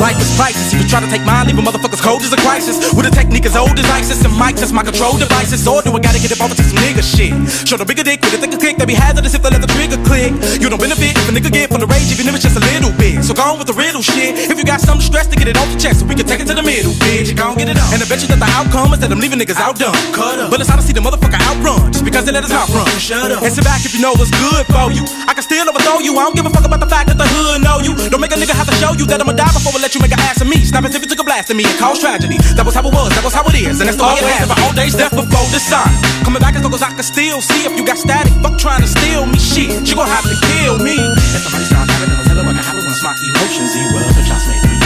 Life 0.00 0.16
is 0.16 0.32
crisis. 0.36 0.72
If 0.72 0.80
you 0.80 0.88
try 0.88 1.00
to 1.04 1.10
take 1.12 1.24
mine, 1.28 1.46
leaving 1.46 1.64
motherfuckers 1.64 2.00
cold 2.00 2.22
as 2.24 2.32
a 2.32 2.40
crisis. 2.40 2.80
With 2.96 3.04
a 3.04 3.12
technique 3.12 3.44
as 3.44 3.56
old 3.56 3.76
as 3.76 3.84
ISIS 3.84 4.24
and 4.24 4.32
mics 4.32 4.64
as 4.64 4.72
my 4.72 4.82
control 4.82 5.16
devices. 5.20 5.68
Or 5.68 5.82
do 5.82 5.92
I 5.92 6.00
gotta 6.00 6.20
get 6.20 6.32
involved 6.32 6.56
with 6.56 6.64
some 6.64 6.80
nigga 6.80 7.04
shit? 7.04 7.36
Show 7.68 7.76
the 7.76 7.84
bigger 7.84 8.02
dick 8.02 8.20
with 8.24 8.32
a 8.32 8.40
thicker 8.40 8.56
kick 8.56 8.76
that 8.80 8.88
be 8.88 8.96
hazardous 8.96 9.34
if 9.36 9.42
they 9.44 9.50
let 9.50 9.60
the 9.60 9.68
trigger 9.76 10.00
click. 10.08 10.32
You 10.56 10.72
don't 10.72 10.80
benefit 10.80 11.16
if 11.16 11.28
a 11.28 11.32
nigga 11.32 11.52
get 11.52 11.68
from 11.68 11.84
the 11.84 11.88
rage, 11.88 12.08
even 12.12 12.24
if 12.28 12.32
it's 12.32 12.44
just 12.44 12.56
a 12.56 12.64
little 12.72 12.92
bit. 12.96 13.20
So 13.24 13.36
go 13.36 13.44
on 13.52 13.58
with 13.60 13.68
the 13.68 13.76
riddle 13.76 14.00
shit. 14.00 14.36
If 14.48 14.56
you 14.56 14.64
got 14.64 14.80
some 14.80 15.00
stress 15.04 15.28
to 15.28 15.36
get 15.36 15.48
it 15.48 15.56
off 15.60 15.68
your 15.68 15.80
chest, 15.80 16.00
so 16.00 16.08
we 16.08 16.16
can 16.16 16.24
take 16.24 16.40
it 16.40 16.48
to 16.48 16.56
the 16.56 16.64
middle, 16.64 16.96
bitch. 17.04 17.28
You 17.28 17.36
gon' 17.36 17.60
get 17.60 17.68
it 17.68 17.76
on. 17.76 17.92
And 17.92 18.00
I 18.00 18.06
bet 18.08 18.24
you 18.24 18.28
that 18.32 18.40
the 18.40 18.48
outcome 18.56 18.96
is 18.96 19.00
that 19.04 19.12
I'm 19.12 19.20
leaving 19.20 19.36
niggas 19.36 19.60
outdone. 19.60 19.96
Cut 20.16 20.40
up. 20.40 20.48
But 20.48 20.64
it's 20.64 20.72
see 20.80 20.96
the 20.96 21.04
motherfucker 21.04 21.36
outrun 21.44 21.92
just 21.92 22.08
because 22.08 22.24
they 22.24 22.32
let 22.32 22.44
us 22.44 22.52
outrun. 22.56 22.88
Shut 22.96 23.28
up. 23.28 23.44
And 23.44 23.52
sit 23.52 23.64
back 23.68 23.84
if 23.84 23.92
you 23.92 24.00
know 24.00 24.16
what's 24.16 24.32
good 24.32 24.64
for 24.72 24.88
you. 24.88 25.04
I 25.28 25.36
can 25.36 25.44
still 25.44 25.68
overthrow 25.68 26.00
you. 26.00 26.16
I 26.16 26.24
don't 26.24 26.34
give 26.34 26.48
a 26.48 26.50
fuck 26.50 26.64
about 26.64 26.80
the 26.80 26.88
fact 26.88 27.12
that 27.12 27.18
the 27.20 27.28
hood 27.28 27.60
know 27.60 27.84
you. 27.84 27.92
Don't 28.08 28.24
make 28.24 28.32
a 28.32 28.40
nigga 28.40 28.56
have 28.56 28.69
to 28.70 28.76
show 28.78 28.92
you 28.94 29.06
that 29.10 29.18
I'ma 29.18 29.34
die 29.34 29.50
before 29.50 29.74
I 29.74 29.82
let 29.82 29.92
you 29.94 30.00
make 30.00 30.14
an 30.14 30.22
ass 30.22 30.38
of 30.40 30.46
me. 30.46 30.62
Snap 30.62 30.86
as 30.86 30.94
if 30.94 31.02
you 31.02 31.10
took 31.10 31.20
a 31.20 31.26
blast 31.26 31.50
at 31.50 31.56
me 31.58 31.66
and 31.66 31.76
caused 31.78 32.00
tragedy. 32.00 32.38
That 32.54 32.62
was 32.62 32.74
how 32.74 32.86
it 32.86 32.94
was, 32.94 33.10
that 33.18 33.24
was 33.26 33.34
how 33.34 33.42
it 33.50 33.56
is, 33.58 33.82
and 33.82 33.90
that's 33.90 33.98
the 33.98 34.06
way 34.06 34.22
it 34.22 34.30
has. 34.38 34.46
All 34.62 34.72
days 34.72 34.94
death 34.94 35.14
before 35.14 35.46
the 35.50 35.58
sun. 35.58 35.90
Coming 36.22 36.40
back 36.40 36.54
as 36.54 36.62
long 36.62 36.74
as 36.74 36.82
I 36.82 36.94
can 36.94 37.02
still 37.02 37.42
see 37.42 37.66
if 37.66 37.74
you 37.74 37.82
got 37.82 37.98
static. 37.98 38.30
Fuck 38.40 38.56
trying 38.62 38.82
to 38.86 38.90
steal 38.90 39.26
me, 39.26 39.38
shit. 39.38 39.82
You 39.90 39.94
gon' 39.98 40.06
have 40.06 40.24
to 40.24 40.36
kill 40.54 40.78
me. 40.78 40.94
If 40.94 41.42
somebody 41.42 41.66
start 41.66 41.90
having, 41.90 42.10
I'ma 42.14 42.24
tell 42.24 42.38
her 42.38 42.44
what 42.46 42.54
can 42.54 42.64
happen 42.64 42.84
once 42.86 43.02
my 43.02 43.14
emotions 43.18 43.72
erupt. 43.74 44.14
If 44.14 44.26
shots 44.30 44.46
make 44.46 44.62
me. 44.62 44.76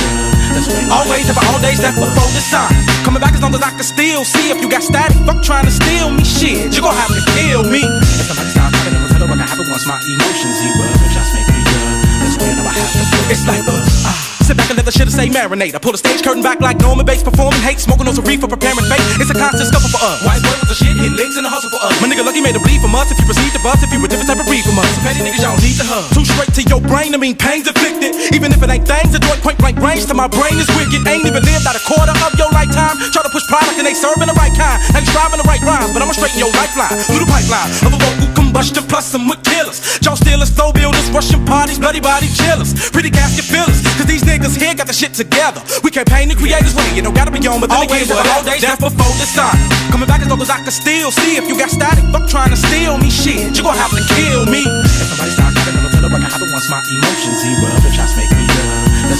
Always 0.88 1.26
have 1.28 1.40
all 1.50 1.58
days 1.60 1.80
death 1.82 1.98
before 1.98 2.30
the 2.30 2.42
sun. 2.44 2.70
Coming 3.02 3.20
back 3.20 3.34
as 3.34 3.42
long 3.42 3.52
as 3.52 3.62
I 3.62 3.74
can 3.74 3.84
still 3.84 4.22
see 4.24 4.54
if 4.54 4.62
you 4.62 4.68
got 4.70 4.86
static. 4.86 5.18
Fuck 5.28 5.42
trying 5.42 5.66
to 5.66 5.74
steal 5.74 6.08
me, 6.14 6.24
shit. 6.24 6.72
You 6.72 6.80
gon' 6.80 6.94
have 6.94 7.12
to 7.12 7.22
kill 7.36 7.66
me. 7.68 7.82
If 7.82 8.30
somebody 8.32 8.50
start 8.54 8.70
having, 8.70 8.96
I'ma 8.96 9.08
tell 9.12 9.20
her 9.20 9.28
what 9.28 9.38
can 9.40 9.48
happen 9.50 9.66
once 9.68 9.84
my 9.84 9.98
emotions 9.98 10.56
erupt. 10.62 11.04
If 11.04 11.10
shots 11.12 11.30
make 11.34 11.48
me 11.52 11.60
good. 11.68 11.84
That's 12.22 12.36
when 12.38 12.54
I'ma 12.54 12.70
have 12.70 12.92
to. 12.92 13.13
It's 13.30 13.46
like 13.46 13.66
uh, 13.66 13.80
ah. 14.06 14.23
Sit 14.44 14.60
back 14.60 14.68
and 14.68 14.76
let 14.76 14.84
the 14.84 14.92
shit 14.92 15.08
say 15.08 15.32
marinate. 15.32 15.72
I 15.72 15.80
pull 15.80 15.96
the 15.96 16.02
stage 16.04 16.20
curtain 16.20 16.44
back 16.44 16.60
like 16.60 16.76
Norman 16.76 17.08
Bates 17.08 17.24
performing 17.24 17.64
hate. 17.64 17.80
Smoking 17.80 18.04
on 18.04 18.12
some 18.12 18.28
reef 18.28 18.44
for 18.44 18.50
preparing 18.52 18.84
fate. 18.92 19.00
It's 19.16 19.32
a 19.32 19.36
constant 19.40 19.72
scuffle 19.72 19.88
for 19.88 20.04
us. 20.04 20.20
White 20.20 20.44
boy 20.44 20.52
with 20.60 20.68
the 20.68 20.76
shit, 20.76 20.92
hit 21.00 21.16
licks 21.16 21.40
in 21.40 21.48
the 21.48 21.52
hustle 21.52 21.72
for 21.72 21.80
us. 21.80 21.96
My 22.04 22.12
nigga 22.12 22.20
lucky 22.28 22.44
made 22.44 22.52
a 22.52 22.60
bleed 22.60 22.84
from 22.84 22.92
us. 22.92 23.08
If 23.08 23.16
you 23.16 23.24
proceed 23.24 23.56
to 23.56 23.60
bust, 23.64 23.80
if 23.80 23.88
you 23.88 24.04
a 24.04 24.04
different 24.04 24.28
type 24.28 24.36
of 24.36 24.44
breed 24.44 24.60
from 24.68 24.76
us. 24.76 24.92
Petty 25.00 25.24
niggas 25.24 25.40
y'all 25.40 25.56
need 25.64 25.80
to 25.80 25.86
hug. 25.88 26.04
Too 26.12 26.28
straight 26.28 26.52
to 26.60 26.62
your 26.68 26.84
brain, 26.84 27.16
I 27.16 27.18
mean 27.18 27.40
pains 27.40 27.64
inflicted. 27.64 28.12
Even 28.36 28.52
if 28.52 28.60
it 28.60 28.68
ain't 28.68 28.84
things, 28.84 29.16
joint 29.16 29.40
point 29.40 29.56
blank 29.56 29.80
range 29.80 30.04
to 30.12 30.14
my 30.14 30.28
brain 30.28 30.60
is 30.60 30.68
wicked. 30.76 31.00
Ain't 31.08 31.24
even 31.24 31.40
lived 31.40 31.64
out 31.64 31.72
a 31.72 31.80
quarter 31.88 32.12
of 32.12 32.36
your 32.36 32.52
lifetime. 32.52 33.00
Try 33.16 33.24
to 33.24 33.32
push 33.32 33.48
product 33.48 33.80
and 33.80 33.88
they 33.88 33.96
serving 33.96 34.28
the 34.28 34.36
right 34.36 34.52
kind. 34.52 34.76
You 34.92 35.08
striving 35.08 35.40
the 35.40 35.48
right 35.48 35.64
rhymes, 35.64 35.96
but 35.96 36.04
I'ma 36.04 36.12
straighten 36.12 36.36
your 36.36 36.52
lifeline 36.52 36.92
through 37.08 37.24
the 37.24 37.30
pipeline 37.32 37.72
of 37.88 37.96
a 37.96 38.00
vocal 38.04 38.28
combustion 38.36 38.84
plus 38.92 39.08
some 39.08 39.24
with 39.24 39.40
killers. 39.40 39.80
Jaw 40.04 40.20
stealers, 40.20 40.52
flow 40.52 40.68
builders, 40.68 41.08
Russian 41.16 41.40
parties, 41.48 41.80
bloody 41.80 42.04
body 42.04 42.28
chillers. 42.36 42.76
Pretty 42.92 43.08
casket 43.08 43.48
fillers, 43.48 43.80
cause 43.96 44.04
these 44.04 44.20
niggas 44.20 44.33
here 44.42 44.74
got 44.74 44.86
the 44.86 44.96
shit 44.96 45.14
together. 45.14 45.62
We 45.86 45.90
campaign 45.90 46.28
the 46.28 46.34
creators 46.34 46.74
way, 46.74 46.88
you 46.96 47.02
don't 47.02 47.14
gotta 47.14 47.30
be 47.30 47.38
on, 47.46 47.60
but 47.60 47.70
then 47.70 47.86
again, 47.86 48.08
what 48.08 48.26
all 48.34 48.42
day, 48.42 48.58
death 48.58 48.80
before 48.80 49.14
the 49.20 49.28
sun. 49.28 49.54
Coming 49.92 50.08
back 50.08 50.22
as 50.22 50.28
long 50.28 50.40
as 50.42 50.50
I 50.50 50.58
can 50.64 50.74
still 50.74 51.10
see 51.12 51.36
if 51.36 51.46
you 51.46 51.54
got 51.54 51.70
static. 51.70 52.02
Fuck 52.10 52.26
trying 52.26 52.50
to 52.50 52.58
steal 52.58 52.98
me, 52.98 53.10
shit. 53.10 53.54
You 53.54 53.62
gon' 53.62 53.78
have 53.78 53.94
to 53.94 54.02
kill 54.16 54.46
me. 54.50 54.66
If 54.66 55.06
somebody 55.12 55.30
start 55.30 55.54
talking, 55.54 55.76
I'ma 55.78 55.90
tell 55.92 56.02
her 56.02 56.10
what 56.10 56.20
can 56.24 56.30
happen 56.30 56.48
once 56.50 56.66
my 56.66 56.80
emotions 56.82 57.38
erupt. 57.46 57.86
If 57.86 57.94
shots 57.94 58.14
make 58.18 58.32
me 58.34 58.44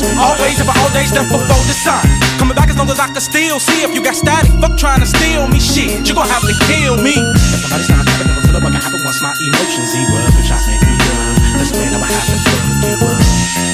when 0.03 0.19
always 0.19 0.59
have 0.59 0.73
all 0.75 0.91
days 0.91 1.13
death 1.13 1.29
before 1.31 1.65
the 1.71 1.77
sun. 1.77 2.03
Coming 2.41 2.57
back 2.57 2.69
as 2.73 2.77
long 2.77 2.91
as 2.91 2.99
I 2.99 3.07
can 3.13 3.23
still 3.23 3.61
see 3.61 3.85
if 3.87 3.95
you 3.95 4.03
got 4.03 4.17
static. 4.17 4.51
Fuck 4.59 4.75
trying 4.81 5.01
to 5.01 5.07
steal 5.07 5.47
me, 5.47 5.61
shit. 5.61 6.03
You 6.09 6.15
gon' 6.15 6.27
have 6.27 6.43
to 6.43 6.55
kill 6.67 6.99
me. 6.99 7.15
If 7.15 7.63
somebody 7.63 7.85
start 7.87 8.03
talking, 8.03 8.27
I'ma 8.27 8.41
tell 8.43 8.55
her 8.59 8.63
what 8.65 8.73
can 8.75 8.83
happen 8.83 9.01
once 9.05 9.21
my 9.23 9.33
emotions 9.39 9.91
erupt. 9.95 10.35
If 10.35 10.45
shots 10.49 10.67
make 10.67 10.83
me 10.83 10.95
good. 10.99 11.45
That's 11.55 11.71
when 11.71 11.95
I'ma 11.95 12.09
have 12.09 12.27
to 12.27 12.37
fuck 12.43 12.63
you 12.83 13.07
up. 13.07 13.74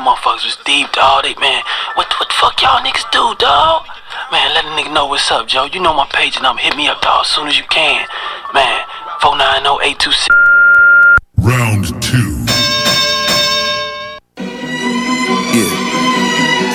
Them 0.00 0.08
motherfuckers 0.08 0.48
was 0.48 0.56
deep, 0.64 0.88
dog. 0.96 1.28
They, 1.28 1.36
man, 1.36 1.60
what, 1.92 2.08
what 2.16 2.32
the 2.32 2.36
fuck 2.40 2.56
y'all 2.64 2.80
niggas 2.80 3.04
do, 3.12 3.36
dog? 3.36 3.84
Man, 4.32 4.48
let 4.56 4.64
a 4.64 4.72
nigga 4.72 4.88
know 4.96 5.04
what's 5.04 5.28
up, 5.28 5.44
Joe. 5.46 5.68
You 5.68 5.76
know 5.76 5.92
my 5.92 6.08
page 6.08 6.40
and 6.40 6.46
I'm 6.46 6.56
Hit 6.56 6.72
me 6.72 6.88
up, 6.88 7.02
dog, 7.04 7.28
as 7.28 7.28
soon 7.28 7.48
as 7.48 7.58
you 7.60 7.68
can. 7.68 8.08
Man, 8.56 8.80
490-826. 9.20 10.32
Round 11.44 11.84
two. 12.00 12.48
Yeah. 15.52 15.68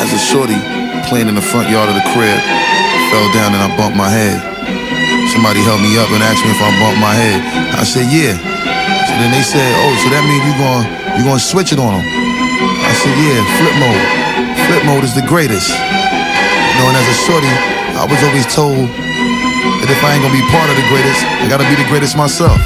As 0.05 0.13
a 0.13 0.21
shorty 0.21 0.61
playing 1.09 1.25
in 1.25 1.33
the 1.33 1.41
front 1.41 1.73
yard 1.73 1.89
of 1.89 1.97
the 1.97 2.05
crib, 2.13 2.37
fell 3.09 3.25
down 3.33 3.57
and 3.57 3.61
I 3.65 3.73
bumped 3.73 3.97
my 3.97 4.05
head. 4.05 4.37
Somebody 5.33 5.65
helped 5.65 5.81
me 5.81 5.97
up 5.97 6.13
and 6.13 6.21
asked 6.21 6.45
me 6.45 6.53
if 6.53 6.61
I 6.61 6.69
bumped 6.77 7.01
my 7.01 7.17
head. 7.17 7.41
I 7.73 7.89
said, 7.89 8.05
yeah. 8.05 8.37
So 8.37 9.13
then 9.17 9.33
they 9.33 9.41
said, 9.41 9.73
oh, 9.81 9.97
so 10.05 10.13
that 10.13 10.21
means 10.29 10.45
you 10.45 10.53
going 10.61 11.05
you 11.17 11.23
gonna 11.23 11.39
switch 11.39 11.71
it 11.71 11.79
on 11.79 12.03
them. 12.03 12.34
Said, 13.05 13.21
yeah, 13.21 13.45
flip 13.61 13.77
mode. 13.77 14.03
Flip 14.65 14.83
mode 14.89 15.03
is 15.03 15.13
the 15.13 15.21
greatest. 15.29 15.69
You 15.69 16.75
know, 16.81 16.89
and 16.89 16.97
as 16.97 17.05
a 17.05 17.17
shorty, 17.21 17.53
I 17.93 18.01
was 18.09 18.17
always 18.25 18.49
told 18.49 18.89
that 18.89 19.89
if 19.93 20.01
I 20.01 20.17
ain't 20.17 20.25
gonna 20.25 20.33
be 20.33 20.41
part 20.49 20.73
of 20.73 20.75
the 20.75 20.87
greatest, 20.89 21.21
I 21.21 21.45
gotta 21.45 21.69
be 21.69 21.77
the 21.77 21.85
greatest 21.85 22.17
myself. 22.17 22.57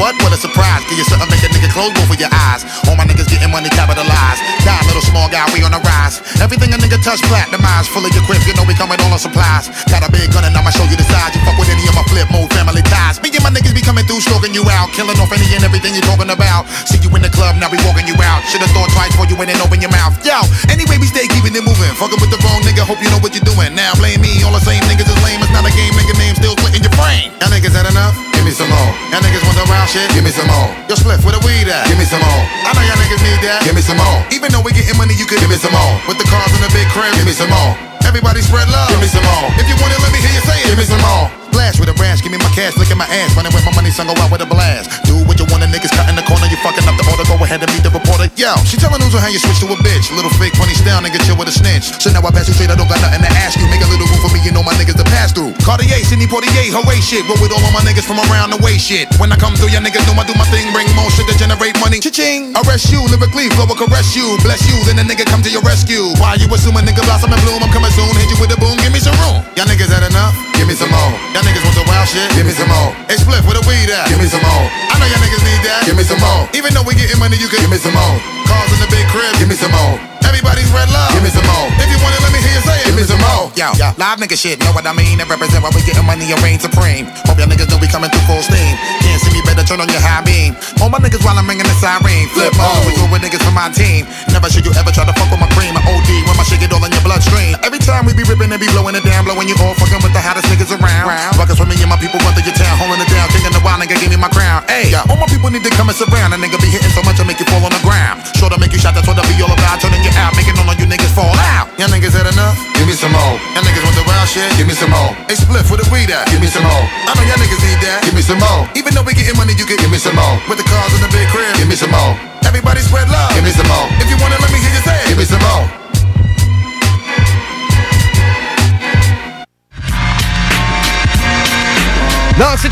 What? 0.00 0.16
What 0.24 0.32
a 0.32 0.40
surprise. 0.40 0.80
Give 0.88 0.96
you 0.96 1.04
something, 1.04 1.28
make 1.28 1.44
a 1.44 1.52
nigga 1.52 1.68
close 1.68 1.92
both 1.92 2.08
of 2.08 2.16
your 2.16 2.32
eyes. 2.32 2.64
All 2.88 2.96
my 2.96 3.04
niggas 3.04 3.28
getting 3.28 3.52
money 3.52 3.68
capitalized. 3.68 4.40
Die, 4.64 4.82
little 4.88 5.04
small 5.04 5.28
guy, 5.28 5.44
we 5.52 5.60
on 5.60 5.76
the 5.76 5.82
rise. 5.84 6.24
Everything 6.40 6.72
a 6.72 6.80
nigga 6.80 6.96
touch, 7.04 7.20
platinumized. 7.28 7.92
Full 7.92 8.02
of 8.02 8.10
your 8.16 8.24
you 8.48 8.56
know 8.56 8.64
we 8.64 8.72
coming 8.72 8.96
on 9.04 9.12
on 9.12 9.20
supplies. 9.20 9.68
Got 9.92 10.00
a 10.02 10.10
big 10.10 10.32
gun 10.32 10.48
and 10.48 10.56
I'ma 10.56 10.72
show 10.72 10.88
you 10.88 10.96
the 10.96 11.04
size. 11.04 11.36
You 11.36 11.44
fuck 11.44 11.60
with 11.60 11.68
any 11.68 11.84
of 11.84 11.92
my 11.92 12.02
flip 12.08 12.32
mode 12.32 12.48
family 12.56 12.80
ties. 12.88 13.20
Me 13.20 13.28
and 13.28 13.44
my 13.44 13.52
niggas 13.52 13.76
be 13.76 13.84
coming 13.84 14.08
through, 14.08 14.24
stalking 14.24 14.56
you 14.56 14.64
out, 14.72 14.88
killing 14.96 15.20
off 15.20 15.30
any 15.36 15.44
and 15.52 15.62
everything 15.62 15.92
you're 15.92 16.08
talking 16.08 16.32
about. 16.32 16.64
See 16.88 16.96
you 17.04 17.12
in 17.12 17.20
the 17.20 17.30
club, 17.30 17.60
now 17.60 17.68
we 17.68 17.76
walking 17.84 18.08
you 18.08 18.16
out. 18.24 18.40
Should've 18.48 18.72
thought 18.72 18.88
twice 18.96 19.12
before 19.12 19.28
you 19.28 19.36
went 19.36 19.52
and 19.52 19.60
open 19.60 19.84
your 19.84 19.92
mouth. 19.92 20.16
Yo, 20.24 20.40
anyway, 20.72 20.96
we 20.96 21.12
stay 21.12 21.28
keeping 21.28 21.52
it 21.52 21.60
moving. 21.60 21.92
Fucking 22.00 22.16
with 22.16 22.32
the 22.32 22.40
wrong 22.40 22.64
nigga, 22.64 22.88
hope 22.88 23.04
you 23.04 23.12
know 23.12 23.20
what 23.20 23.36
you're 23.36 23.44
doing. 23.44 23.76
Now 23.76 23.92
blame 24.00 24.24
me, 24.24 24.40
all 24.48 24.56
the 24.56 24.64
same 24.64 24.80
niggas 24.88 25.12
is 25.12 25.20
lame. 25.20 25.44
It's 25.44 25.52
not 25.52 25.68
a 25.68 25.72
game, 25.76 25.92
nigga 25.92 26.16
name 26.16 26.34
still 26.40 26.56
splitting 26.56 26.80
your 26.88 26.94
brain. 26.96 27.36
Y'all 27.44 27.52
niggas 27.52 27.76
had 27.76 27.84
enough? 27.84 28.29
Give 28.40 28.48
me 28.48 28.56
some 28.56 28.72
more. 28.72 28.90
Y'all 29.12 29.20
niggas 29.20 29.44
want 29.44 29.60
the 29.60 29.68
wild 29.68 29.84
shit? 29.84 30.08
Give 30.16 30.24
me 30.24 30.32
some 30.32 30.48
more. 30.48 30.72
Yo, 30.88 30.96
Spliff, 30.96 31.20
where 31.28 31.36
the 31.36 31.44
weed 31.44 31.68
at? 31.68 31.84
Give 31.92 32.00
me 32.00 32.08
some 32.08 32.24
more. 32.24 32.40
I 32.64 32.72
know 32.72 32.80
y'all 32.88 32.96
niggas 32.96 33.20
need 33.20 33.36
that. 33.44 33.60
Give 33.68 33.76
me 33.76 33.84
some 33.84 34.00
more. 34.00 34.16
Even 34.32 34.48
though 34.48 34.64
we 34.64 34.72
getting 34.72 34.96
money, 34.96 35.12
you 35.12 35.28
could 35.28 35.44
give 35.44 35.52
me 35.52 35.60
some 35.60 35.76
more. 35.76 35.92
With 36.08 36.16
the 36.16 36.24
cars 36.24 36.48
in 36.56 36.64
the 36.64 36.72
big 36.72 36.88
crib, 36.88 37.12
give 37.20 37.28
me 37.28 37.36
some 37.36 37.52
more. 37.52 37.76
Everybody 38.00 38.40
spread 38.40 38.72
love. 38.72 38.88
Give 38.88 39.04
me 39.04 39.12
some 39.12 39.28
more. 39.28 39.44
If 39.60 39.68
you 39.68 39.76
want 39.76 39.92
it, 39.92 40.00
let 40.00 40.08
me 40.08 40.24
hear 40.24 40.32
you 40.32 40.40
say 40.48 40.56
it. 40.56 40.72
Give 40.72 40.80
me 40.80 40.88
some 40.88 41.04
more. 41.04 41.39
Splash 41.50 41.82
with 41.82 41.90
a 41.90 41.96
rash, 41.98 42.22
give 42.22 42.30
me 42.30 42.38
my 42.38 42.50
cash, 42.54 42.78
look 42.78 42.86
my 42.94 43.10
ass, 43.10 43.34
running 43.34 43.50
with 43.50 43.66
my 43.66 43.74
money, 43.74 43.90
son, 43.90 44.06
go 44.06 44.14
out 44.22 44.30
with 44.30 44.38
a 44.38 44.46
blast. 44.46 44.86
Do 45.02 45.18
what 45.26 45.34
you 45.42 45.50
want, 45.50 45.66
the 45.66 45.68
niggas 45.68 45.90
cut 45.90 46.06
in 46.06 46.14
the 46.14 46.22
corner, 46.22 46.46
you 46.46 46.54
fucking 46.62 46.86
up 46.86 46.94
the 46.94 47.02
order, 47.10 47.26
go 47.26 47.34
ahead 47.42 47.58
and 47.58 47.70
meet 47.74 47.82
the 47.82 47.90
reporter. 47.90 48.30
Yo, 48.38 48.54
she 48.62 48.78
telling 48.78 49.02
news 49.02 49.10
on 49.18 49.20
how 49.20 49.26
you 49.26 49.42
switch 49.42 49.58
to 49.58 49.66
a 49.66 49.78
bitch. 49.82 50.14
Little 50.14 50.30
fake 50.38 50.54
funny 50.54 50.78
style, 50.78 51.02
nigga, 51.02 51.18
chill 51.26 51.34
with 51.34 51.50
a 51.50 51.54
snitch. 51.54 51.90
So 51.98 52.14
now 52.14 52.22
I 52.22 52.30
pass 52.30 52.46
you 52.46 52.54
straight, 52.54 52.70
I 52.70 52.78
don't 52.78 52.86
got 52.86 53.02
nothing 53.02 53.26
to 53.26 53.32
ask 53.42 53.58
you. 53.58 53.66
Make 53.66 53.82
a 53.82 53.90
little 53.90 54.06
room 54.06 54.22
for 54.22 54.30
me, 54.30 54.38
you 54.46 54.54
know 54.54 54.62
my 54.62 54.78
niggas 54.78 54.94
to 54.94 55.06
pass 55.10 55.34
through. 55.34 55.50
Cartier, 55.66 55.98
Sidney 56.06 56.30
Portier, 56.30 56.70
hooray 56.70 57.02
shit. 57.02 57.26
Roll 57.26 57.40
with 57.42 57.50
all 57.50 57.64
of 57.66 57.74
my 57.74 57.82
niggas 57.82 58.06
from 58.06 58.22
around 58.30 58.54
the 58.54 58.60
way 58.62 58.78
shit. 58.78 59.10
When 59.18 59.34
I 59.34 59.36
come 59.36 59.58
through, 59.58 59.74
y'all 59.74 59.82
niggas 59.82 60.06
know 60.06 60.14
I 60.14 60.22
do 60.22 60.38
my 60.38 60.46
thing, 60.54 60.70
bring 60.70 60.86
more 60.94 61.10
shit 61.10 61.26
to 61.26 61.34
generate 61.34 61.74
money. 61.82 61.98
Cha-ching, 61.98 62.54
arrest 62.62 62.94
you, 62.94 63.02
lyrically, 63.10 63.50
flow 63.58 63.66
will 63.66 63.74
caress 63.74 64.14
you. 64.14 64.38
Bless 64.46 64.62
you, 64.70 64.78
then 64.86 65.02
the 65.02 65.04
nigga 65.04 65.26
come 65.26 65.42
to 65.42 65.50
your 65.50 65.66
rescue. 65.66 66.14
Why 66.22 66.38
you 66.38 66.46
assuming 66.46 66.86
nigga 66.86 67.02
blossom 67.02 67.34
and 67.34 67.42
bloom? 67.42 67.58
I'm 67.58 67.72
coming 67.74 67.90
soon, 67.90 68.14
hit 68.14 68.30
you 68.30 68.38
with 68.38 68.54
a 68.54 68.58
boom, 68.62 68.78
give 68.78 68.94
me 68.94 69.02
some 69.02 69.18
room. 69.18 69.42
Y'all 69.58 69.66
niggas 69.66 69.90
had 69.90 70.06
enough? 70.06 70.49
Give 70.60 70.68
me 70.68 70.76
some 70.76 70.92
more. 70.92 71.12
Y'all 71.32 71.40
niggas 71.40 71.64
want 71.64 71.72
the 71.72 71.88
wild 71.88 72.04
shit? 72.04 72.28
Give 72.36 72.44
me 72.44 72.52
some 72.52 72.68
more. 72.68 72.92
Hey, 73.08 73.16
Spliff, 73.16 73.48
where 73.48 73.56
the 73.56 73.64
weed 73.64 73.88
at? 73.88 74.12
Give 74.12 74.20
me 74.20 74.28
some 74.28 74.44
more. 74.44 74.68
I 74.92 75.00
know 75.00 75.08
y'all 75.08 75.24
niggas 75.24 75.40
need 75.40 75.64
that. 75.64 75.88
Give 75.88 75.96
me 75.96 76.04
some 76.04 76.20
more. 76.20 76.44
Even 76.52 76.76
though 76.76 76.84
we 76.84 76.92
getting 76.92 77.16
money, 77.16 77.40
you 77.40 77.48
can 77.48 77.64
give 77.64 77.72
me 77.72 77.80
some 77.80 77.96
more. 77.96 78.20
Cars 78.44 78.68
in 78.68 78.84
the 78.84 78.90
big 78.92 79.08
crib, 79.08 79.32
give 79.40 79.48
me 79.48 79.56
some 79.56 79.72
more. 79.72 79.96
Everybody's 80.20 80.68
red 80.68 80.92
love. 80.92 81.16
Give 81.16 81.24
me 81.24 81.32
some 81.32 81.48
more. 81.48 81.72
If 81.80 81.88
you 81.88 81.96
want 82.04 82.12
it, 82.12 82.20
let 82.20 82.30
me 82.30 82.44
hear 82.44 82.52
you 82.52 82.62
say 82.62 82.76
it. 82.76 82.92
Give 82.92 82.98
me 83.00 83.08
some 83.08 83.18
more. 83.24 83.48
Yo, 83.56 83.72
yo, 83.80 83.88
live 83.96 84.20
nigga 84.20 84.36
shit, 84.36 84.60
know 84.60 84.70
what 84.76 84.84
I 84.84 84.92
mean? 84.92 85.16
And 85.16 85.26
represent 85.32 85.64
why 85.64 85.72
we 85.72 85.80
getting 85.80 86.04
money 86.04 86.28
and 86.28 86.38
reign 86.44 86.60
supreme. 86.60 87.08
Hope 87.24 87.40
y'all 87.40 87.48
niggas 87.48 87.72
know 87.72 87.80
we 87.80 87.88
coming 87.88 88.12
through 88.12 88.28
full 88.28 88.44
steam. 88.44 88.76
Can't 89.00 89.16
see 89.16 89.32
me, 89.32 89.40
better 89.48 89.64
turn 89.64 89.80
on 89.80 89.88
your 89.88 90.04
high 90.04 90.20
beam. 90.22 90.54
All 90.84 90.92
my 90.92 91.00
niggas 91.00 91.24
while 91.24 91.40
I'm 91.40 91.48
ringing 91.48 91.66
the 91.66 91.76
siren. 91.80 92.28
Flip 92.36 92.52
mode, 92.54 92.84
we 92.84 92.92
with 93.10 93.22
niggas 93.26 93.42
from 93.42 93.58
my 93.58 93.72
team. 93.74 94.06
Never 94.30 94.46
should 94.46 94.62
you 94.62 94.72
ever 94.78 94.94
try 94.94 95.02
to 95.02 95.14
fuck 95.18 95.30
with 95.30 95.42
my 95.42 95.50
cream. 95.56 95.74
I 95.74 95.82
OD 95.82 96.10
when 96.28 96.36
my 96.38 96.46
shit 96.46 96.62
get 96.62 96.70
all 96.70 96.84
in 96.86 96.92
your 96.92 97.02
bloodstream. 97.02 97.58
Every 97.66 97.82
time 97.82 98.06
we 98.06 98.14
be 98.14 98.22
ripping 98.22 98.50
and 98.54 98.60
be 98.60 98.70
blowing 98.70 98.94
it 98.94 99.02
down, 99.02 99.26
blowing 99.26 99.50
you 99.50 99.58
all 99.58 99.74
fucking 99.74 99.98
with 100.02 100.14
the 100.14 100.22
hottest 100.22 100.49
niggas 100.50 100.74
around. 100.74 101.06
Rockets 101.38 101.62
with 101.62 101.70
me 101.70 101.78
and 101.78 101.86
my 101.86 101.96
people 101.96 102.18
run 102.26 102.34
through 102.34 102.50
your 102.50 102.58
town, 102.58 102.74
holding 102.76 102.98
it 102.98 103.06
down, 103.06 103.30
king 103.30 103.46
of 103.46 103.54
the 103.54 103.62
wild 103.62 103.78
nigga, 103.78 103.94
give 104.02 104.10
me 104.10 104.18
my 104.18 104.28
crown. 104.28 104.66
Hey, 104.66 104.90
all 105.06 105.14
my 105.14 105.30
people 105.30 105.48
need 105.54 105.62
to 105.62 105.72
come 105.78 105.86
and 105.86 105.96
surround. 105.96 106.34
A 106.34 106.38
nigga 106.38 106.58
be 106.58 106.66
hitting 106.66 106.90
so 106.90 107.00
much 107.06 107.22
I 107.22 107.24
make 107.24 107.38
you 107.38 107.46
fall 107.46 107.62
on 107.62 107.70
the 107.70 107.82
ground. 107.86 108.26
Sure 108.34 108.50
to 108.50 108.58
make 108.58 108.74
you 108.74 108.82
shot, 108.82 108.98
that's 108.98 109.06
what 109.06 109.14
I 109.16 109.24
be 109.30 109.38
all 109.38 109.54
about. 109.54 109.78
Turning 109.78 110.02
you 110.02 110.10
out, 110.18 110.34
making 110.34 110.58
all 110.58 110.66
of 110.66 110.76
you 110.76 110.90
niggas 110.90 111.14
fall 111.14 111.32
out. 111.54 111.70
Y'all 111.78 111.88
niggas 111.88 112.12
had 112.12 112.26
enough? 112.26 112.58
Give 112.74 112.90
me 112.90 112.96
some 112.98 113.14
more. 113.14 113.38
Y'all 113.54 113.62
niggas 113.62 113.84
want 113.86 113.94
the 113.94 114.04
wild 114.04 114.26
shit? 114.26 114.50
Give 114.58 114.66
me 114.66 114.74
some 114.74 114.90
more. 114.90 115.14
Hey, 115.30 115.38
Spliff, 115.38 115.70
where 115.70 115.78
the 115.78 115.86
weed 115.94 116.10
at? 116.10 116.26
Give 116.28 116.42
me 116.42 116.50
some 116.50 116.66
more. 116.66 116.84
I 117.06 117.14
know 117.14 117.24
y'all 117.24 117.38
niggas 117.38 117.62
need 117.62 117.80
that. 117.86 118.02
Give 118.02 118.16
me 118.16 118.24
some 118.24 118.40
more. 118.42 118.66
Even 118.74 118.90
though 118.96 119.06
we 119.06 119.14
getting 119.14 119.38
money, 119.38 119.54
you 119.54 119.64
can 119.64 119.78
give 119.78 119.92
me 119.92 120.00
some 120.02 120.18
more. 120.18 120.36
With 120.50 120.58
the 120.58 120.66
cars 120.66 120.92
in 120.96 121.00
the 121.00 121.10
big 121.14 121.28
crib, 121.30 121.54
give 121.56 121.68
me 121.68 121.76
some 121.78 121.92
more. 121.92 122.18
Everybody 122.42 122.80
spread 122.82 123.06
love. 123.08 123.30
Give 123.36 123.44
me 123.44 123.52
some 123.54 123.68
more. 123.68 123.86
If 124.02 124.10
you 124.10 124.18
wanna 124.18 124.40
let 124.42 124.50
me 124.50 124.58
hear 124.58 124.72
you 124.74 124.82
say 124.82 124.96
it. 125.06 125.14
Give 125.14 125.18
me 125.18 125.24
some 125.24 125.40
more. 125.40 125.79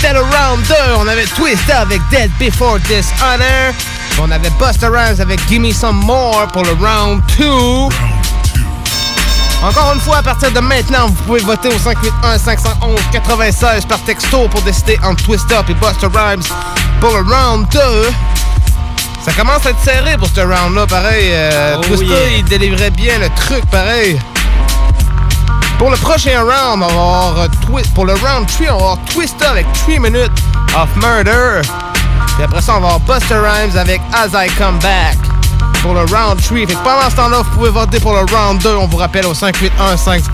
C'était 0.01 0.13
le 0.13 0.21
round 0.21 0.63
2. 0.67 0.75
On 0.99 1.07
avait 1.09 1.25
Twista 1.25 1.81
avec 1.81 2.01
Dead 2.11 2.31
Before 2.39 2.79
Dishonor. 2.81 3.73
On 4.21 4.31
avait 4.31 4.51
Busta 4.51 4.89
Rhymes 4.89 5.21
avec 5.21 5.41
Gimme 5.49 5.73
Some 5.73 5.97
More 5.97 6.47
pour 6.53 6.63
le 6.65 6.73
round 6.73 7.23
2. 7.39 7.45
Encore 9.63 9.93
une 9.95 10.01
fois, 10.01 10.19
à 10.19 10.23
partir 10.23 10.53
de 10.53 10.61
maintenant, 10.61 11.07
vous 11.09 11.15
pouvez 11.25 11.41
voter 11.41 11.69
au 11.69 11.79
581-511-96 11.79 13.87
par 13.89 13.99
texto 14.01 14.47
pour 14.49 14.61
décider 14.63 14.99
entre 15.03 15.23
Twista 15.25 15.65
et 15.69 15.75
Busta 15.75 16.09
Rhymes 16.15 16.43
pour 17.01 17.11
le 17.17 17.23
round 17.23 17.67
2. 17.71 17.79
Ça 19.25 19.33
commence 19.33 19.67
à 19.67 19.71
être 19.71 19.83
serré 19.85 20.17
pour 20.17 20.29
ce 20.29 20.41
round-là, 20.41 20.87
pareil. 20.87 21.31
Euh, 21.33 21.75
Oh 21.79 21.83
Twista, 21.83 22.05
yeah. 22.05 22.37
il 22.39 22.45
délivrait 22.45 22.91
bien 22.91 23.19
le 23.19 23.29
truc, 23.31 23.65
pareil. 23.67 24.19
Pour 25.79 25.91
le 25.91 25.97
prochain 25.97 26.41
round, 26.41 26.83
on 26.83 26.87
va 26.87 26.87
avoir 26.87 27.39
euh, 27.39 27.49
pour 27.95 28.05
le 28.05 28.15
round 28.15 28.47
3, 28.49 28.67
on 28.67 28.71
va 28.71 28.75
avoir 28.75 28.99
Twista 29.05 29.51
avec 29.51 29.65
3 29.73 30.01
minutes 30.01 30.33
of 30.77 30.89
murder. 30.97 31.63
Puis 32.35 32.45
après 32.45 32.61
ça, 32.61 32.77
on 32.77 32.81
va 32.81 32.95
avoir 32.95 33.01
Buster 33.01 33.37
Rhymes 33.37 33.77
avec 33.77 34.01
As 34.13 34.31
I 34.35 34.49
Come 34.59 34.79
Back 34.81 35.17
pour 35.83 35.95
le 35.95 36.01
round 36.01 36.41
3. 36.43 36.59
Fait 36.59 36.67
que 36.67 36.73
pendant 36.83 37.09
ce 37.09 37.17
temps-là, 37.17 37.39
vous 37.39 37.51
pouvez 37.57 37.71
voter 37.71 38.01
pour 38.01 38.13
le 38.13 38.21
round 38.21 38.61
2. 38.61 38.75
On 38.77 38.87
vous 38.87 38.97
rappelle 38.97 39.27
au 39.27 39.35
581 39.35 39.97
500 39.97 40.31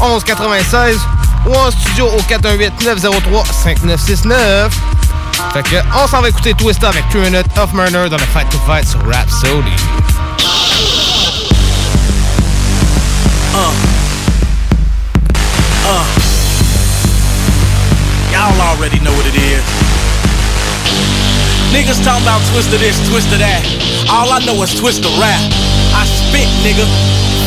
1196 0.00 1.00
ou 1.46 1.54
en 1.54 1.70
studio 1.72 2.06
au 2.06 2.22
418 2.22 2.84
903 2.84 3.44
5969. 3.44 4.72
Fait 5.52 5.62
que 5.64 5.76
on 6.00 6.06
s'en 6.06 6.20
va 6.20 6.28
écouter 6.28 6.54
Twista 6.54 6.90
avec 6.90 7.08
3 7.08 7.22
minutes 7.22 7.58
of 7.58 7.72
murder 7.72 8.08
dans 8.08 8.16
le 8.16 8.26
Fight 8.32 8.48
to 8.50 8.58
Fight 8.64 8.86
sur 8.86 9.00
Rhapsody. 9.06 9.74
Y'all 18.50 18.74
already 18.74 18.98
know 18.98 19.12
what 19.12 19.26
it 19.26 19.36
is. 19.36 19.62
Niggas 21.70 22.02
talking 22.02 22.24
about 22.24 22.42
twist 22.50 22.74
of 22.74 22.80
this, 22.80 22.98
twist 23.08 23.30
of 23.32 23.38
that. 23.38 23.62
All 24.10 24.32
I 24.32 24.44
know 24.44 24.60
is 24.64 24.74
twist 24.74 25.04
of 25.04 25.12
rap. 25.20 25.38
I 25.94 26.02
spit, 26.04 26.48
nigga. 26.66 26.82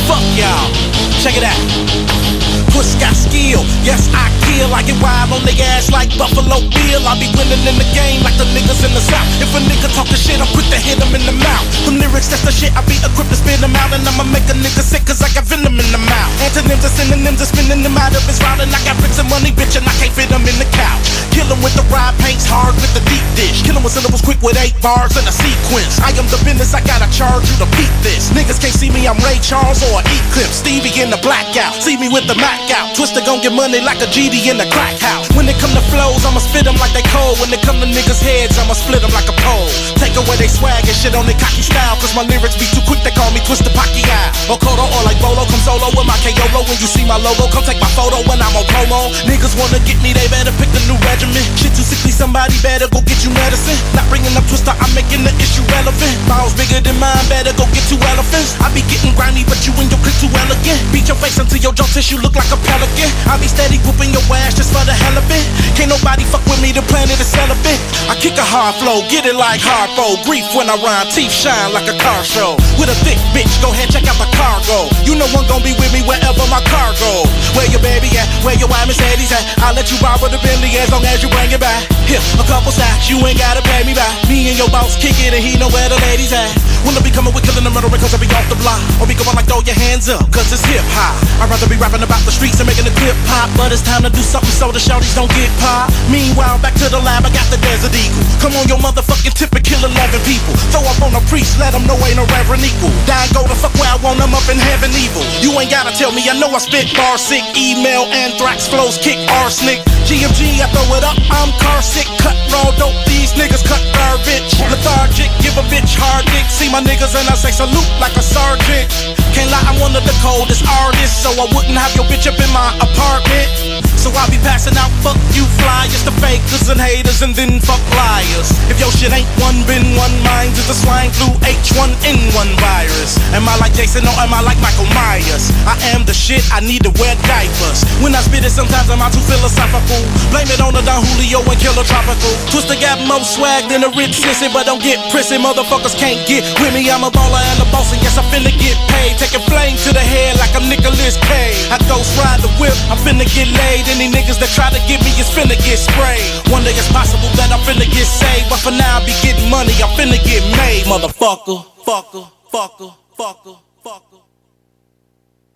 Fuck 0.07 0.23
y'all. 0.39 0.71
Check 1.19 1.35
it 1.35 1.43
out. 1.43 2.42
Twist 2.73 2.97
got 2.97 3.13
skill, 3.13 3.61
yes 3.85 4.09
I 4.17 4.33
kill. 4.49 4.73
I 4.73 4.81
get 4.81 4.97
wild 4.97 5.29
on 5.29 5.45
they 5.45 5.53
ass 5.77 5.93
like 5.93 6.09
Buffalo 6.17 6.57
Bill. 6.57 7.01
I 7.05 7.13
be 7.21 7.29
winning 7.37 7.61
in 7.69 7.77
the 7.77 7.85
game 7.93 8.25
like 8.25 8.33
the 8.41 8.49
niggas 8.49 8.81
in 8.81 8.89
the 8.97 9.03
south. 9.05 9.29
If 9.37 9.53
a 9.53 9.61
nigga 9.61 9.93
talk 9.93 10.09
the 10.09 10.17
shit, 10.17 10.41
I'm 10.41 10.49
quick 10.57 10.65
to 10.73 10.81
hit 10.81 10.97
him 10.97 11.13
in 11.13 11.21
the 11.29 11.37
mouth. 11.37 11.61
Them 11.85 12.01
lyrics, 12.01 12.33
that's 12.33 12.41
the 12.41 12.49
shit. 12.49 12.73
I 12.73 12.81
be 12.89 12.97
equipped 13.05 13.29
to 13.29 13.37
spit 13.37 13.61
them 13.61 13.77
out, 13.77 13.93
and 13.93 14.01
I'ma 14.09 14.25
make 14.33 14.49
a 14.49 14.57
nigga 14.57 14.81
sick 14.81 15.05
'cause 15.05 15.21
I 15.21 15.29
got 15.37 15.45
venom 15.45 15.77
in 15.77 15.85
the 15.93 16.01
mouth. 16.01 16.33
Antonyms 16.41 16.81
are 16.81 16.89
synonyms, 16.97 17.45
are 17.45 17.51
spinning 17.53 17.85
them 17.85 17.93
out 17.93 18.17
of 18.17 18.25
his 18.25 18.41
route, 18.41 18.65
and 18.65 18.73
I 18.73 18.81
got 18.81 18.97
bricks 18.97 19.21
and 19.21 19.29
money, 19.29 19.53
bitch, 19.53 19.77
and 19.77 19.85
I 19.85 19.93
can't 20.01 20.13
fit 20.17 20.33
them 20.33 20.41
in 20.41 20.57
the 20.57 20.65
couch. 20.73 21.05
Kill 21.29 21.45
him 21.45 21.61
with 21.61 21.77
the 21.77 21.85
ride 21.93 22.17
paints, 22.25 22.49
hard 22.49 22.73
with 22.81 22.93
the 22.97 23.05
deep 23.05 23.25
dish. 23.37 23.61
Kill 23.61 23.77
him 23.77 23.83
with 23.85 23.93
syllables, 23.93 24.25
quick 24.25 24.41
with 24.41 24.57
eight 24.57 24.73
bars 24.81 25.13
in 25.13 25.25
a 25.29 25.31
sequence. 25.45 26.01
I 26.01 26.09
am 26.17 26.25
the 26.33 26.41
business, 26.41 26.73
I 26.73 26.81
gotta 26.81 27.05
charge 27.13 27.45
you 27.53 27.57
to 27.61 27.69
beat 27.77 27.93
this. 28.01 28.33
Niggas 28.33 28.57
can't 28.57 28.73
see 28.73 28.89
me, 28.89 29.05
I'm 29.05 29.17
Ray 29.21 29.37
Charles 29.45 29.85
or 29.93 30.01
Eclipse. 30.01 30.57
Stevie 30.57 30.93
in 30.97 31.13
the 31.13 31.21
blackout, 31.21 31.77
see 31.85 31.97
me 31.97 32.09
with 32.09 32.25
the 32.25 32.35
Mac 32.35 32.62
out. 32.71 32.95
Twister 32.95 33.19
gon' 33.25 33.41
get 33.41 33.51
money 33.51 33.81
like 33.81 33.99
a 33.99 34.07
GD 34.07 34.47
in 34.47 34.57
the 34.61 34.67
crack 34.69 34.99
house. 34.99 35.27
When 35.35 35.49
it 35.49 35.57
come 35.59 35.73
to 35.73 35.83
flows, 35.89 36.23
I'ma 36.23 36.39
spit 36.39 36.63
them 36.63 36.77
like 36.77 36.93
they 36.93 37.03
cold. 37.09 37.39
When 37.41 37.49
it 37.51 37.61
come 37.65 37.81
to 37.81 37.87
niggas' 37.89 38.21
heads, 38.21 38.55
I'ma 38.61 38.77
split 38.77 39.01
them 39.01 39.11
like 39.11 39.27
a 39.27 39.35
pole. 39.41 39.67
Take 39.97 40.15
away 40.15 40.37
they 40.37 40.47
swag 40.47 40.85
and 40.85 40.95
shit 40.95 41.15
on 41.17 41.25
their 41.25 41.39
cocky 41.39 41.65
style. 41.65 41.97
Cause 41.97 42.13
my 42.15 42.23
lyrics 42.23 42.55
be 42.55 42.69
too 42.71 42.83
quick, 42.85 43.01
they 43.03 43.11
call 43.11 43.31
me 43.33 43.41
Twister 43.43 43.73
Pacquiao. 43.73 44.53
Or 44.53 44.59
or 44.59 45.03
like 45.03 45.19
Bolo, 45.19 45.43
come 45.49 45.63
solo 45.65 45.89
with 45.95 46.07
my 46.07 46.17
KOLO. 46.21 46.63
When 46.69 46.77
you 46.79 46.87
see 46.87 47.03
my 47.03 47.17
logo, 47.17 47.49
come 47.49 47.65
take 47.65 47.81
my 47.81 47.89
photo 47.97 48.21
when 48.29 48.39
I'm 48.39 48.53
on 48.55 48.65
promo. 48.71 49.11
Niggas 49.25 49.57
wanna 49.59 49.81
get 49.83 49.97
me, 50.05 50.13
they 50.13 50.27
better 50.29 50.53
pick 50.61 50.69
a 50.71 50.81
new 50.87 50.97
regimen. 51.09 51.41
Shit 51.57 51.75
too 51.75 51.85
sickly, 51.85 52.13
somebody 52.13 52.55
better 52.61 52.87
go 52.87 53.01
get 53.03 53.25
you 53.25 53.31
medicine. 53.33 53.77
Not 53.97 54.07
bringing 54.07 54.31
up 54.37 54.45
Twister, 54.47 54.71
I'm 54.77 54.91
making 54.95 55.25
the 55.25 55.33
issue 55.41 55.65
relevant. 55.73 56.13
Balls 56.29 56.53
bigger 56.53 56.79
than 56.79 56.97
mine, 57.01 57.25
better 57.27 57.51
go 57.57 57.65
get 57.73 57.83
two 57.89 57.99
elephants. 58.13 58.55
I 58.61 58.69
be 58.71 58.85
getting 58.87 59.17
grimy, 59.17 59.43
but 59.49 59.59
you 59.65 59.73
and 59.81 59.89
your 59.89 59.99
clique 60.05 60.19
too 60.21 60.31
elegant. 60.31 60.79
Beat 60.93 61.09
your 61.09 61.19
face 61.19 61.37
until 61.41 61.59
your 61.59 61.73
jaw 61.73 61.87
tissue 61.89 62.21
look 62.21 62.35
like 62.37 62.52
a 62.53 62.57
pelican. 62.69 63.09
I 63.25 63.41
be 63.41 63.49
steady 63.49 63.81
whooping 63.83 64.13
your 64.13 64.23
ass 64.37 64.53
just 64.53 64.69
for 64.69 64.85
the 64.85 64.93
hell 64.93 65.17
of 65.17 65.25
it. 65.27 65.45
Can't 65.73 65.89
nobody 65.89 66.23
fuck 66.23 66.45
with 66.45 66.61
me, 66.61 66.69
the 66.71 66.85
planet 66.85 67.17
is 67.17 67.27
celibate. 67.27 67.81
I 68.05 68.13
kick 68.21 68.37
a 68.37 68.45
hard 68.45 68.77
flow, 68.77 69.01
get 69.09 69.25
it 69.25 69.35
like 69.35 69.59
hard 69.59 69.73
Harpo. 69.83 70.21
Grief 70.23 70.45
when 70.53 70.69
I 70.69 70.77
rhyme, 70.79 71.09
teeth 71.09 71.33
shine 71.33 71.73
like 71.73 71.89
a 71.89 71.97
car 71.97 72.21
show. 72.23 72.55
With 72.77 72.93
a 72.93 72.97
thick 73.01 73.17
bitch, 73.33 73.51
go 73.59 73.73
ahead, 73.73 73.89
check 73.89 74.05
out 74.05 74.15
the 74.21 74.29
cargo. 74.37 74.87
You 75.03 75.17
know 75.17 75.27
one 75.33 75.49
gon' 75.49 75.65
be 75.65 75.73
with 75.75 75.91
me 75.91 76.05
wherever 76.05 76.45
my 76.47 76.61
car 76.69 76.93
go. 77.01 77.25
Where 77.57 77.65
your 77.73 77.81
baby 77.81 78.13
at? 78.15 78.29
Where 78.45 78.55
your 78.55 78.69
wife 78.69 78.85
Mercedes 78.85 79.33
at? 79.33 79.43
I'll 79.65 79.73
let 79.73 79.89
you 79.89 79.97
borrow 79.99 80.29
the 80.29 80.39
Bentley 80.39 80.71
as 80.77 80.93
long 80.93 81.03
as 81.09 81.19
you 81.25 81.29
bring 81.33 81.51
it 81.51 81.59
back. 81.59 81.89
Here, 82.05 82.21
a 82.37 82.45
couple 82.45 82.71
stacks, 82.71 83.09
you 83.09 83.17
ain't 83.25 83.41
gotta 83.41 83.65
pay 83.65 83.83
me 83.83 83.97
back. 83.97 84.13
Me 84.29 84.53
and 84.53 84.57
your 84.57 84.69
boss 84.69 84.95
kick 84.95 85.17
it 85.19 85.33
and 85.33 85.43
he 85.43 85.57
know 85.57 85.67
where 85.73 85.89
the 85.89 85.99
ladies 86.07 86.31
at. 86.31 86.53
When 86.83 86.95
I 86.95 87.01
be 87.01 87.11
coming 87.11 87.31
with 87.31 87.47
killing 87.47 87.63
the 87.63 87.71
murder 87.71 87.87
cause 87.95 88.11
I 88.13 88.19
be 88.19 88.27
off 88.35 88.47
the 88.51 88.59
block. 88.59 88.79
Or 88.99 89.07
be 89.07 89.15
going 89.15 89.35
like 89.35 89.47
throw 89.47 89.63
your 89.63 89.75
hands 89.75 90.11
up, 90.11 90.27
cause 90.31 90.51
it's 90.51 90.63
hip 90.67 90.83
hop. 90.95 91.15
I'd 91.39 91.49
rather 91.49 91.67
be 91.67 91.79
rapping 91.79 92.03
about 92.03 92.23
the 92.27 92.31
streets 92.43 92.59
and 92.59 92.67
making 92.67 92.83
the 92.83 92.91
clip 92.99 93.15
pop. 93.31 93.47
But 93.55 93.71
it's 93.71 93.79
time 93.79 94.03
to 94.03 94.11
do 94.11 94.19
something 94.19 94.51
so 94.51 94.67
the 94.75 94.83
shorties 94.83 95.15
don't 95.15 95.31
get 95.31 95.47
pop. 95.63 95.87
Meanwhile, 96.11 96.59
back 96.59 96.75
to 96.83 96.91
the 96.91 96.99
lab, 96.99 97.23
I 97.23 97.31
got 97.31 97.47
the 97.47 97.55
Desert 97.63 97.95
Eagle. 97.95 98.19
Come 98.43 98.51
on, 98.59 98.67
your 98.67 98.83
motherfucking 98.83 99.31
tip 99.31 99.55
and 99.55 99.63
kill 99.63 99.79
11 99.79 99.95
people. 100.27 100.51
Throw 100.75 100.83
up 100.83 100.99
on 100.99 101.15
a 101.15 101.23
priest, 101.31 101.55
let 101.55 101.71
them 101.71 101.87
know 101.87 101.95
ain't 102.03 102.19
no 102.19 102.27
reverend 102.35 102.67
equal. 102.67 102.91
Die 103.07 103.27
go 103.31 103.47
the 103.47 103.55
fuck 103.55 103.71
where 103.79 103.87
I 103.87 103.95
want 104.03 104.19
them 104.19 104.35
up 104.35 104.43
in 104.51 104.59
heaven 104.59 104.91
evil. 104.91 105.23
You 105.39 105.55
ain't 105.55 105.71
gotta 105.71 105.95
tell 105.95 106.11
me, 106.11 106.27
I 106.27 106.35
know 106.35 106.51
I 106.51 106.59
spit 106.59 106.91
bar 106.99 107.15
sick, 107.15 107.43
email 107.55 108.11
Anthrax 108.11 108.67
flows 108.67 108.99
kick 108.99 109.15
arsenic. 109.39 109.79
GMG, 110.03 110.59
I 110.59 110.67
throw 110.75 110.99
it 110.99 111.03
up, 111.07 111.15
I'm 111.31 111.55
car 111.63 111.79
sick. 111.79 112.07
Cut 112.19 112.35
raw 112.51 112.75
dope, 112.75 112.97
these 113.07 113.31
niggas 113.39 113.63
cut 113.63 113.79
garbage. 113.95 114.51
Lethargic, 114.59 115.31
give 115.39 115.55
a 115.55 115.63
bitch 115.71 115.95
hard 115.95 116.27
dick. 116.35 116.43
See 116.51 116.67
my 116.67 116.83
niggas 116.83 117.15
and 117.15 117.27
I 117.31 117.39
say 117.39 117.55
salute 117.55 117.87
like 118.03 118.15
a 118.19 118.25
sergeant. 118.25 118.91
Can't 119.31 119.49
lie, 119.49 119.63
I'm 119.65 119.79
one 119.79 119.95
of 119.95 120.03
the 120.03 120.15
coldest 120.19 120.67
artists, 120.67 121.23
so 121.23 121.31
I 121.31 121.47
wouldn't 121.55 121.77
have 121.79 121.95
your 121.95 122.05
bitch 122.11 122.27
in 122.39 122.49
my 122.53 122.73
apartment. 122.81 123.49
So 123.97 124.11
I'll 124.11 124.29
be 124.29 124.39
passing 124.43 124.75
out 124.75 124.91
fuck 124.99 125.15
you 125.31 125.47
flyers 125.63 126.03
to 126.03 126.11
fakers 126.19 126.67
and 126.67 126.79
haters 126.79 127.23
and 127.23 127.31
then 127.35 127.59
fuck 127.63 127.79
liars. 127.95 128.51
If 128.67 128.79
your 128.79 128.91
shit 128.91 129.15
ain't 129.15 129.29
one 129.39 129.63
been 129.63 129.95
one, 129.95 130.11
mine 130.27 130.51
is 130.51 130.67
the 130.67 130.75
swine 130.75 131.11
flu 131.15 131.31
H1N1 131.39 132.49
virus. 132.59 133.15
Am 133.31 133.47
I 133.47 133.55
like 133.63 133.73
Jason 133.73 134.03
or 134.03 134.15
am 134.19 134.35
I 134.35 134.41
like 134.43 134.59
Michael 134.59 134.87
Myers? 134.91 135.51
I 135.63 135.79
am 135.95 136.03
the 136.03 136.13
shit, 136.13 136.43
I 136.51 136.59
need 136.59 136.83
to 136.83 136.91
wear 136.99 137.15
diapers. 137.23 137.87
When 138.03 138.11
I 138.11 138.19
spit 138.19 138.43
it, 138.43 138.51
sometimes 138.51 138.91
I'm 138.91 138.99
out 138.99 139.15
too 139.15 139.23
philosophical. 139.23 140.03
Blame 140.27 140.51
it 140.51 140.59
on 140.59 140.75
the 140.75 140.83
Don 140.83 140.99
Julio 141.07 141.39
and 141.39 141.55
Killer 141.55 141.87
Tropical. 141.87 142.35
Twister 142.51 142.75
got 142.75 142.99
more 143.07 143.23
swag 143.23 143.71
than 143.71 143.79
a 143.79 143.89
rich 143.95 144.19
sissy, 144.19 144.51
but 144.51 144.67
don't 144.67 144.83
get 144.83 144.99
prissy. 145.07 145.39
Motherfuckers 145.39 145.95
can't 145.95 146.19
get 146.27 146.43
with 146.59 146.75
me. 146.75 146.83
I'm 146.91 147.07
a 147.07 147.11
baller 147.15 147.39
and 147.39 147.63
a 147.63 147.67
boss, 147.71 147.95
and 147.95 148.03
yes, 148.03 148.19
I'm 148.19 148.27
finna 148.27 148.51
get 148.59 148.75
paid. 148.91 149.15
Taking 149.15 149.39
flame 149.47 149.79
to 149.87 149.95
the 149.95 150.03
head 150.03 150.35
like 150.35 150.51
I'm 150.51 150.67
Nicholas 150.67 151.15
Cage. 151.23 151.55
I 151.71 151.79
ghost 151.87 152.11
ride 152.19 152.43
the 152.43 152.51
whip, 152.59 152.75
I'm 152.91 152.99
finna 153.07 153.23
get 153.23 153.47
laid. 153.47 153.87
Any 153.87 154.11
niggas 154.11 154.35
that 154.43 154.51
try 154.51 154.67
to 154.67 154.83
get 154.83 154.99
me 154.99 155.15
is 155.15 155.31
finna 155.31 155.55
get 155.63 155.79
sprayed. 155.79 156.27
One 156.51 156.67
day 156.67 156.75
it's 156.75 156.91
possible 156.91 157.31
that 157.39 157.55
I'm 157.55 157.63
finna 157.63 157.87
get 157.87 158.03
saved, 158.03 158.51
but 158.51 158.59
for 158.59 158.75
now 158.75 158.99
I 158.99 159.07
be 159.07 159.15
getting 159.23 159.47
money. 159.47 159.71
I'm 159.79 159.95
finna 159.95 160.19
get 160.27 160.43
made, 160.59 160.83
motherfucker, 160.91 161.63
fucker, 161.87 162.27
fucker, 162.51 162.91
fucker, 163.15 163.55
fucker. 163.79 164.19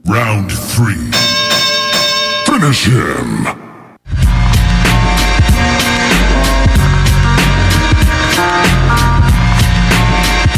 Round 0.07 0.47
three. 0.47 1.11
Finish 2.57 2.87
him. 2.87 3.45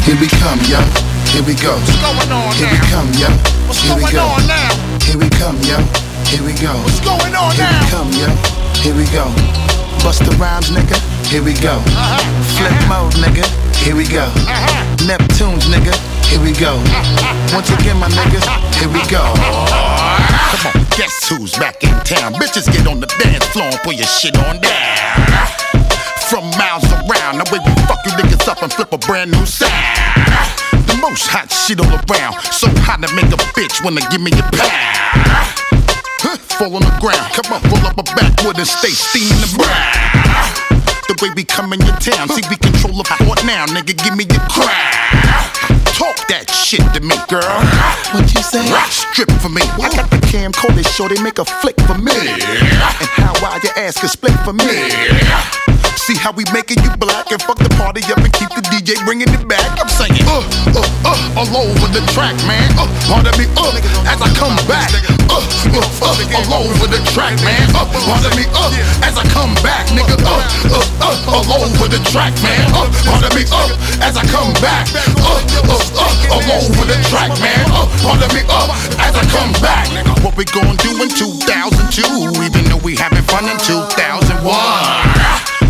Here 0.08 0.16
we 0.18 0.26
come, 0.40 0.58
yo. 0.64 0.80
Here 1.28 1.44
we 1.44 1.52
go. 1.60 1.76
What's 1.76 2.00
going 2.00 2.32
on 2.32 2.56
Here 2.56 2.66
now? 2.66 2.72
we 2.72 2.88
come, 2.88 3.10
yo. 3.20 3.28
What's 3.68 3.82
Here 3.84 3.94
we 3.94 4.00
going 4.00 4.16
go. 4.16 4.24
on 4.32 4.46
now? 4.48 4.72
Here 5.04 5.18
we 5.20 5.28
come, 5.28 5.60
yo. 5.60 5.76
Here 6.24 6.40
we 6.42 6.56
go. 6.56 6.72
What's 6.82 7.00
going 7.04 7.34
on 7.36 7.52
Here 7.52 7.68
now? 7.68 7.84
we 7.84 7.90
come, 7.92 8.10
yo. 8.16 8.28
Here 8.80 8.96
we 8.96 9.04
go. 9.12 9.28
Bust 10.02 10.24
the 10.24 10.32
rhymes, 10.40 10.70
nigga. 10.70 10.96
Here 11.28 11.42
we 11.44 11.52
go. 11.52 11.76
Uh-huh. 11.84 12.24
Flip 12.56 12.72
mode, 12.88 13.12
nigga. 13.20 13.44
Here 13.76 13.94
we 13.94 14.08
go. 14.08 14.24
Neptunes, 15.04 15.68
nigga. 15.68 15.92
Here 16.26 16.40
we 16.40 16.52
go. 16.56 16.80
Once 17.52 17.70
again, 17.70 17.98
my 18.00 18.08
niggas. 18.08 18.48
Here 18.80 18.88
we 18.88 19.04
go. 19.12 20.09
Come 20.50 20.66
on, 20.66 20.82
guess 20.98 21.28
who's 21.28 21.54
back 21.54 21.84
in 21.84 21.94
town? 22.02 22.34
Bitches 22.34 22.66
get 22.66 22.86
on 22.88 22.98
the 22.98 23.06
dance 23.22 23.46
floor 23.54 23.70
and 23.70 23.78
put 23.86 23.94
your 23.94 24.06
shit 24.06 24.36
on 24.36 24.58
down. 24.58 25.14
From 26.26 26.42
miles 26.58 26.82
around, 26.90 27.38
the 27.38 27.46
way 27.54 27.62
we 27.62 27.70
fuck 27.86 28.02
you 28.04 28.10
niggas 28.18 28.48
up 28.48 28.60
and 28.60 28.72
flip 28.72 28.92
a 28.92 28.98
brand 28.98 29.30
new 29.30 29.46
sound. 29.46 29.70
The 30.90 30.98
most 31.00 31.30
hot 31.30 31.54
shit 31.54 31.78
all 31.78 31.86
around, 31.86 32.34
so 32.50 32.66
hot 32.82 32.98
to 32.98 33.08
make 33.14 33.30
a 33.30 33.38
bitch 33.54 33.78
wanna 33.84 34.02
give 34.10 34.20
me 34.20 34.34
a 34.34 34.42
pound. 34.50 35.70
Huh, 36.18 36.36
Fall 36.58 36.74
on 36.74 36.82
the 36.82 36.98
ground, 36.98 37.30
come 37.30 37.54
on, 37.54 37.62
roll 37.70 37.86
up 37.86 37.98
a 37.98 38.02
backwood 38.02 38.58
and 38.58 38.66
stay 38.66 38.90
steaming 38.90 39.38
the 39.38 39.54
brown. 39.54 40.50
The 41.06 41.14
way 41.22 41.30
we 41.36 41.44
come 41.44 41.72
in 41.72 41.80
your 41.80 41.94
town, 42.02 42.28
see 42.28 42.42
we 42.50 42.56
control 42.58 42.98
the 42.98 43.06
fort 43.22 43.38
now, 43.46 43.66
nigga, 43.66 43.94
give 43.94 44.16
me 44.18 44.26
your 44.26 44.42
crown. 44.50 45.89
Talk 45.96 46.16
that 46.28 46.50
shit 46.50 46.80
to 46.94 47.00
me, 47.00 47.16
girl. 47.28 47.44
What 48.14 48.26
you 48.34 48.42
say? 48.42 48.64
Strip 48.90 49.30
for 49.42 49.48
me. 49.48 49.62
I 49.78 49.88
got 49.94 50.10
the 50.10 50.20
camcorder, 50.30 50.84
show 50.86 51.08
they 51.08 51.20
make 51.22 51.38
a 51.38 51.44
flick 51.44 51.78
for 51.84 51.98
me. 51.98 52.14
And 52.14 53.10
how 53.20 53.34
wide 53.42 53.62
your 53.64 53.76
ass 53.76 53.98
can 54.00 54.08
split 54.08 54.34
for 54.44 54.52
me. 54.52 54.66
See 56.00 56.16
how 56.16 56.32
we 56.32 56.44
making 56.52 56.82
you 56.82 56.90
black 56.96 57.30
and 57.30 57.40
fuck 57.42 57.58
the 57.58 57.68
party 57.76 58.00
up 58.10 58.18
and 58.24 58.32
keep 58.32 58.48
the 58.56 58.64
DJ 58.72 58.96
bringing 59.04 59.28
it 59.28 59.44
back. 59.46 59.68
I'm 59.78 59.88
saying, 59.88 60.16
uh, 60.24 60.40
uh, 60.72 60.82
uh, 61.04 61.38
all 61.38 61.68
over 61.68 61.86
the 61.92 62.00
track, 62.16 62.34
man. 62.48 62.66
Uh, 62.80 62.88
pardon 63.06 63.34
me, 63.36 63.44
uh, 63.54 64.08
as 64.08 64.18
I 64.18 64.30
come 64.34 64.56
back. 64.64 64.88
Uh, 65.28 65.36
uh, 65.36 66.10
uh, 66.10 66.50
all 66.56 66.66
over 66.66 66.86
the 66.88 66.98
track, 67.12 67.36
man. 67.44 67.68
Uh, 67.76 67.84
pardon 68.06 68.32
me, 68.34 68.48
uh, 68.56 69.04
as 69.06 69.14
I 69.18 69.24
come 69.30 69.52
back, 69.60 69.86
nigga. 69.92 70.16
Uh, 70.24 70.40
uh, 70.72 71.04
uh, 71.04 71.52
all 71.52 71.68
over 71.68 71.86
the 71.86 72.00
track, 72.10 72.32
man. 72.42 72.64
Uh, 72.72 72.88
pardon 73.04 73.30
me, 73.36 73.44
uh, 73.52 74.02
as 74.02 74.16
I 74.16 74.24
come 74.32 74.50
back. 74.64 74.88
Uh, 75.20 75.38
uh, 75.68 75.79
uh, 75.96 76.34
all 76.34 76.44
over 76.60 76.84
the 76.86 76.98
track, 77.08 77.32
man. 77.40 77.64
Uh, 77.72 77.86
pardon 78.02 78.30
me, 78.34 78.42
uh, 78.48 78.68
as 79.00 79.14
I 79.16 79.24
come 79.32 79.52
back. 79.62 79.88
What 80.24 80.36
we 80.36 80.44
gonna 80.44 80.76
do 80.76 80.92
in 81.02 81.08
2002, 81.08 82.44
even 82.44 82.64
though 82.68 82.82
we 82.84 82.96
having 82.96 83.22
fun 83.24 83.48
in 83.48 83.56
2001. 83.58 84.40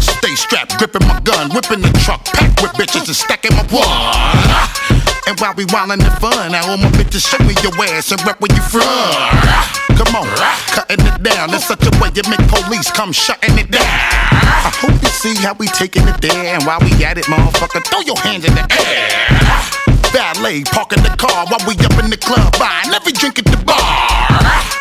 Stay 0.01 0.35
strapped, 0.35 0.77
gripping 0.79 1.07
my 1.07 1.21
gun, 1.21 1.51
whipping 1.51 1.81
the 1.81 1.93
truck, 2.05 2.25
packed 2.27 2.61
with 2.61 2.73
bitches 2.73 3.07
and 3.07 3.17
stacking 3.17 3.55
my 3.55 3.65
one. 3.71 5.01
And 5.27 5.39
while 5.39 5.55
we 5.55 5.65
wildin' 5.67 6.03
the 6.03 6.11
fun, 6.19 6.53
now 6.53 6.69
all 6.69 6.77
my 6.77 6.91
bitches 6.91 7.23
show 7.23 7.39
me 7.45 7.55
your 7.63 7.73
ass 7.95 8.11
and 8.11 8.21
rep 8.27 8.41
where 8.41 8.51
you 8.51 8.63
from. 8.63 8.85
Come 9.97 10.17
on, 10.17 10.27
cutting 10.75 11.07
it 11.07 11.23
down 11.23 11.55
in 11.55 11.61
such 11.61 11.87
a 11.87 11.91
way 12.01 12.11
you 12.15 12.23
make 12.29 12.43
police 12.49 12.91
come 12.91 13.13
shutting 13.13 13.57
it 13.59 13.71
down. 13.71 13.85
I 13.85 14.73
hope 14.75 15.01
you 15.03 15.09
see 15.09 15.35
how 15.37 15.55
we 15.55 15.69
taking 15.69 16.09
it 16.09 16.21
there, 16.21 16.55
and 16.55 16.65
while 16.65 16.81
we 16.81 16.93
at 17.05 17.19
it, 17.19 17.27
motherfucker, 17.27 17.85
throw 17.87 18.01
your 18.01 18.19
hands 18.19 18.45
in 18.45 18.55
the 18.55 18.67
air. 18.75 19.90
Valet 20.13 20.65
parking 20.75 21.03
the 21.07 21.15
car 21.15 21.47
while 21.47 21.63
we 21.67 21.79
up 21.87 21.95
in 22.03 22.11
the 22.11 22.19
club 22.19 22.51
buying 22.59 22.91
every 22.91 23.13
drink 23.13 23.39
at 23.39 23.47
the 23.47 23.59
bar. 23.63 23.79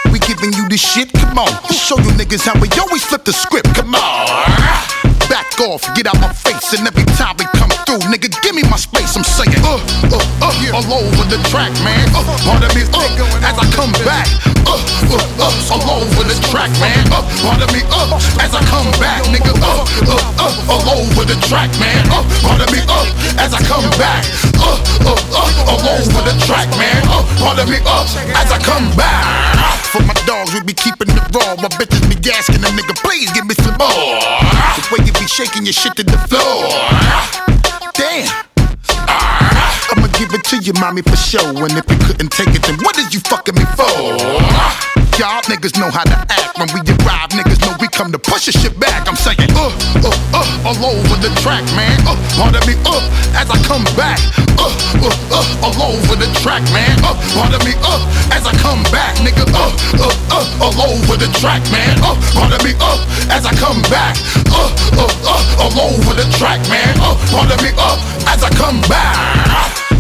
We 0.10 0.18
giving 0.26 0.54
you 0.58 0.66
this 0.70 0.82
shit, 0.82 1.14
come 1.14 1.38
on. 1.38 1.54
Show 1.70 2.02
you 2.02 2.10
niggas 2.18 2.50
how 2.50 2.58
we 2.58 2.66
always 2.82 3.06
flip 3.06 3.26
the 3.26 3.34
script, 3.34 3.70
come 3.78 3.94
on. 3.94 4.26
Back 5.30 5.46
off, 5.62 5.86
get 5.94 6.10
out 6.10 6.18
my 6.18 6.34
face, 6.34 6.74
and 6.74 6.82
every 6.82 7.06
time 7.14 7.38
we 7.38 7.46
come 7.54 7.70
through, 7.86 8.02
nigga, 8.10 8.34
give 8.42 8.58
me 8.58 8.66
my 8.66 8.78
space. 8.82 9.14
I'm 9.14 9.22
saying, 9.22 9.54
uh, 9.62 9.78
uh, 10.10 10.18
uh, 10.18 10.50
yeah. 10.58 10.74
all 10.74 10.90
over 10.90 11.26
the 11.30 11.38
track, 11.54 11.70
man. 11.86 12.10
Uh, 12.18 12.26
pardon 12.42 12.74
me, 12.74 12.82
uh, 12.90 13.46
as 13.46 13.54
I 13.54 13.70
come 13.78 13.94
back. 14.02 14.26
Uh, 14.66 14.82
uh, 15.14 15.46
uh, 15.46 15.74
all 15.78 16.02
over 16.02 16.26
the 16.26 16.34
track, 16.50 16.74
man. 16.82 17.06
Uh, 17.14 17.22
pardon 17.46 17.70
me, 17.70 17.86
uh, 17.94 18.18
as 18.42 18.58
I 18.58 18.66
come 18.66 18.90
back, 18.98 19.22
nigga. 19.30 19.54
Uh, 19.62 19.86
uh, 20.10 20.18
uh, 20.42 20.74
all 20.74 21.06
over 21.06 21.22
the 21.22 21.38
track, 21.46 21.70
man. 21.78 22.02
Uh, 22.10 22.26
pardon 22.42 22.66
me, 22.74 22.82
uh, 22.90 23.06
as 23.38 23.54
I 23.54 23.62
come 23.70 23.86
back. 24.02 24.26
Uh, 24.60 24.78
uh, 25.06 25.16
uh, 25.16 25.72
all 25.72 25.82
over 25.88 26.22
the 26.28 26.36
track, 26.46 26.70
man. 26.78 27.02
Uh, 27.08 27.24
pardon 27.40 27.70
me, 27.70 27.78
up 27.88 28.08
as 28.36 28.52
I 28.52 28.60
come 28.62 28.86
back. 28.96 29.80
For 29.90 30.02
my 30.04 30.14
dogs, 30.26 30.54
we 30.54 30.62
be 30.62 30.74
keeping 30.74 31.10
it 31.10 31.26
raw. 31.34 31.56
My 31.58 31.70
bitches 31.80 32.06
be 32.06 32.18
asking 32.32 32.62
a 32.62 32.70
nigga, 32.70 32.94
please 33.02 33.32
give 33.32 33.46
me 33.46 33.56
some 33.56 33.78
more. 33.80 34.20
The 34.76 34.84
way 34.92 35.06
you 35.06 35.14
be 35.14 35.26
shaking 35.26 35.66
your 35.66 35.74
shit 35.74 35.96
to 35.98 36.04
the 36.04 36.18
floor. 36.30 36.70
Damn. 37.94 38.30
I'ma 39.92 40.08
give 40.20 40.34
it 40.34 40.44
to 40.54 40.58
you, 40.62 40.74
mommy, 40.80 41.02
for 41.02 41.18
sure. 41.18 41.42
And 41.66 41.74
if 41.74 41.90
you 41.90 41.98
couldn't 42.06 42.32
take 42.32 42.54
it, 42.54 42.62
then 42.64 42.78
what 42.86 42.98
is 42.98 43.14
you 43.14 43.20
fucking 43.22 43.56
me 43.56 43.66
for? 43.74 44.20
Y'all 45.18 45.42
niggas 45.50 45.80
know 45.80 45.90
how 45.90 46.04
to 46.04 46.16
act. 46.30 46.60
When 46.60 46.70
we 46.76 46.80
arrive, 46.86 47.34
niggas 47.34 47.60
know 47.66 47.76
come 48.00 48.14
to 48.14 48.32
push 48.32 48.48
your 48.48 48.56
shit 48.56 48.80
back. 48.80 49.10
I'm 49.10 49.16
saying, 49.20 49.52
uh, 49.60 49.68
uh, 50.00 50.16
uh, 50.32 50.68
all 50.72 50.96
over 50.96 51.20
the 51.20 51.36
track, 51.44 51.68
man. 51.76 52.00
Uh, 52.08 52.16
pardon 52.40 52.64
me, 52.64 52.80
uh, 52.88 53.04
as 53.36 53.52
I 53.52 53.60
come 53.68 53.84
back. 54.00 54.16
Uh, 54.56 54.72
uh, 55.04 55.12
uh, 55.36 55.68
all 55.68 55.92
over 55.92 56.16
the 56.16 56.32
track, 56.40 56.64
man. 56.72 56.96
Uh, 57.04 57.12
pardon 57.36 57.60
me, 57.68 57.76
uh, 57.84 58.00
as 58.32 58.48
I 58.48 58.56
come 58.64 58.84
back, 58.88 59.20
nigga. 59.20 59.44
Uh, 59.52 59.68
uh, 60.00 60.16
uh, 60.32 60.64
all 60.64 60.96
over 60.96 61.20
the 61.20 61.28
track, 61.44 61.60
man. 61.76 62.00
Uh, 62.00 62.16
pardon 62.32 62.64
me, 62.64 62.72
uh, 62.80 63.36
as 63.36 63.46
I 63.46 63.52
come 63.60 63.82
back. 63.92 64.16
Uh, 64.48 64.72
uh, 64.96 65.12
uh, 65.28 65.64
all 65.68 65.92
over 65.92 66.16
the 66.16 66.24
track, 66.40 66.64
man. 66.72 66.96
Uh, 67.04 67.20
pardon 67.28 67.60
me, 67.60 67.76
uh, 67.76 68.32
as 68.32 68.46
I 68.46 68.50
come 68.56 68.80
back. 68.88 69.99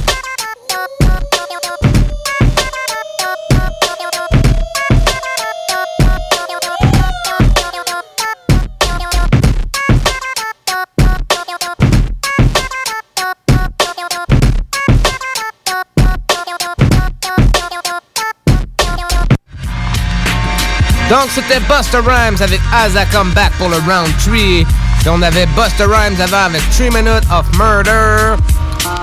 Donc, 21.20 21.32
c'était 21.36 21.60
Buster 21.60 21.98
Rhymes 21.98 22.38
avec 22.42 22.62
As 22.72 22.92
I 22.92 23.06
Come 23.12 23.32
Back 23.32 23.52
pour 23.58 23.68
le 23.68 23.76
round 23.76 24.08
3. 24.20 24.32
Puis 24.32 24.66
on 25.10 25.22
avait 25.22 25.46
Buster 25.48 25.84
Rhymes 25.84 26.16
avant 26.22 26.46
avec 26.46 26.62
3 26.72 26.86
Minutes 26.92 27.26
of 27.30 27.46
Murder. 27.58 28.36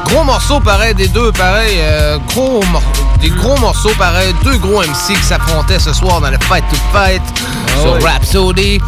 Gros 0.07 0.25
morceau 0.25 0.59
pareil 0.61 0.95
des 0.95 1.09
deux, 1.09 1.31
pareil. 1.33 1.77
euh, 1.79 2.17
gros 2.29 2.65
des 3.21 3.29
gros 3.29 3.59
morceaux 3.59 3.93
pareil. 3.99 4.35
Deux 4.45 4.57
gros 4.57 4.81
MC 4.81 5.09
qui 5.15 5.23
s'affrontaient 5.23 5.79
ce 5.79 5.93
soir 5.93 6.23
dans 6.23 6.31
le 6.31 6.39
Fight 6.49 6.65
to 6.71 6.77
Fight 6.91 7.21
sur 7.83 7.93
oui. 7.97 8.03
Rhapsody. 8.05 8.81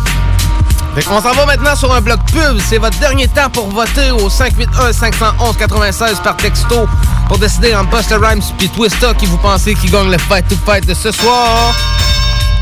Fait 0.95 1.03
qu'on 1.03 1.21
s'en 1.21 1.33
va 1.33 1.45
maintenant 1.45 1.77
sur 1.77 1.93
un 1.93 2.01
bloc 2.01 2.21
pub. 2.33 2.59
C'est 2.67 2.79
votre 2.79 2.99
dernier 2.99 3.29
temps 3.29 3.51
pour 3.51 3.69
voter 3.69 4.11
au 4.11 4.31
581-511-96 4.31 6.23
par 6.23 6.35
texto 6.39 6.89
pour 7.29 7.37
décider 7.37 7.75
entre 7.75 7.91
Buster 7.91 8.17
Rhymes 8.17 8.41
et 8.63 8.69
Twista 8.69 9.13
qui 9.13 9.27
vous 9.27 9.37
pensez 9.37 9.75
qui 9.75 9.89
gagne 9.89 10.11
le 10.11 10.17
Fight 10.17 10.49
to 10.49 10.57
Fight 10.65 10.87
de 10.87 10.95
ce 10.95 11.13
soir. 11.13 11.75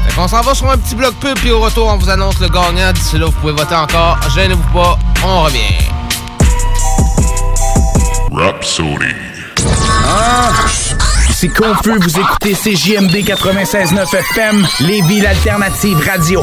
Fait 0.07 0.15
qu'on 0.15 0.29
s'en 0.29 0.41
va 0.41 0.55
sur 0.55 0.71
un 0.71 0.79
petit 0.79 0.95
bloc 0.95 1.15
pub, 1.17 1.35
puis 1.39 1.51
au 1.51 1.61
retour, 1.61 1.89
on 1.89 1.97
vous 1.97 2.09
annonce 2.09 2.39
le 2.41 2.49
gagnant. 2.49 2.93
D'ici 2.93 3.19
là, 3.19 3.27
vous 3.27 3.33
pouvez 3.33 3.53
voter 3.53 3.75
encore. 3.75 4.19
Gênez-vous 4.35 4.73
pas, 4.73 4.99
on 5.25 5.43
revient. 5.43 5.75
Rhapsody. 8.33 9.15
Ah! 10.09 10.53
C'est 11.35 11.49
confus, 11.49 11.99
vous 12.01 12.19
écoutez 12.19 12.55
CJMD 12.55 13.15
96.9 13.17 14.17
FM, 14.17 14.67
Lévis 14.81 15.21
l'alternative 15.21 15.99
radio. 16.09 16.43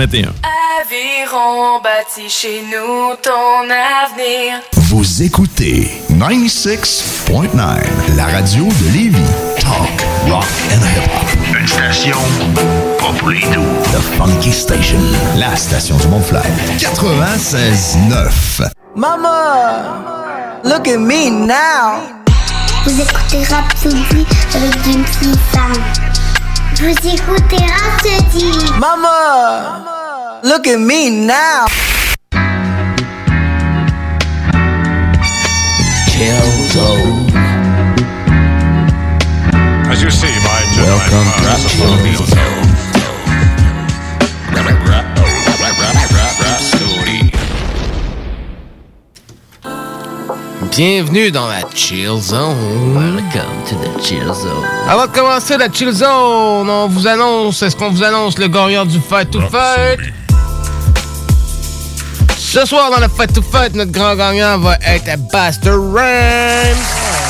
1321. 0.07 0.33
Aviron 0.81 1.79
bâti 1.81 2.27
chez 2.27 2.63
nous 2.63 3.15
ton 3.21 3.69
avenir. 3.69 4.59
Vous 4.73 5.21
écoutez 5.21 5.91
96.9, 6.11 8.15
la 8.15 8.25
radio 8.25 8.65
de 8.65 8.93
Lévis. 8.93 9.19
Talk, 9.59 10.01
rock 10.27 10.43
and 10.71 10.81
hip-hop. 10.81 11.29
Une 11.59 11.67
station 11.67 12.17
pas 12.99 13.13
pour 13.19 13.29
les 13.29 13.41
doux. 13.41 13.61
The 13.93 14.01
Funky 14.17 14.51
Station, 14.51 14.97
la 15.37 15.55
station 15.55 15.97
du 15.97 16.07
Mont-Fly. 16.07 16.41
96.9. 16.79 18.63
Mama, 18.95 20.59
look 20.63 20.87
at 20.87 20.97
me 20.97 21.29
now. 21.29 22.01
Vous 22.85 22.99
écoutez 22.99 23.43
Rhapsody 23.53 24.25
avec 24.55 24.73
Jim 24.83 25.03
Sam. 25.53 25.73
Vous 26.81 26.89
écoutez 26.89 27.63
Rhapsody. 27.63 28.51
Mama, 28.79 30.41
look 30.43 30.65
at 30.65 30.79
me 30.79 31.11
now. 31.11 31.67
Killzone. 36.09 37.29
As 39.91 40.01
you 40.01 40.09
see, 40.09 40.25
my 40.25 40.61
Welcome 40.75 41.29
gentlemen, 41.43 42.21
Bienvenue 50.71 51.31
dans 51.31 51.47
la 51.47 51.63
Chill 51.75 52.17
Zone. 52.21 52.55
Welcome 52.95 53.61
to 53.67 53.75
the 53.75 54.01
Chill 54.01 54.23
Zone. 54.33 54.65
Avant 54.87 55.05
de 55.05 55.11
commencer 55.11 55.57
la 55.57 55.69
Chill 55.69 55.91
Zone, 55.91 56.69
on 56.69 56.87
vous 56.87 57.05
annonce, 57.07 57.61
est-ce 57.61 57.75
qu'on 57.75 57.89
vous 57.89 58.01
annonce 58.01 58.37
le 58.37 58.47
gagnant 58.47 58.85
du 58.85 59.01
Fight 59.01 59.29
to 59.31 59.41
Fight? 59.41 59.99
Ce 62.37 62.65
soir 62.65 62.89
dans 62.89 63.01
le 63.01 63.09
Fight 63.09 63.33
to 63.33 63.41
Fight, 63.41 63.75
notre 63.75 63.91
grand 63.91 64.15
gagnant 64.15 64.59
va 64.59 64.77
être 64.85 65.17
Buster 65.33 65.71
Rhymes. 65.71 67.20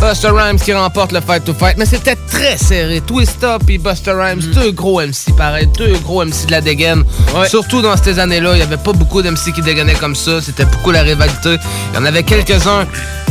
Buster 0.00 0.28
Rhymes 0.28 0.58
qui 0.58 0.72
remporte 0.72 1.12
le 1.12 1.20
Fight 1.20 1.44
to 1.44 1.54
Fight, 1.54 1.76
mais 1.78 1.86
c'était 1.86 2.16
très 2.30 2.56
serré. 2.56 3.00
Twist 3.00 3.42
Up 3.42 3.62
et 3.68 3.78
Buster 3.78 4.12
Rhymes, 4.12 4.40
deux 4.54 4.70
gros 4.70 5.00
MC 5.00 5.34
pareil, 5.36 5.66
deux 5.78 5.96
gros 5.98 6.24
MC 6.24 6.46
de 6.46 6.52
la 6.52 6.60
dégaine. 6.60 7.02
Surtout 7.48 7.80
dans 7.82 7.96
ces 7.96 8.18
années-là, 8.18 8.52
il 8.52 8.56
n'y 8.56 8.62
avait 8.62 8.76
pas 8.76 8.92
beaucoup 8.92 9.22
d'MC 9.22 9.52
qui 9.54 9.62
dégainaient 9.62 9.94
comme 9.94 10.14
ça. 10.14 10.40
C'était 10.40 10.64
beaucoup 10.66 10.90
la 10.90 11.02
rivalité. 11.02 11.56
Il 11.92 11.96
y 11.96 11.98
en 11.98 12.04
avait 12.04 12.22
quelques-uns, 12.22 12.86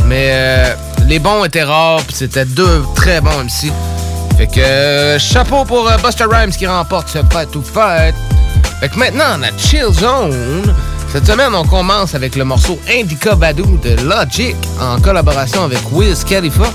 mais 0.06 0.30
euh, 0.32 0.74
les 1.06 1.18
bons 1.18 1.44
étaient 1.44 1.62
rares, 1.62 2.02
puis 2.02 2.16
c'était 2.16 2.44
deux 2.44 2.82
très 2.94 3.20
bons 3.20 3.44
MC. 3.44 3.72
Fait 4.36 4.46
que 4.46 4.60
euh, 4.60 5.18
chapeau 5.18 5.64
pour 5.64 5.88
euh, 5.88 5.96
Buster 5.98 6.26
Rhymes 6.30 6.50
qui 6.50 6.66
remporte 6.66 7.08
ce 7.08 7.18
Fight 7.32 7.50
to 7.50 7.62
Fight. 7.62 8.14
Fait 8.80 8.88
que 8.88 8.98
maintenant, 8.98 9.38
la 9.40 9.48
Chill 9.56 9.92
Zone. 9.92 10.74
Cette 11.16 11.28
semaine, 11.28 11.54
on 11.54 11.64
commence 11.64 12.14
avec 12.14 12.36
le 12.36 12.44
morceau 12.44 12.78
Indica 12.90 13.34
Badou 13.34 13.78
de 13.82 13.96
Logic 14.02 14.54
en 14.78 15.00
collaboration 15.00 15.64
avec 15.64 15.78
Wiz 15.90 16.22
Khalifa. 16.24 16.70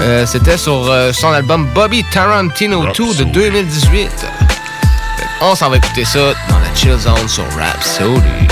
Euh, 0.00 0.24
C'était 0.24 0.56
sur 0.56 0.90
euh, 0.90 1.12
son 1.12 1.28
album 1.32 1.68
Bobby 1.74 2.02
Tarantino 2.10 2.86
2 2.96 3.14
de 3.16 3.24
2018. 3.24 4.08
Fait 4.08 4.26
que 5.22 5.28
On 5.42 5.54
s'en 5.54 5.68
va 5.68 5.76
écouter 5.76 6.06
ça 6.06 6.32
dans 6.48 6.58
la 6.60 6.74
Chill 6.74 6.96
Zone 6.98 7.28
sur 7.28 7.44
Rhapsody. 7.58 8.47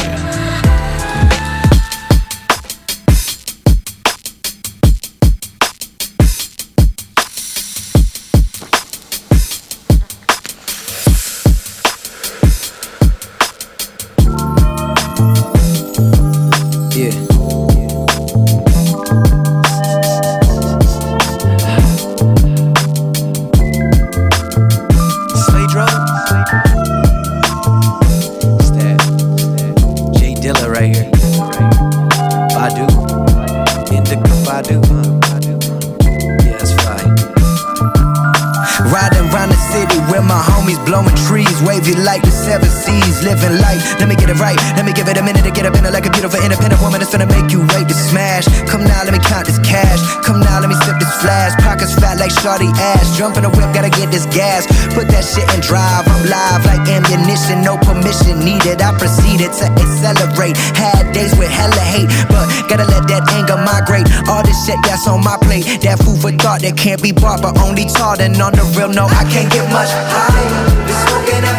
Get 54.06 54.12
this 54.12 54.26
gas. 54.34 54.66
Put 54.94 55.08
that 55.08 55.24
shit 55.24 55.46
in 55.54 55.60
drive. 55.60 56.06
I'm 56.06 56.26
live 56.30 56.64
like 56.66 56.86
ammunition, 56.88 57.62
no 57.62 57.76
permission 57.78 58.38
needed. 58.40 58.82
I 58.82 58.96
proceeded 58.98 59.52
to 59.58 59.66
accelerate. 59.66 60.56
Had 60.74 61.12
days 61.12 61.34
with 61.38 61.50
hella 61.50 61.82
hate, 61.82 62.08
but 62.28 62.46
gotta 62.68 62.86
let 62.86 63.06
that 63.08 63.26
anger 63.34 63.58
migrate. 63.58 64.06
All 64.28 64.42
this 64.42 64.56
shit 64.66 64.78
that's 64.84 65.06
on 65.06 65.22
my 65.22 65.36
plate, 65.42 65.66
that 65.82 65.98
food 65.98 66.20
for 66.20 66.32
thought 66.32 66.62
that 66.62 66.76
can't 66.76 67.02
be 67.02 67.12
bought, 67.12 67.42
but 67.42 67.58
only 67.58 67.86
taught. 67.86 68.20
And 68.20 68.36
on 68.40 68.52
the 68.52 68.64
real, 68.76 68.88
no, 68.88 69.06
I 69.06 69.24
can't 69.30 69.50
get 69.50 69.66
much 69.70 69.90
higher. 69.90 70.86
Be 70.86 70.92
smoking 71.06 71.55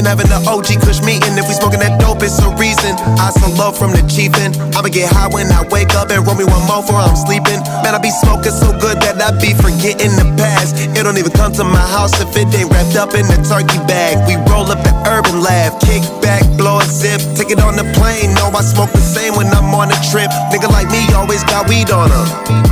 been 0.00 0.08
having 0.08 0.32
the 0.32 0.40
OG 0.48 0.80
Kush 0.80 1.04
meeting. 1.04 1.36
If 1.36 1.44
we 1.44 1.52
smoking 1.52 1.84
that 1.84 2.00
dope, 2.00 2.24
it's 2.24 2.40
a 2.40 2.48
reason. 2.56 2.96
I 3.20 3.28
so 3.36 3.52
low 3.60 3.68
from 3.68 3.92
the 3.92 4.00
chiefin'. 4.08 4.56
I'ma 4.72 4.88
get 4.88 5.12
high 5.12 5.28
when 5.28 5.52
I 5.52 5.60
wake 5.68 5.92
up 5.92 6.08
and 6.08 6.24
roll 6.24 6.36
me 6.40 6.48
one 6.48 6.64
more 6.64 6.80
before 6.80 7.04
I'm 7.04 7.12
sleeping. 7.12 7.60
Man, 7.84 7.92
I 7.92 8.00
be 8.00 8.08
smoking 8.08 8.56
so 8.56 8.72
good 8.80 8.96
that 9.04 9.20
I 9.20 9.36
be 9.36 9.52
forgetting 9.52 10.16
the 10.16 10.24
past. 10.40 10.80
It 10.96 11.04
don't 11.04 11.20
even 11.20 11.32
come 11.36 11.52
to 11.60 11.64
my 11.64 11.84
house 11.92 12.16
if 12.16 12.32
it 12.32 12.48
ain't 12.56 12.72
wrapped 12.72 12.96
up 12.96 13.12
in 13.12 13.28
a 13.28 13.38
turkey 13.44 13.76
bag. 13.84 14.24
We 14.24 14.40
roll 14.48 14.64
up 14.72 14.80
the 14.80 14.94
urban 15.04 15.44
lab, 15.44 15.76
kick 15.84 16.00
back, 16.24 16.48
blow 16.56 16.80
a 16.80 16.86
zip, 16.88 17.20
take 17.36 17.52
it 17.52 17.60
on 17.60 17.76
the 17.76 17.84
plane. 17.92 18.32
Know 18.40 18.48
I 18.56 18.64
smoke 18.64 18.96
the 18.96 19.04
same 19.04 19.36
when 19.36 19.52
I'm 19.52 19.68
on 19.76 19.92
a 19.92 19.98
trip. 20.08 20.32
Nigga 20.48 20.72
like 20.72 20.88
me 20.88 21.04
always 21.12 21.44
got 21.44 21.68
weed 21.68 21.92
on 21.92 22.08
her. 22.08 22.26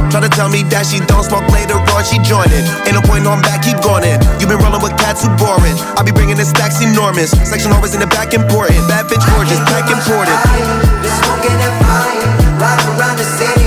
Try 0.08 0.24
to 0.24 0.32
tell 0.32 0.48
me 0.48 0.64
that 0.72 0.88
she 0.88 1.04
don't 1.04 1.28
smoke 1.28 1.44
later 1.52 1.76
on, 1.98 2.04
she 2.06 2.18
join 2.22 2.46
it. 2.54 2.62
Ain't 2.86 2.94
no 2.94 3.02
point 3.02 3.26
on 3.26 3.42
back, 3.42 3.62
keep 3.62 3.82
going 3.82 4.06
in. 4.06 4.22
You 4.38 4.46
been 4.46 4.62
rolling 4.62 4.82
with 4.82 4.94
cats 4.96 5.26
who 5.26 5.34
boring. 5.34 5.74
I 5.98 6.02
be 6.06 6.12
bringing 6.12 6.38
the 6.38 6.46
stacks 6.46 6.78
enormous. 6.80 7.34
Section 7.42 7.72
always 7.72 7.94
in 7.94 8.00
the 8.00 8.06
back 8.06 8.32
important. 8.32 8.78
Bad 8.86 9.10
bitch 9.10 9.26
gorgeous, 9.34 9.58
pack 9.66 9.90
imported. 9.90 10.38
Been 11.02 11.14
smoking 11.26 11.58
that 11.58 11.74
fire, 11.82 12.30
riding 12.62 12.90
around 12.94 13.18
the 13.18 13.26
city 13.26 13.57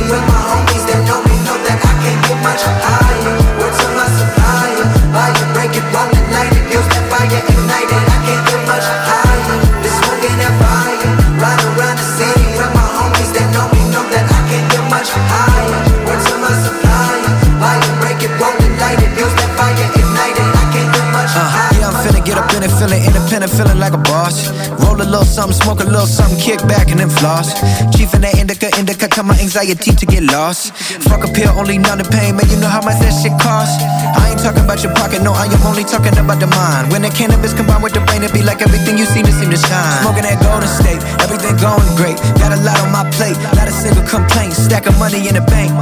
feeling 22.81 23.05
independent, 23.05 23.51
feeling 23.51 23.77
like 23.77 23.93
a 23.93 23.97
boss. 23.97 24.70
Little 25.11 25.27
something, 25.27 25.59
smoke 25.59 25.81
a 25.81 25.83
little 25.83 26.07
something, 26.07 26.39
kick 26.39 26.63
back 26.71 26.87
and 26.87 26.95
then 26.95 27.11
floss. 27.11 27.51
Chief 27.91 28.07
in 28.15 28.23
that 28.23 28.39
indica, 28.39 28.71
indica, 28.79 29.11
cut 29.11 29.27
my 29.27 29.35
anxiety 29.43 29.91
to 29.91 30.05
get 30.07 30.23
lost. 30.23 30.71
Fuck 31.03 31.27
a 31.27 31.29
pill, 31.35 31.51
only 31.59 31.75
numb 31.75 31.99
the 31.99 32.07
pain, 32.07 32.39
man, 32.39 32.47
you 32.47 32.55
know 32.63 32.71
how 32.71 32.79
much 32.79 32.95
that 33.03 33.11
shit 33.11 33.35
costs. 33.43 33.75
I 34.15 34.31
ain't 34.31 34.39
talking 34.39 34.63
about 34.63 34.79
your 34.79 34.95
pocket, 34.95 35.19
no, 35.19 35.35
I 35.35 35.51
am 35.51 35.59
only 35.67 35.83
talking 35.83 36.15
about 36.15 36.39
the 36.39 36.47
mind. 36.47 36.95
When 36.95 37.03
the 37.03 37.11
cannabis 37.11 37.51
combined 37.51 37.83
with 37.83 37.91
the 37.91 37.99
brain, 38.07 38.23
it 38.23 38.31
be 38.31 38.39
like 38.39 38.63
everything 38.63 38.95
you 38.95 39.03
see 39.03 39.19
to 39.19 39.35
seem 39.35 39.51
to 39.51 39.59
shine. 39.59 39.99
Smoking 39.99 40.23
that 40.23 40.39
golden 40.39 40.71
state, 40.71 41.03
everything 41.19 41.59
going 41.59 41.83
great. 41.99 42.15
Got 42.39 42.55
a 42.55 42.59
lot 42.63 42.79
on 42.79 42.95
my 42.95 43.03
plate, 43.11 43.35
not 43.59 43.67
a 43.67 43.75
single 43.75 44.07
complaint. 44.07 44.55
Stack 44.55 44.87
of 44.87 44.95
money 44.95 45.27
in 45.27 45.35
the 45.35 45.43
bank. 45.43 45.75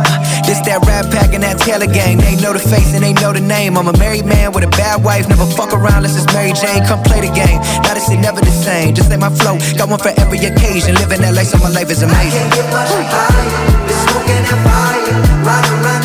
This 0.49 0.57
that 0.65 0.81
rap 0.89 1.05
pack 1.13 1.37
and 1.37 1.45
that 1.45 1.61
Taylor 1.61 1.85
gang. 1.85 2.17
They 2.17 2.33
know 2.41 2.57
the 2.57 2.63
face 2.63 2.97
and 2.97 3.05
they 3.05 3.13
know 3.21 3.29
the 3.29 3.45
name. 3.45 3.77
I'm 3.77 3.85
a 3.85 3.93
married 4.01 4.25
man 4.25 4.57
with 4.57 4.65
a 4.65 4.71
bad 4.73 5.05
wife, 5.05 5.29
never 5.29 5.45
fuck 5.53 5.69
around 5.69 6.01
let's 6.01 6.17
just 6.17 6.33
Mary 6.33 6.57
Jane. 6.57 6.81
Come 6.89 7.05
play 7.05 7.21
the 7.21 7.29
game. 7.29 7.61
Now 7.85 7.93
this 7.93 8.09
ain't 8.09 8.25
never 8.25 8.41
the 8.41 8.49
same. 8.65 8.97
Just 8.97 9.13
like 9.19 9.31
my 9.31 9.37
flow, 9.37 9.57
got 9.77 9.89
one 9.89 9.99
for 9.99 10.13
every 10.19 10.39
occasion. 10.39 10.95
Living 10.95 11.21
that 11.21 11.35
life, 11.35 11.47
so 11.47 11.57
my 11.57 11.69
life 11.69 11.89
is 11.91 12.01
amazing. 12.01 12.39
Can't 12.39 12.53
get 12.53 12.71
much 12.71 12.89
higher. 12.89 13.89
Smoking 14.07 14.43
that 14.47 14.59
fire, 14.63 15.43
riding 15.43 15.85
around 15.85 15.98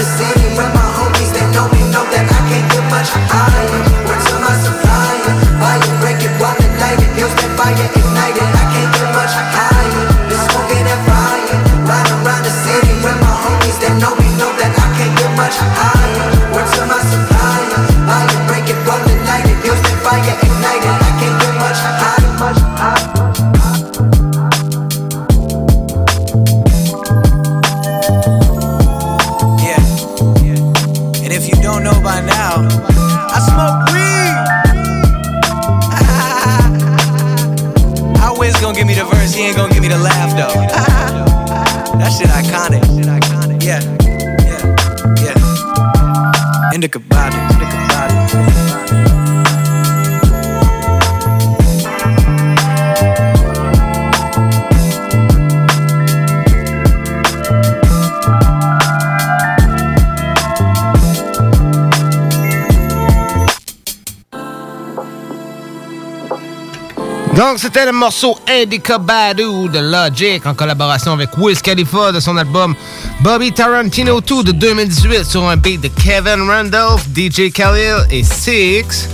c'était 67.74 67.86
le 67.86 67.92
morceau 67.92 68.38
Indica 68.48 68.98
Badu 68.98 69.68
de 69.68 69.80
Logic 69.80 70.46
en 70.46 70.54
collaboration 70.54 71.12
avec 71.12 71.36
Wiz 71.36 71.60
Khalifa 71.60 72.12
de 72.12 72.20
son 72.20 72.36
album 72.36 72.76
Bobby 73.20 73.50
Tarantino 73.50 74.20
2 74.20 74.44
de 74.44 74.52
2018 74.52 75.24
sur 75.24 75.48
un 75.48 75.56
beat 75.56 75.80
de 75.80 75.88
Kevin 75.88 76.48
Randolph, 76.48 77.04
DJ 77.16 77.50
Khalil 77.52 78.06
et 78.10 78.22
Six. 78.22 79.08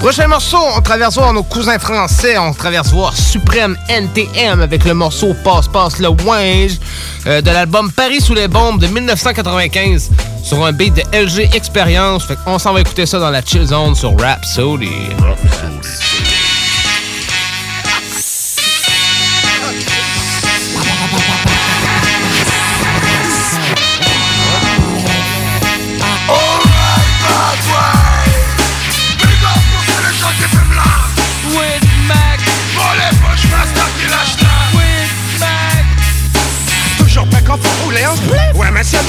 Prochain 0.00 0.26
morceau, 0.26 0.58
on 0.76 0.80
traverse 0.80 1.14
voir 1.14 1.32
nos 1.32 1.44
cousins 1.44 1.78
français, 1.78 2.36
on 2.36 2.52
traverse 2.52 2.90
voir 2.90 3.14
Suprême 3.16 3.76
NTM 3.88 4.60
avec 4.60 4.84
le 4.84 4.94
morceau 4.94 5.32
Passe 5.44 5.68
Passe 5.68 6.00
le 6.00 6.08
Winge 6.08 6.80
euh, 7.28 7.42
de 7.42 7.50
l'album 7.50 7.92
Paris 7.92 8.20
sous 8.20 8.34
les 8.34 8.48
bombes 8.48 8.80
de 8.80 8.88
1995 8.88 10.10
sur 10.42 10.64
un 10.64 10.72
beat 10.72 10.94
de 10.94 11.02
LG 11.16 11.54
Experience. 11.54 12.24
Fait 12.24 12.36
qu'on 12.44 12.58
s'en 12.58 12.72
va 12.72 12.80
écouter 12.80 13.06
ça 13.06 13.20
dans 13.20 13.30
la 13.30 13.40
chill 13.40 13.66
zone 13.66 13.94
sur 13.94 14.18
Rhapsody. 14.18 14.90
With 15.20 16.01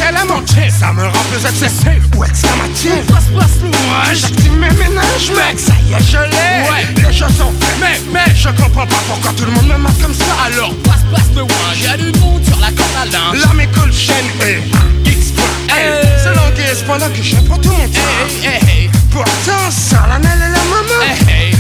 elle 0.08 0.14
la 0.14 0.26
montée. 0.26 0.70
Ça 0.70 0.94
me 0.94 1.04
rend 1.04 1.24
plus 1.32 1.46
excessif 1.46 2.04
ou 2.16 2.24
exclamatif 2.24 3.06
Place 3.08 3.26
place 3.34 3.60
moi 3.62 4.04
J'active 4.14 4.54
mes 4.54 4.70
ménages 4.72 5.32
mec 5.32 5.60
Ça 5.60 5.74
y 5.88 5.94
est 5.94 6.04
je 6.04 6.18
l'ai. 6.18 6.70
Ouais. 6.70 7.08
Les 7.08 7.14
choses 7.14 7.36
sont 7.38 7.54
faites. 7.60 7.78
Mais 7.80 8.00
mais 8.12 8.36
je 8.36 8.50
comprends 8.50 8.88
pas 8.88 9.02
pourquoi 9.08 9.32
tout 9.34 9.46
le 9.46 9.52
monde 9.52 9.68
me 9.68 9.78
marque 9.78 10.02
comme 10.02 10.14
ça. 10.14 10.26
Alors, 10.46 10.74
place, 10.84 11.04
place 11.10 11.30
ouin, 11.36 11.74
y'a 11.84 11.98
du 11.98 12.18
monde 12.20 12.44
sur 12.46 12.60
la 12.60 12.72
corde 12.72 12.98
à 13.02 13.06
linge. 13.06 13.44
Là 13.44 13.54
mes 13.56 13.68
cool 13.68 13.92
chaîne 13.92 14.26
et 14.48 15.10
X.L 15.10 16.08
C'est 16.18 16.36
languisse 16.36 16.84
pendant 16.86 17.10
que 17.10 17.22
je 17.22 17.36
prends 17.38 17.58
tout 17.58 17.72
mon 17.72 17.88
temps 17.88 18.93
Pourtant 19.14 19.70
ça 19.70 20.08
la 20.10 20.18
Nel 20.18 20.40
et 20.40 20.52
la 20.52 20.64
maman. 20.74 21.00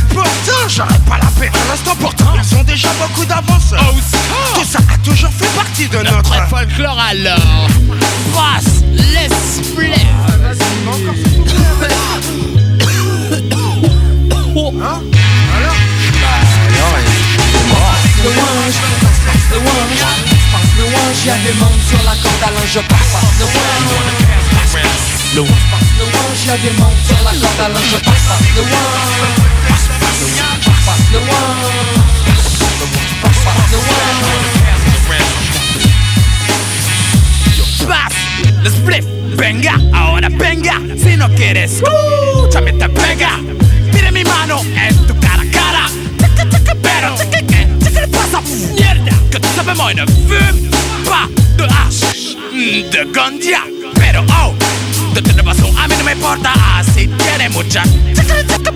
Pourtant 0.09 0.67
j'aurais 0.67 0.99
pas 1.07 1.17
la 1.21 1.29
paix 1.39 1.51
un 1.53 1.73
instant. 1.73 1.95
Pourtant 1.99 2.33
ils 2.35 2.55
ont 2.55 2.63
déjà 2.63 2.89
beaucoup 2.99 3.25
d'avance. 3.25 3.75
Tout 4.55 4.65
ça 4.65 4.79
a 4.91 4.97
toujours 5.05 5.31
fait 5.31 5.55
partie 5.55 5.87
de 5.87 5.97
notre 5.97 6.13
Notre 6.13 6.47
folklore 6.47 6.99
alors. 6.99 7.67
Brasse, 8.33 8.81
l'esprit. 8.93 9.93
le 18.23 18.29
wange, 18.29 18.79
passe, 19.01 19.19
passe 19.27 19.47
le 19.51 19.57
wange, 19.59 19.99
passe 20.51 20.73
le 20.77 20.83
wange, 20.85 21.25
y'a 21.25 21.37
des 21.37 21.53
monde 21.59 21.81
sur 21.87 22.01
la 22.03 22.15
corde 22.15 22.43
à 22.45 22.51
linge, 22.51 22.71
je 22.73 22.79
passe, 22.79 23.11
passe 23.11 23.39
le 23.39 23.45
wange. 23.45 25.12
Le 25.35 25.41
Passe 25.41 25.49
le 25.97 26.03
wange, 26.05 26.45
y'a 26.45 26.57
des 26.57 26.69
monde 26.77 26.93
sur 27.07 27.17
la 27.23 27.31
corde 27.31 27.59
à 27.59 27.69
linge, 27.69 27.81
je 27.89 27.97
passe, 27.97 28.23
passe 28.27 28.49
le 28.55 28.61
wange. 28.61 28.69
Passe, 29.67 29.87
passe 29.99 30.19
le 30.21 30.27
wange, 30.37 30.67
passe 30.85 31.07
le 31.11 31.17
wange. 31.17 31.73
Passe, 33.23 33.39
passe 33.43 33.71
le 33.71 33.77
wange. 33.77 34.33
Paz, 37.87 38.13
the 38.63 38.69
split, 38.69 39.05
venga, 39.35 39.73
ahora 39.91 40.29
venga, 40.29 40.75
si 41.01 41.17
no 41.17 41.27
quieres, 41.33 41.81
escúchame 41.81 42.73
te 42.73 42.87
pega, 42.89 43.39
tire 43.91 44.11
mi 44.11 44.23
mano 44.23 44.61
en 44.61 44.95
tu 45.07 45.15
cara 45.19 45.41
a 45.41 45.51
cara, 45.51 45.89
tica, 46.17 46.45
tica, 46.47 46.75
pero, 46.75 47.15
tica, 47.15 47.39
¿qué? 47.39 47.67
tica, 47.83 48.01
¿qué 48.01 48.07
pasa? 48.07 48.39
Mierda, 48.75 49.11
que 49.31 49.39
tú 49.39 49.47
sabes, 49.55 49.75
moi 49.75 49.93
ne 49.95 50.05
fume 50.05 50.69
pas 51.09 51.27
de 51.57 51.65
hash, 51.65 52.35
mm, 52.53 52.89
de 52.91 53.05
ganja, 53.11 53.63
pero 53.95 54.23
oh, 54.29 54.53
de 55.13 55.19
toute 55.19 55.41
façon, 55.43 55.73
a 55.77 55.87
mí 55.87 55.95
no 55.97 56.03
me 56.03 56.11
importa, 56.11 56.51
así 56.77 57.09
tiene 57.17 57.49
mucha, 57.49 57.83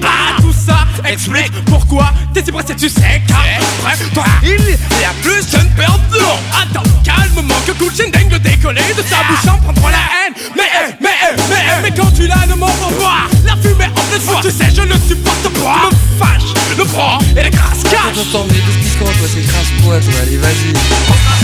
ah, 0.03 0.41
tout 0.41 0.53
ça, 0.53 0.88
Explique 1.05 1.51
pourquoi 1.65 2.11
t'es 2.34 2.43
si 2.43 2.51
pressé, 2.51 2.76
tu 2.76 2.89
sais 2.89 3.22
car 3.27 3.43
Après 3.85 4.03
toi, 4.14 4.26
il 4.43 4.49
y 4.49 5.05
a 5.05 5.14
plus 5.22 5.45
d'une 5.47 5.69
perte 5.72 6.09
de 6.11 6.18
l'eau 6.18 6.38
Attends, 6.51 6.84
calmement 7.03 7.55
que 7.65 7.72
Cool 7.73 7.91
Chain 7.95 8.09
de 8.30 8.38
décoller 8.38 8.81
De 8.95 9.03
sa 9.03 9.23
bouche 9.23 9.47
en 9.47 9.57
prendra 9.57 9.91
la 9.91 9.97
haine 9.97 10.34
Mais, 10.55 10.64
eh, 10.64 10.93
mais, 10.99 11.09
eh, 11.09 11.35
mais, 11.49 11.55
eh, 11.55 11.81
mais 11.84 11.91
quand 11.91 12.11
tu 12.11 12.27
l'as, 12.27 12.45
ne 12.47 12.55
m'en 12.55 12.68
pas 12.68 13.27
La 13.45 13.55
fumée 13.55 13.85
en 13.85 14.01
pleine 14.01 14.41
tu 14.41 14.51
sais, 14.51 14.69
je 14.76 14.81
ne 14.81 14.95
supporte 15.07 15.43
pas 15.43 15.89
me 15.91 16.19
fâches, 16.19 16.53
le 16.77 16.84
froid 16.84 17.19
et 17.38 17.43
les 17.43 17.51
grasses 17.51 17.84
caches 17.84 18.26
Attends, 18.30 18.45
mais 18.49 18.55
tout 18.55 18.72
ce 18.72 18.77
qui 18.77 18.97
compte, 18.97 19.18
toi, 19.18 19.27
c'est 19.34 19.47
crasse 19.47 19.72
quoi, 19.84 19.99
toi, 19.99 20.14
allez, 20.23 20.38
vas-y. 20.38 21.36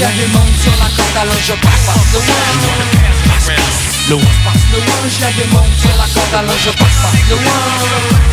Y'a 0.00 0.08
des 0.08 0.26
membres 0.32 0.46
sur 0.60 0.72
la 0.72 0.88
corde, 0.96 1.16
alors 1.20 1.40
je 1.44 1.52
passe, 1.52 1.86
passe 1.86 2.12
le 2.12 2.18
one. 2.18 2.24
Le 4.10 4.16
Passe 4.16 4.64
le 4.72 4.78
one, 4.78 5.10
y'a 5.20 5.30
des 5.32 5.48
membres 5.52 5.76
sur 5.78 5.90
la 5.96 6.06
corde, 6.12 6.34
alors 6.34 6.58
je 6.58 6.70
passe, 6.70 6.98
passe 7.02 7.28
le 7.28 7.34
one. 7.34 7.42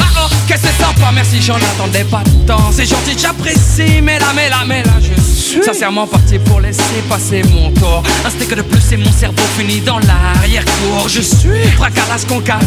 Ah 0.00 0.04
oh, 0.16 0.28
qu'est-ce 0.46 0.62
que 0.62 0.68
c'est 0.68 0.82
sympa, 0.82 1.10
merci, 1.12 1.42
j'en 1.42 1.56
attendais 1.56 2.04
pas 2.04 2.22
tant 2.46 2.70
C'est 2.72 2.86
gentil, 2.86 3.16
j'apprécie, 3.20 4.00
mais 4.02 4.18
là, 4.18 4.32
mais 4.34 4.48
là, 4.48 4.64
mais 4.66 4.82
là, 4.82 4.92
je 5.00 5.33
sincèrement 5.62 6.06
parti 6.06 6.38
pour 6.38 6.60
laisser 6.60 6.82
passer 7.08 7.42
mon 7.52 7.70
tour 7.72 8.02
Un 8.24 8.30
steak 8.30 8.54
de 8.54 8.62
plus 8.62 8.92
et 8.92 8.96
mon 8.96 9.12
cerveau 9.12 9.42
finit 9.58 9.80
dans 9.80 9.98
l'arrière-cour. 9.98 11.08
Je 11.08 11.20
suis 11.20 11.68
fracasse 11.76 12.24
conca, 12.26 12.58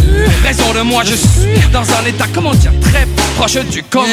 raison 0.43 0.73
de 0.73 0.81
moi, 0.81 1.03
je 1.03 1.15
suis 1.15 1.59
dans 1.71 1.81
un 1.81 2.05
état, 2.05 2.25
comment 2.33 2.53
dire, 2.53 2.71
très 2.81 3.07
proche 3.35 3.57
du 3.65 3.83
coma. 3.83 4.07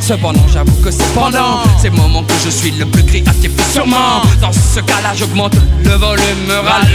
Cependant, 0.00 0.46
j'avoue 0.52 0.82
que 0.82 0.90
c'est 0.90 1.14
pendant 1.14 1.62
ces 1.80 1.90
moments 1.90 2.22
que 2.22 2.34
je 2.44 2.50
suis 2.50 2.70
le 2.72 2.86
plus 2.86 3.04
créatif, 3.04 3.50
sûrement. 3.72 4.22
Dans 4.40 4.52
ce 4.52 4.80
cas-là, 4.80 5.12
j'augmente 5.14 5.54
le 5.84 5.90
volume, 5.92 6.50
râle, 6.64 6.88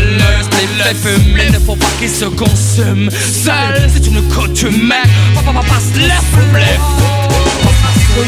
le 0.78 0.84
fait 0.84 0.96
fumer, 0.96 1.50
ne 1.50 1.60
faut 1.60 1.76
pas 1.76 1.86
qu'il 2.00 2.10
se 2.10 2.26
consume 2.26 3.10
Seul, 3.12 3.90
c'est 3.94 4.08
une 4.08 4.22
coutume, 4.30 4.94
papa, 5.34 5.52
papa, 5.54 5.68
passe 5.68 5.92
le 5.96 6.02
flip 6.02 6.82
Passe 7.04 7.25
le 8.16 8.22
one, 8.22 8.28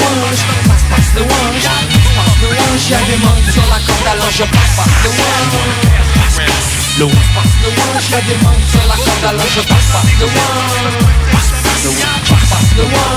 passe, 0.67 0.83
passe 0.91 1.11
le 1.15 1.21
one, 1.21 1.29
passe 1.31 2.35
le 2.41 2.47
one, 2.47 2.75
y'a 2.89 2.99
des 3.07 3.15
sur 3.51 3.63
la 3.71 3.79
corde, 3.79 4.07
alors 4.11 4.31
je 4.31 4.43
passe, 4.43 4.75
passe 4.75 4.97
le 5.03 5.09
one. 5.09 5.25
Le 6.97 7.05
Passe 7.07 7.55
le 7.63 7.69
one, 7.71 7.95
y'a 8.11 8.19
des 8.21 8.35
sur 8.67 8.83
la 8.83 8.95
corde, 8.95 9.25
alors 9.29 9.47
je 9.47 9.61
passe, 9.61 9.87
passe 9.93 10.13
le 10.19 10.25
one. 10.25 10.35
Passe 11.31 11.51
le 11.83 11.89
one, 11.89 12.25
passe 12.27 12.71
le 12.75 12.83
one, 12.83 13.07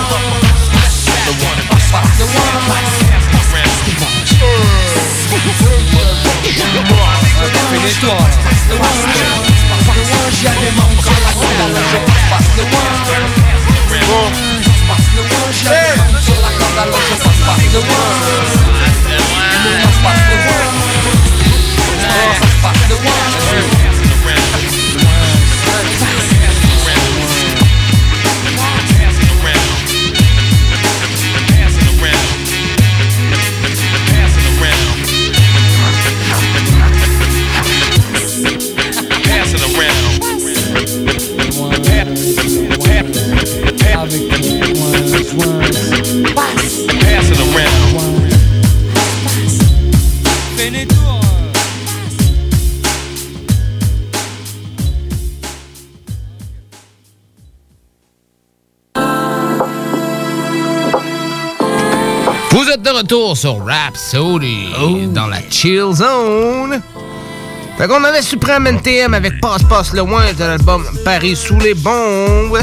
passe, 1.71 1.91
passe 1.91 2.15
le 2.19 2.27
Finis-toi 7.71 8.17
Passe 8.45 8.65
le 8.69 8.75
one, 8.75 8.91
passe 9.71 9.91
le 9.91 10.03
one, 10.03 10.35
y'a 10.43 10.55
des 10.55 10.71
membres 10.79 11.03
sur 11.03 11.19
la 11.19 11.33
corde, 11.35 11.61
alors 11.67 11.87
je 11.91 11.99
passe, 12.07 12.27
passe 12.31 12.51
le 12.57 12.63
one. 12.63 13.51
Passe 14.91 15.09
le 15.17 15.21
des 15.21 15.27
sur 15.27 15.27
la 15.27 15.35
corde, 15.35 15.35
alors 15.51 15.87
je 15.91 15.91
passe, 15.91 15.95
passe 16.07 16.35
le. 16.35 16.40
Passe, 16.77 16.91
passe 17.47 17.73
le 17.73 17.79
one. 17.79 17.87
Passe, 22.03 22.57
passe 22.63 22.89
le 22.89 22.95
one. 22.95 23.80
Retour 63.11 63.37
sur 63.37 63.67
Rhapsody 63.67 65.09
dans 65.09 65.27
la 65.27 65.39
Chill 65.51 65.93
Zone. 65.93 66.81
Fait 67.77 67.89
qu'on 67.89 68.05
avait 68.05 68.23
Supreme 68.23 68.69
NTM 68.69 69.15
avec 69.15 69.41
Passe 69.41 69.65
Passe 69.65 69.93
le 69.93 69.99
Loin 69.99 70.33
de 70.33 70.45
l'album 70.45 70.85
Paris 71.05 71.35
sous 71.35 71.59
les 71.59 71.75
bombes. 71.75 72.61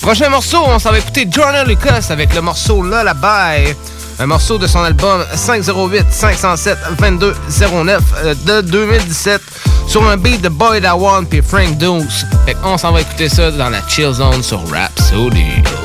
Prochain 0.00 0.28
morceau, 0.28 0.58
on 0.64 0.78
s'en 0.78 0.92
va 0.92 0.98
écouter 0.98 1.26
Jordan 1.28 1.66
Lucas 1.66 2.06
avec 2.10 2.32
le 2.32 2.42
morceau 2.42 2.84
Lullaby. 2.84 3.74
Un 4.20 4.26
morceau 4.26 4.56
de 4.56 4.68
son 4.68 4.84
album 4.84 5.24
508 5.34 6.06
507 6.10 6.78
2209 7.00 8.02
euh, 8.24 8.34
de 8.46 8.60
2017 8.60 9.42
sur 9.88 10.06
un 10.06 10.16
beat 10.16 10.42
de 10.42 10.48
Boy 10.48 10.80
One 10.86 11.26
puis 11.26 11.42
Frank 11.42 11.76
Dukes. 11.78 12.24
Fait 12.46 12.54
qu'on 12.54 12.78
s'en 12.78 12.92
va 12.92 13.00
écouter 13.00 13.28
ça 13.28 13.50
dans 13.50 13.70
la 13.70 13.80
Chill 13.88 14.12
Zone 14.12 14.44
sur 14.44 14.60
Rhapsody. 14.70 15.81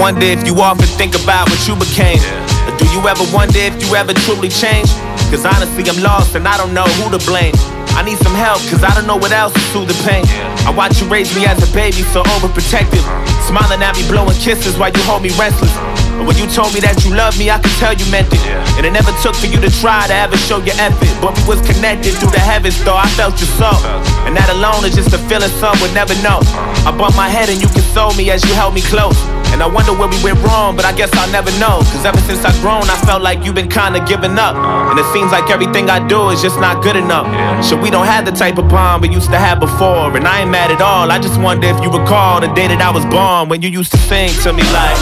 Wonder 0.00 0.24
if 0.24 0.46
you 0.48 0.56
often 0.56 0.88
think 0.96 1.12
about 1.12 1.44
what 1.52 1.60
you 1.68 1.76
became. 1.76 2.16
Or 2.64 2.72
do 2.80 2.88
you 2.88 3.04
ever 3.04 3.20
wonder 3.36 3.60
if 3.60 3.76
you 3.84 3.92
ever 3.92 4.16
truly 4.24 4.48
changed? 4.48 4.96
Cause 5.28 5.44
honestly, 5.44 5.84
I'm 5.92 6.00
lost 6.00 6.32
and 6.34 6.48
I 6.48 6.56
don't 6.56 6.72
know 6.72 6.88
who 7.04 7.12
to 7.12 7.20
blame. 7.28 7.52
I 7.92 8.00
need 8.00 8.16
some 8.24 8.32
help, 8.32 8.64
cause 8.72 8.80
I 8.80 8.96
don't 8.96 9.04
know 9.04 9.20
what 9.20 9.30
else 9.30 9.52
to 9.52 9.60
soothe 9.76 9.92
the 9.92 9.98
pain. 10.08 10.24
I 10.64 10.72
watch 10.72 10.96
you 11.04 11.06
raise 11.12 11.28
me 11.36 11.44
as 11.44 11.60
a 11.60 11.68
baby, 11.76 12.00
so 12.16 12.24
overprotective. 12.32 13.04
Smiling 13.44 13.84
at 13.84 13.92
me, 13.92 14.08
blowing 14.08 14.32
kisses 14.40 14.80
while 14.80 14.88
you 14.88 15.04
hold 15.04 15.20
me 15.20 15.36
restless. 15.36 15.74
But 16.16 16.24
when 16.24 16.36
you 16.40 16.48
told 16.48 16.72
me 16.72 16.80
that 16.80 16.96
you 17.04 17.12
loved 17.12 17.36
me, 17.36 17.52
I 17.52 17.60
could 17.60 17.76
tell 17.76 17.92
you 17.92 18.08
meant 18.08 18.32
it. 18.32 18.40
And 18.80 18.88
it 18.88 18.96
never 18.96 19.12
took 19.20 19.36
for 19.36 19.52
you 19.52 19.60
to 19.60 19.68
try 19.84 20.08
to 20.08 20.16
ever 20.16 20.36
show 20.48 20.64
your 20.64 20.80
effort. 20.80 21.12
But 21.20 21.36
we 21.36 21.44
was 21.44 21.60
connected 21.60 22.16
through 22.16 22.32
the 22.32 22.40
heavens, 22.40 22.80
though 22.88 22.96
I 22.96 23.08
felt 23.20 23.36
your 23.36 23.52
soul. 23.60 23.76
And 24.24 24.32
that 24.32 24.48
alone 24.48 24.88
is 24.88 24.96
just 24.96 25.12
a 25.12 25.20
feeling 25.28 25.52
some 25.60 25.76
would 25.84 25.92
never 25.92 26.16
know. 26.24 26.40
I 26.88 26.94
bumped 26.96 27.20
my 27.20 27.28
head 27.28 27.52
and 27.52 27.60
you 27.60 27.68
console 27.68 28.16
me 28.16 28.32
as 28.32 28.40
you 28.48 28.54
held 28.56 28.72
me 28.72 28.80
close. 28.80 29.18
And 29.52 29.62
I 29.62 29.66
wonder 29.66 29.92
where 29.92 30.08
we 30.08 30.16
went 30.22 30.38
wrong, 30.42 30.76
but 30.76 30.84
I 30.84 30.92
guess 30.92 31.10
I'll 31.14 31.30
never 31.30 31.50
know. 31.58 31.82
Cause 31.92 32.04
ever 32.06 32.20
since 32.28 32.44
I've 32.44 32.58
grown, 32.60 32.84
I 32.88 32.96
felt 33.04 33.22
like 33.22 33.44
you've 33.44 33.54
been 33.54 33.68
kinda 33.68 34.00
giving 34.06 34.38
up. 34.38 34.56
And 34.56 34.98
it 34.98 35.04
seems 35.12 35.32
like 35.32 35.50
everything 35.50 35.90
I 35.90 35.98
do 36.06 36.30
is 36.30 36.40
just 36.40 36.58
not 36.60 36.82
good 36.82 36.96
enough. 36.96 37.26
So 37.64 37.76
we 37.76 37.90
don't 37.90 38.06
have 38.06 38.24
the 38.24 38.32
type 38.32 38.58
of 38.58 38.68
bond 38.68 39.02
we 39.02 39.08
used 39.08 39.30
to 39.30 39.38
have 39.38 39.60
before. 39.60 40.16
And 40.16 40.26
I 40.26 40.40
ain't 40.40 40.50
mad 40.50 40.70
at 40.70 40.80
all. 40.80 41.10
I 41.10 41.18
just 41.18 41.38
wonder 41.40 41.66
if 41.68 41.82
you 41.82 41.90
recall 41.90 42.40
the 42.40 42.48
day 42.48 42.68
that 42.68 42.80
I 42.80 42.90
was 42.90 43.04
born 43.06 43.48
when 43.48 43.62
you 43.62 43.68
used 43.68 43.92
to 43.92 43.98
sing 43.98 44.30
to 44.44 44.52
me 44.52 44.62
like. 44.62 44.98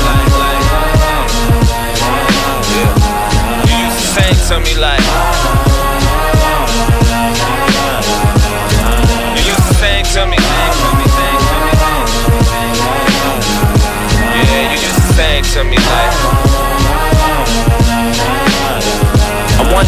You 3.69 3.77
used 3.87 3.99
to 4.01 4.07
sing 4.15 4.37
to 4.49 4.61
me 4.65 4.75
like. 4.81 5.68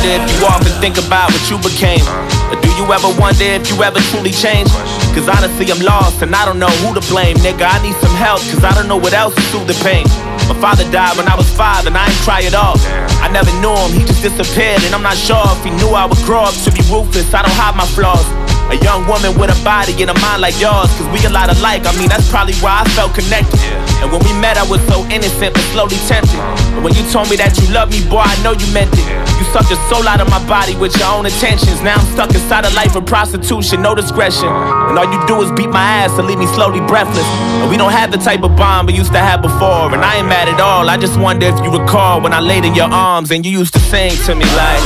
Wonder 0.00 0.24
if 0.24 0.40
you 0.40 0.46
often 0.48 0.72
think 0.80 0.96
about 0.96 1.28
what 1.28 1.44
you 1.52 1.60
became. 1.60 2.04
Or 2.48 2.56
do 2.56 2.68
you 2.80 2.88
ever 2.88 3.12
wonder 3.20 3.44
if 3.44 3.68
you 3.68 3.76
ever 3.84 4.00
truly 4.08 4.32
changed? 4.32 4.72
Cause 5.12 5.28
honestly, 5.28 5.68
I'm 5.70 5.80
lost 5.84 6.22
and 6.22 6.34
I 6.34 6.44
don't 6.46 6.58
know 6.58 6.72
who 6.80 6.94
to 6.96 7.04
blame, 7.12 7.36
nigga. 7.44 7.68
I 7.68 7.82
need 7.82 7.96
some 8.00 8.14
help, 8.16 8.40
cause 8.48 8.64
I 8.64 8.72
don't 8.72 8.88
know 8.88 8.96
what 8.96 9.12
else 9.12 9.34
to 9.34 9.42
soothe 9.52 9.68
the 9.68 9.76
pain. 9.84 10.06
My 10.48 10.56
father 10.56 10.88
died 10.90 11.16
when 11.16 11.28
I 11.28 11.36
was 11.36 11.48
five 11.52 11.86
and 11.86 11.96
I 11.96 12.08
ain't 12.08 12.22
try 12.24 12.40
it 12.40 12.54
all. 12.54 12.80
I 13.20 13.28
never 13.28 13.52
knew 13.60 13.76
him, 13.76 13.92
he 13.92 14.02
just 14.08 14.22
disappeared, 14.22 14.80
and 14.88 14.94
I'm 14.94 15.04
not 15.04 15.20
sure 15.20 15.44
if 15.52 15.62
he 15.64 15.70
knew 15.76 15.92
I 15.92 16.06
would 16.06 16.22
grow 16.24 16.48
up 16.48 16.56
to 16.64 16.72
be 16.72 16.80
ruthless. 16.88 17.34
I 17.34 17.42
don't 17.44 17.52
hide 17.52 17.76
my 17.76 17.86
flaws. 17.92 18.24
A 18.70 18.78
young 18.86 19.02
woman 19.04 19.34
with 19.34 19.50
a 19.50 19.58
body 19.66 19.92
and 19.98 20.08
a 20.08 20.16
mind 20.22 20.40
like 20.40 20.54
yours, 20.62 20.88
cause 20.96 21.08
we 21.10 21.18
a 21.26 21.30
lot 21.30 21.50
alike. 21.50 21.84
I 21.84 21.92
mean, 21.98 22.08
that's 22.08 22.30
probably 22.30 22.54
why 22.62 22.80
I 22.80 22.88
felt 22.94 23.12
connected. 23.12 23.58
And 24.00 24.08
when 24.08 24.22
we 24.24 24.32
met, 24.40 24.56
I 24.56 24.64
was 24.64 24.80
so 24.86 25.04
innocent 25.10 25.52
but 25.52 25.64
slowly 25.74 25.98
tempted. 26.08 26.38
And 26.78 26.80
when 26.86 26.94
you 26.94 27.02
told 27.10 27.28
me 27.28 27.36
that 27.36 27.58
you 27.58 27.66
loved 27.74 27.92
me, 27.92 28.00
boy, 28.08 28.22
I 28.22 28.38
know 28.46 28.54
you 28.54 28.64
meant 28.72 28.94
it. 28.94 29.20
Sucked 29.52 29.68
the 29.68 29.76
soul 29.90 30.06
out 30.06 30.20
of 30.20 30.30
my 30.30 30.38
body 30.46 30.76
with 30.76 30.96
your 30.96 31.08
own 31.08 31.26
intentions. 31.26 31.82
Now 31.82 31.96
I'm 31.96 32.06
stuck 32.14 32.30
inside 32.30 32.64
a 32.64 32.70
life 32.70 32.94
of 32.94 33.04
prostitution, 33.06 33.82
no 33.82 33.94
discretion. 33.94 34.46
And 34.46 34.98
all 34.98 35.10
you 35.10 35.20
do 35.26 35.42
is 35.42 35.50
beat 35.52 35.70
my 35.70 35.82
ass 35.82 36.16
and 36.18 36.26
leave 36.26 36.38
me 36.38 36.46
slowly 36.54 36.80
breathless. 36.86 37.26
And 37.60 37.68
we 37.70 37.76
don't 37.76 37.92
have 37.92 38.12
the 38.12 38.18
type 38.18 38.42
of 38.42 38.56
bond 38.56 38.86
we 38.86 38.94
used 38.94 39.12
to 39.12 39.18
have 39.18 39.42
before. 39.42 39.92
And 39.92 40.04
I 40.04 40.18
ain't 40.18 40.28
mad 40.28 40.48
at 40.48 40.60
all. 40.60 40.88
I 40.88 40.96
just 40.96 41.18
wonder 41.18 41.46
if 41.46 41.58
you 41.64 41.70
recall 41.70 42.20
when 42.20 42.32
I 42.32 42.40
laid 42.40 42.64
in 42.64 42.74
your 42.74 42.90
arms 42.90 43.30
and 43.30 43.44
you 43.44 43.52
used 43.58 43.74
to 43.74 43.80
sing 43.80 44.12
to 44.26 44.34
me 44.34 44.44
like. 44.44 44.82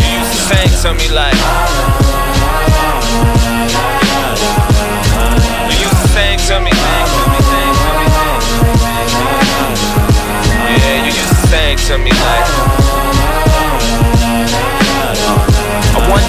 You 0.00 0.08
used 0.20 0.32
to 0.36 0.40
sing 0.52 0.70
to 0.82 0.94
me 0.94 1.08
like. 1.14 1.79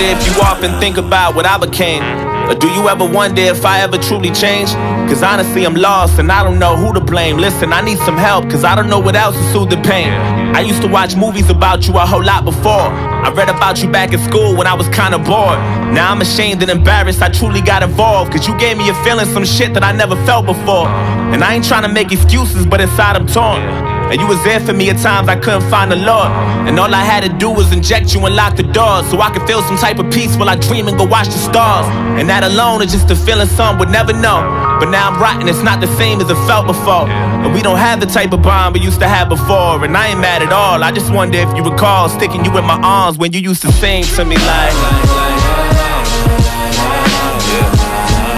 Wonder 0.02 0.20
if 0.20 0.26
you 0.26 0.42
often 0.42 0.80
think 0.80 0.98
about 0.98 1.36
what 1.36 1.46
I 1.46 1.58
became. 1.58 2.02
Or 2.50 2.56
do 2.56 2.68
you 2.70 2.90
ever 2.90 3.06
wonder 3.06 3.42
if 3.42 3.66
I 3.66 3.82
ever 3.82 3.98
truly 3.98 4.32
changed? 4.32 4.74
Cause 5.08 5.22
honestly, 5.22 5.64
I'm 5.64 5.76
lost 5.76 6.18
and 6.20 6.32
I 6.32 6.44
don't 6.44 6.58
know 6.58 6.76
who 6.76 6.94
to 6.94 7.00
blame. 7.00 7.38
Listen, 7.38 7.72
I 7.72 7.82
need 7.82 8.00
some 8.00 8.18
help 8.18 8.50
cause 8.50 8.64
I 8.64 8.76
don't 8.76 8.90
know 8.90 9.00
what 9.00 9.16
else 9.16 9.36
to 9.36 9.44
soothe 9.52 9.70
the 9.70 9.78
pain. 9.78 10.12
I 10.56 10.62
used 10.62 10.82
to 10.82 10.88
watch 10.88 11.16
movies 11.16 11.50
about 11.50 11.88
you 11.88 11.94
a 11.98 12.06
whole 12.06 12.24
lot 12.24 12.46
before. 12.46 12.90
I 13.26 13.32
read 13.32 13.50
about 13.50 13.82
you 13.84 13.90
back 13.90 14.12
in 14.12 14.20
school 14.20 14.56
when 14.58 14.66
I 14.66 14.74
was 14.74 14.88
kinda 14.90 15.20
bored. 15.20 15.60
Now 15.94 16.12
I'm 16.12 16.22
ashamed 16.22 16.62
and 16.62 16.72
embarrassed 16.72 17.22
I 17.22 17.30
truly 17.30 17.62
got 17.62 17.84
involved. 17.84 18.32
Cause 18.32 18.48
you 18.48 18.58
gave 18.58 18.78
me 18.78 18.90
a 18.90 18.96
feeling 19.04 19.28
some 19.28 19.46
shit 19.46 19.74
that 19.76 19.84
I 19.84 19.92
never 19.92 20.16
felt 20.26 20.46
before. 20.46 20.88
And 21.34 21.44
I 21.44 21.54
ain't 21.54 21.66
trying 21.66 21.84
to 21.84 21.94
make 21.94 22.12
excuses, 22.12 22.66
but 22.66 22.82
inside 22.82 23.16
I'm 23.18 23.28
torn. 23.28 23.91
And 24.12 24.20
you 24.20 24.28
was 24.28 24.44
there 24.44 24.60
for 24.60 24.74
me 24.74 24.90
at 24.90 24.98
times 24.98 25.30
I 25.30 25.40
couldn't 25.40 25.70
find 25.70 25.90
the 25.90 25.96
Lord. 25.96 26.28
And 26.68 26.78
all 26.78 26.94
I 26.94 27.02
had 27.02 27.24
to 27.24 27.30
do 27.30 27.50
was 27.50 27.72
inject 27.72 28.14
you 28.14 28.20
and 28.26 28.36
lock 28.36 28.58
the 28.58 28.64
doors 28.64 29.10
so 29.10 29.22
I 29.22 29.32
could 29.32 29.48
feel 29.48 29.62
some 29.64 29.78
type 29.78 30.00
of 30.00 30.12
peace 30.12 30.36
while 30.36 30.50
I 30.50 30.58
dream 30.58 30.90
and 30.90 30.98
go 30.98 31.06
watch 31.06 31.28
the 31.28 31.40
stars. 31.40 31.88
And 32.20 32.28
that 32.28 32.44
alone 32.44 32.82
is 32.82 32.92
just 32.92 33.10
a 33.10 33.16
feeling 33.16 33.48
some 33.48 33.80
would 33.80 33.90
never 33.90 34.12
know. 34.12 34.44
But 34.82 34.90
now 34.90 35.10
I'm 35.10 35.22
rotten, 35.22 35.48
it's 35.48 35.64
not 35.64 35.80
the 35.80 35.88
same 35.96 36.20
as 36.20 36.30
it 36.30 36.36
felt 36.46 36.68
before. 36.68 37.08
And 37.08 37.54
we 37.54 37.62
don't 37.62 37.78
have 37.78 38.02
the 38.02 38.06
type 38.06 38.34
of 38.34 38.42
bond 38.42 38.76
we 38.76 38.82
used 38.82 39.00
to 39.00 39.08
have 39.08 39.30
before. 39.30 39.82
And 39.86 39.96
I 39.96 40.08
ain't 40.08 40.20
mad 40.20 40.44
at 40.44 40.52
all. 40.52 40.84
I 40.84 40.92
just 40.92 41.14
wonder 41.14 41.38
if 41.38 41.56
you 41.56 41.64
recall 41.64 42.10
sticking 42.10 42.44
you 42.44 42.52
in 42.58 42.66
my 42.66 42.82
arms 42.84 43.18
when 43.18 43.32
you 43.32 43.40
used 43.40 43.62
to 43.62 43.72
sing 43.72 44.04
to 44.20 44.26
me 44.26 44.36
like. 44.36 44.76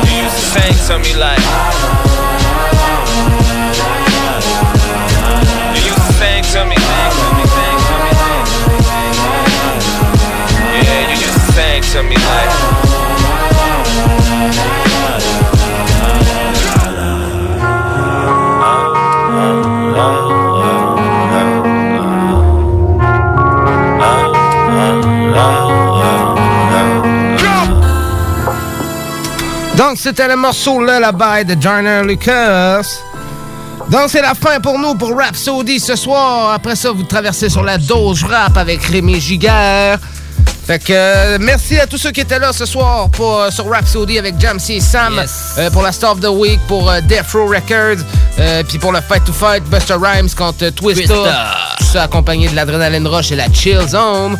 You 0.05 0.21
used 0.21 0.37
to 0.37 0.45
sing 0.53 0.75
to 0.85 0.99
me 1.01 1.17
like. 1.17 1.92
Donc, 29.75 29.97
c'était 29.97 30.27
le 30.27 30.35
morceau 30.35 30.79
Lullaby 30.79 31.45
de 31.45 31.61
Joyner 31.61 32.01
Lucas. 32.03 32.81
Donc, 33.89 34.05
c'est 34.07 34.23
la 34.23 34.33
fin 34.33 34.59
pour 34.59 34.79
nous 34.79 34.95
pour 34.95 35.15
Rhapsody 35.15 35.79
ce 35.79 35.95
soir. 35.95 36.53
Après 36.53 36.75
ça, 36.75 36.91
vous 36.91 37.03
traversez 37.03 37.49
sur 37.49 37.61
la 37.61 37.77
dose 37.77 38.23
rap 38.23 38.57
avec 38.57 38.83
Rémi 38.83 39.21
Giguère. 39.21 39.99
Fait 40.65 40.79
que 40.79 40.93
euh, 40.93 41.37
merci 41.41 41.77
à 41.77 41.85
tous 41.87 41.97
ceux 41.97 42.11
qui 42.11 42.21
étaient 42.21 42.39
là 42.39 42.53
ce 42.53 42.65
soir 42.65 43.09
pour, 43.09 43.37
euh, 43.37 43.51
sur 43.51 43.69
Rhapsody 43.69 44.17
avec 44.17 44.39
Jamsey 44.39 44.75
et 44.75 44.79
Sam 44.79 45.21
euh, 45.57 45.69
pour 45.71 45.81
la 45.81 45.91
Star 45.91 46.13
of 46.13 46.21
the 46.21 46.27
Week, 46.27 46.59
pour 46.69 46.89
Death 47.03 47.31
Row 47.33 47.47
Records, 47.47 48.03
puis 48.69 48.79
pour 48.79 48.93
le 48.93 49.01
Fight 49.01 49.25
to 49.25 49.33
Fight, 49.33 49.61
Buster 49.65 49.95
Rhymes 49.95 50.29
contre 50.29 50.69
Twista. 50.69 51.03
Twista. 51.03 51.75
Tout 51.77 51.83
ça 51.83 52.03
accompagné 52.03 52.47
de 52.47 52.55
l'Adrenaline 52.55 53.05
Rush 53.05 53.33
et 53.33 53.35
la 53.35 53.51
Chill 53.51 53.81
Zone. 53.89 54.39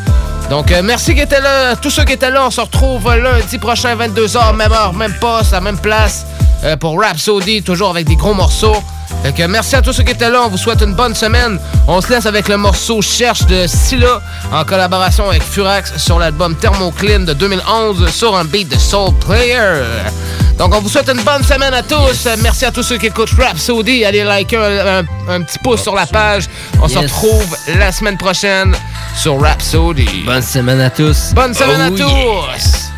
Donc 0.50 0.74
merci 0.84 1.14
qui 1.14 1.22
étaient 1.22 1.42
là, 1.42 1.76
tous 1.76 1.90
ceux 1.90 2.06
qui 2.06 2.14
étaient 2.14 2.32
là. 2.32 2.46
On 2.48 2.52
se 2.52 2.62
retrouve 2.62 3.14
lundi 3.16 3.58
prochain, 3.58 3.96
22h, 3.96 4.56
même 4.56 4.72
heure, 4.72 4.94
même 4.94 5.14
poste, 5.20 5.54
à 5.54 5.60
même 5.60 5.78
place, 5.78 6.26
pour 6.80 7.02
Rhapsody, 7.02 7.64
toujours 7.64 7.90
avec 7.90 8.08
des 8.08 8.16
gros 8.16 8.34
morceaux. 8.34 8.82
Fait 9.22 9.32
que 9.34 9.44
merci 9.44 9.76
à 9.76 9.82
tous 9.82 9.94
ceux 9.94 10.04
qui 10.04 10.12
étaient 10.12 10.30
là. 10.30 10.42
On 10.46 10.50
vous 10.50 10.58
souhaite 10.58 10.82
une 10.82 10.94
bonne 10.96 11.16
semaine. 11.16 11.60
On 11.88 12.02
se 12.02 12.10
laisse 12.10 12.26
avec 12.26 12.48
le 12.50 12.58
morceau 12.58 13.02
Cherche 13.02 13.46
de 13.46 13.68
Scylla 13.68 14.20
en 14.52 14.64
collaboration 14.66 15.30
avec 15.30 15.44
Furax 15.44 15.94
sur 15.98 16.20
l'album 16.20 16.56
Thermoclean 16.56 17.22
de 17.22 17.34
2011 17.34 18.10
sur 18.10 18.36
un 18.36 18.44
beat 18.44 18.68
de 18.70 18.78
Soul 18.78 19.14
Player. 19.26 19.82
Donc 20.58 20.76
on 20.76 20.80
vous 20.82 20.90
souhaite 20.90 21.10
une 21.10 21.24
bonne 21.24 21.44
semaine 21.44 21.74
à 21.74 21.82
tous. 21.84 22.28
Merci 22.42 22.66
à 22.66 22.72
tous 22.72 22.84
ceux 22.84 22.98
qui 22.98 23.08
écoutent 23.08 23.32
Rhapsody. 23.38 24.04
Allez 24.06 24.24
liker 24.26 24.58
un, 24.58 25.00
un- 25.00 25.36
un 25.36 25.42
petit 25.42 25.58
pouce 25.60 25.82
sur 25.82 25.96
la 25.96 26.06
page. 26.06 26.44
On 26.82 26.88
se 26.90 26.98
retrouve 27.00 27.56
la 27.80 27.92
semaine 27.94 28.18
prochaine 28.18 28.76
sur 29.16 29.42
Rhapsody. 29.42 30.24
Bonne 30.26 30.42
semaine 30.42 30.82
à 30.82 30.90
tous. 30.90 31.32
Bonne 31.34 31.54
semaine 31.54 31.90
Oh 31.90 31.94
à 31.94 31.98
yeah. 31.98 32.06
tous. 32.06 32.93